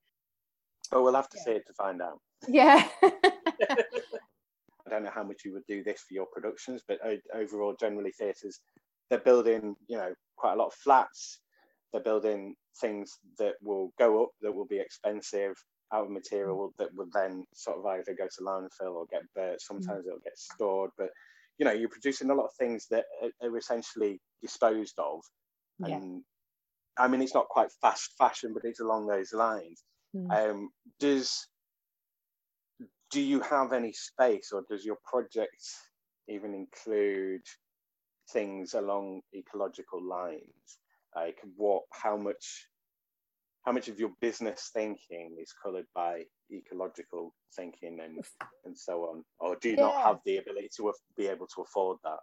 But 0.92 1.02
we'll 1.02 1.16
have 1.16 1.30
to 1.30 1.38
Yeah. 1.38 1.44
see 1.44 1.52
it 1.52 1.68
to 1.68 1.74
find 1.74 2.02
out 2.02 2.20
Yeah. 2.48 2.88
I 4.88 4.92
don't 4.92 5.04
know 5.04 5.12
how 5.14 5.24
much 5.24 5.42
you 5.44 5.54
would 5.54 5.66
do 5.68 5.84
this 5.84 6.02
for 6.02 6.14
your 6.14 6.28
productions, 6.28 6.84
but 6.88 7.00
overall, 7.34 7.76
generally 7.80 8.12
theatres, 8.12 8.60
they're 9.10 9.20
building, 9.20 9.76
you 9.88 9.98
know, 9.98 10.14
quite 10.36 10.54
a 10.54 10.58
lot 10.58 10.68
of 10.68 10.74
flats. 10.76 11.40
They're 11.92 12.04
building 12.04 12.56
things 12.80 13.18
that 13.40 13.56
will 13.64 13.92
go 13.98 14.24
up, 14.24 14.30
that 14.42 14.54
will 14.54 14.68
be 14.68 14.78
expensive, 14.80 15.56
out 15.94 16.06
of 16.06 16.12
material 16.12 16.70
mm. 16.70 16.78
that 16.78 16.94
would 16.96 17.12
then 17.14 17.46
sort 17.54 17.78
of 17.78 17.86
either 17.86 18.16
go 18.18 18.26
to 18.26 18.44
landfill 18.44 18.96
or 18.96 19.06
get 19.12 19.22
burnt. 19.36 19.58
Mm. 19.58 19.62
Sometimes 19.62 20.06
it'll 20.06 20.20
get 20.20 20.38
stored, 20.38 20.92
but 20.98 21.10
you 21.58 21.66
know, 21.66 21.72
you're 21.72 21.90
producing 21.90 22.30
a 22.30 22.36
lot 22.36 22.46
of 22.46 22.54
things 22.60 22.88
that 22.92 23.06
are, 23.42 23.58
essentially 23.58 24.20
disposed 24.42 24.96
of. 25.00 25.22
Yeah. 25.80 25.96
And 25.96 26.24
I 26.98 27.08
mean, 27.08 27.22
it's 27.22 27.34
not 27.34 27.48
quite 27.48 27.70
fast 27.82 28.12
fashion, 28.18 28.54
but 28.54 28.66
it's 28.66 28.82
along 28.82 29.08
those 29.08 29.34
lines. 29.34 29.84
Mm. 30.16 30.32
Um, 30.32 30.70
does 31.00 31.48
do 33.12 33.22
you 33.22 33.40
have 33.42 33.74
any 33.74 33.94
space, 33.94 34.52
or 34.52 34.64
does 34.70 34.86
your 34.86 34.98
project 35.06 35.64
even 36.28 36.54
include 36.54 37.42
things 38.32 38.74
along 38.74 39.22
ecological 39.34 40.02
lines? 40.04 40.80
Like 41.16 41.38
what, 41.56 41.84
how 41.94 42.18
much, 42.18 42.68
how 43.66 43.72
much 43.72 43.88
of 43.88 44.00
your 44.00 44.12
business 44.22 44.70
thinking 44.74 45.38
is 45.40 45.54
coloured 45.64 45.86
by 45.94 46.24
ecological 46.52 47.34
thinking 47.56 48.00
and 48.04 48.20
and 48.66 48.78
so 48.78 49.04
on, 49.04 49.24
or 49.40 49.56
do 49.62 49.70
you 49.70 49.78
not 49.78 49.96
have 50.04 50.20
the 50.26 50.38
ability 50.38 50.70
to 50.78 50.92
be 51.16 51.28
able 51.28 51.48
to 51.56 51.62
afford 51.62 51.98
that? 52.04 52.20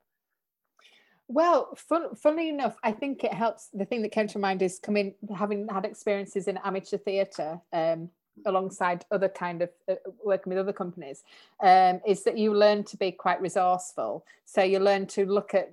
Well, 1.33 1.75
fun, 1.77 2.15
funnily 2.15 2.51
enough, 2.51 2.77
I 2.83 2.93
think 2.93 3.25
it 3.25 3.33
helps. 3.33 3.69
The 3.73 3.87
thing 3.87 4.03
that 4.03 4.13
came 4.13 4.27
to 4.29 4.39
mind 4.39 4.61
is 4.61 4.79
coming, 4.79 5.15
having 5.35 5.67
had 5.67 5.87
experiences 5.87 6.47
in 6.47 6.59
amateur 6.63 6.99
theatre 6.99 7.59
um, 7.73 8.11
alongside 8.45 9.07
other 9.11 9.31
kind 9.31 9.63
of 9.63 9.71
uh, 9.89 9.95
working 10.23 10.51
with 10.51 10.59
other 10.59 10.75
companies, 10.75 11.25
um, 11.63 12.03
is 12.07 12.23
that 12.25 12.37
you 12.37 12.53
learn 12.55 12.85
to 12.85 12.99
be 12.99 13.13
quite 13.13 13.41
resourceful. 13.41 14.27
So 14.45 14.63
you 14.63 14.79
learn 14.79 15.07
to 15.07 15.25
look 15.25 15.55
at 15.55 15.73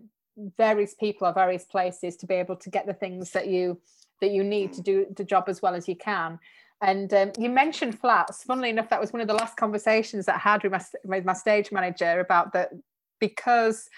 various 0.57 0.93
people 0.93 1.27
or 1.27 1.33
various 1.33 1.65
places 1.65 2.15
to 2.15 2.25
be 2.25 2.35
able 2.35 2.55
to 2.55 2.69
get 2.69 2.85
the 2.85 2.93
things 2.93 3.31
that 3.31 3.47
you 3.49 3.81
that 4.21 4.31
you 4.31 4.45
need 4.45 4.71
to 4.73 4.81
do 4.81 5.07
the 5.17 5.25
job 5.25 5.49
as 5.49 5.61
well 5.61 5.75
as 5.75 5.89
you 5.89 5.95
can. 5.95 6.39
And 6.81 7.13
um, 7.13 7.31
you 7.37 7.49
mentioned 7.49 7.99
flats. 7.99 8.43
Funnily 8.43 8.69
enough, 8.69 8.89
that 8.89 9.01
was 9.01 9.11
one 9.11 9.21
of 9.21 9.27
the 9.27 9.33
last 9.33 9.57
conversations 9.57 10.25
that 10.25 10.35
I 10.35 10.39
had 10.39 10.63
with 10.63 10.71
my, 10.71 10.81
with 11.03 11.25
my 11.25 11.33
stage 11.33 11.69
manager 11.73 12.21
about 12.21 12.53
that 12.53 12.71
because 13.19 13.89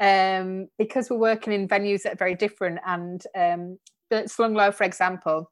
um, 0.00 0.68
because 0.78 1.10
we're 1.10 1.16
working 1.16 1.52
in 1.52 1.68
venues 1.68 2.02
that 2.02 2.14
are 2.14 2.16
very 2.16 2.34
different. 2.34 2.80
And 2.86 3.22
um, 3.36 3.78
Slung 4.26 4.54
Low, 4.54 4.72
for 4.72 4.84
example, 4.84 5.50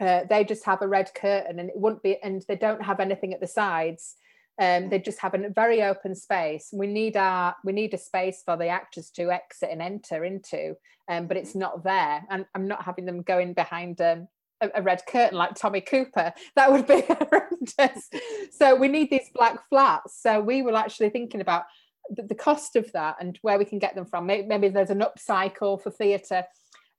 uh, 0.00 0.22
they 0.28 0.44
just 0.44 0.64
have 0.64 0.82
a 0.82 0.88
red 0.88 1.10
curtain, 1.14 1.58
and 1.58 1.68
it 1.68 1.76
wouldn't 1.76 2.02
be, 2.02 2.18
and 2.22 2.44
they 2.48 2.56
don't 2.56 2.84
have 2.84 3.00
anything 3.00 3.32
at 3.32 3.40
the 3.40 3.46
sides. 3.46 4.16
Um, 4.60 4.88
they 4.88 5.00
just 5.00 5.20
have 5.20 5.34
a 5.34 5.48
very 5.48 5.82
open 5.82 6.14
space. 6.14 6.68
We 6.72 6.86
need 6.86 7.16
our 7.16 7.56
we 7.64 7.72
need 7.72 7.94
a 7.94 7.98
space 7.98 8.42
for 8.44 8.56
the 8.56 8.68
actors 8.68 9.10
to 9.12 9.30
exit 9.32 9.70
and 9.72 9.82
enter 9.82 10.24
into, 10.24 10.76
um, 11.08 11.26
but 11.26 11.36
it's 11.36 11.54
not 11.54 11.82
there. 11.84 12.24
And 12.30 12.46
I'm 12.54 12.68
not 12.68 12.84
having 12.84 13.04
them 13.04 13.22
go 13.22 13.38
in 13.38 13.52
behind 13.52 14.00
um, 14.00 14.28
a, 14.60 14.70
a 14.76 14.82
red 14.82 15.02
curtain 15.08 15.38
like 15.38 15.54
Tommy 15.54 15.80
Cooper. 15.80 16.32
That 16.56 16.70
would 16.70 16.86
be 16.86 17.02
horrendous. 17.08 18.08
so 18.52 18.76
we 18.76 18.88
need 18.88 19.10
these 19.10 19.30
black 19.34 19.68
flats. 19.68 20.20
So 20.20 20.40
we 20.40 20.62
were 20.62 20.76
actually 20.76 21.10
thinking 21.10 21.40
about 21.40 21.64
the, 22.10 22.22
the 22.22 22.34
cost 22.34 22.76
of 22.76 22.90
that 22.92 23.16
and 23.20 23.38
where 23.42 23.58
we 23.58 23.64
can 23.64 23.78
get 23.78 23.94
them 23.94 24.06
from. 24.06 24.26
Maybe, 24.26 24.46
maybe 24.46 24.68
there's 24.68 24.90
an 24.90 25.02
upcycle 25.02 25.80
for 25.80 25.90
theatre, 25.90 26.44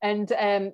and 0.01 0.31
um, 0.33 0.71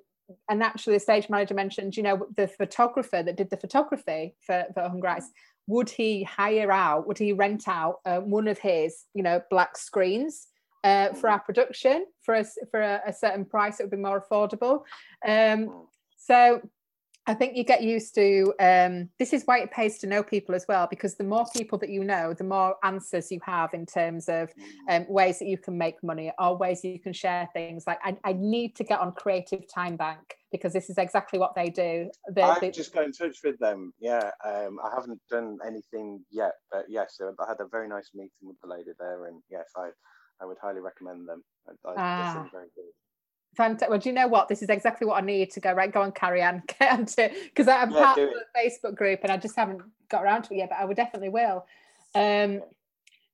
and 0.48 0.62
actually 0.62 0.94
the 0.94 1.00
stage 1.00 1.28
manager 1.28 1.54
mentioned, 1.54 1.96
you 1.96 2.02
know, 2.02 2.26
the 2.36 2.48
photographer 2.48 3.22
that 3.22 3.36
did 3.36 3.50
the 3.50 3.56
photography 3.56 4.34
for 4.40 4.64
for 4.74 4.82
Hungry 4.82 5.10
Eyes, 5.10 5.30
would 5.66 5.90
he 5.90 6.22
hire 6.24 6.72
out? 6.72 7.06
Would 7.06 7.18
he 7.18 7.32
rent 7.32 7.68
out 7.68 7.96
uh, 8.04 8.20
one 8.20 8.48
of 8.48 8.58
his, 8.58 9.04
you 9.14 9.22
know, 9.22 9.40
black 9.50 9.76
screens? 9.76 10.48
Uh, 10.84 11.12
for 11.12 11.30
our 11.30 11.38
production 11.38 12.04
for 12.24 12.34
a, 12.34 12.44
for 12.72 12.80
a, 12.80 13.00
a 13.06 13.12
certain 13.12 13.44
price 13.44 13.78
it 13.78 13.84
would 13.84 13.90
be 13.92 13.96
more 13.96 14.20
affordable 14.20 14.82
um, 15.24 15.86
so 16.18 16.60
I 17.26 17.34
think 17.34 17.56
you 17.56 17.62
get 17.62 17.82
used 17.82 18.14
to 18.16 18.52
um, 18.58 19.08
this 19.20 19.32
is 19.32 19.44
why 19.44 19.60
it 19.60 19.70
pays 19.70 19.98
to 19.98 20.08
know 20.08 20.24
people 20.24 20.54
as 20.56 20.66
well, 20.68 20.88
because 20.90 21.14
the 21.14 21.24
more 21.24 21.46
people 21.54 21.78
that 21.78 21.88
you 21.88 22.02
know, 22.02 22.34
the 22.34 22.42
more 22.44 22.76
answers 22.82 23.30
you 23.30 23.38
have 23.44 23.72
in 23.74 23.86
terms 23.86 24.28
of 24.28 24.50
um, 24.88 25.06
ways 25.08 25.38
that 25.38 25.46
you 25.46 25.56
can 25.56 25.78
make 25.78 26.02
money 26.02 26.32
or 26.40 26.56
ways 26.56 26.82
you 26.84 26.98
can 26.98 27.12
share 27.12 27.48
things. 27.52 27.84
Like 27.86 28.00
I, 28.02 28.16
I 28.24 28.32
need 28.32 28.74
to 28.76 28.84
get 28.84 28.98
on 28.98 29.12
Creative 29.12 29.62
Time 29.72 29.96
Bank 29.96 30.34
because 30.50 30.72
this 30.72 30.90
is 30.90 30.98
exactly 30.98 31.38
what 31.38 31.54
they 31.54 31.68
do. 31.70 32.10
They, 32.30 32.42
I 32.42 32.58
they- 32.58 32.70
just 32.72 32.92
got 32.92 33.04
in 33.04 33.12
touch 33.12 33.38
with 33.44 33.58
them. 33.60 33.92
Yeah, 34.00 34.30
um, 34.44 34.78
I 34.82 34.90
haven't 34.92 35.20
done 35.30 35.58
anything 35.64 36.24
yet, 36.30 36.52
but 36.72 36.86
yes, 36.88 37.20
I 37.20 37.48
had 37.48 37.60
a 37.60 37.68
very 37.68 37.88
nice 37.88 38.10
meeting 38.14 38.30
with 38.42 38.56
the 38.62 38.68
lady 38.68 38.90
there, 38.98 39.26
and 39.26 39.40
yes, 39.48 39.68
I, 39.76 39.90
I 40.40 40.44
would 40.46 40.58
highly 40.60 40.80
recommend 40.80 41.28
them. 41.28 41.42
I, 41.68 41.88
I, 41.88 41.94
Ah. 41.96 42.48
Very 42.52 42.66
good. 42.74 42.92
Fantastic. 43.56 43.90
Well, 43.90 43.98
do 43.98 44.08
you 44.08 44.14
know 44.14 44.28
what? 44.28 44.48
This 44.48 44.62
is 44.62 44.70
exactly 44.70 45.06
what 45.06 45.22
I 45.22 45.26
need 45.26 45.50
to 45.52 45.60
go. 45.60 45.72
Right, 45.72 45.92
go 45.92 46.00
on, 46.02 46.12
carry 46.12 46.42
on, 46.42 46.62
get 46.78 46.92
onto 46.92 47.28
because 47.44 47.68
I'm 47.68 47.92
Yeah, 47.92 47.98
part 48.04 48.18
of 48.18 48.30
the 48.30 48.44
Facebook 48.56 48.94
group 48.96 49.20
and 49.22 49.30
I 49.30 49.36
just 49.36 49.56
haven't 49.56 49.82
got 50.08 50.24
around 50.24 50.42
to 50.44 50.54
it 50.54 50.58
yet. 50.58 50.70
But 50.70 50.78
I 50.78 50.84
would 50.84 50.96
definitely 50.96 51.28
will. 51.28 51.66
Um, 52.14 52.62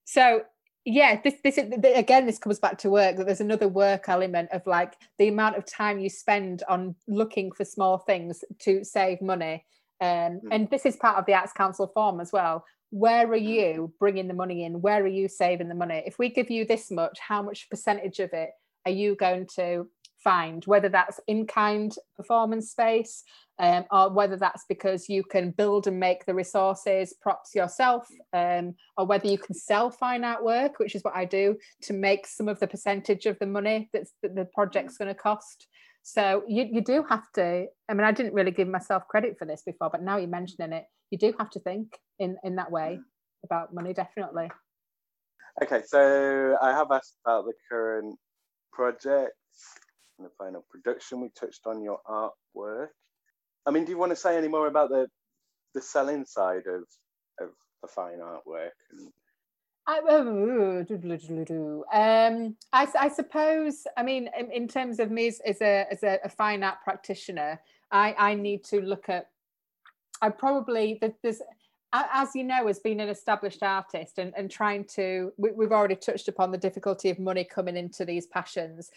so 0.05 0.43
yeah, 0.85 1.21
this 1.23 1.35
this 1.45 1.59
is 1.59 1.71
again. 1.95 2.27
This 2.27 2.39
comes 2.39 2.59
back 2.59 2.79
to 2.79 2.91
work. 2.91 3.17
That 3.17 3.27
there's 3.27 3.41
another 3.41 3.69
work 3.69 4.09
element 4.09 4.51
of 4.53 4.67
like 4.67 4.95
the 5.19 5.29
amount 5.29 5.57
of 5.57 5.67
time 5.67 5.99
you 6.01 6.09
spend 6.09 6.63
on 6.69 6.97
looking 7.07 7.53
for 7.53 7.65
small 7.65 7.99
things 7.99 8.43
to 8.61 8.85
save 8.85 9.21
money. 9.21 9.65
Um, 10.01 10.41
Mm. 10.41 10.49
and 10.53 10.71
this 10.71 10.87
is 10.87 10.97
part 10.97 11.19
of 11.19 11.27
the 11.27 11.35
Arts 11.35 11.53
Council 11.53 11.89
form 11.89 12.21
as 12.21 12.33
well. 12.33 12.65
Where 12.91 13.27
are 13.29 13.37
you 13.37 13.93
bringing 13.99 14.29
the 14.29 14.35
money 14.35 14.65
in? 14.65 14.81
Where 14.81 15.03
are 15.03 15.09
you 15.09 15.29
saving 15.29 15.69
the 15.69 15.75
money? 15.75 16.03
If 16.07 16.19
we 16.19 16.29
give 16.31 16.51
you 16.51 16.65
this 16.65 16.91
much, 16.91 17.19
how 17.19 17.43
much 17.43 17.69
percentage 17.69 18.21
of 18.21 18.33
it 18.33 18.51
are 18.87 18.93
you 18.93 19.15
going 19.17 19.47
to 19.57 19.89
find, 20.23 20.65
whether 20.65 20.89
that's 20.89 21.21
in 21.27 21.47
kind 21.47 21.95
performance 22.17 22.71
space 22.71 23.25
um, 23.59 23.85
or 23.91 24.11
whether 24.11 24.37
that's 24.37 24.65
because 24.69 25.09
you 25.09 25.23
can 25.25 25.51
build 25.51 25.87
and 25.87 25.99
make 25.99 26.25
the 26.25 26.35
resources, 26.35 27.15
props 27.21 27.55
yourself, 27.55 28.07
um, 28.33 28.75
or 28.97 29.07
whether 29.07 29.27
you 29.27 29.39
can 29.39 29.55
sell 29.55 29.91
fine 29.91 30.23
artwork, 30.23 30.73
which 30.79 30.95
is 30.95 31.03
what 31.03 31.17
I 31.17 31.25
do 31.25 31.57
to 31.83 31.93
make 31.93 32.27
some 32.27 32.49
of 32.49 32.61
the 32.61 32.67
percentage 32.67 33.27
of 33.27 33.39
the 33.39 33.47
money 33.47 33.89
that's, 33.93 34.13
that 34.23 34.35
the 34.35 34.45
project's 34.55 34.97
going 34.97 35.09
to 35.09 35.15
cost. 35.15 35.67
So 36.03 36.43
you, 36.49 36.69
you 36.71 36.81
do 36.81 37.05
have 37.09 37.31
to, 37.35 37.67
I 37.89 37.95
mean, 37.95 38.05
I 38.05 38.13
didn't 38.13 38.35
really 38.35 38.53
give 38.53 38.69
myself 38.69 39.09
credit 39.09 39.37
for 39.39 39.45
this 39.45 39.63
before, 39.63 39.91
but 39.91 40.03
now 40.03 40.17
you're 40.17 40.29
mentioning 40.29 40.73
it, 40.73 40.85
you 41.11 41.19
do 41.19 41.35
have 41.39 41.51
to 41.51 41.61
think 41.61 41.99
in, 42.19 42.37
in 42.45 42.57
that 42.57 42.71
way 42.71 43.01
about 43.45 43.75
money, 43.75 43.93
definitely. 43.93 44.51
Okay, 45.63 45.83
so 45.85 46.57
I 46.63 46.71
have 46.71 46.91
asked 46.93 47.17
about 47.25 47.45
the 47.45 47.53
current 47.69 48.17
project 48.73 49.35
and 50.19 50.27
the 50.27 50.33
final 50.37 50.65
production. 50.71 51.21
We 51.21 51.31
touched 51.31 51.67
on 51.67 51.83
your 51.83 52.01
artwork. 52.07 52.89
I 53.67 53.71
mean, 53.71 53.85
do 53.85 53.91
you 53.93 53.99
want 53.99 54.11
to 54.11 54.17
say 54.17 54.37
any 54.37 54.49
more 54.49 54.67
about 54.67 54.91
the 54.91 55.09
the 55.75 55.83
selling 55.83 56.25
side 56.25 56.67
of 56.67 56.85
of 57.41 57.51
the 57.83 57.89
fine 57.89 58.19
artwork? 58.19 58.71
I, 59.87 60.01
oh, 60.07 60.85
um, 61.93 62.57
I, 62.75 62.89
I 63.01 63.09
suppose. 63.09 63.87
I 63.97 64.03
mean, 64.03 64.29
in, 64.39 64.53
in 64.53 64.69
terms 64.69 65.01
of 65.01 65.11
me 65.11 65.29
as, 65.29 65.41
as 65.47 65.61
a 65.63 65.87
as 65.91 66.03
a, 66.03 66.19
a, 66.25 66.29
fine 66.29 66.63
art 66.63 66.79
practitioner, 66.85 67.61
I 67.91 68.15
I 68.19 68.35
need 68.35 68.65
to 68.65 68.81
look 68.81 69.09
at. 69.09 69.31
I 70.21 70.31
probably 70.31 71.01
there's 71.23 71.41
as 71.93 72.35
you 72.35 72.45
know, 72.45 72.67
as 72.69 72.81
being 72.81 73.01
an 73.01 73.09
established 73.09 73.63
artist 73.63 74.19
and, 74.19 74.33
and 74.37 74.51
trying 74.51 74.85
to, 74.97 75.33
we, 75.37 75.51
have 75.65 75.73
already 75.73 75.97
touched 75.97 76.29
upon 76.29 76.51
the 76.51 76.59
difficulty 76.59 77.09
of 77.11 77.19
money 77.19 77.45
coming 77.45 77.77
into 77.77 78.05
these 78.05 78.27
passions 78.27 78.91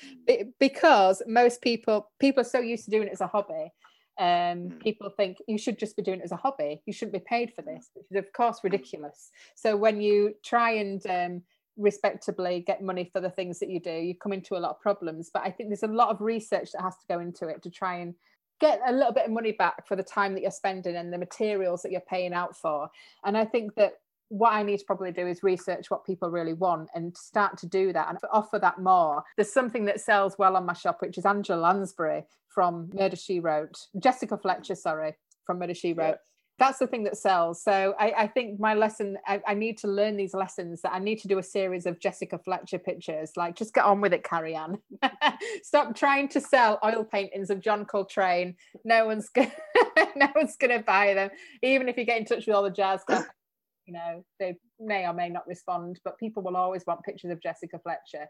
because 0.60 1.22
most 1.26 1.62
people, 1.62 2.10
people 2.20 2.42
are 2.42 2.46
so 2.46 2.60
used 2.60 2.86
to 2.86 2.92
doing 2.92 3.08
it 3.08 3.14
as 3.14 3.22
a 3.22 3.28
hobby. 3.28 3.72
Um, 4.20 4.70
hmm. 4.70 4.78
people 4.80 5.10
think 5.10 5.38
you 5.48 5.58
should 5.58 5.80
just 5.80 5.96
be 5.96 6.04
doing 6.04 6.20
it 6.20 6.26
as 6.26 6.34
a 6.34 6.38
hobby. 6.38 6.82
You 6.86 6.94
shouldn't 6.94 7.14
be 7.14 7.26
paid 7.26 7.54
for 7.56 7.62
this, 7.62 7.90
which 7.94 8.06
is 8.12 8.18
of 8.18 8.32
course 8.34 8.60
ridiculous. 8.64 9.32
So 9.56 9.78
when 9.78 10.02
you 10.02 10.36
try 10.44 10.72
and 10.72 11.06
um, 11.08 11.42
respectably 11.78 12.60
get 12.60 12.84
money 12.84 13.10
for 13.12 13.22
the 13.22 13.30
things 13.30 13.60
that 13.60 13.70
you 13.70 13.80
do, 13.80 13.92
you 13.92 14.16
come 14.16 14.34
into 14.34 14.58
a 14.58 14.60
lot 14.60 14.72
of 14.72 14.82
problems. 14.82 15.32
But 15.34 15.44
I 15.44 15.52
think 15.52 15.70
there's 15.70 15.84
a 15.84 15.88
lot 15.88 16.10
of 16.10 16.20
research 16.20 16.72
that 16.74 16.82
has 16.82 16.98
to 16.98 17.06
go 17.08 17.20
into 17.20 17.48
it 17.48 17.64
to 17.64 17.70
try 17.70 18.00
and 18.00 18.14
get 18.62 18.80
a 18.86 18.94
little 18.94 19.12
bit 19.12 19.26
of 19.26 19.32
money 19.32 19.52
back 19.52 19.86
for 19.88 19.98
the 19.98 20.04
time 20.04 20.34
that 20.34 20.42
you're 20.42 20.52
spending 20.52 20.96
and 20.96 21.12
the 21.12 21.18
materials 21.18 21.82
that 21.82 21.92
you're 21.92 22.02
paying 22.02 22.34
out 22.34 22.56
for. 22.56 22.90
And 23.26 23.36
I 23.38 23.44
think 23.44 23.76
that 23.76 23.96
what 24.30 24.54
I 24.54 24.64
need 24.64 24.80
to 24.80 24.86
probably 24.86 25.12
do 25.12 25.28
is 25.28 25.44
research 25.44 25.92
what 25.92 26.06
people 26.06 26.30
really 26.30 26.54
want 26.54 26.90
and 26.96 27.16
start 27.18 27.58
to 27.58 27.68
do 27.68 27.92
that 27.92 28.08
and 28.08 28.18
offer 28.32 28.60
that 28.60 28.80
more. 28.80 29.24
There's 29.36 29.52
something 29.52 29.84
that 29.86 30.00
sells 30.00 30.38
well 30.40 30.56
on 30.56 30.66
my 30.66 30.74
shop, 30.74 31.02
which 31.02 31.18
is 31.18 31.26
Angela 31.26 31.60
Lansbury 31.60 32.24
from 32.48 32.90
Murder 32.94 33.18
She 33.18 33.42
Wrote, 33.42 33.88
Jessica 34.00 34.38
Fletcher, 34.38 34.76
sorry, 34.76 35.18
from 35.46 35.60
Murder 35.60 35.74
She 35.74 35.92
Wrote. 35.92 36.18
That's 36.62 36.78
the 36.78 36.86
thing 36.86 37.06
that 37.06 37.18
sells. 37.18 37.64
So 37.64 37.96
I, 38.00 38.14
I 38.16 38.28
think 38.28 38.60
my 38.60 38.76
lesson, 38.76 39.18
I, 39.26 39.42
I, 39.48 39.56
need 39.56 39.80
to 39.80 39.88
learn 39.88 40.16
these 40.16 40.36
lessons 40.36 40.84
that 40.84 40.94
I 40.94 41.00
need 41.00 41.18
to 41.22 41.28
do 41.28 41.40
a 41.40 41.44
series 41.44 41.88
of 41.88 42.00
Jessica 42.00 42.38
Fletcher 42.38 42.78
pictures. 42.78 43.32
Like, 43.36 43.56
just 43.56 43.74
get 43.74 43.84
on 43.84 44.00
with 44.00 44.14
it, 44.14 44.24
Carrie 44.24 44.54
Ann. 44.54 44.78
Stop 45.64 45.96
trying 45.96 46.30
to 46.30 46.40
sell 46.40 46.78
oil 46.86 47.04
paintings 47.04 47.50
of 47.50 47.62
John 47.62 47.84
Coltrane. 47.84 48.56
No 48.86 49.08
one's 49.08 49.28
gonna, 49.30 49.52
no 50.16 50.28
one's 50.36 50.56
gonna 50.56 50.84
buy 50.84 51.16
them. 51.16 51.32
Even 51.64 51.90
if 51.90 51.98
you 51.98 52.06
get 52.06 52.20
in 52.20 52.26
touch 52.26 52.46
with 52.46 52.56
all 52.56 52.62
the 52.62 52.70
jazz 52.70 53.02
guys, 53.08 53.24
you 53.88 53.94
know, 53.94 54.24
they 54.40 54.56
may 54.80 55.08
or 55.08 55.14
may 55.14 55.30
not 55.30 55.48
respond, 55.48 56.00
but 56.06 56.20
people 56.20 56.44
will 56.44 56.56
always 56.56 56.84
want 56.86 57.02
pictures 57.02 57.32
of 57.32 57.42
Jessica 57.42 57.80
Fletcher. 57.80 58.28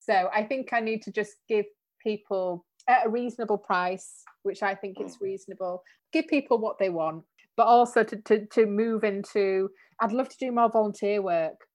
So 0.00 0.28
I 0.34 0.42
think 0.42 0.72
I 0.72 0.80
need 0.80 1.02
to 1.02 1.12
just 1.12 1.36
give 1.48 1.66
people 2.02 2.66
at 2.88 3.06
a 3.06 3.08
reasonable 3.08 3.58
price, 3.58 4.24
which 4.42 4.64
I 4.64 4.74
think 4.74 5.00
is 5.00 5.18
mm. 5.18 5.20
reasonable. 5.20 5.84
Give 6.12 6.26
people 6.26 6.58
what 6.58 6.80
they 6.80 6.90
want 6.90 7.22
but 7.60 7.66
also 7.66 8.02
to, 8.02 8.16
to, 8.16 8.46
to 8.46 8.64
move 8.64 9.04
into, 9.04 9.68
I'd 10.00 10.12
love 10.12 10.30
to 10.30 10.36
do 10.40 10.50
more 10.50 10.70
volunteer 10.70 11.20
work. 11.20 11.66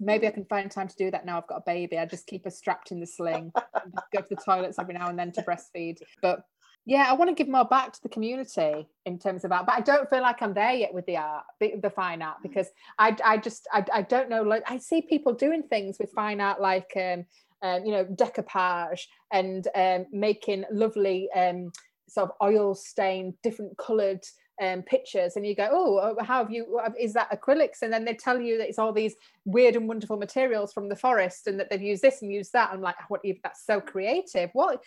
Maybe 0.00 0.26
I 0.26 0.30
can 0.30 0.46
find 0.46 0.70
time 0.70 0.88
to 0.88 0.96
do 0.96 1.10
that 1.10 1.26
now. 1.26 1.36
I've 1.36 1.46
got 1.46 1.58
a 1.58 1.64
baby. 1.66 1.98
I 1.98 2.06
just 2.06 2.26
keep 2.26 2.44
her 2.44 2.50
strapped 2.50 2.92
in 2.92 2.98
the 2.98 3.06
sling, 3.06 3.52
go 3.54 4.22
to 4.22 4.26
the 4.30 4.40
toilets 4.42 4.78
every 4.78 4.94
now 4.94 5.10
and 5.10 5.18
then 5.18 5.30
to 5.32 5.42
breastfeed. 5.42 5.98
But 6.22 6.40
yeah, 6.86 7.08
I 7.10 7.12
want 7.12 7.28
to 7.28 7.34
give 7.34 7.46
more 7.46 7.66
back 7.66 7.92
to 7.92 8.02
the 8.02 8.08
community 8.08 8.88
in 9.04 9.18
terms 9.18 9.44
of 9.44 9.52
art, 9.52 9.66
but 9.66 9.76
I 9.76 9.82
don't 9.82 10.08
feel 10.08 10.22
like 10.22 10.40
I'm 10.40 10.54
there 10.54 10.72
yet 10.72 10.94
with 10.94 11.04
the 11.04 11.18
art, 11.18 11.44
the, 11.60 11.74
the 11.82 11.90
fine 11.90 12.22
art, 12.22 12.38
because 12.42 12.68
I, 12.98 13.14
I 13.22 13.36
just, 13.36 13.68
I, 13.70 13.84
I 13.92 14.00
don't 14.00 14.30
know. 14.30 14.40
Like 14.40 14.62
I 14.66 14.78
see 14.78 15.02
people 15.02 15.34
doing 15.34 15.62
things 15.64 15.98
with 16.00 16.10
fine 16.12 16.40
art, 16.40 16.58
like, 16.58 16.90
um, 16.96 17.26
um, 17.60 17.84
you 17.84 17.92
know, 17.92 18.06
decoupage 18.06 19.02
and 19.30 19.68
um, 19.74 20.06
making 20.10 20.64
lovely 20.72 21.28
um, 21.36 21.70
sort 22.08 22.30
of 22.30 22.36
oil 22.42 22.74
stained, 22.74 23.34
different 23.42 23.76
coloured 23.76 24.24
um, 24.60 24.82
pictures 24.82 25.36
and 25.36 25.46
you 25.46 25.54
go, 25.54 25.68
oh, 25.70 25.96
uh, 25.96 26.24
how 26.24 26.38
have 26.42 26.50
you, 26.50 26.80
is 26.98 27.12
that 27.14 27.30
acrylics? 27.30 27.82
And 27.82 27.92
then 27.92 28.04
they 28.04 28.14
tell 28.14 28.40
you 28.40 28.58
that 28.58 28.68
it's 28.68 28.78
all 28.78 28.92
these 28.92 29.14
weird 29.44 29.76
and 29.76 29.88
wonderful 29.88 30.16
materials 30.16 30.72
from 30.72 30.88
the 30.88 30.96
forest 30.96 31.46
and 31.46 31.58
that 31.58 31.70
they've 31.70 31.80
used 31.80 32.02
this 32.02 32.22
and 32.22 32.32
used 32.32 32.52
that. 32.52 32.70
I'm 32.72 32.80
like, 32.80 32.96
what, 33.08 33.22
that's 33.42 33.64
so 33.64 33.80
creative. 33.80 34.50
What, 34.52 34.82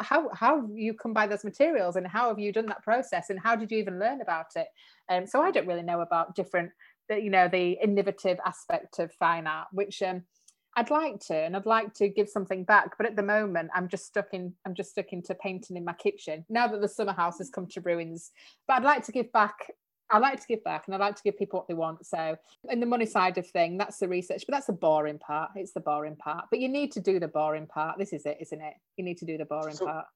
how, 0.00 0.30
how 0.32 0.60
have 0.60 0.70
you 0.72 0.94
come 0.94 1.12
by 1.12 1.26
those 1.26 1.44
materials 1.44 1.96
and 1.96 2.06
how 2.06 2.28
have 2.28 2.38
you 2.38 2.52
done 2.52 2.66
that 2.66 2.82
process? 2.82 3.30
And 3.30 3.38
how 3.38 3.56
did 3.56 3.70
you 3.70 3.78
even 3.78 3.98
learn 3.98 4.20
about 4.20 4.46
it? 4.56 4.68
Um, 5.08 5.26
so 5.26 5.42
I 5.42 5.50
don't 5.50 5.66
really 5.66 5.82
know 5.82 6.00
about 6.00 6.34
different, 6.34 6.70
you 7.10 7.30
know, 7.30 7.48
the 7.48 7.78
innovative 7.82 8.38
aspect 8.44 8.98
of 8.98 9.12
fine 9.14 9.46
art, 9.46 9.68
which, 9.72 10.02
um, 10.02 10.22
I'd 10.78 10.90
like 10.90 11.18
to, 11.26 11.34
and 11.34 11.56
I'd 11.56 11.66
like 11.66 11.92
to 11.94 12.08
give 12.08 12.28
something 12.28 12.62
back, 12.62 12.96
but 12.96 13.06
at 13.06 13.16
the 13.16 13.22
moment, 13.22 13.68
I'm 13.74 13.88
just 13.88 14.06
stuck 14.06 14.28
in. 14.32 14.54
I'm 14.64 14.74
just 14.74 14.90
stuck 14.90 15.12
into 15.12 15.34
painting 15.34 15.76
in 15.76 15.84
my 15.84 15.92
kitchen 15.92 16.44
now 16.48 16.68
that 16.68 16.80
the 16.80 16.88
summer 16.88 17.12
house 17.12 17.38
has 17.38 17.50
come 17.50 17.66
to 17.70 17.80
ruins. 17.80 18.30
But 18.68 18.74
I'd 18.74 18.84
like 18.84 19.04
to 19.06 19.12
give 19.12 19.32
back. 19.32 19.72
I 20.08 20.18
like 20.18 20.40
to 20.40 20.46
give 20.46 20.62
back, 20.62 20.84
and 20.86 20.94
I 20.94 20.98
like 20.98 21.16
to 21.16 21.22
give 21.24 21.36
people 21.36 21.58
what 21.58 21.66
they 21.66 21.74
want. 21.74 22.06
So, 22.06 22.36
in 22.70 22.78
the 22.78 22.86
money 22.86 23.06
side 23.06 23.38
of 23.38 23.46
thing, 23.48 23.76
that's 23.76 23.98
the 23.98 24.06
research, 24.06 24.44
but 24.46 24.52
that's 24.54 24.68
the 24.68 24.72
boring 24.72 25.18
part. 25.18 25.50
It's 25.56 25.72
the 25.72 25.80
boring 25.80 26.14
part. 26.14 26.44
But 26.48 26.60
you 26.60 26.68
need 26.68 26.92
to 26.92 27.00
do 27.00 27.18
the 27.18 27.26
boring 27.26 27.66
part. 27.66 27.98
This 27.98 28.12
is 28.12 28.24
it, 28.24 28.38
isn't 28.40 28.62
it? 28.62 28.74
You 28.96 29.04
need 29.04 29.18
to 29.18 29.26
do 29.26 29.36
the 29.36 29.46
boring 29.46 29.74
so, 29.74 29.86
part. 29.86 30.06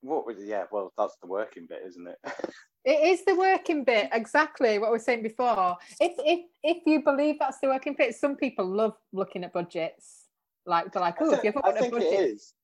What 0.00 0.26
would? 0.26 0.38
Yeah, 0.40 0.64
well, 0.72 0.92
that's 0.98 1.16
the 1.22 1.28
working 1.28 1.68
bit, 1.68 1.82
isn't 1.86 2.08
it? 2.08 2.18
It 2.84 3.08
is 3.12 3.24
the 3.24 3.34
working 3.34 3.84
bit, 3.84 4.08
exactly 4.12 4.78
what 4.78 4.90
we 4.90 4.96
were 4.96 4.98
saying 4.98 5.22
before. 5.22 5.76
If 6.00 6.12
if 6.18 6.46
if 6.62 6.78
you 6.86 7.02
believe 7.02 7.36
that's 7.38 7.58
the 7.60 7.68
working 7.68 7.94
bit, 7.96 8.14
some 8.14 8.36
people 8.36 8.66
love 8.66 8.94
looking 9.12 9.44
at 9.44 9.52
budgets. 9.52 10.26
Like 10.66 10.92
they're 10.92 11.02
like, 11.02 11.16
oh, 11.20 11.32
if 11.32 11.44
you 11.44 11.52
have 11.52 11.64
I 11.64 11.78
think 11.78 11.92
budget. 11.92 12.12
it 12.12 12.30
is. 12.30 12.54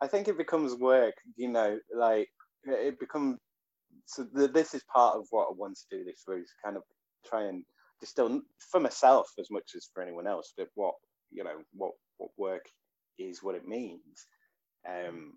I 0.00 0.08
think 0.08 0.28
it 0.28 0.36
becomes 0.36 0.74
work. 0.74 1.14
You 1.36 1.48
know, 1.48 1.78
like 1.94 2.28
it 2.64 2.98
becomes. 2.98 3.38
So 4.06 4.26
the, 4.32 4.48
this 4.48 4.74
is 4.74 4.82
part 4.92 5.16
of 5.16 5.26
what 5.30 5.48
I 5.48 5.52
want 5.56 5.76
to 5.76 5.96
do. 5.96 6.04
This 6.04 6.24
was 6.26 6.46
kind 6.64 6.76
of 6.76 6.82
try 7.24 7.44
and 7.44 7.64
distill 8.00 8.40
for 8.70 8.80
myself 8.80 9.30
as 9.38 9.50
much 9.50 9.72
as 9.76 9.88
for 9.92 10.02
anyone 10.02 10.26
else, 10.26 10.52
but 10.56 10.68
what 10.74 10.94
you 11.30 11.44
know, 11.44 11.58
what 11.72 11.92
what 12.18 12.30
work 12.36 12.66
is, 13.18 13.42
what 13.42 13.54
it 13.54 13.66
means. 13.66 14.26
Um, 14.88 15.34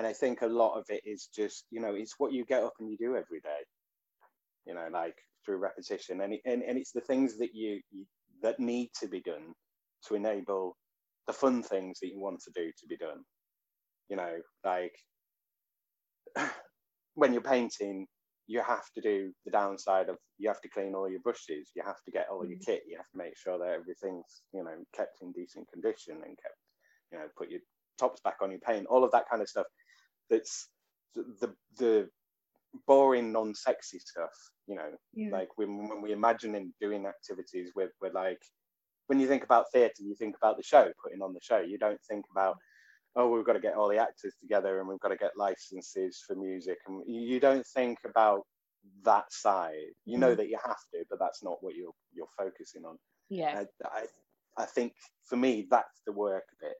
and 0.00 0.06
I 0.06 0.14
think 0.14 0.40
a 0.40 0.46
lot 0.46 0.78
of 0.78 0.86
it 0.88 1.02
is 1.04 1.28
just 1.34 1.66
you 1.70 1.80
know 1.80 1.94
it's 1.94 2.14
what 2.16 2.32
you 2.32 2.46
get 2.46 2.62
up 2.62 2.72
and 2.80 2.90
you 2.90 2.96
do 2.96 3.16
every 3.16 3.40
day 3.40 3.60
you 4.66 4.74
know 4.74 4.88
like 4.90 5.16
through 5.44 5.58
repetition. 5.58 6.20
And, 6.20 6.34
it, 6.34 6.40
and, 6.44 6.62
and 6.62 6.78
it's 6.78 6.92
the 6.92 7.00
things 7.00 7.38
that 7.38 7.54
you, 7.54 7.80
you 7.90 8.04
that 8.42 8.60
need 8.60 8.90
to 9.00 9.08
be 9.08 9.20
done 9.20 9.52
to 10.06 10.14
enable 10.14 10.76
the 11.26 11.32
fun 11.32 11.62
things 11.62 11.98
that 12.00 12.08
you 12.08 12.20
want 12.20 12.40
to 12.40 12.50
do 12.54 12.70
to 12.70 12.86
be 12.88 12.96
done. 12.96 13.22
You 14.08 14.16
know 14.16 14.36
like 14.64 14.94
when 17.14 17.32
you're 17.32 17.42
painting 17.42 18.06
you 18.46 18.60
have 18.60 18.90
to 18.96 19.00
do 19.00 19.30
the 19.44 19.50
downside 19.52 20.08
of 20.08 20.16
you 20.38 20.48
have 20.48 20.60
to 20.62 20.68
clean 20.68 20.94
all 20.94 21.08
your 21.08 21.20
brushes 21.20 21.70
you 21.76 21.82
have 21.84 22.02
to 22.04 22.10
get 22.10 22.26
all 22.28 22.44
your 22.44 22.58
mm. 22.58 22.66
kit 22.66 22.82
you 22.88 22.96
have 22.96 23.08
to 23.12 23.18
make 23.18 23.36
sure 23.36 23.56
that 23.58 23.68
everything's 23.68 24.42
you 24.52 24.64
know 24.64 24.74
kept 24.92 25.22
in 25.22 25.30
decent 25.30 25.68
condition 25.72 26.14
and 26.14 26.36
kept 26.42 26.56
you 27.12 27.18
know 27.18 27.26
put 27.38 27.48
your 27.48 27.60
tops 27.96 28.20
back 28.24 28.38
on 28.42 28.50
your 28.50 28.58
paint 28.60 28.86
all 28.86 29.04
of 29.04 29.12
that 29.12 29.28
kind 29.30 29.40
of 29.40 29.48
stuff 29.48 29.66
that's 30.30 30.68
the 31.14 31.54
the 31.78 32.08
boring, 32.86 33.32
non-sexy 33.32 33.98
stuff. 33.98 34.30
You 34.66 34.76
know, 34.76 34.90
yeah. 35.14 35.30
like 35.32 35.48
when 35.56 35.88
when 35.88 36.00
we 36.00 36.12
imagine 36.12 36.54
in 36.54 36.72
doing 36.80 37.06
activities, 37.06 37.72
we're, 37.74 37.92
we're 38.00 38.12
like 38.12 38.40
when 39.08 39.18
you 39.18 39.26
think 39.26 39.42
about 39.42 39.66
theatre, 39.72 40.02
you 40.02 40.14
think 40.14 40.36
about 40.36 40.56
the 40.56 40.62
show, 40.62 40.88
putting 41.02 41.22
on 41.22 41.34
the 41.34 41.40
show. 41.42 41.58
You 41.58 41.78
don't 41.78 42.00
think 42.08 42.24
about 42.30 42.56
oh, 43.16 43.28
we've 43.28 43.44
got 43.44 43.54
to 43.54 43.60
get 43.60 43.74
all 43.74 43.88
the 43.88 43.98
actors 43.98 44.34
together 44.40 44.78
and 44.78 44.88
we've 44.88 45.00
got 45.00 45.08
to 45.08 45.16
get 45.16 45.32
licenses 45.36 46.22
for 46.24 46.36
music, 46.36 46.78
and 46.86 47.02
you 47.06 47.40
don't 47.40 47.66
think 47.66 47.98
about 48.04 48.42
that 49.04 49.32
side. 49.32 49.74
You 50.04 50.18
know 50.18 50.34
mm. 50.34 50.36
that 50.36 50.48
you 50.48 50.58
have 50.64 50.78
to, 50.94 51.04
but 51.08 51.18
that's 51.18 51.42
not 51.42 51.58
what 51.60 51.74
you're 51.74 51.94
you're 52.12 52.28
focusing 52.38 52.84
on. 52.84 52.96
Yeah, 53.28 53.64
I, 53.84 54.00
I, 54.00 54.62
I 54.62 54.66
think 54.66 54.94
for 55.24 55.36
me 55.36 55.66
that's 55.70 56.02
the 56.06 56.12
work 56.12 56.44
bit. 56.60 56.74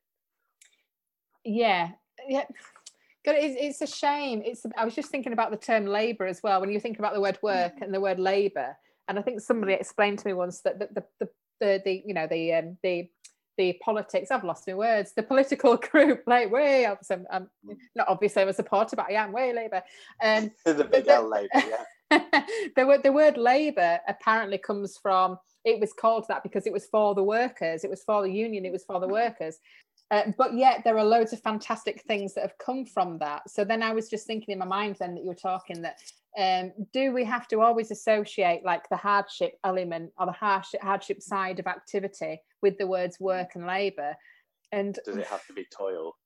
Yeah, 1.44 1.90
yeah. 2.28 2.44
God, 3.24 3.36
it's, 3.38 3.80
it's 3.80 3.92
a 3.92 3.94
shame. 3.94 4.42
It's. 4.44 4.64
I 4.76 4.84
was 4.84 4.94
just 4.94 5.10
thinking 5.10 5.32
about 5.32 5.50
the 5.50 5.56
term 5.56 5.86
labour 5.86 6.26
as 6.26 6.42
well. 6.42 6.60
When 6.60 6.70
you 6.70 6.80
think 6.80 6.98
about 6.98 7.14
the 7.14 7.20
word 7.20 7.38
work 7.42 7.76
mm. 7.78 7.82
and 7.82 7.92
the 7.92 8.00
word 8.00 8.18
labour, 8.18 8.76
and 9.08 9.18
I 9.18 9.22
think 9.22 9.40
somebody 9.40 9.74
explained 9.74 10.20
to 10.20 10.26
me 10.26 10.32
once 10.32 10.60
that 10.62 10.78
the 10.78 10.88
the 10.94 11.04
the, 11.20 11.28
the, 11.60 11.82
the 11.84 12.02
you 12.06 12.14
know 12.14 12.26
the 12.26 12.54
um, 12.54 12.78
the 12.82 13.10
the 13.60 13.78
politics. 13.84 14.30
I've 14.30 14.44
lost 14.44 14.66
my 14.66 14.74
words. 14.74 15.12
The 15.14 15.22
political 15.22 15.76
group, 15.90 16.22
like 16.26 16.50
way 16.50 16.86
obviously, 16.86 17.16
I'm, 17.16 17.26
I'm 17.30 17.76
not 17.94 18.08
obviously 18.08 18.42
I'm 18.42 18.48
a 18.48 18.54
supporter, 18.54 18.96
but 18.96 19.06
I 19.10 19.14
am 19.14 19.32
way 19.32 19.52
Labour. 19.52 19.82
Um, 20.22 20.50
the 20.64 20.84
big 20.84 21.06
L 21.08 21.28
Labour, 21.28 21.48
yeah. 21.54 21.84
the 22.76 22.86
word 22.86 23.02
the 23.02 23.12
word 23.12 23.36
Labour 23.36 24.00
apparently 24.08 24.58
comes 24.58 24.98
from. 25.00 25.38
It 25.62 25.78
was 25.78 25.92
called 25.92 26.24
that 26.28 26.42
because 26.42 26.66
it 26.66 26.72
was 26.72 26.86
for 26.86 27.14
the 27.14 27.22
workers. 27.22 27.84
It 27.84 27.90
was 27.90 28.02
for 28.02 28.22
the 28.22 28.32
union. 28.32 28.64
It 28.64 28.72
was 28.72 28.84
for 28.84 28.98
the 28.98 29.06
workers. 29.06 29.58
Uh, 30.10 30.24
but 30.36 30.54
yet 30.54 30.82
there 30.84 30.98
are 30.98 31.04
loads 31.04 31.32
of 31.32 31.40
fantastic 31.40 32.02
things 32.02 32.34
that 32.34 32.42
have 32.42 32.58
come 32.58 32.84
from 32.84 33.18
that. 33.18 33.48
So 33.48 33.64
then 33.64 33.82
I 33.82 33.92
was 33.92 34.08
just 34.08 34.26
thinking 34.26 34.52
in 34.52 34.58
my 34.58 34.66
mind 34.66 34.96
then 34.98 35.14
that 35.14 35.22
you 35.22 35.28
were 35.28 35.34
talking 35.34 35.82
that 35.82 35.98
um, 36.38 36.72
do 36.92 37.12
we 37.12 37.24
have 37.24 37.48
to 37.48 37.60
always 37.60 37.90
associate 37.90 38.64
like 38.64 38.88
the 38.88 38.96
hardship 38.96 39.58
element 39.64 40.12
or 40.18 40.26
the 40.26 40.32
hardship, 40.32 40.82
hardship 40.82 41.22
side 41.22 41.58
of 41.58 41.66
activity 41.66 42.40
with 42.62 42.78
the 42.78 42.86
words 42.86 43.18
work 43.20 43.50
and 43.54 43.66
labour? 43.66 44.14
And 44.72 44.98
does 45.04 45.16
it 45.16 45.26
have 45.26 45.46
to 45.46 45.52
be 45.52 45.66
toil? 45.76 46.16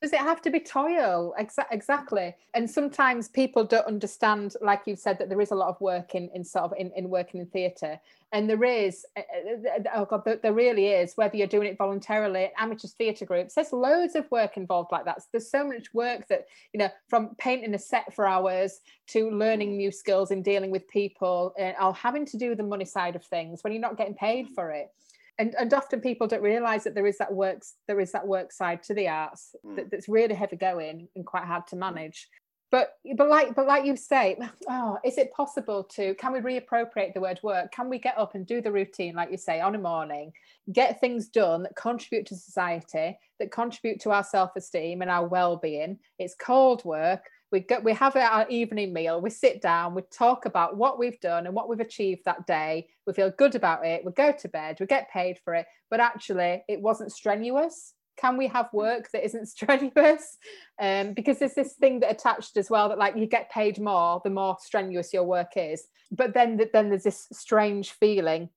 Does 0.00 0.12
it 0.12 0.20
have 0.20 0.40
to 0.42 0.50
be 0.50 0.60
toil? 0.60 1.34
Exa- 1.38 1.66
exactly. 1.70 2.34
And 2.54 2.68
sometimes 2.68 3.28
people 3.28 3.64
don't 3.64 3.86
understand 3.86 4.54
like 4.60 4.82
you've 4.86 4.98
said 4.98 5.18
that 5.18 5.28
there 5.28 5.40
is 5.40 5.50
a 5.50 5.54
lot 5.54 5.68
of 5.68 5.80
work 5.80 6.14
in, 6.14 6.30
in 6.34 6.44
sort 6.44 6.64
of 6.64 6.72
in, 6.78 6.90
in 6.96 7.10
working 7.10 7.40
in 7.40 7.46
theatre. 7.46 8.00
And 8.32 8.48
there 8.48 8.62
is 8.64 9.04
uh, 9.16 9.20
uh, 9.20 9.68
uh, 9.68 9.82
oh 9.94 10.04
god 10.04 10.40
there 10.42 10.52
really 10.52 10.88
is 10.88 11.16
whether 11.16 11.36
you're 11.36 11.46
doing 11.46 11.68
it 11.68 11.78
voluntarily 11.78 12.50
amateur 12.56 12.86
theatre 12.86 13.26
groups 13.26 13.54
there's 13.54 13.72
loads 13.72 14.14
of 14.14 14.30
work 14.30 14.56
involved 14.56 14.92
like 14.92 15.04
that. 15.04 15.22
There's 15.32 15.50
so 15.50 15.66
much 15.66 15.92
work 15.92 16.28
that 16.28 16.46
you 16.72 16.78
know 16.78 16.88
from 17.08 17.34
painting 17.36 17.74
a 17.74 17.78
set 17.78 18.14
for 18.14 18.26
hours 18.26 18.80
to 19.08 19.30
learning 19.30 19.76
new 19.76 19.90
skills 19.90 20.30
in 20.30 20.42
dealing 20.42 20.70
with 20.70 20.88
people 20.88 21.54
or 21.58 21.94
having 21.94 22.24
to 22.26 22.36
do 22.36 22.54
the 22.54 22.62
money 22.62 22.84
side 22.84 23.16
of 23.16 23.24
things 23.24 23.62
when 23.62 23.72
you're 23.72 23.82
not 23.82 23.96
getting 23.96 24.14
paid 24.14 24.48
for 24.48 24.70
it 24.70 24.92
and, 25.40 25.54
and 25.58 25.72
often 25.72 26.00
people 26.02 26.26
don't 26.26 26.42
realize 26.42 26.84
that 26.84 26.94
there 26.94 27.06
is 27.06 27.16
that 27.18 27.32
works 27.32 27.74
there 27.88 27.98
is 27.98 28.12
that 28.12 28.26
work 28.26 28.52
side 28.52 28.82
to 28.84 28.94
the 28.94 29.08
arts 29.08 29.54
mm. 29.66 29.74
that, 29.74 29.90
that's 29.90 30.08
really 30.08 30.34
heavy 30.34 30.56
going 30.56 31.08
and 31.16 31.24
quite 31.24 31.44
hard 31.44 31.66
to 31.68 31.76
manage. 31.76 32.28
But 32.70 32.92
but 33.16 33.28
like 33.28 33.54
but 33.54 33.66
like 33.66 33.86
you 33.86 33.96
say 33.96 34.38
oh 34.68 34.98
is 35.02 35.16
it 35.16 35.32
possible 35.32 35.82
to 35.94 36.14
can 36.14 36.32
we 36.34 36.40
reappropriate 36.40 37.14
the 37.14 37.22
word 37.22 37.40
work? 37.42 37.72
Can 37.72 37.88
we 37.88 37.98
get 37.98 38.18
up 38.18 38.34
and 38.34 38.46
do 38.46 38.60
the 38.60 38.70
routine 38.70 39.14
like 39.14 39.30
you 39.30 39.38
say 39.38 39.60
on 39.60 39.74
a 39.74 39.78
morning 39.78 40.32
get 40.70 41.00
things 41.00 41.28
done 41.28 41.62
that 41.62 41.74
contribute 41.74 42.26
to 42.26 42.36
society 42.36 43.18
that 43.38 43.50
contribute 43.50 44.00
to 44.02 44.10
our 44.10 44.22
self-esteem 44.22 45.00
and 45.00 45.10
our 45.10 45.26
well-being? 45.26 45.98
It's 46.18 46.34
cold 46.34 46.84
work 46.84 47.22
we 47.52 47.60
go, 47.60 47.80
we 47.80 47.92
have 47.94 48.16
our 48.16 48.48
evening 48.48 48.92
meal, 48.92 49.20
we 49.20 49.30
sit 49.30 49.60
down, 49.60 49.94
we 49.94 50.02
talk 50.02 50.44
about 50.46 50.76
what 50.76 50.98
we've 50.98 51.20
done 51.20 51.46
and 51.46 51.54
what 51.54 51.68
we've 51.68 51.80
achieved 51.80 52.24
that 52.24 52.46
day. 52.46 52.88
We 53.06 53.12
feel 53.12 53.32
good 53.36 53.54
about 53.54 53.84
it. 53.84 54.04
We 54.04 54.12
go 54.12 54.32
to 54.32 54.48
bed, 54.48 54.78
we 54.78 54.86
get 54.86 55.10
paid 55.10 55.38
for 55.44 55.54
it, 55.54 55.66
but 55.90 56.00
actually 56.00 56.62
it 56.68 56.80
wasn't 56.80 57.12
strenuous. 57.12 57.94
Can 58.16 58.36
we 58.36 58.48
have 58.48 58.72
work 58.72 59.10
that 59.12 59.24
isn't 59.24 59.46
strenuous? 59.56 60.38
Um, 60.80 61.14
because 61.14 61.38
there's 61.38 61.54
this 61.54 61.74
thing 61.74 62.00
that 62.00 62.10
attached 62.12 62.56
as 62.56 62.70
well 62.70 62.88
that 62.88 62.98
like 62.98 63.16
you 63.16 63.26
get 63.26 63.50
paid 63.50 63.80
more 63.80 64.20
the 64.22 64.30
more 64.30 64.56
strenuous 64.60 65.12
your 65.12 65.24
work 65.24 65.52
is. 65.56 65.86
But 66.12 66.34
then 66.34 66.60
then 66.72 66.90
there's 66.90 67.04
this 67.04 67.26
strange 67.32 67.92
feeling, 67.92 68.50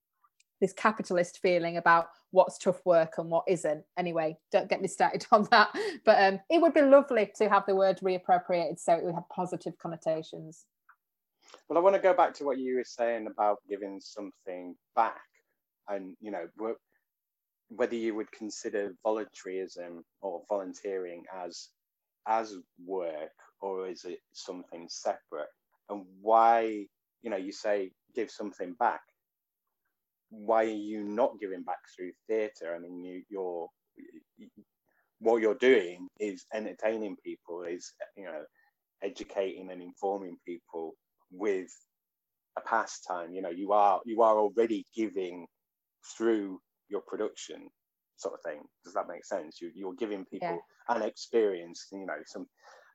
this 0.64 0.72
capitalist 0.72 1.40
feeling 1.42 1.76
about 1.76 2.08
what's 2.32 2.58
tough 2.58 2.80
work 2.86 3.16
and 3.18 3.30
what 3.30 3.44
isn't. 3.50 3.84
Anyway, 3.98 4.38
don't 4.50 4.70
get 4.70 4.82
me 4.82 4.88
started 4.88 5.26
on 5.34 5.46
that. 5.52 5.70
But 6.06 6.24
um, 6.24 6.40
it 6.50 6.62
would 6.62 6.74
be 6.74 6.82
lovely 6.82 7.30
to 7.36 7.50
have 7.50 7.66
the 7.68 7.76
word 7.76 8.00
reappropriated 8.00 8.80
so 8.80 8.94
it 8.94 9.04
would 9.04 9.14
have 9.14 9.28
positive 9.28 9.78
connotations. 9.78 10.66
Well, 11.68 11.78
I 11.78 11.82
want 11.82 11.98
to 11.98 12.02
go 12.02 12.14
back 12.14 12.34
to 12.36 12.46
what 12.46 12.60
you 12.60 12.78
were 12.78 12.86
saying 12.86 13.28
about 13.28 13.58
giving 13.70 14.00
something 14.00 14.76
back, 14.96 15.20
and 15.90 16.16
you 16.22 16.32
know, 16.32 16.48
whether 17.68 17.96
you 17.96 18.16
would 18.16 18.32
consider 18.32 18.96
voluntarism 19.04 20.04
or 20.22 20.44
volunteering 20.48 21.24
as 21.36 21.70
as 22.26 22.56
work 22.86 23.36
or 23.62 23.88
is 23.90 24.06
it 24.06 24.20
something 24.32 24.88
separate, 24.90 25.50
and 25.90 26.06
why 26.22 26.86
you 27.22 27.30
know 27.30 27.38
you 27.38 27.52
say 27.52 27.92
give 28.16 28.32
something 28.32 28.74
back 28.80 29.02
why 30.34 30.64
are 30.64 30.68
you 30.68 31.04
not 31.04 31.40
giving 31.40 31.62
back 31.64 31.78
through 31.96 32.12
theatre? 32.28 32.76
I 32.76 32.80
mean, 32.80 33.04
you, 33.04 33.22
you're 33.30 33.68
what 35.20 35.42
you're 35.42 35.56
doing 35.56 36.08
is 36.20 36.46
entertaining 36.54 37.16
people, 37.24 37.64
is 37.64 37.94
you 38.18 38.26
know, 38.26 38.44
educating 39.04 39.70
and 39.72 39.82
informing 39.82 40.38
people 40.46 40.96
with 41.32 41.70
a 42.58 42.62
pastime. 42.62 43.34
You 43.34 43.42
know, 43.42 43.50
you 43.50 43.72
are 43.74 44.02
you 44.06 44.22
are 44.24 44.38
already 44.38 44.86
giving 44.96 45.46
through 46.18 46.60
your 46.90 47.02
production, 47.02 47.70
sort 48.18 48.34
of 48.34 48.42
thing. 48.42 48.64
Does 48.84 48.94
that 48.96 49.08
make 49.08 49.26
sense? 49.26 49.62
You 49.62 49.72
you're 49.76 49.94
giving 49.94 50.26
people 50.26 50.60
yeah. 50.90 50.96
an 50.96 51.04
experience. 51.04 51.88
You 51.92 52.08
know, 52.08 52.18
some, 52.26 52.48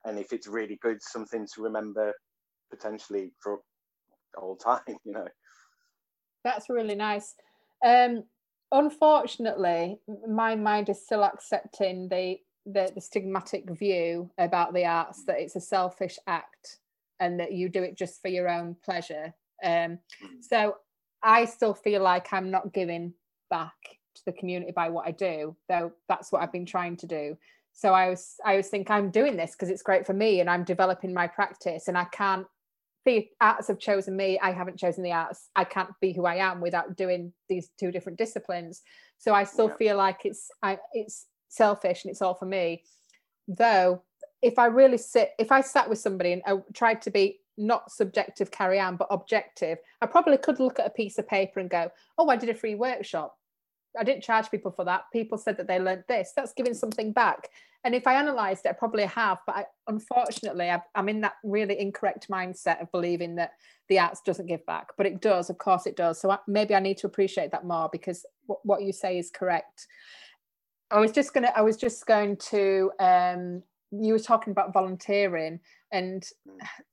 and 0.04 0.18
if 0.18 0.32
it's 0.32 0.48
really 0.48 0.78
good, 0.82 0.98
something 1.00 1.46
to 1.54 1.62
remember 1.62 2.12
potentially 2.70 3.30
for 3.40 3.60
all 4.36 4.56
time. 4.56 4.80
You 5.04 5.12
know. 5.12 5.28
That's 6.44 6.68
really 6.68 6.94
nice. 6.94 7.34
Um, 7.84 8.24
unfortunately, 8.72 10.00
my 10.28 10.54
mind 10.54 10.88
is 10.88 11.04
still 11.04 11.24
accepting 11.24 12.08
the, 12.08 12.38
the 12.66 12.92
the 12.94 13.00
stigmatic 13.00 13.76
view 13.78 14.30
about 14.38 14.74
the 14.74 14.84
arts 14.84 15.24
that 15.24 15.40
it's 15.40 15.56
a 15.56 15.60
selfish 15.60 16.18
act 16.26 16.78
and 17.20 17.40
that 17.40 17.52
you 17.52 17.68
do 17.68 17.82
it 17.82 17.96
just 17.96 18.20
for 18.22 18.28
your 18.28 18.48
own 18.48 18.76
pleasure. 18.84 19.34
Um, 19.64 19.98
hmm. 20.20 20.40
so 20.40 20.76
I 21.22 21.44
still 21.46 21.74
feel 21.74 22.02
like 22.02 22.32
I'm 22.32 22.50
not 22.50 22.72
giving 22.72 23.14
back 23.50 23.74
to 24.14 24.22
the 24.26 24.32
community 24.32 24.72
by 24.72 24.88
what 24.88 25.06
I 25.06 25.10
do, 25.12 25.56
though 25.68 25.92
that's 26.08 26.30
what 26.30 26.42
I've 26.42 26.52
been 26.52 26.66
trying 26.66 26.96
to 26.98 27.06
do. 27.06 27.36
So 27.72 27.92
I 27.92 28.08
was 28.08 28.34
I 28.44 28.56
was 28.56 28.68
think 28.68 28.90
I'm 28.90 29.10
doing 29.10 29.36
this 29.36 29.52
because 29.52 29.68
it's 29.68 29.82
great 29.82 30.06
for 30.06 30.12
me 30.12 30.40
and 30.40 30.50
I'm 30.50 30.64
developing 30.64 31.14
my 31.14 31.26
practice 31.26 31.88
and 31.88 31.96
I 31.96 32.04
can't 32.04 32.46
the 33.04 33.28
arts 33.40 33.68
have 33.68 33.78
chosen 33.78 34.16
me 34.16 34.38
i 34.40 34.50
haven't 34.50 34.78
chosen 34.78 35.02
the 35.02 35.12
arts 35.12 35.48
i 35.56 35.64
can't 35.64 35.90
be 36.00 36.12
who 36.12 36.26
i 36.26 36.36
am 36.36 36.60
without 36.60 36.96
doing 36.96 37.32
these 37.48 37.70
two 37.78 37.90
different 37.90 38.18
disciplines 38.18 38.82
so 39.18 39.34
i 39.34 39.44
still 39.44 39.68
yeah. 39.68 39.76
feel 39.76 39.96
like 39.96 40.24
it's 40.24 40.50
I, 40.62 40.78
it's 40.92 41.26
selfish 41.48 42.04
and 42.04 42.10
it's 42.10 42.22
all 42.22 42.34
for 42.34 42.46
me 42.46 42.84
though 43.46 44.02
if 44.42 44.58
i 44.58 44.66
really 44.66 44.98
sit 44.98 45.30
if 45.38 45.50
i 45.52 45.60
sat 45.60 45.88
with 45.88 45.98
somebody 45.98 46.32
and 46.32 46.42
I 46.46 46.58
tried 46.74 47.02
to 47.02 47.10
be 47.10 47.40
not 47.56 47.90
subjective 47.90 48.50
carry 48.50 48.78
on 48.78 48.96
but 48.96 49.08
objective 49.10 49.78
i 50.00 50.06
probably 50.06 50.36
could 50.36 50.60
look 50.60 50.78
at 50.78 50.86
a 50.86 50.90
piece 50.90 51.18
of 51.18 51.26
paper 51.26 51.60
and 51.60 51.70
go 51.70 51.90
oh 52.18 52.28
i 52.28 52.36
did 52.36 52.50
a 52.50 52.54
free 52.54 52.74
workshop 52.74 53.34
I 53.98 54.04
didn't 54.04 54.22
charge 54.22 54.50
people 54.50 54.70
for 54.70 54.84
that. 54.84 55.04
People 55.12 55.38
said 55.38 55.56
that 55.56 55.66
they 55.66 55.78
learned 55.78 56.04
this. 56.08 56.32
That's 56.34 56.52
giving 56.52 56.74
something 56.74 57.12
back. 57.12 57.48
And 57.84 57.94
if 57.94 58.06
I 58.06 58.20
analysed 58.20 58.66
it, 58.66 58.70
I 58.70 58.72
probably 58.72 59.04
have. 59.04 59.38
But 59.46 59.56
I, 59.56 59.64
unfortunately, 59.86 60.68
i 60.68 60.80
am 60.94 61.08
in 61.08 61.20
that 61.20 61.34
really 61.44 61.78
incorrect 61.78 62.28
mindset 62.28 62.82
of 62.82 62.90
believing 62.90 63.36
that 63.36 63.52
the 63.88 63.98
arts 63.98 64.20
doesn't 64.20 64.46
give 64.46 64.64
back. 64.66 64.88
But 64.96 65.06
it 65.06 65.20
does. 65.20 65.48
Of 65.48 65.58
course, 65.58 65.86
it 65.86 65.96
does. 65.96 66.20
So 66.20 66.30
I, 66.30 66.38
maybe 66.46 66.74
I 66.74 66.80
need 66.80 66.98
to 66.98 67.06
appreciate 67.06 67.52
that 67.52 67.64
more 67.64 67.88
because 67.90 68.26
what, 68.46 68.58
what 68.64 68.82
you 68.82 68.92
say 68.92 69.18
is 69.18 69.30
correct. 69.30 69.86
I 70.90 71.00
was 71.00 71.12
just 71.12 71.34
gonna. 71.34 71.52
I 71.54 71.62
was 71.62 71.76
just 71.76 72.06
going 72.06 72.36
to. 72.50 72.90
Um, 72.98 73.62
you 73.90 74.12
were 74.12 74.18
talking 74.18 74.50
about 74.50 74.72
volunteering, 74.72 75.60
and 75.92 76.26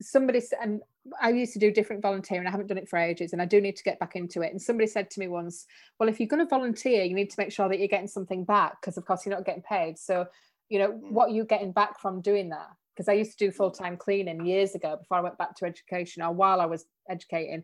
somebody 0.01 0.41
and 0.61 0.81
I 1.21 1.29
used 1.29 1.53
to 1.53 1.59
do 1.59 1.71
different 1.71 2.01
volunteering. 2.01 2.47
I 2.47 2.51
haven't 2.51 2.67
done 2.67 2.77
it 2.77 2.89
for 2.89 2.97
ages 2.97 3.33
and 3.33 3.41
I 3.41 3.45
do 3.45 3.61
need 3.61 3.75
to 3.75 3.83
get 3.83 3.99
back 3.99 4.15
into 4.15 4.41
it. 4.41 4.51
And 4.51 4.61
somebody 4.61 4.87
said 4.87 5.09
to 5.11 5.19
me 5.19 5.27
once, 5.27 5.65
well, 5.99 6.09
if 6.09 6.19
you're 6.19 6.27
going 6.27 6.43
to 6.43 6.49
volunteer, 6.49 7.03
you 7.03 7.13
need 7.13 7.29
to 7.29 7.35
make 7.37 7.51
sure 7.51 7.69
that 7.69 7.79
you're 7.79 7.87
getting 7.87 8.07
something 8.07 8.43
back 8.43 8.81
because, 8.81 8.97
of 8.97 9.05
course, 9.05 9.25
you're 9.25 9.35
not 9.35 9.45
getting 9.45 9.61
paid. 9.61 9.99
So, 9.99 10.25
you 10.69 10.79
know, 10.79 10.89
mm. 10.89 11.11
what 11.11 11.29
are 11.29 11.33
you 11.33 11.45
getting 11.45 11.71
back 11.71 11.99
from 11.99 12.21
doing 12.21 12.49
that? 12.49 12.67
Because 12.95 13.09
I 13.09 13.13
used 13.13 13.37
to 13.37 13.45
do 13.45 13.51
full 13.51 13.71
time 13.71 13.97
cleaning 13.97 14.45
years 14.45 14.75
ago 14.75 14.97
before 14.97 15.17
I 15.17 15.21
went 15.21 15.37
back 15.37 15.55
to 15.57 15.65
education 15.65 16.23
or 16.23 16.31
while 16.31 16.61
I 16.61 16.65
was 16.65 16.85
educating. 17.09 17.63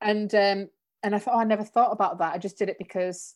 And, 0.00 0.34
um, 0.34 0.68
and 1.02 1.14
I 1.14 1.18
thought, 1.18 1.34
oh, 1.34 1.40
I 1.40 1.44
never 1.44 1.64
thought 1.64 1.92
about 1.92 2.18
that. 2.18 2.34
I 2.34 2.38
just 2.38 2.58
did 2.58 2.68
it 2.68 2.78
because 2.78 3.34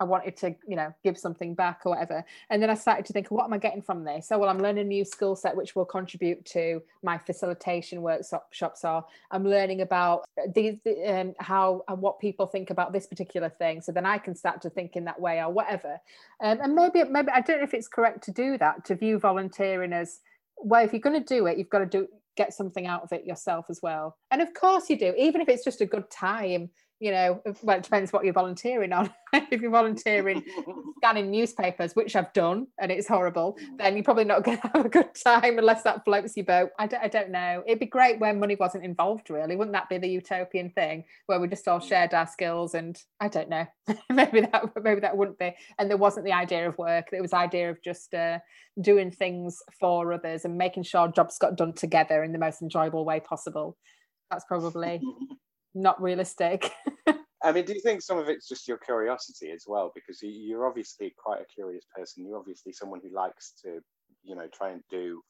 I 0.00 0.04
wanted 0.04 0.36
to, 0.38 0.54
you 0.66 0.74
know, 0.74 0.92
give 1.04 1.16
something 1.16 1.54
back 1.54 1.82
or 1.84 1.90
whatever. 1.90 2.24
And 2.50 2.60
then 2.60 2.68
I 2.68 2.74
started 2.74 3.06
to 3.06 3.12
think, 3.12 3.30
what 3.30 3.44
am 3.44 3.52
I 3.52 3.58
getting 3.58 3.82
from 3.82 4.04
this? 4.04 4.28
So, 4.28 4.38
well, 4.38 4.50
I'm 4.50 4.58
learning 4.58 4.86
a 4.86 4.88
new 4.88 5.04
skill 5.04 5.36
set 5.36 5.56
which 5.56 5.76
will 5.76 5.84
contribute 5.84 6.44
to 6.46 6.82
my 7.02 7.16
facilitation 7.16 8.02
workshops. 8.02 8.84
Or 8.84 9.04
I'm 9.30 9.44
learning 9.44 9.82
about 9.82 10.24
these, 10.52 10.78
um, 11.06 11.34
how 11.38 11.84
and 11.88 12.00
what 12.00 12.18
people 12.18 12.46
think 12.46 12.70
about 12.70 12.92
this 12.92 13.06
particular 13.06 13.48
thing. 13.48 13.80
So 13.80 13.92
then 13.92 14.04
I 14.04 14.18
can 14.18 14.34
start 14.34 14.60
to 14.62 14.70
think 14.70 14.96
in 14.96 15.04
that 15.04 15.20
way 15.20 15.40
or 15.40 15.50
whatever. 15.50 16.00
Um, 16.42 16.58
and 16.60 16.74
maybe, 16.74 17.04
maybe 17.04 17.28
I 17.28 17.40
don't 17.40 17.58
know 17.58 17.64
if 17.64 17.74
it's 17.74 17.88
correct 17.88 18.24
to 18.24 18.32
do 18.32 18.58
that 18.58 18.84
to 18.86 18.96
view 18.96 19.18
volunteering 19.18 19.92
as 19.92 20.20
well. 20.56 20.84
If 20.84 20.92
you're 20.92 21.00
going 21.00 21.22
to 21.22 21.34
do 21.34 21.46
it, 21.46 21.56
you've 21.56 21.70
got 21.70 21.80
to 21.80 21.86
do 21.86 22.08
get 22.36 22.52
something 22.52 22.86
out 22.86 23.02
of 23.02 23.12
it 23.12 23.24
yourself 23.24 23.66
as 23.70 23.80
well. 23.80 24.16
And 24.32 24.42
of 24.42 24.52
course 24.54 24.90
you 24.90 24.98
do, 24.98 25.14
even 25.16 25.40
if 25.40 25.48
it's 25.48 25.62
just 25.62 25.80
a 25.80 25.86
good 25.86 26.10
time 26.10 26.70
you 27.00 27.10
know, 27.10 27.42
well, 27.62 27.76
it 27.76 27.82
depends 27.82 28.12
what 28.12 28.24
you're 28.24 28.32
volunteering 28.32 28.92
on. 28.92 29.12
if 29.32 29.60
you're 29.60 29.70
volunteering 29.70 30.44
scanning 30.98 31.30
newspapers, 31.30 31.94
which 31.94 32.14
I've 32.14 32.32
done, 32.32 32.68
and 32.78 32.90
it's 32.92 33.08
horrible, 33.08 33.58
then 33.78 33.94
you're 33.94 34.04
probably 34.04 34.24
not 34.24 34.44
going 34.44 34.58
to 34.62 34.68
have 34.68 34.86
a 34.86 34.88
good 34.88 35.14
time 35.14 35.58
unless 35.58 35.82
that 35.82 36.04
floats 36.04 36.36
your 36.36 36.46
boat. 36.46 36.70
I 36.78 36.86
don't, 36.86 37.02
I 37.02 37.08
don't 37.08 37.30
know. 37.30 37.62
It'd 37.66 37.80
be 37.80 37.86
great 37.86 38.20
when 38.20 38.38
money 38.38 38.56
wasn't 38.56 38.84
involved, 38.84 39.28
really. 39.28 39.56
Wouldn't 39.56 39.74
that 39.74 39.88
be 39.88 39.98
the 39.98 40.08
utopian 40.08 40.70
thing 40.70 41.04
where 41.26 41.40
we 41.40 41.48
just 41.48 41.66
all 41.66 41.80
shared 41.80 42.14
our 42.14 42.26
skills? 42.26 42.74
And 42.74 42.96
I 43.20 43.28
don't 43.28 43.48
know, 43.48 43.66
maybe 44.10 44.42
that 44.42 44.70
maybe 44.82 45.00
that 45.00 45.16
wouldn't 45.16 45.38
be. 45.38 45.54
And 45.78 45.90
there 45.90 45.96
wasn't 45.96 46.26
the 46.26 46.32
idea 46.32 46.68
of 46.68 46.78
work. 46.78 47.08
It 47.12 47.20
was 47.20 47.32
the 47.32 47.38
idea 47.38 47.70
of 47.70 47.82
just 47.82 48.14
uh, 48.14 48.38
doing 48.80 49.10
things 49.10 49.58
for 49.80 50.12
others 50.12 50.44
and 50.44 50.56
making 50.56 50.84
sure 50.84 51.08
jobs 51.08 51.38
got 51.38 51.56
done 51.56 51.72
together 51.72 52.22
in 52.22 52.32
the 52.32 52.38
most 52.38 52.62
enjoyable 52.62 53.04
way 53.04 53.20
possible. 53.20 53.76
That's 54.30 54.44
probably 54.46 55.00
not 55.74 56.00
realistic. 56.00 56.70
I 57.44 57.52
mean, 57.52 57.66
do 57.66 57.74
you 57.74 57.80
think 57.80 58.00
some 58.00 58.16
of 58.16 58.28
it's 58.28 58.48
just 58.48 58.66
your 58.66 58.78
curiosity 58.78 59.50
as 59.50 59.64
well? 59.66 59.92
Because 59.94 60.20
you're 60.22 60.66
obviously 60.66 61.14
quite 61.22 61.42
a 61.42 61.54
curious 61.54 61.84
person. 61.94 62.26
You're 62.26 62.38
obviously 62.38 62.72
someone 62.72 63.00
who 63.02 63.14
likes 63.14 63.52
to, 63.62 63.80
you 64.22 64.34
know, 64.34 64.48
try 64.56 64.70
and 64.70 64.82
do 64.90 65.20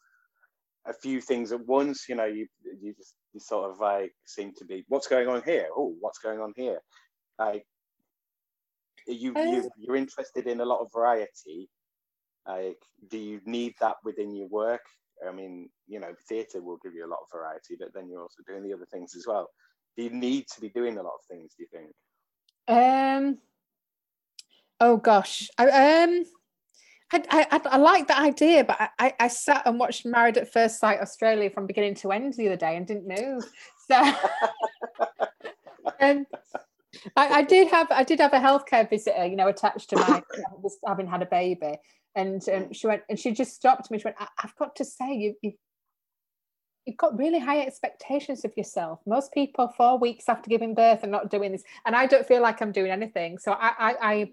a 0.87 0.93
few 0.93 1.21
things 1.21 1.51
at 1.51 1.67
once. 1.67 2.05
You 2.09 2.15
know, 2.15 2.27
you 2.27 2.47
you 2.81 2.95
just 2.95 3.17
you 3.33 3.41
sort 3.41 3.69
of 3.69 3.81
like 3.81 4.13
seem 4.27 4.53
to 4.59 4.65
be, 4.65 4.85
what's 4.87 5.09
going 5.09 5.27
on 5.27 5.43
here? 5.45 5.67
Oh, 5.77 5.97
what's 5.99 6.19
going 6.19 6.39
on 6.39 6.53
here? 6.55 6.79
Like, 7.37 7.67
you, 9.09 9.33
you 9.35 9.65
uh, 9.65 9.69
you're 9.77 9.97
interested 9.97 10.47
in 10.47 10.61
a 10.61 10.65
lot 10.65 10.83
of 10.83 10.93
variety. 10.95 11.69
Like, 12.47 12.79
do 13.11 13.19
you 13.19 13.41
need 13.45 13.75
that 13.81 13.97
within 14.05 14.37
your 14.37 14.49
work? 14.49 14.83
I 15.27 15.33
mean, 15.33 15.69
you 15.89 15.99
know, 15.99 16.15
theatre 16.29 16.63
will 16.63 16.79
give 16.83 16.95
you 16.95 17.07
a 17.07 17.11
lot 17.11 17.21
of 17.23 17.37
variety, 17.37 17.77
but 17.79 17.93
then 17.93 18.09
you're 18.09 18.23
also 18.23 18.43
doing 18.47 18.63
the 18.63 18.75
other 18.75 18.87
things 18.93 19.17
as 19.17 19.25
well 19.27 19.49
do 19.97 20.05
you 20.05 20.11
need 20.11 20.47
to 20.49 20.61
be 20.61 20.69
doing 20.69 20.99
a 20.99 21.03
lot 21.03 21.15
of 21.15 21.25
things 21.29 21.55
do 21.57 21.65
you 21.65 21.69
think 21.73 21.93
um 22.69 23.39
oh 24.81 24.97
gosh 24.97 25.49
i 25.59 26.03
um 26.03 26.25
I, 27.13 27.47
I, 27.51 27.61
I 27.65 27.77
like 27.77 28.09
that 28.09 28.23
idea, 28.23 28.65
but 28.65 28.91
I, 28.99 29.13
I 29.21 29.29
sat 29.29 29.63
and 29.67 29.79
watched 29.79 30.05
Married 30.05 30.37
at 30.37 30.53
First 30.53 30.81
Sight 30.81 31.01
Australia 31.01 31.51
from 31.51 31.67
beginning 31.67 31.95
to 31.97 32.11
end 32.11 32.35
the 32.35 32.47
other 32.47 32.57
day 32.57 32.77
and 32.77 32.87
didn't 32.87 33.07
move. 33.07 33.45
So 33.87 34.01
um, 36.01 36.27
I, 37.17 37.29
I, 37.29 37.43
did 37.43 37.69
have 37.69 37.89
I 37.91 38.03
did 38.03 38.21
have 38.21 38.33
a 38.33 38.39
healthcare 38.39 38.89
visitor, 38.89 39.27
you 39.27 39.37
know, 39.37 39.49
attached 39.49 39.91
to 39.91 39.97
my 39.97 40.23
having 40.87 41.07
had 41.07 41.23
a 41.23 41.27
baby, 41.27 41.77
and 42.15 42.47
um, 42.49 42.73
she 42.73 42.87
went 42.87 43.03
and 43.09 43.19
she 43.19 43.33
just 43.33 43.55
stopped 43.55 43.91
me. 43.91 43.99
She 43.99 44.05
went, 44.05 44.17
"I've 44.43 44.57
got 44.57 44.77
to 44.77 44.85
say, 44.85 45.15
you, 45.15 45.35
you 45.43 45.53
you've 46.87 46.97
got 46.97 47.17
really 47.19 47.39
high 47.39 47.61
expectations 47.61 48.45
of 48.45 48.57
yourself. 48.57 49.01
Most 49.07 49.33
people 49.33 49.73
four 49.77 49.99
weeks 49.99 50.29
after 50.29 50.51
giving 50.51 50.75
birth 50.75 51.05
are 51.05 51.09
not 51.09 51.31
doing 51.31 51.53
this, 51.53 51.63
and 51.87 51.97
I 51.97 52.07
don't 52.07 52.27
feel 52.27 52.43
like 52.43 52.61
I'm 52.61 52.73
doing 52.73 52.91
anything. 52.91 53.39
So 53.39 53.53
I, 53.53 53.73
I, 53.79 54.31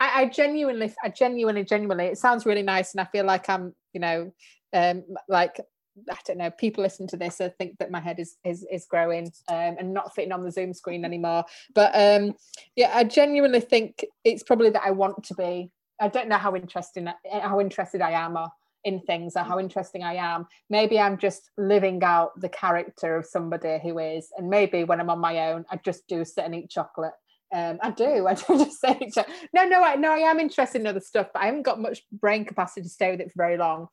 I, 0.00 0.22
I 0.22 0.26
genuinely, 0.26 0.92
I 1.04 1.10
genuinely, 1.10 1.64
genuinely, 1.64 2.06
it 2.06 2.18
sounds 2.18 2.46
really 2.46 2.62
nice, 2.62 2.92
and 2.92 3.00
I 3.00 3.04
feel 3.04 3.24
like 3.24 3.48
I'm, 3.48 3.74
you 3.92 4.00
know, 4.00 4.32
um, 4.72 5.04
like 5.28 5.60
I 6.08 6.16
don't 6.24 6.38
know, 6.38 6.50
people 6.50 6.82
listen 6.82 7.06
to 7.08 7.16
this 7.16 7.40
and 7.40 7.54
think 7.56 7.78
that 7.78 7.90
my 7.90 8.00
head 8.00 8.18
is 8.18 8.36
is 8.44 8.66
is 8.70 8.86
growing 8.86 9.32
um, 9.48 9.76
and 9.78 9.92
not 9.92 10.14
fitting 10.14 10.32
on 10.32 10.44
the 10.44 10.52
Zoom 10.52 10.72
screen 10.72 11.04
anymore. 11.04 11.44
But 11.74 11.92
um, 11.94 12.34
yeah, 12.76 12.92
I 12.94 13.04
genuinely 13.04 13.60
think 13.60 14.04
it's 14.24 14.42
probably 14.42 14.70
that 14.70 14.82
I 14.84 14.92
want 14.92 15.24
to 15.24 15.34
be. 15.34 15.70
I 16.00 16.08
don't 16.08 16.28
know 16.28 16.38
how 16.38 16.56
interesting 16.56 17.08
how 17.30 17.60
interested 17.60 18.00
I 18.00 18.12
am 18.12 18.38
or 18.38 18.48
in 18.84 19.00
things 19.00 19.36
or 19.36 19.42
how 19.42 19.58
interesting 19.58 20.02
I 20.02 20.14
am. 20.14 20.46
Maybe 20.68 20.98
I'm 20.98 21.18
just 21.18 21.50
living 21.58 22.02
out 22.02 22.38
the 22.40 22.48
character 22.48 23.16
of 23.16 23.26
somebody 23.26 23.78
who 23.82 23.98
is, 23.98 24.28
and 24.36 24.48
maybe 24.48 24.84
when 24.84 25.00
I'm 25.00 25.10
on 25.10 25.18
my 25.18 25.50
own, 25.50 25.64
I 25.70 25.76
just 25.76 26.06
do 26.08 26.24
sit 26.24 26.44
and 26.44 26.54
eat 26.54 26.70
chocolate. 26.70 27.12
Um, 27.52 27.78
I 27.82 27.90
do. 27.90 28.26
I 28.28 28.34
do 28.34 28.58
just 28.64 28.80
say 28.80 29.10
no, 29.52 29.64
no, 29.64 29.82
I 29.82 29.96
no, 29.96 30.12
I 30.12 30.18
am 30.18 30.40
interested 30.40 30.80
in 30.80 30.86
other 30.86 31.00
stuff, 31.00 31.28
but 31.32 31.42
I 31.42 31.46
haven't 31.46 31.62
got 31.62 31.80
much 31.80 32.02
brain 32.12 32.44
capacity 32.44 32.82
to 32.82 32.88
stay 32.88 33.10
with 33.10 33.20
it 33.20 33.32
for 33.32 33.38
very 33.38 33.56
long. 33.56 33.88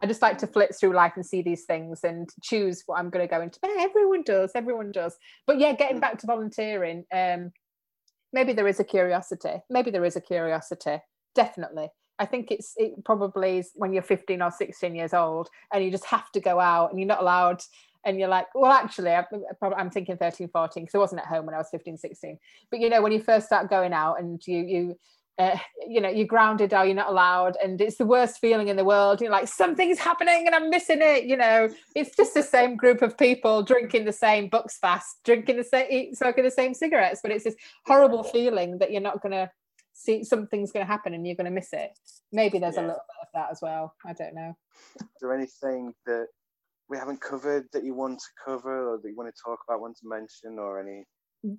I 0.00 0.06
just 0.06 0.22
like 0.22 0.38
to 0.38 0.46
flit 0.46 0.74
through 0.74 0.94
life 0.94 1.14
and 1.16 1.26
see 1.26 1.42
these 1.42 1.64
things 1.64 2.04
and 2.04 2.28
choose 2.42 2.84
what 2.86 3.00
I'm 3.00 3.10
going 3.10 3.26
to 3.26 3.34
go 3.34 3.40
into. 3.40 3.58
But 3.60 3.72
everyone 3.78 4.22
does, 4.22 4.52
everyone 4.54 4.92
does. 4.92 5.16
But 5.46 5.58
yeah, 5.58 5.72
getting 5.72 5.98
back 5.98 6.18
to 6.18 6.26
volunteering, 6.26 7.04
um, 7.12 7.50
maybe 8.32 8.52
there 8.52 8.68
is 8.68 8.78
a 8.78 8.84
curiosity. 8.84 9.60
Maybe 9.68 9.90
there 9.90 10.04
is 10.04 10.14
a 10.14 10.20
curiosity. 10.20 10.98
Definitely. 11.34 11.88
I 12.18 12.26
think 12.26 12.50
it's 12.50 12.74
it 12.76 13.04
probably 13.04 13.58
is 13.58 13.70
when 13.74 13.92
you're 13.92 14.02
15 14.02 14.42
or 14.42 14.50
16 14.50 14.94
years 14.94 15.14
old 15.14 15.48
and 15.72 15.84
you 15.84 15.90
just 15.90 16.06
have 16.06 16.30
to 16.32 16.40
go 16.40 16.60
out 16.60 16.90
and 16.90 16.98
you're 16.98 17.08
not 17.08 17.20
allowed 17.20 17.62
and 18.04 18.18
you're 18.18 18.28
like 18.28 18.46
well 18.54 18.72
actually 18.72 19.12
I'm, 19.12 19.24
I'm 19.62 19.90
thinking 19.90 20.16
13 20.16 20.48
14 20.48 20.82
because 20.82 20.94
I 20.94 20.98
wasn't 20.98 21.20
at 21.20 21.26
home 21.26 21.46
when 21.46 21.54
I 21.54 21.58
was 21.58 21.68
15 21.70 21.96
16 21.98 22.38
but 22.70 22.80
you 22.80 22.88
know 22.88 23.02
when 23.02 23.12
you 23.12 23.22
first 23.22 23.46
start 23.46 23.70
going 23.70 23.92
out 23.92 24.20
and 24.20 24.44
you 24.46 24.58
you 24.58 24.98
uh, 25.38 25.56
you 25.86 26.00
know 26.00 26.08
you're 26.08 26.26
grounded 26.26 26.74
or 26.74 26.84
you're 26.84 26.96
not 26.96 27.10
allowed 27.10 27.56
and 27.62 27.80
it's 27.80 27.96
the 27.96 28.04
worst 28.04 28.40
feeling 28.40 28.66
in 28.66 28.76
the 28.76 28.84
world 28.84 29.20
you're 29.20 29.30
like 29.30 29.46
something's 29.46 30.00
happening 30.00 30.46
and 30.46 30.54
i'm 30.54 30.68
missing 30.68 30.98
it 31.00 31.24
you 31.24 31.36
know. 31.36 31.68
It's 31.94 32.16
just 32.16 32.34
the 32.34 32.42
same 32.42 32.74
group 32.76 33.02
of 33.02 33.16
people 33.16 33.62
drinking 33.62 34.04
the 34.04 34.12
same 34.12 34.50
Buckfast 34.50 35.22
drinking 35.24 35.56
the 35.56 35.62
same 35.62 36.12
smoking 36.12 36.42
the 36.42 36.50
same 36.50 36.74
cigarettes 36.74 37.20
but 37.22 37.30
it's 37.30 37.44
this 37.44 37.54
horrible 37.86 38.24
feeling 38.24 38.78
that 38.78 38.90
you're 38.90 39.00
not 39.00 39.22
going 39.22 39.32
to 39.32 39.48
see 39.98 40.22
something's 40.22 40.70
going 40.70 40.86
to 40.86 40.90
happen 40.90 41.12
and 41.12 41.26
you're 41.26 41.36
going 41.36 41.46
to 41.46 41.50
miss 41.50 41.72
it. 41.72 41.90
Maybe 42.32 42.58
there's 42.58 42.76
yeah. 42.76 42.82
a 42.82 42.88
little 42.88 43.04
bit 43.08 43.22
of 43.22 43.28
that 43.34 43.48
as 43.50 43.58
well. 43.60 43.94
I 44.06 44.12
don't 44.12 44.34
know. 44.34 44.56
Is 45.00 45.06
there 45.20 45.34
anything 45.34 45.92
that 46.06 46.28
we 46.88 46.96
haven't 46.96 47.20
covered 47.20 47.66
that 47.72 47.84
you 47.84 47.94
want 47.94 48.20
to 48.20 48.26
cover 48.44 48.92
or 48.92 48.98
that 48.98 49.08
you 49.08 49.16
want 49.16 49.34
to 49.34 49.42
talk 49.44 49.58
about, 49.68 49.80
want 49.80 49.96
to 49.98 50.08
mention, 50.08 50.58
or 50.58 50.80
any 50.80 51.04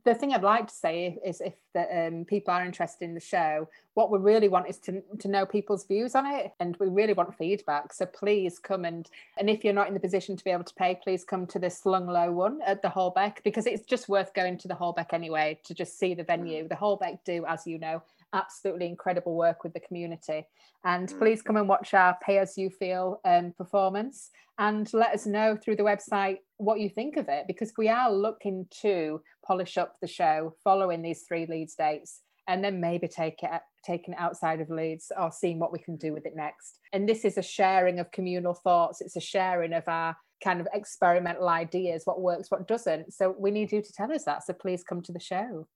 the 0.03 0.13
thing 0.13 0.33
I'd 0.33 0.43
like 0.43 0.67
to 0.67 0.73
say 0.73 1.17
is 1.25 1.39
if 1.39 1.53
the, 1.73 2.07
um, 2.07 2.25
people 2.25 2.53
are 2.53 2.65
interested 2.65 3.05
in 3.05 3.13
the 3.13 3.21
show, 3.21 3.69
what 3.93 4.11
we 4.11 4.19
really 4.19 4.49
want 4.49 4.67
is 4.67 4.77
to, 4.79 5.01
to 5.19 5.27
know 5.29 5.45
people's 5.45 5.85
views 5.85 6.15
on 6.15 6.25
it, 6.25 6.51
and 6.59 6.75
we 6.77 6.87
really 6.87 7.13
want 7.13 7.37
feedback. 7.37 7.93
So 7.93 8.05
please 8.05 8.59
come 8.59 8.83
and 8.83 9.09
and 9.37 9.49
if 9.49 9.63
you're 9.63 9.73
not 9.73 9.87
in 9.87 9.93
the 9.93 9.99
position 9.99 10.35
to 10.35 10.43
be 10.43 10.51
able 10.51 10.65
to 10.65 10.73
pay, 10.73 10.99
please 11.01 11.23
come 11.23 11.47
to 11.47 11.59
the 11.59 11.69
Slung 11.69 12.07
Low 12.07 12.31
one 12.31 12.59
at 12.65 12.81
the 12.81 12.89
Holbeck 12.89 13.41
because 13.43 13.65
it's 13.65 13.85
just 13.85 14.09
worth 14.09 14.33
going 14.33 14.57
to 14.59 14.67
the 14.67 14.75
Holbeck 14.75 15.13
anyway 15.13 15.59
to 15.63 15.73
just 15.73 15.97
see 15.97 16.13
the 16.13 16.23
venue. 16.23 16.67
The 16.67 16.75
Holbeck 16.75 17.19
do, 17.23 17.45
as 17.47 17.65
you 17.65 17.79
know, 17.79 18.03
absolutely 18.33 18.85
incredible 18.85 19.35
work 19.35 19.63
with 19.63 19.73
the 19.73 19.79
community. 19.79 20.45
And 20.83 21.09
mm. 21.09 21.17
please 21.17 21.41
come 21.41 21.57
and 21.57 21.67
watch 21.67 21.93
our 21.93 22.17
Pay 22.25 22.37
As 22.37 22.57
You 22.57 22.69
Feel 22.69 23.19
um, 23.25 23.53
performance 23.57 24.29
and 24.57 24.91
let 24.93 25.13
us 25.13 25.25
know 25.25 25.57
through 25.57 25.77
the 25.77 25.83
website 25.83 26.37
what 26.57 26.79
you 26.79 26.89
think 26.89 27.15
of 27.17 27.27
it 27.29 27.45
because 27.47 27.71
we 27.77 27.87
are 27.87 28.11
looking 28.11 28.67
to 28.81 29.21
polish 29.45 29.77
up 29.77 29.95
the 30.01 30.07
show 30.07 30.53
following 30.63 31.01
these 31.01 31.23
three 31.23 31.45
Leeds 31.45 31.75
dates 31.75 32.21
and 32.47 32.63
then 32.63 32.81
maybe 32.81 33.07
take 33.07 33.41
it 33.43 33.61
taking 33.85 34.13
it 34.13 34.19
outside 34.19 34.59
of 34.59 34.69
Leeds 34.69 35.11
or 35.17 35.31
seeing 35.31 35.59
what 35.59 35.71
we 35.71 35.79
can 35.79 35.95
do 35.95 36.11
with 36.13 36.25
it 36.25 36.35
next. 36.35 36.79
And 36.91 37.07
this 37.07 37.23
is 37.23 37.37
a 37.37 37.41
sharing 37.41 37.99
of 37.99 38.11
communal 38.11 38.53
thoughts. 38.53 38.99
It's 38.99 39.15
a 39.15 39.21
sharing 39.21 39.71
of 39.71 39.87
our 39.87 40.17
kind 40.43 40.59
of 40.59 40.67
experimental 40.73 41.47
ideas, 41.47 42.01
what 42.05 42.21
works, 42.21 42.51
what 42.51 42.67
doesn't. 42.67 43.13
So 43.13 43.35
we 43.37 43.51
need 43.51 43.71
you 43.71 43.81
to 43.81 43.93
tell 43.93 44.11
us 44.11 44.25
that. 44.25 44.45
So 44.45 44.53
please 44.53 44.83
come 44.83 45.01
to 45.03 45.13
the 45.13 45.19
show. 45.19 45.67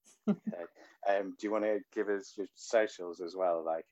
Um, 1.09 1.35
do 1.39 1.47
you 1.47 1.51
want 1.51 1.63
to 1.65 1.79
give 1.93 2.09
us 2.09 2.33
your 2.37 2.47
socials 2.55 3.21
as 3.21 3.35
well, 3.35 3.63
like 3.65 3.85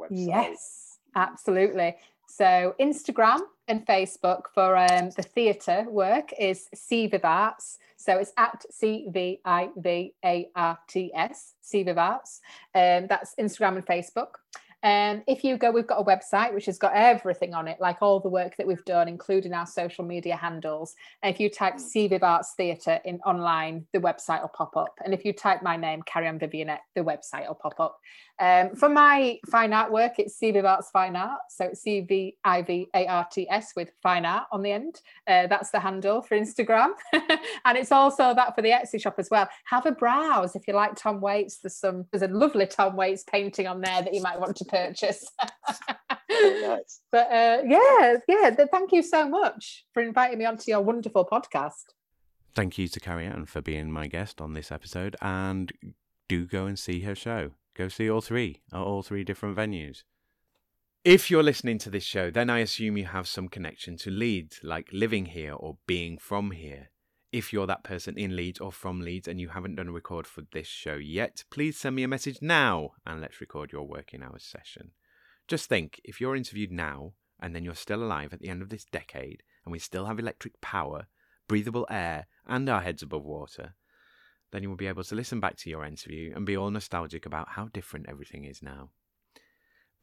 website? 0.00 0.08
Yes, 0.10 0.98
absolutely. 1.14 1.96
So 2.26 2.74
Instagram 2.80 3.40
and 3.68 3.86
Facebook 3.86 4.44
for 4.54 4.76
um, 4.76 5.10
the 5.16 5.22
theatre 5.22 5.86
work 5.88 6.32
is 6.38 6.68
CViv 6.74 7.24
Arts. 7.24 7.78
So 7.96 8.18
it's 8.18 8.32
at 8.36 8.64
C 8.70 9.06
V 9.08 9.40
I 9.44 9.70
V 9.76 10.14
A 10.24 10.48
R 10.54 10.78
T 10.88 11.10
S, 11.14 11.54
CViv 11.62 11.96
Arts. 11.96 12.40
Um, 12.74 13.06
that's 13.08 13.34
Instagram 13.38 13.76
and 13.76 13.86
Facebook. 13.86 14.34
And 14.84 15.20
um, 15.20 15.24
if 15.26 15.42
you 15.42 15.56
go, 15.56 15.70
we've 15.70 15.86
got 15.86 15.98
a 15.98 16.04
website 16.04 16.52
which 16.52 16.66
has 16.66 16.76
got 16.76 16.92
everything 16.94 17.54
on 17.54 17.66
it, 17.68 17.80
like 17.80 18.02
all 18.02 18.20
the 18.20 18.28
work 18.28 18.54
that 18.58 18.66
we've 18.66 18.84
done, 18.84 19.08
including 19.08 19.54
our 19.54 19.66
social 19.66 20.04
media 20.04 20.36
handles. 20.36 20.94
And 21.22 21.34
if 21.34 21.40
you 21.40 21.48
type 21.48 21.76
CViv 21.76 22.22
Arts 22.22 22.52
Theatre 22.54 23.00
in 23.06 23.18
online, 23.20 23.86
the 23.94 23.98
website 23.98 24.42
will 24.42 24.48
pop 24.48 24.76
up. 24.76 24.98
And 25.02 25.14
if 25.14 25.24
you 25.24 25.32
type 25.32 25.62
my 25.62 25.78
name, 25.78 26.02
Carrie 26.02 26.26
Ann 26.26 26.38
Vivianette, 26.38 26.82
the 26.94 27.00
website 27.00 27.48
will 27.48 27.54
pop 27.54 27.80
up. 27.80 27.98
Um, 28.40 28.74
for 28.74 28.88
my 28.88 29.38
fine 29.48 29.72
art 29.72 29.92
work, 29.92 30.18
it's 30.18 30.38
CViv 30.38 30.68
Arts 30.68 30.90
Fine 30.90 31.16
Art. 31.16 31.40
So 31.48 31.66
it's 31.66 31.80
C 31.80 32.00
V 32.00 32.36
I 32.44 32.62
V 32.62 32.88
A 32.92 33.06
R 33.06 33.26
T 33.30 33.48
S 33.48 33.72
with 33.76 33.92
fine 34.02 34.26
art 34.26 34.48
on 34.50 34.62
the 34.62 34.72
end. 34.72 35.00
Uh, 35.26 35.46
that's 35.46 35.70
the 35.70 35.80
handle 35.80 36.20
for 36.20 36.36
Instagram. 36.36 36.90
and 37.64 37.78
it's 37.78 37.92
also 37.92 38.34
that 38.34 38.54
for 38.54 38.62
the 38.62 38.70
Etsy 38.70 39.00
shop 39.00 39.14
as 39.18 39.30
well. 39.30 39.48
Have 39.66 39.86
a 39.86 39.92
browse 39.92 40.56
if 40.56 40.66
you 40.66 40.74
like 40.74 40.96
Tom 40.96 41.20
Waits. 41.20 41.58
There's 41.58 41.76
some, 41.76 42.06
there's 42.10 42.22
a 42.22 42.34
lovely 42.34 42.66
Tom 42.66 42.96
Waits 42.96 43.24
painting 43.24 43.66
on 43.66 43.80
there 43.80 44.02
that 44.02 44.12
you 44.12 44.20
might 44.20 44.40
want 44.40 44.56
to 44.56 44.64
purchase. 44.74 45.30
nice. 46.30 47.00
But 47.12 47.30
uh, 47.30 47.62
yeah, 47.64 48.16
yeah, 48.26 48.50
thank 48.72 48.90
you 48.92 49.02
so 49.02 49.28
much 49.28 49.84
for 49.92 50.02
inviting 50.02 50.38
me 50.38 50.46
onto 50.46 50.70
your 50.70 50.80
wonderful 50.80 51.24
podcast. 51.24 51.84
Thank 52.54 52.76
you 52.76 52.88
to 52.88 53.00
Carrie 53.00 53.26
Ann 53.26 53.46
for 53.46 53.60
being 53.60 53.90
my 53.92 54.08
guest 54.08 54.40
on 54.40 54.54
this 54.54 54.72
episode 54.72 55.16
and 55.20 55.72
do 56.28 56.46
go 56.46 56.66
and 56.66 56.78
see 56.78 57.00
her 57.00 57.14
show. 57.14 57.52
Go 57.74 57.88
see 57.88 58.10
all 58.10 58.20
three 58.20 58.62
at 58.72 58.80
all 58.80 59.02
three 59.02 59.24
different 59.24 59.56
venues. 59.56 60.02
If 61.04 61.30
you're 61.30 61.42
listening 61.42 61.78
to 61.78 61.90
this 61.90 62.04
show, 62.04 62.30
then 62.30 62.48
I 62.48 62.60
assume 62.60 62.96
you 62.96 63.04
have 63.04 63.28
some 63.28 63.48
connection 63.48 63.96
to 63.98 64.10
Leeds, 64.10 64.60
like 64.62 64.88
living 64.90 65.26
here 65.26 65.52
or 65.52 65.76
being 65.86 66.16
from 66.18 66.52
here. 66.52 66.90
If 67.34 67.52
you're 67.52 67.66
that 67.66 67.82
person 67.82 68.16
in 68.16 68.36
Leeds 68.36 68.60
or 68.60 68.70
from 68.70 69.00
Leeds 69.00 69.26
and 69.26 69.40
you 69.40 69.48
haven't 69.48 69.74
done 69.74 69.88
a 69.88 69.92
record 69.92 70.24
for 70.24 70.44
this 70.52 70.68
show 70.68 70.94
yet, 70.94 71.42
please 71.50 71.76
send 71.76 71.96
me 71.96 72.04
a 72.04 72.08
message 72.08 72.38
now 72.40 72.92
and 73.04 73.20
let's 73.20 73.40
record 73.40 73.72
your 73.72 73.82
working 73.82 74.22
hours 74.22 74.44
session. 74.44 74.92
Just 75.48 75.68
think 75.68 76.00
if 76.04 76.20
you're 76.20 76.36
interviewed 76.36 76.70
now 76.70 77.14
and 77.40 77.52
then 77.52 77.64
you're 77.64 77.74
still 77.74 78.04
alive 78.04 78.32
at 78.32 78.38
the 78.38 78.48
end 78.48 78.62
of 78.62 78.68
this 78.68 78.84
decade 78.84 79.42
and 79.64 79.72
we 79.72 79.80
still 79.80 80.06
have 80.06 80.20
electric 80.20 80.60
power, 80.60 81.08
breathable 81.48 81.88
air, 81.90 82.28
and 82.46 82.68
our 82.68 82.82
heads 82.82 83.02
above 83.02 83.24
water, 83.24 83.74
then 84.52 84.62
you 84.62 84.68
will 84.68 84.76
be 84.76 84.86
able 84.86 85.02
to 85.02 85.16
listen 85.16 85.40
back 85.40 85.56
to 85.56 85.68
your 85.68 85.84
interview 85.84 86.32
and 86.36 86.46
be 86.46 86.56
all 86.56 86.70
nostalgic 86.70 87.26
about 87.26 87.48
how 87.48 87.68
different 87.72 88.06
everything 88.08 88.44
is 88.44 88.62
now. 88.62 88.90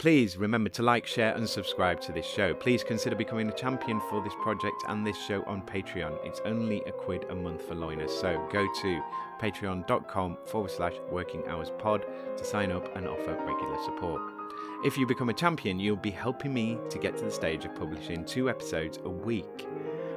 Please 0.01 0.35
remember 0.35 0.67
to 0.67 0.81
like, 0.81 1.05
share, 1.05 1.35
and 1.35 1.47
subscribe 1.47 2.01
to 2.01 2.11
this 2.11 2.25
show. 2.25 2.55
Please 2.55 2.83
consider 2.83 3.15
becoming 3.15 3.47
a 3.49 3.51
champion 3.51 4.01
for 4.09 4.19
this 4.23 4.33
project 4.41 4.83
and 4.87 5.05
this 5.05 5.15
show 5.15 5.43
on 5.43 5.61
Patreon. 5.61 6.17
It's 6.25 6.41
only 6.43 6.81
a 6.87 6.91
quid 6.91 7.25
a 7.29 7.35
month 7.35 7.67
for 7.67 7.75
loiners. 7.75 8.09
So 8.09 8.43
go 8.51 8.65
to 8.81 9.01
patreon.com 9.39 10.39
forward 10.47 10.71
slash 10.71 10.95
working 11.11 11.47
hours 11.47 11.71
pod 11.77 12.03
to 12.35 12.43
sign 12.43 12.71
up 12.71 12.95
and 12.95 13.07
offer 13.07 13.35
regular 13.45 13.77
support. 13.85 14.23
If 14.83 14.97
you 14.97 15.05
become 15.05 15.29
a 15.29 15.35
champion, 15.35 15.79
you'll 15.79 15.97
be 15.97 16.09
helping 16.09 16.51
me 16.51 16.79
to 16.89 16.97
get 16.97 17.15
to 17.17 17.25
the 17.25 17.31
stage 17.31 17.65
of 17.65 17.75
publishing 17.75 18.25
two 18.25 18.49
episodes 18.49 18.97
a 19.05 19.09
week. 19.09 19.67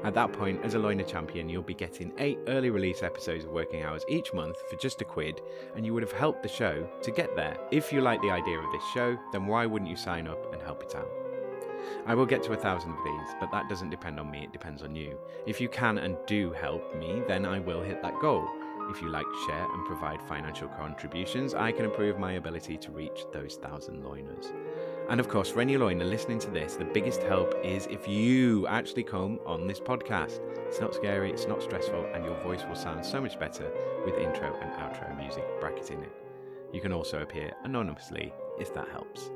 At 0.05 0.13
that 0.15 0.35
point, 0.35 0.63
as 0.63 0.75
a 0.75 0.79
Loiner 0.79 1.03
champion, 1.03 1.49
you'll 1.49 1.63
be 1.63 1.73
getting 1.73 2.13
eight 2.19 2.39
early 2.47 2.69
release 2.69 3.03
episodes 3.03 3.45
of 3.45 3.53
Working 3.53 3.85
Hours 3.85 4.05
each 4.07 4.35
month 4.35 4.59
for 4.69 4.77
just 4.77 5.01
a 5.01 5.05
quid, 5.05 5.41
and 5.75 5.87
you 5.87 5.95
would 5.95 6.03
have 6.03 6.13
helped 6.13 6.43
the 6.43 6.49
show 6.49 6.87
to 7.01 7.11
get 7.11 7.35
there. 7.35 7.57
If 7.71 7.91
you 7.91 8.03
like 8.03 8.21
the 8.21 8.31
idea 8.31 8.59
of 8.59 8.71
this 8.71 8.83
show, 8.93 9.19
then 9.33 9.47
why 9.47 9.65
wouldn't 9.65 9.91
you 9.91 9.97
sign 9.97 10.29
up 10.29 10.53
and 10.53 10.61
help 10.61 10.83
it 10.83 10.95
out? 10.95 11.09
I 12.05 12.15
will 12.15 12.27
get 12.27 12.43
to 12.43 12.53
a 12.53 12.57
thousand 12.57 12.91
of 12.91 13.03
these, 13.03 13.35
but 13.41 13.51
that 13.51 13.71
doesn't 13.71 13.89
depend 13.89 14.21
on 14.21 14.31
me, 14.31 14.45
it 14.45 14.53
depends 14.53 14.83
on 14.83 14.95
you. 14.95 15.17
If 15.47 15.59
you 15.59 15.71
can 15.71 15.97
and 15.97 16.19
do 16.27 16.53
help 16.53 16.95
me, 16.95 17.23
then 17.27 17.47
I 17.47 17.59
will 17.61 17.81
hit 17.81 18.03
that 18.03 18.21
goal. 18.21 18.47
If 18.91 19.01
you 19.01 19.09
like, 19.09 19.25
share, 19.47 19.67
and 19.73 19.87
provide 19.87 20.21
financial 20.21 20.69
contributions, 20.69 21.55
I 21.55 21.73
can 21.73 21.87
improve 21.87 22.19
my 22.19 22.33
ability 22.33 22.77
to 22.77 22.91
reach 22.91 23.25
those 23.33 23.55
thousand 23.55 24.05
loiners. 24.05 24.53
And 25.09 25.21
of 25.21 25.29
course, 25.29 25.51
for 25.51 25.61
any 25.61 25.77
loiner 25.77 26.05
listening 26.05 26.39
to 26.41 26.51
this, 26.51 26.77
the 26.77 26.85
biggest 26.85 27.23
help 27.23 27.55
is 27.63 27.87
if 27.87 28.09
you 28.09 28.67
actually 28.67 29.03
come 29.03 29.39
on 29.45 29.67
this 29.67 29.79
podcast. 29.79 30.41
It's 30.67 30.81
not 30.81 30.95
scary, 30.95 31.31
it's 31.31 31.47
not 31.47 31.63
stressful, 31.63 32.07
and 32.15 32.25
your 32.25 32.41
voice 32.43 32.63
will 32.67 32.75
sound 32.75 33.05
so 33.05 33.21
much 33.21 33.39
better 33.39 33.71
with 34.05 34.19
intro 34.19 34.59
and 34.61 34.73
outro 34.73 35.17
music 35.17 35.45
bracketing 35.61 36.03
it. 36.03 36.13
You 36.73 36.81
can 36.81 36.93
also 36.93 37.21
appear 37.21 37.53
anonymously 37.65 38.33
if 38.59 38.73
that 38.75 38.89
helps. 38.89 39.31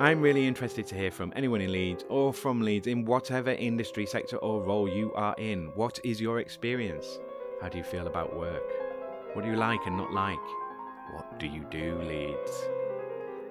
I'm 0.00 0.20
really 0.20 0.46
interested 0.46 0.86
to 0.88 0.94
hear 0.94 1.10
from 1.10 1.32
anyone 1.36 1.60
in 1.60 1.72
Leeds 1.72 2.04
or 2.08 2.32
from 2.32 2.62
Leeds 2.62 2.86
in 2.86 3.04
whatever 3.04 3.52
industry, 3.52 4.06
sector, 4.06 4.36
or 4.38 4.62
role 4.62 4.88
you 4.88 5.12
are 5.14 5.34
in. 5.38 5.70
What 5.74 6.00
is 6.04 6.20
your 6.20 6.40
experience? 6.40 7.18
How 7.62 7.68
do 7.68 7.78
you 7.78 7.84
feel 7.84 8.06
about 8.06 8.36
work? 8.36 8.64
What 9.34 9.44
do 9.44 9.50
you 9.50 9.56
like 9.56 9.80
and 9.86 9.96
not 9.96 10.12
like? 10.12 10.36
What 11.12 11.38
do 11.38 11.46
you 11.46 11.64
do, 11.70 12.00
Leeds? 12.02 12.75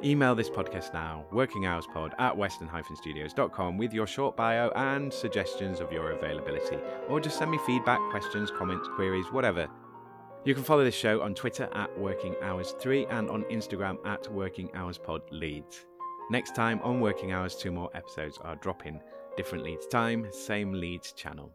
Email 0.04 0.36
this 0.36 0.50
podcast 0.50 0.94
now, 0.94 1.26
workinghoursepod 1.32 2.12
at 2.20 2.38
western-studios.com 2.38 3.78
with 3.78 3.94
your 3.94 4.06
short 4.06 4.36
bio 4.36 4.70
and 4.76 5.12
suggestions 5.12 5.80
of 5.80 5.92
your 5.92 6.12
availability. 6.12 6.78
Or 7.08 7.20
just 7.20 7.38
send 7.38 7.50
me 7.50 7.60
feedback, 7.66 8.00
questions, 8.12 8.52
comments, 8.52 8.88
queries, 8.96 9.32
whatever. 9.32 9.68
You 10.44 10.54
can 10.54 10.64
follow 10.64 10.84
this 10.84 10.94
show 10.96 11.22
on 11.22 11.34
Twitter 11.34 11.70
at 11.74 11.98
Working 11.98 12.36
Hours 12.44 12.76
3 12.80 13.08
and 13.08 13.30
on 13.32 13.44
Instagram 13.46 13.98
at 14.06 14.32
Working 14.32 14.70
Hours 14.76 15.00
Pod 15.00 15.22
Leeds. 15.32 15.86
Next 16.30 16.56
time 16.56 16.80
on 16.84 17.00
Working 17.00 17.32
Hours, 17.32 17.56
two 17.56 17.72
more 17.72 17.90
episodes 17.96 18.38
are 18.44 18.56
dropping. 18.58 19.02
Different 19.38 19.64
Leeds 19.64 19.88
time, 19.88 20.28
same 20.32 20.74
Leeds 20.74 21.14
channel. 21.14 21.52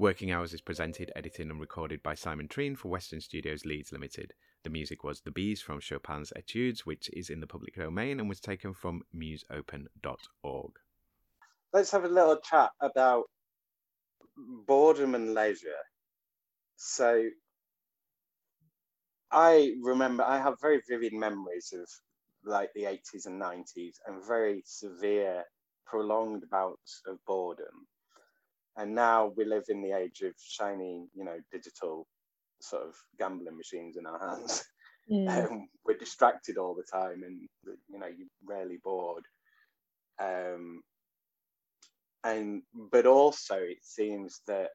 Working 0.00 0.32
Hours 0.32 0.54
is 0.54 0.62
presented, 0.62 1.12
edited, 1.14 1.50
and 1.50 1.60
recorded 1.60 2.02
by 2.02 2.14
Simon 2.14 2.48
Treen 2.48 2.74
for 2.74 2.88
Western 2.88 3.20
Studios 3.20 3.66
Leeds 3.66 3.92
Limited. 3.92 4.32
The 4.62 4.70
music 4.70 5.04
was 5.04 5.20
The 5.20 5.30
Bees 5.30 5.60
from 5.60 5.78
Chopin's 5.78 6.32
Etudes, 6.34 6.86
which 6.86 7.10
is 7.10 7.28
in 7.28 7.40
the 7.40 7.46
public 7.46 7.74
domain 7.74 8.18
and 8.18 8.26
was 8.26 8.40
taken 8.40 8.72
from 8.72 9.02
musopen.org. 9.14 10.72
Let's 11.74 11.90
have 11.90 12.04
a 12.04 12.08
little 12.08 12.38
chat 12.38 12.70
about 12.80 13.24
boredom 14.38 15.14
and 15.14 15.34
leisure. 15.34 15.84
So, 16.76 17.28
I 19.30 19.74
remember, 19.82 20.22
I 20.22 20.38
have 20.38 20.58
very 20.62 20.80
vivid 20.88 21.12
memories 21.12 21.74
of 21.74 21.86
like 22.42 22.70
the 22.74 22.84
80s 22.84 23.26
and 23.26 23.38
90s 23.38 23.96
and 24.06 24.24
very 24.26 24.62
severe, 24.64 25.44
prolonged 25.84 26.48
bouts 26.48 27.02
of 27.06 27.18
boredom 27.26 27.86
and 28.76 28.94
now 28.94 29.32
we 29.36 29.44
live 29.44 29.64
in 29.68 29.82
the 29.82 29.92
age 29.92 30.22
of 30.22 30.32
shiny, 30.38 31.06
you 31.14 31.24
know, 31.24 31.38
digital 31.52 32.06
sort 32.60 32.82
of 32.82 32.94
gambling 33.18 33.56
machines 33.56 33.96
in 33.96 34.06
our 34.06 34.18
hands. 34.18 34.64
Mm. 34.64 34.70
Um, 35.10 35.68
we're 35.84 35.96
distracted 35.96 36.56
all 36.56 36.76
the 36.76 36.84
time, 36.84 37.24
and 37.24 37.40
you 37.64 37.98
know, 37.98 38.06
you're 38.06 38.28
rarely 38.46 38.78
bored. 38.84 39.24
Um, 40.22 40.82
and 42.22 42.62
but 42.92 43.06
also, 43.06 43.56
it 43.56 43.82
seems 43.82 44.42
that 44.46 44.68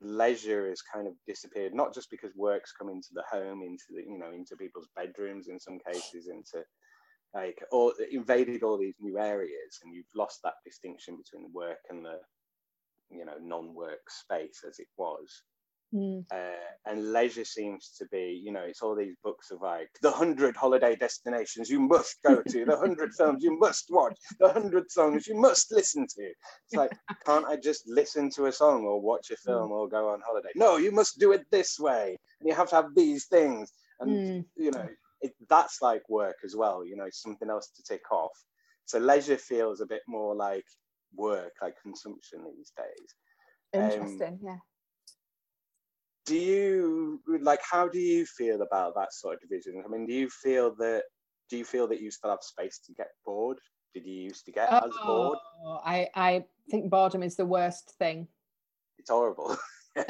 leisure 0.00 0.68
has 0.68 0.82
kind 0.82 1.08
of 1.08 1.14
disappeared. 1.26 1.74
Not 1.74 1.92
just 1.92 2.10
because 2.10 2.30
work's 2.36 2.72
come 2.72 2.90
into 2.90 3.08
the 3.12 3.24
home, 3.28 3.62
into 3.62 3.84
the 3.90 4.02
you 4.02 4.18
know, 4.18 4.30
into 4.32 4.56
people's 4.56 4.88
bedrooms 4.94 5.48
in 5.48 5.58
some 5.58 5.80
cases, 5.80 6.28
into 6.28 6.64
like 7.34 7.58
or 7.72 7.92
invaded 8.12 8.62
all 8.62 8.78
these 8.78 8.96
new 9.00 9.18
areas, 9.18 9.80
and 9.82 9.92
you've 9.92 10.14
lost 10.14 10.40
that 10.44 10.54
distinction 10.64 11.16
between 11.16 11.42
the 11.42 11.58
work 11.58 11.78
and 11.88 12.04
the 12.04 12.18
you 13.10 13.24
know 13.24 13.34
non-work 13.40 14.08
space 14.08 14.62
as 14.66 14.78
it 14.78 14.88
was 14.96 15.42
mm. 15.94 16.24
uh, 16.32 16.90
and 16.90 17.12
leisure 17.12 17.44
seems 17.44 17.92
to 17.98 18.06
be 18.12 18.40
you 18.42 18.52
know 18.52 18.60
it's 18.60 18.82
all 18.82 18.94
these 18.94 19.16
books 19.22 19.50
of 19.50 19.60
like 19.60 19.88
the 20.02 20.10
hundred 20.10 20.56
holiday 20.56 20.96
destinations 20.96 21.68
you 21.68 21.80
must 21.80 22.16
go 22.24 22.42
to 22.48 22.64
the 22.64 22.76
hundred 22.76 23.12
films 23.14 23.42
you 23.42 23.58
must 23.58 23.86
watch 23.90 24.16
the 24.38 24.52
hundred 24.52 24.90
songs 24.90 25.26
you 25.26 25.34
must 25.34 25.72
listen 25.72 26.06
to 26.06 26.22
it's 26.22 26.74
like 26.74 26.90
can't 27.26 27.46
i 27.46 27.56
just 27.56 27.82
listen 27.86 28.30
to 28.30 28.46
a 28.46 28.52
song 28.52 28.84
or 28.84 29.00
watch 29.00 29.30
a 29.30 29.36
film 29.36 29.70
mm. 29.70 29.72
or 29.72 29.88
go 29.88 30.08
on 30.08 30.20
holiday 30.26 30.50
no 30.54 30.76
you 30.76 30.92
must 30.92 31.18
do 31.18 31.32
it 31.32 31.44
this 31.50 31.78
way 31.78 32.16
and 32.40 32.48
you 32.48 32.54
have 32.54 32.68
to 32.68 32.76
have 32.76 32.94
these 32.94 33.26
things 33.26 33.72
and 34.00 34.10
mm. 34.10 34.44
you 34.56 34.70
know 34.70 34.88
it, 35.22 35.32
that's 35.48 35.82
like 35.82 36.02
work 36.08 36.36
as 36.44 36.56
well 36.56 36.84
you 36.84 36.96
know 36.96 37.08
something 37.10 37.50
else 37.50 37.70
to 37.76 37.82
tick 37.82 38.10
off 38.10 38.32
so 38.86 38.98
leisure 38.98 39.36
feels 39.36 39.80
a 39.80 39.86
bit 39.86 40.02
more 40.08 40.34
like 40.34 40.64
work, 41.14 41.52
like 41.62 41.74
consumption 41.82 42.40
these 42.56 42.72
days. 42.76 43.14
Interesting, 43.72 44.34
um, 44.34 44.38
yeah. 44.42 44.56
Do 46.26 46.36
you 46.36 47.20
like? 47.42 47.60
How 47.68 47.88
do 47.88 47.98
you 47.98 48.26
feel 48.26 48.62
about 48.62 48.94
that 48.96 49.12
sort 49.12 49.34
of 49.34 49.40
division? 49.48 49.82
I 49.84 49.88
mean, 49.88 50.06
do 50.06 50.12
you 50.12 50.28
feel 50.28 50.74
that? 50.76 51.02
Do 51.48 51.56
you 51.56 51.64
feel 51.64 51.88
that 51.88 52.00
you 52.00 52.10
still 52.10 52.30
have 52.30 52.42
space 52.42 52.80
to 52.86 52.92
get 52.92 53.08
bored? 53.24 53.58
Did 53.94 54.06
you 54.06 54.22
used 54.24 54.44
to 54.46 54.52
get 54.52 54.68
oh, 54.70 54.86
as 54.86 54.92
bored? 55.04 55.38
I 55.84 56.08
I 56.14 56.44
think 56.70 56.90
boredom 56.90 57.22
is 57.22 57.36
the 57.36 57.46
worst 57.46 57.94
thing. 57.98 58.28
It's 58.98 59.10
horrible. 59.10 59.56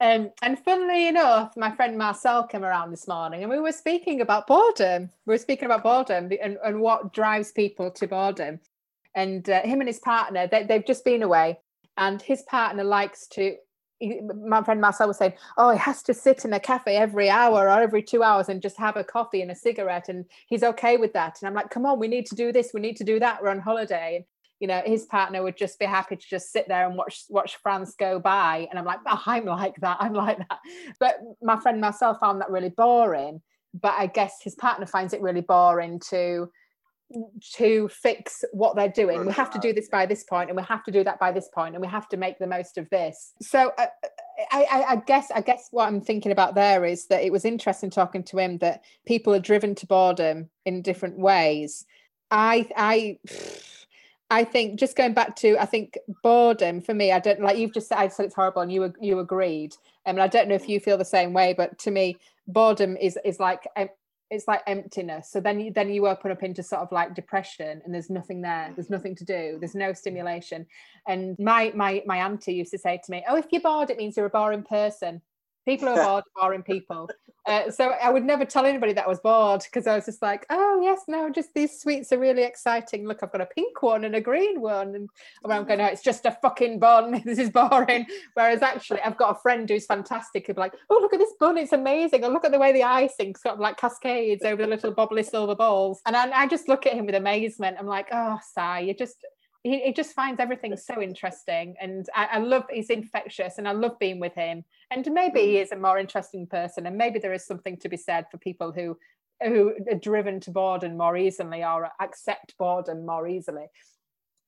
um, 0.00 0.30
and 0.42 0.58
funnily 0.58 1.08
enough, 1.08 1.56
my 1.56 1.70
friend 1.70 1.96
Marcel 1.96 2.46
came 2.46 2.64
around 2.64 2.90
this 2.90 3.08
morning 3.08 3.42
and 3.42 3.50
we 3.50 3.58
were 3.58 3.72
speaking 3.72 4.20
about 4.20 4.46
boredom. 4.46 5.10
We 5.24 5.34
were 5.34 5.38
speaking 5.38 5.64
about 5.64 5.82
boredom 5.82 6.30
and, 6.42 6.58
and 6.62 6.80
what 6.80 7.14
drives 7.14 7.52
people 7.52 7.90
to 7.92 8.06
boredom 8.06 8.60
and 9.14 9.48
uh, 9.48 9.62
him 9.62 9.80
and 9.80 9.88
his 9.88 9.98
partner 9.98 10.46
they, 10.46 10.64
they've 10.64 10.86
just 10.86 11.04
been 11.04 11.22
away 11.22 11.58
and 11.96 12.22
his 12.22 12.42
partner 12.42 12.84
likes 12.84 13.26
to 13.26 13.56
my 14.34 14.62
friend 14.62 14.80
Marcel 14.80 15.08
was 15.08 15.18
saying, 15.18 15.34
oh, 15.58 15.70
he 15.70 15.78
has 15.78 16.02
to 16.04 16.14
sit 16.14 16.44
in 16.44 16.52
a 16.52 16.60
cafe 16.60 16.96
every 16.96 17.28
hour 17.28 17.68
or 17.68 17.80
every 17.80 18.02
two 18.02 18.22
hours 18.22 18.48
and 18.48 18.62
just 18.62 18.78
have 18.78 18.96
a 18.96 19.04
coffee 19.04 19.42
and 19.42 19.50
a 19.50 19.54
cigarette, 19.54 20.08
and 20.08 20.24
he's 20.46 20.62
okay 20.62 20.96
with 20.96 21.12
that. 21.12 21.38
And 21.40 21.48
I'm 21.48 21.54
like, 21.54 21.70
come 21.70 21.84
on, 21.86 21.98
we 21.98 22.08
need 22.08 22.26
to 22.26 22.34
do 22.34 22.52
this, 22.52 22.70
we 22.72 22.80
need 22.80 22.96
to 22.96 23.04
do 23.04 23.18
that. 23.20 23.42
We're 23.42 23.50
on 23.50 23.60
holiday, 23.60 24.16
and 24.16 24.24
you 24.58 24.66
know, 24.68 24.82
his 24.84 25.04
partner 25.06 25.42
would 25.42 25.56
just 25.56 25.78
be 25.78 25.86
happy 25.86 26.16
to 26.16 26.26
just 26.26 26.52
sit 26.52 26.68
there 26.68 26.86
and 26.86 26.96
watch 26.96 27.24
watch 27.28 27.56
France 27.56 27.94
go 27.98 28.18
by. 28.18 28.66
And 28.70 28.78
I'm 28.78 28.84
like, 28.84 29.00
oh, 29.06 29.22
I'm 29.26 29.44
like 29.44 29.76
that, 29.80 29.98
I'm 30.00 30.14
like 30.14 30.38
that. 30.38 30.58
But 30.98 31.18
my 31.42 31.58
friend 31.60 31.80
Marcel 31.80 32.14
found 32.14 32.40
that 32.40 32.50
really 32.50 32.70
boring. 32.70 33.42
But 33.72 33.94
I 33.96 34.06
guess 34.06 34.40
his 34.42 34.54
partner 34.54 34.86
finds 34.86 35.12
it 35.12 35.20
really 35.20 35.42
boring 35.42 36.00
to 36.10 36.50
to 37.54 37.88
fix 37.88 38.44
what 38.52 38.76
they're 38.76 38.88
doing. 38.88 39.26
We 39.26 39.32
have 39.32 39.50
to 39.50 39.58
do 39.58 39.72
this 39.72 39.88
by 39.88 40.06
this 40.06 40.24
point, 40.24 40.50
and 40.50 40.56
we 40.56 40.62
have 40.64 40.84
to 40.84 40.90
do 40.90 41.02
that 41.04 41.18
by 41.18 41.32
this 41.32 41.48
point, 41.52 41.74
and 41.74 41.82
we 41.82 41.88
have 41.88 42.08
to 42.08 42.16
make 42.16 42.38
the 42.38 42.46
most 42.46 42.78
of 42.78 42.88
this. 42.90 43.34
So, 43.40 43.72
uh, 43.78 43.82
uh, 43.82 44.08
I, 44.52 44.66
I, 44.70 44.84
I, 44.92 44.96
guess, 44.96 45.30
I 45.34 45.40
guess 45.40 45.68
what 45.70 45.86
I'm 45.86 46.00
thinking 46.00 46.32
about 46.32 46.54
there 46.54 46.84
is 46.84 47.06
that 47.06 47.22
it 47.22 47.32
was 47.32 47.44
interesting 47.44 47.90
talking 47.90 48.22
to 48.24 48.38
him 48.38 48.58
that 48.58 48.84
people 49.06 49.34
are 49.34 49.40
driven 49.40 49.74
to 49.76 49.86
boredom 49.86 50.50
in 50.64 50.82
different 50.82 51.18
ways. 51.18 51.84
I, 52.30 52.68
I. 52.76 53.18
I 54.32 54.44
think 54.44 54.78
just 54.78 54.96
going 54.96 55.12
back 55.12 55.34
to 55.36 55.58
I 55.58 55.66
think 55.66 55.98
boredom 56.22 56.80
for 56.80 56.94
me 56.94 57.10
I 57.10 57.18
don't 57.18 57.40
like 57.40 57.58
you've 57.58 57.74
just 57.74 57.88
said 57.88 57.98
I 57.98 58.06
said 58.06 58.26
it's 58.26 58.34
horrible 58.36 58.62
and 58.62 58.72
you 58.72 58.94
you 59.00 59.18
agreed 59.18 59.74
um, 60.06 60.14
and 60.14 60.22
I 60.22 60.28
don't 60.28 60.48
know 60.48 60.54
if 60.54 60.68
you 60.68 60.78
feel 60.78 60.96
the 60.96 61.04
same 61.04 61.32
way 61.32 61.52
but 61.52 61.80
to 61.80 61.90
me 61.90 62.16
boredom 62.46 62.96
is 62.96 63.18
is 63.24 63.40
like 63.40 63.66
um, 63.74 63.88
it's 64.30 64.46
like 64.46 64.62
emptiness. 64.66 65.30
So 65.30 65.40
then 65.40 65.60
you 65.60 65.72
then 65.72 65.90
you 65.90 66.06
open 66.06 66.30
up 66.30 66.42
into 66.42 66.62
sort 66.62 66.82
of 66.82 66.92
like 66.92 67.14
depression 67.14 67.82
and 67.84 67.92
there's 67.92 68.10
nothing 68.10 68.42
there 68.42 68.72
there's 68.74 68.86
mm-hmm. 68.86 68.94
nothing 68.94 69.16
to 69.16 69.24
do 69.24 69.56
there's 69.60 69.74
no 69.74 69.92
stimulation. 69.92 70.66
And 71.06 71.36
my 71.38 71.72
my 71.74 72.02
my 72.06 72.18
auntie 72.18 72.54
used 72.54 72.70
to 72.72 72.78
say 72.78 73.00
to 73.04 73.10
me 73.10 73.24
oh 73.28 73.36
if 73.36 73.46
you're 73.50 73.60
bored 73.60 73.90
it 73.90 73.98
means 73.98 74.16
you're 74.16 74.26
a 74.26 74.30
boring 74.30 74.62
person 74.62 75.20
people 75.66 75.88
are 75.88 75.96
bored 76.04 76.24
boring 76.36 76.62
people 76.62 77.08
uh, 77.46 77.70
so 77.70 77.90
I 77.90 78.10
would 78.10 78.24
never 78.24 78.44
tell 78.44 78.66
anybody 78.66 78.92
that 78.92 79.06
I 79.06 79.08
was 79.08 79.18
bored 79.18 79.62
because 79.64 79.86
I 79.86 79.96
was 79.96 80.04
just 80.04 80.22
like, 80.22 80.44
oh 80.50 80.80
yes, 80.82 81.02
no, 81.08 81.30
just 81.30 81.54
these 81.54 81.80
sweets 81.80 82.12
are 82.12 82.18
really 82.18 82.42
exciting. 82.42 83.06
Look, 83.06 83.22
I've 83.22 83.32
got 83.32 83.40
a 83.40 83.46
pink 83.46 83.82
one 83.82 84.04
and 84.04 84.14
a 84.14 84.20
green 84.20 84.60
one, 84.60 84.94
and 84.94 85.08
I'm 85.44 85.64
going, 85.64 85.78
no, 85.78 85.86
it's 85.86 86.02
just 86.02 86.26
a 86.26 86.36
fucking 86.42 86.78
bun. 86.78 87.22
this 87.24 87.38
is 87.38 87.50
boring. 87.50 88.06
Whereas 88.34 88.62
actually, 88.62 89.00
I've 89.00 89.16
got 89.16 89.36
a 89.36 89.40
friend 89.40 89.68
who's 89.68 89.86
fantastic. 89.86 90.46
Who's 90.46 90.56
like, 90.56 90.74
oh 90.90 90.98
look 91.00 91.14
at 91.14 91.18
this 91.18 91.34
bun, 91.40 91.56
it's 91.56 91.72
amazing. 91.72 92.24
And 92.24 92.34
look 92.34 92.44
at 92.44 92.52
the 92.52 92.58
way 92.58 92.72
the 92.72 92.84
icing 92.84 93.34
sort 93.34 93.54
of 93.54 93.60
like 93.60 93.78
cascades 93.78 94.44
over 94.44 94.62
the 94.62 94.68
little 94.68 94.94
bobbly 94.94 95.24
silver 95.24 95.54
balls. 95.54 96.02
And 96.06 96.16
I, 96.16 96.30
I 96.42 96.46
just 96.46 96.68
look 96.68 96.86
at 96.86 96.92
him 96.92 97.06
with 97.06 97.14
amazement. 97.14 97.78
I'm 97.80 97.86
like, 97.86 98.08
oh, 98.12 98.38
Si, 98.54 98.86
you 98.86 98.94
just 98.94 99.24
he, 99.62 99.80
he, 99.80 99.92
just 99.92 100.14
finds 100.14 100.40
everything 100.40 100.76
so 100.76 101.00
interesting 101.00 101.74
and 101.80 102.06
I, 102.14 102.28
I, 102.32 102.38
love 102.38 102.64
he's 102.70 102.90
infectious 102.90 103.58
and 103.58 103.68
i 103.68 103.72
love 103.72 103.98
being 103.98 104.20
with 104.20 104.34
him 104.34 104.64
and 104.90 105.06
maybe 105.12 105.40
he 105.40 105.54
mm. 105.56 105.62
is 105.62 105.72
a 105.72 105.76
more 105.76 105.98
interesting 105.98 106.46
person 106.46 106.86
and 106.86 106.96
maybe 106.96 107.18
there 107.18 107.32
is 107.32 107.46
something 107.46 107.76
to 107.78 107.88
be 107.88 107.96
said 107.96 108.26
for 108.30 108.38
people 108.38 108.72
who 108.72 108.96
who 109.42 109.74
are 109.90 109.98
driven 109.98 110.40
to 110.40 110.50
boredom 110.50 110.96
more 110.96 111.16
easily 111.16 111.64
or 111.64 111.90
accept 112.00 112.56
boredom 112.58 113.04
more 113.06 113.28
easily 113.28 113.66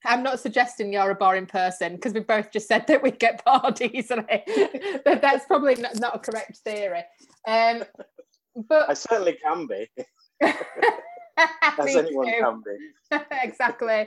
I'm 0.05 0.23
not 0.23 0.41
suggesting 0.41 0.93
you're 0.93 1.11
a 1.11 1.15
boring 1.15 1.47
person 1.47 1.95
because 1.95 2.13
we 2.13 2.21
both 2.21 2.51
just 2.51 2.67
said 2.69 2.87
that 2.89 3.03
we 3.03 3.11
get 3.13 3.45
bored 3.45 3.81
easily. 3.81 4.43
That's 5.05 5.47
probably 5.47 5.77
not, 5.77 5.99
not, 5.99 6.17
a 6.17 6.19
correct 6.19 6.59
theory. 6.59 7.03
Um, 7.47 7.85
but 8.69 8.91
I 8.91 8.95
certainly 8.95 9.39
can 9.43 9.67
be. 9.67 9.89
As 11.79 11.97
anyone 11.97 12.27
too. 12.27 12.33
can 12.41 12.63
be. 12.63 13.19
exactly. 13.43 14.07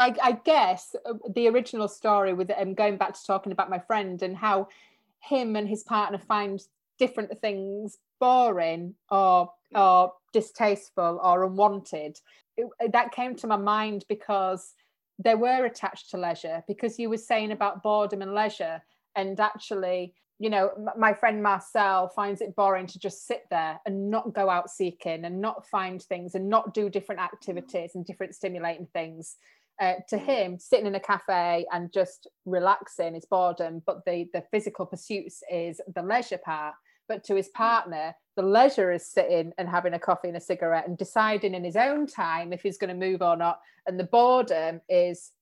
I, 0.00 0.14
I, 0.22 0.32
guess 0.44 0.94
uh, 1.06 1.14
the 1.34 1.48
original 1.48 1.88
story 1.88 2.32
with 2.32 2.50
um, 2.56 2.74
going 2.74 2.96
back 2.96 3.14
to 3.14 3.26
talking 3.26 3.52
about 3.52 3.70
my 3.70 3.78
friend 3.78 4.22
and 4.22 4.36
how 4.36 4.68
him 5.20 5.56
and 5.56 5.68
his 5.68 5.82
partner 5.82 6.18
find 6.18 6.60
different 6.98 7.36
things 7.40 7.98
boring 8.20 8.94
or 9.10 9.52
or 9.74 10.12
distasteful 10.32 11.20
or 11.22 11.44
unwanted. 11.44 12.18
It, 12.56 12.92
that 12.92 13.12
came 13.12 13.34
to 13.36 13.46
my 13.46 13.56
mind 13.56 14.04
because 14.08 14.74
they 15.18 15.34
were 15.34 15.64
attached 15.64 16.10
to 16.10 16.16
leisure 16.16 16.62
because 16.66 16.98
you 16.98 17.08
were 17.08 17.16
saying 17.16 17.52
about 17.52 17.82
boredom 17.82 18.22
and 18.22 18.34
leisure 18.34 18.82
and 19.16 19.38
actually 19.38 20.14
you 20.38 20.50
know, 20.50 20.70
my 20.96 21.14
friend 21.14 21.42
Marcel 21.42 22.08
finds 22.08 22.40
it 22.40 22.56
boring 22.56 22.86
to 22.88 22.98
just 22.98 23.26
sit 23.26 23.44
there 23.50 23.80
and 23.86 24.10
not 24.10 24.34
go 24.34 24.50
out 24.50 24.68
seeking 24.68 25.24
and 25.24 25.40
not 25.40 25.66
find 25.68 26.02
things 26.02 26.34
and 26.34 26.48
not 26.48 26.74
do 26.74 26.90
different 26.90 27.20
activities 27.20 27.92
and 27.94 28.04
different 28.04 28.34
stimulating 28.34 28.88
things. 28.92 29.36
Uh, 29.80 29.94
to 30.08 30.16
him, 30.16 30.56
sitting 30.58 30.86
in 30.86 30.94
a 30.94 31.00
cafe 31.00 31.66
and 31.72 31.92
just 31.92 32.28
relaxing 32.46 33.16
is 33.16 33.24
boredom, 33.24 33.82
but 33.86 34.04
the 34.06 34.28
the 34.32 34.42
physical 34.52 34.86
pursuits 34.86 35.42
is 35.50 35.80
the 35.94 36.02
leisure 36.02 36.38
part. 36.38 36.74
But 37.08 37.24
to 37.24 37.34
his 37.34 37.48
partner, 37.48 38.14
the 38.36 38.42
leisure 38.42 38.92
is 38.92 39.06
sitting 39.06 39.52
and 39.58 39.68
having 39.68 39.94
a 39.94 39.98
coffee 39.98 40.28
and 40.28 40.36
a 40.36 40.40
cigarette 40.40 40.88
and 40.88 40.96
deciding 40.96 41.54
in 41.54 41.64
his 41.64 41.76
own 41.76 42.06
time 42.06 42.52
if 42.52 42.62
he's 42.62 42.78
going 42.78 42.98
to 42.98 43.06
move 43.06 43.20
or 43.20 43.36
not. 43.36 43.60
And 43.86 43.98
the 43.98 44.04
boredom 44.04 44.80
is 44.88 45.32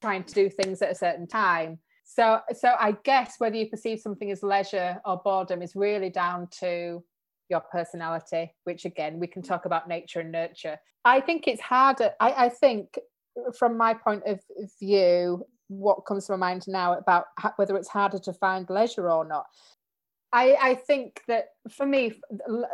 trying 0.00 0.24
to 0.24 0.34
do 0.34 0.48
things 0.48 0.82
at 0.82 0.92
a 0.92 0.94
certain 0.94 1.26
time 1.26 1.78
so 2.12 2.40
so 2.52 2.74
i 2.78 2.96
guess 3.04 3.34
whether 3.38 3.56
you 3.56 3.68
perceive 3.68 4.00
something 4.00 4.30
as 4.30 4.42
leisure 4.42 5.00
or 5.04 5.20
boredom 5.24 5.62
is 5.62 5.76
really 5.76 6.10
down 6.10 6.48
to 6.50 7.02
your 7.48 7.60
personality 7.60 8.52
which 8.64 8.84
again 8.84 9.18
we 9.20 9.26
can 9.26 9.42
talk 9.42 9.64
about 9.64 9.88
nature 9.88 10.20
and 10.20 10.30
nurture. 10.30 10.78
I 11.04 11.20
think 11.20 11.46
it's 11.48 11.60
harder 11.60 12.10
i, 12.20 12.46
I 12.46 12.48
think 12.48 12.98
from 13.56 13.76
my 13.76 13.94
point 13.94 14.22
of 14.26 14.40
view 14.80 15.44
what 15.68 16.04
comes 16.04 16.26
to 16.26 16.32
my 16.32 16.38
mind 16.38 16.64
now 16.66 16.94
about 16.94 17.26
whether 17.56 17.76
it's 17.76 17.88
harder 17.88 18.18
to 18.18 18.32
find 18.32 18.68
leisure 18.68 19.10
or 19.10 19.24
not 19.24 19.46
I, 20.32 20.56
I 20.60 20.74
think 20.74 21.22
that 21.26 21.48
for 21.68 21.84
me, 21.84 22.20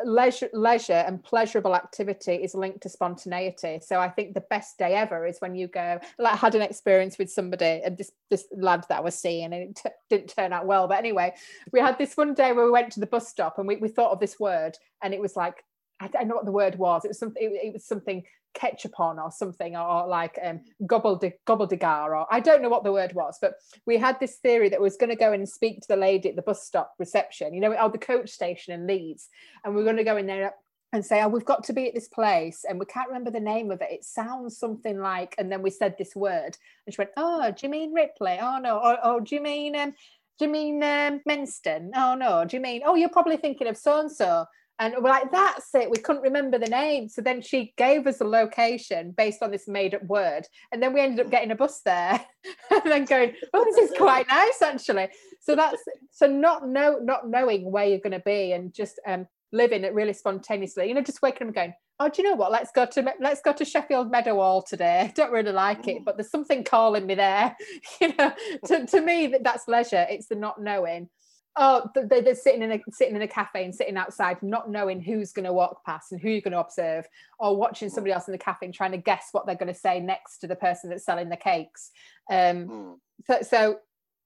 leisure, 0.04 0.50
leisure 0.52 0.92
and 0.92 1.22
pleasurable 1.22 1.74
activity 1.74 2.34
is 2.34 2.54
linked 2.54 2.82
to 2.82 2.90
spontaneity. 2.90 3.80
So 3.82 3.98
I 3.98 4.10
think 4.10 4.34
the 4.34 4.44
best 4.50 4.76
day 4.76 4.94
ever 4.94 5.26
is 5.26 5.38
when 5.38 5.54
you 5.54 5.66
go. 5.66 5.98
Like 6.18 6.34
I 6.34 6.36
had 6.36 6.54
an 6.54 6.60
experience 6.60 7.16
with 7.18 7.30
somebody, 7.30 7.80
and 7.82 7.96
this 7.96 8.12
this 8.30 8.44
lad 8.54 8.84
that 8.88 8.98
I 8.98 9.00
was 9.00 9.14
seeing, 9.14 9.44
and 9.44 9.54
it 9.54 9.76
t- 9.76 9.90
didn't 10.10 10.34
turn 10.34 10.52
out 10.52 10.66
well. 10.66 10.86
But 10.86 10.98
anyway, 10.98 11.34
we 11.72 11.80
had 11.80 11.96
this 11.96 12.16
one 12.16 12.34
day 12.34 12.52
where 12.52 12.66
we 12.66 12.70
went 12.70 12.92
to 12.92 13.00
the 13.00 13.06
bus 13.06 13.28
stop, 13.28 13.58
and 13.58 13.66
we, 13.66 13.76
we 13.76 13.88
thought 13.88 14.12
of 14.12 14.20
this 14.20 14.38
word, 14.38 14.76
and 15.02 15.14
it 15.14 15.20
was 15.20 15.34
like 15.34 15.64
I 15.98 16.08
don't 16.08 16.28
know 16.28 16.34
what 16.34 16.44
the 16.44 16.52
word 16.52 16.76
was. 16.76 17.04
It 17.04 17.08
was 17.08 17.18
something. 17.18 17.42
It, 17.42 17.68
it 17.68 17.72
was 17.72 17.86
something 17.86 18.22
ketchup 18.56 18.98
on 18.98 19.18
or 19.18 19.30
something 19.30 19.76
or 19.76 20.06
like 20.08 20.38
um, 20.42 20.60
gobbledygook 20.82 21.82
or 21.82 22.26
I 22.32 22.40
don't 22.40 22.62
know 22.62 22.68
what 22.68 22.82
the 22.82 22.92
word 22.92 23.12
was, 23.14 23.38
but 23.40 23.54
we 23.86 23.96
had 23.98 24.18
this 24.18 24.36
theory 24.36 24.68
that 24.70 24.80
we 24.80 24.84
was 24.84 24.96
going 24.96 25.10
to 25.10 25.16
go 25.16 25.32
in 25.32 25.40
and 25.40 25.48
speak 25.48 25.80
to 25.82 25.88
the 25.88 25.96
lady 25.96 26.30
at 26.30 26.36
the 26.36 26.42
bus 26.42 26.66
stop 26.66 26.94
reception, 26.98 27.54
you 27.54 27.60
know, 27.60 27.72
at 27.72 27.92
the 27.92 27.98
coach 27.98 28.30
station 28.30 28.74
in 28.74 28.86
Leeds, 28.86 29.28
and 29.64 29.74
we 29.74 29.82
are 29.82 29.84
going 29.84 29.96
to 29.96 30.04
go 30.04 30.16
in 30.16 30.26
there 30.26 30.54
and 30.92 31.04
say, 31.04 31.22
oh, 31.22 31.28
we've 31.28 31.44
got 31.44 31.64
to 31.64 31.72
be 31.72 31.88
at 31.88 31.94
this 31.94 32.08
place, 32.08 32.64
and 32.68 32.78
we 32.78 32.86
can't 32.86 33.08
remember 33.08 33.30
the 33.30 33.40
name 33.40 33.70
of 33.70 33.82
it. 33.82 33.88
It 33.90 34.04
sounds 34.04 34.56
something 34.56 34.98
like, 34.98 35.34
and 35.36 35.50
then 35.50 35.60
we 35.60 35.70
said 35.70 35.96
this 35.98 36.16
word, 36.16 36.56
and 36.86 36.94
she 36.94 36.98
went, 36.98 37.10
oh, 37.16 37.50
do 37.50 37.66
you 37.66 37.70
mean 37.70 37.92
Ripley? 37.92 38.38
Oh 38.40 38.58
no, 38.58 38.80
oh, 38.82 39.14
or 39.14 39.20
do 39.20 39.34
you 39.34 39.42
mean 39.42 39.76
um, 39.76 39.92
do 40.38 40.44
you 40.44 40.50
mean 40.50 40.82
um, 40.82 41.20
Menston? 41.26 41.90
Oh 41.94 42.14
no, 42.14 42.44
do 42.44 42.56
you 42.56 42.62
mean? 42.62 42.82
Oh, 42.84 42.94
you're 42.94 43.08
probably 43.08 43.36
thinking 43.36 43.68
of 43.68 43.76
so 43.76 44.00
and 44.00 44.12
so. 44.12 44.46
And 44.78 44.94
we're 44.98 45.10
like, 45.10 45.30
that's 45.30 45.74
it. 45.74 45.90
We 45.90 45.98
couldn't 45.98 46.22
remember 46.22 46.58
the 46.58 46.66
name. 46.66 47.08
So 47.08 47.22
then 47.22 47.40
she 47.40 47.72
gave 47.76 48.06
us 48.06 48.20
a 48.20 48.24
location 48.24 49.12
based 49.16 49.42
on 49.42 49.50
this 49.50 49.66
made 49.66 49.94
up 49.94 50.04
word. 50.04 50.46
And 50.70 50.82
then 50.82 50.92
we 50.92 51.00
ended 51.00 51.24
up 51.24 51.30
getting 51.30 51.50
a 51.50 51.56
bus 51.56 51.80
there 51.80 52.20
and 52.70 52.82
then 52.84 53.04
going, 53.06 53.34
oh, 53.54 53.64
this 53.64 53.78
is 53.78 53.96
quite 53.96 54.28
nice 54.28 54.60
actually. 54.60 55.08
So 55.40 55.56
that's 55.56 55.82
so 56.10 56.26
not 56.26 56.68
know 56.68 56.98
not 57.02 57.28
knowing 57.28 57.70
where 57.70 57.86
you're 57.86 57.98
going 57.98 58.12
to 58.12 58.20
be 58.20 58.52
and 58.52 58.74
just 58.74 59.00
um, 59.06 59.26
living 59.52 59.84
it 59.84 59.94
really 59.94 60.12
spontaneously, 60.12 60.88
you 60.88 60.94
know, 60.94 61.02
just 61.02 61.22
waking 61.22 61.42
up 61.42 61.48
and 61.48 61.54
going, 61.54 61.74
oh, 61.98 62.08
do 62.08 62.22
you 62.22 62.28
know 62.28 62.36
what? 62.36 62.52
Let's 62.52 62.70
go 62.72 62.86
to 62.86 63.14
let's 63.20 63.40
go 63.40 63.52
to 63.52 63.64
Sheffield 63.64 64.10
Meadowhall 64.10 64.62
today. 64.62 65.00
I 65.00 65.06
don't 65.14 65.32
really 65.32 65.52
like 65.52 65.88
it, 65.88 66.04
but 66.04 66.16
there's 66.16 66.30
something 66.30 66.64
calling 66.64 67.06
me 67.06 67.14
there. 67.14 67.56
you 68.00 68.14
know, 68.18 68.32
to, 68.66 68.86
to 68.86 69.00
me, 69.00 69.28
that 69.28 69.44
that's 69.44 69.68
leisure. 69.68 70.06
It's 70.08 70.26
the 70.26 70.34
not 70.34 70.60
knowing 70.60 71.08
oh 71.56 71.88
they're, 71.94 72.22
they're 72.22 72.34
sitting 72.34 72.62
in 72.62 72.72
a 72.72 72.80
sitting 72.90 73.16
in 73.16 73.22
a 73.22 73.28
cafe 73.28 73.64
and 73.64 73.74
sitting 73.74 73.96
outside 73.96 74.42
not 74.42 74.70
knowing 74.70 75.00
who's 75.00 75.32
going 75.32 75.44
to 75.44 75.52
walk 75.52 75.84
past 75.84 76.12
and 76.12 76.20
who 76.20 76.28
you're 76.28 76.40
going 76.40 76.52
to 76.52 76.60
observe 76.60 77.06
or 77.38 77.56
watching 77.56 77.88
somebody 77.88 78.12
else 78.12 78.28
in 78.28 78.32
the 78.32 78.38
cafe 78.38 78.66
and 78.66 78.74
trying 78.74 78.92
to 78.92 78.98
guess 78.98 79.28
what 79.32 79.46
they're 79.46 79.54
going 79.54 79.72
to 79.72 79.78
say 79.78 80.00
next 80.00 80.38
to 80.38 80.46
the 80.46 80.56
person 80.56 80.90
that's 80.90 81.04
selling 81.04 81.28
the 81.28 81.36
cakes 81.36 81.90
um, 82.30 82.66
mm. 82.66 82.94
so, 83.26 83.38
so 83.42 83.78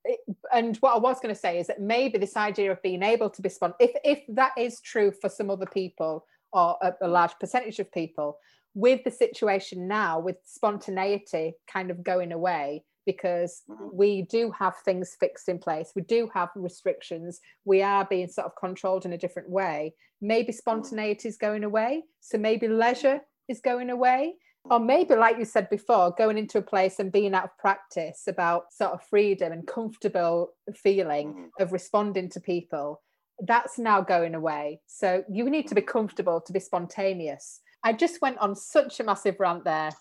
it, 0.04 0.20
and 0.52 0.76
what 0.78 0.94
I 0.94 0.98
was 0.98 1.20
going 1.20 1.34
to 1.34 1.40
say 1.40 1.58
is 1.58 1.66
that 1.66 1.80
maybe 1.80 2.18
this 2.18 2.36
idea 2.36 2.72
of 2.72 2.82
being 2.82 3.02
able 3.02 3.30
to 3.30 3.42
be 3.42 3.48
spon 3.48 3.74
if 3.78 3.90
if 4.04 4.22
that 4.28 4.52
is 4.56 4.80
true 4.80 5.12
for 5.20 5.28
some 5.28 5.50
other 5.50 5.66
people 5.66 6.26
or 6.52 6.76
a, 6.82 6.92
a 7.02 7.08
large 7.08 7.38
percentage 7.38 7.78
of 7.78 7.92
people 7.92 8.38
with 8.74 9.02
the 9.04 9.10
situation 9.10 9.88
now 9.88 10.18
with 10.20 10.36
spontaneity 10.44 11.54
kind 11.70 11.90
of 11.90 12.02
going 12.02 12.32
away 12.32 12.84
because 13.06 13.62
mm-hmm. 13.68 13.88
we 13.92 14.22
do 14.22 14.52
have 14.58 14.76
things 14.84 15.16
fixed 15.18 15.48
in 15.48 15.58
place. 15.58 15.92
We 15.94 16.02
do 16.02 16.28
have 16.34 16.50
restrictions. 16.54 17.40
We 17.64 17.82
are 17.82 18.04
being 18.04 18.28
sort 18.28 18.46
of 18.46 18.56
controlled 18.58 19.04
in 19.04 19.12
a 19.12 19.18
different 19.18 19.50
way. 19.50 19.94
Maybe 20.20 20.52
mm-hmm. 20.52 20.58
spontaneity 20.58 21.28
is 21.28 21.36
going 21.36 21.64
away. 21.64 22.02
So 22.20 22.38
maybe 22.38 22.68
leisure 22.68 23.20
is 23.48 23.60
going 23.60 23.90
away. 23.90 24.34
Or 24.64 24.78
maybe, 24.78 25.14
like 25.14 25.38
you 25.38 25.46
said 25.46 25.70
before, 25.70 26.14
going 26.18 26.36
into 26.36 26.58
a 26.58 26.62
place 26.62 26.98
and 26.98 27.10
being 27.10 27.34
out 27.34 27.44
of 27.44 27.58
practice 27.58 28.24
about 28.28 28.72
sort 28.72 28.92
of 28.92 29.02
freedom 29.02 29.52
and 29.52 29.66
comfortable 29.66 30.50
feeling 30.74 31.28
mm-hmm. 31.28 31.62
of 31.62 31.72
responding 31.72 32.28
to 32.30 32.40
people. 32.40 33.00
That's 33.46 33.78
now 33.78 34.02
going 34.02 34.34
away. 34.34 34.80
So 34.86 35.24
you 35.30 35.48
need 35.48 35.66
to 35.68 35.74
be 35.74 35.80
comfortable 35.80 36.42
to 36.42 36.52
be 36.52 36.60
spontaneous. 36.60 37.60
I 37.82 37.94
just 37.94 38.20
went 38.20 38.36
on 38.36 38.54
such 38.54 39.00
a 39.00 39.04
massive 39.04 39.40
rant 39.40 39.64
there. 39.64 39.92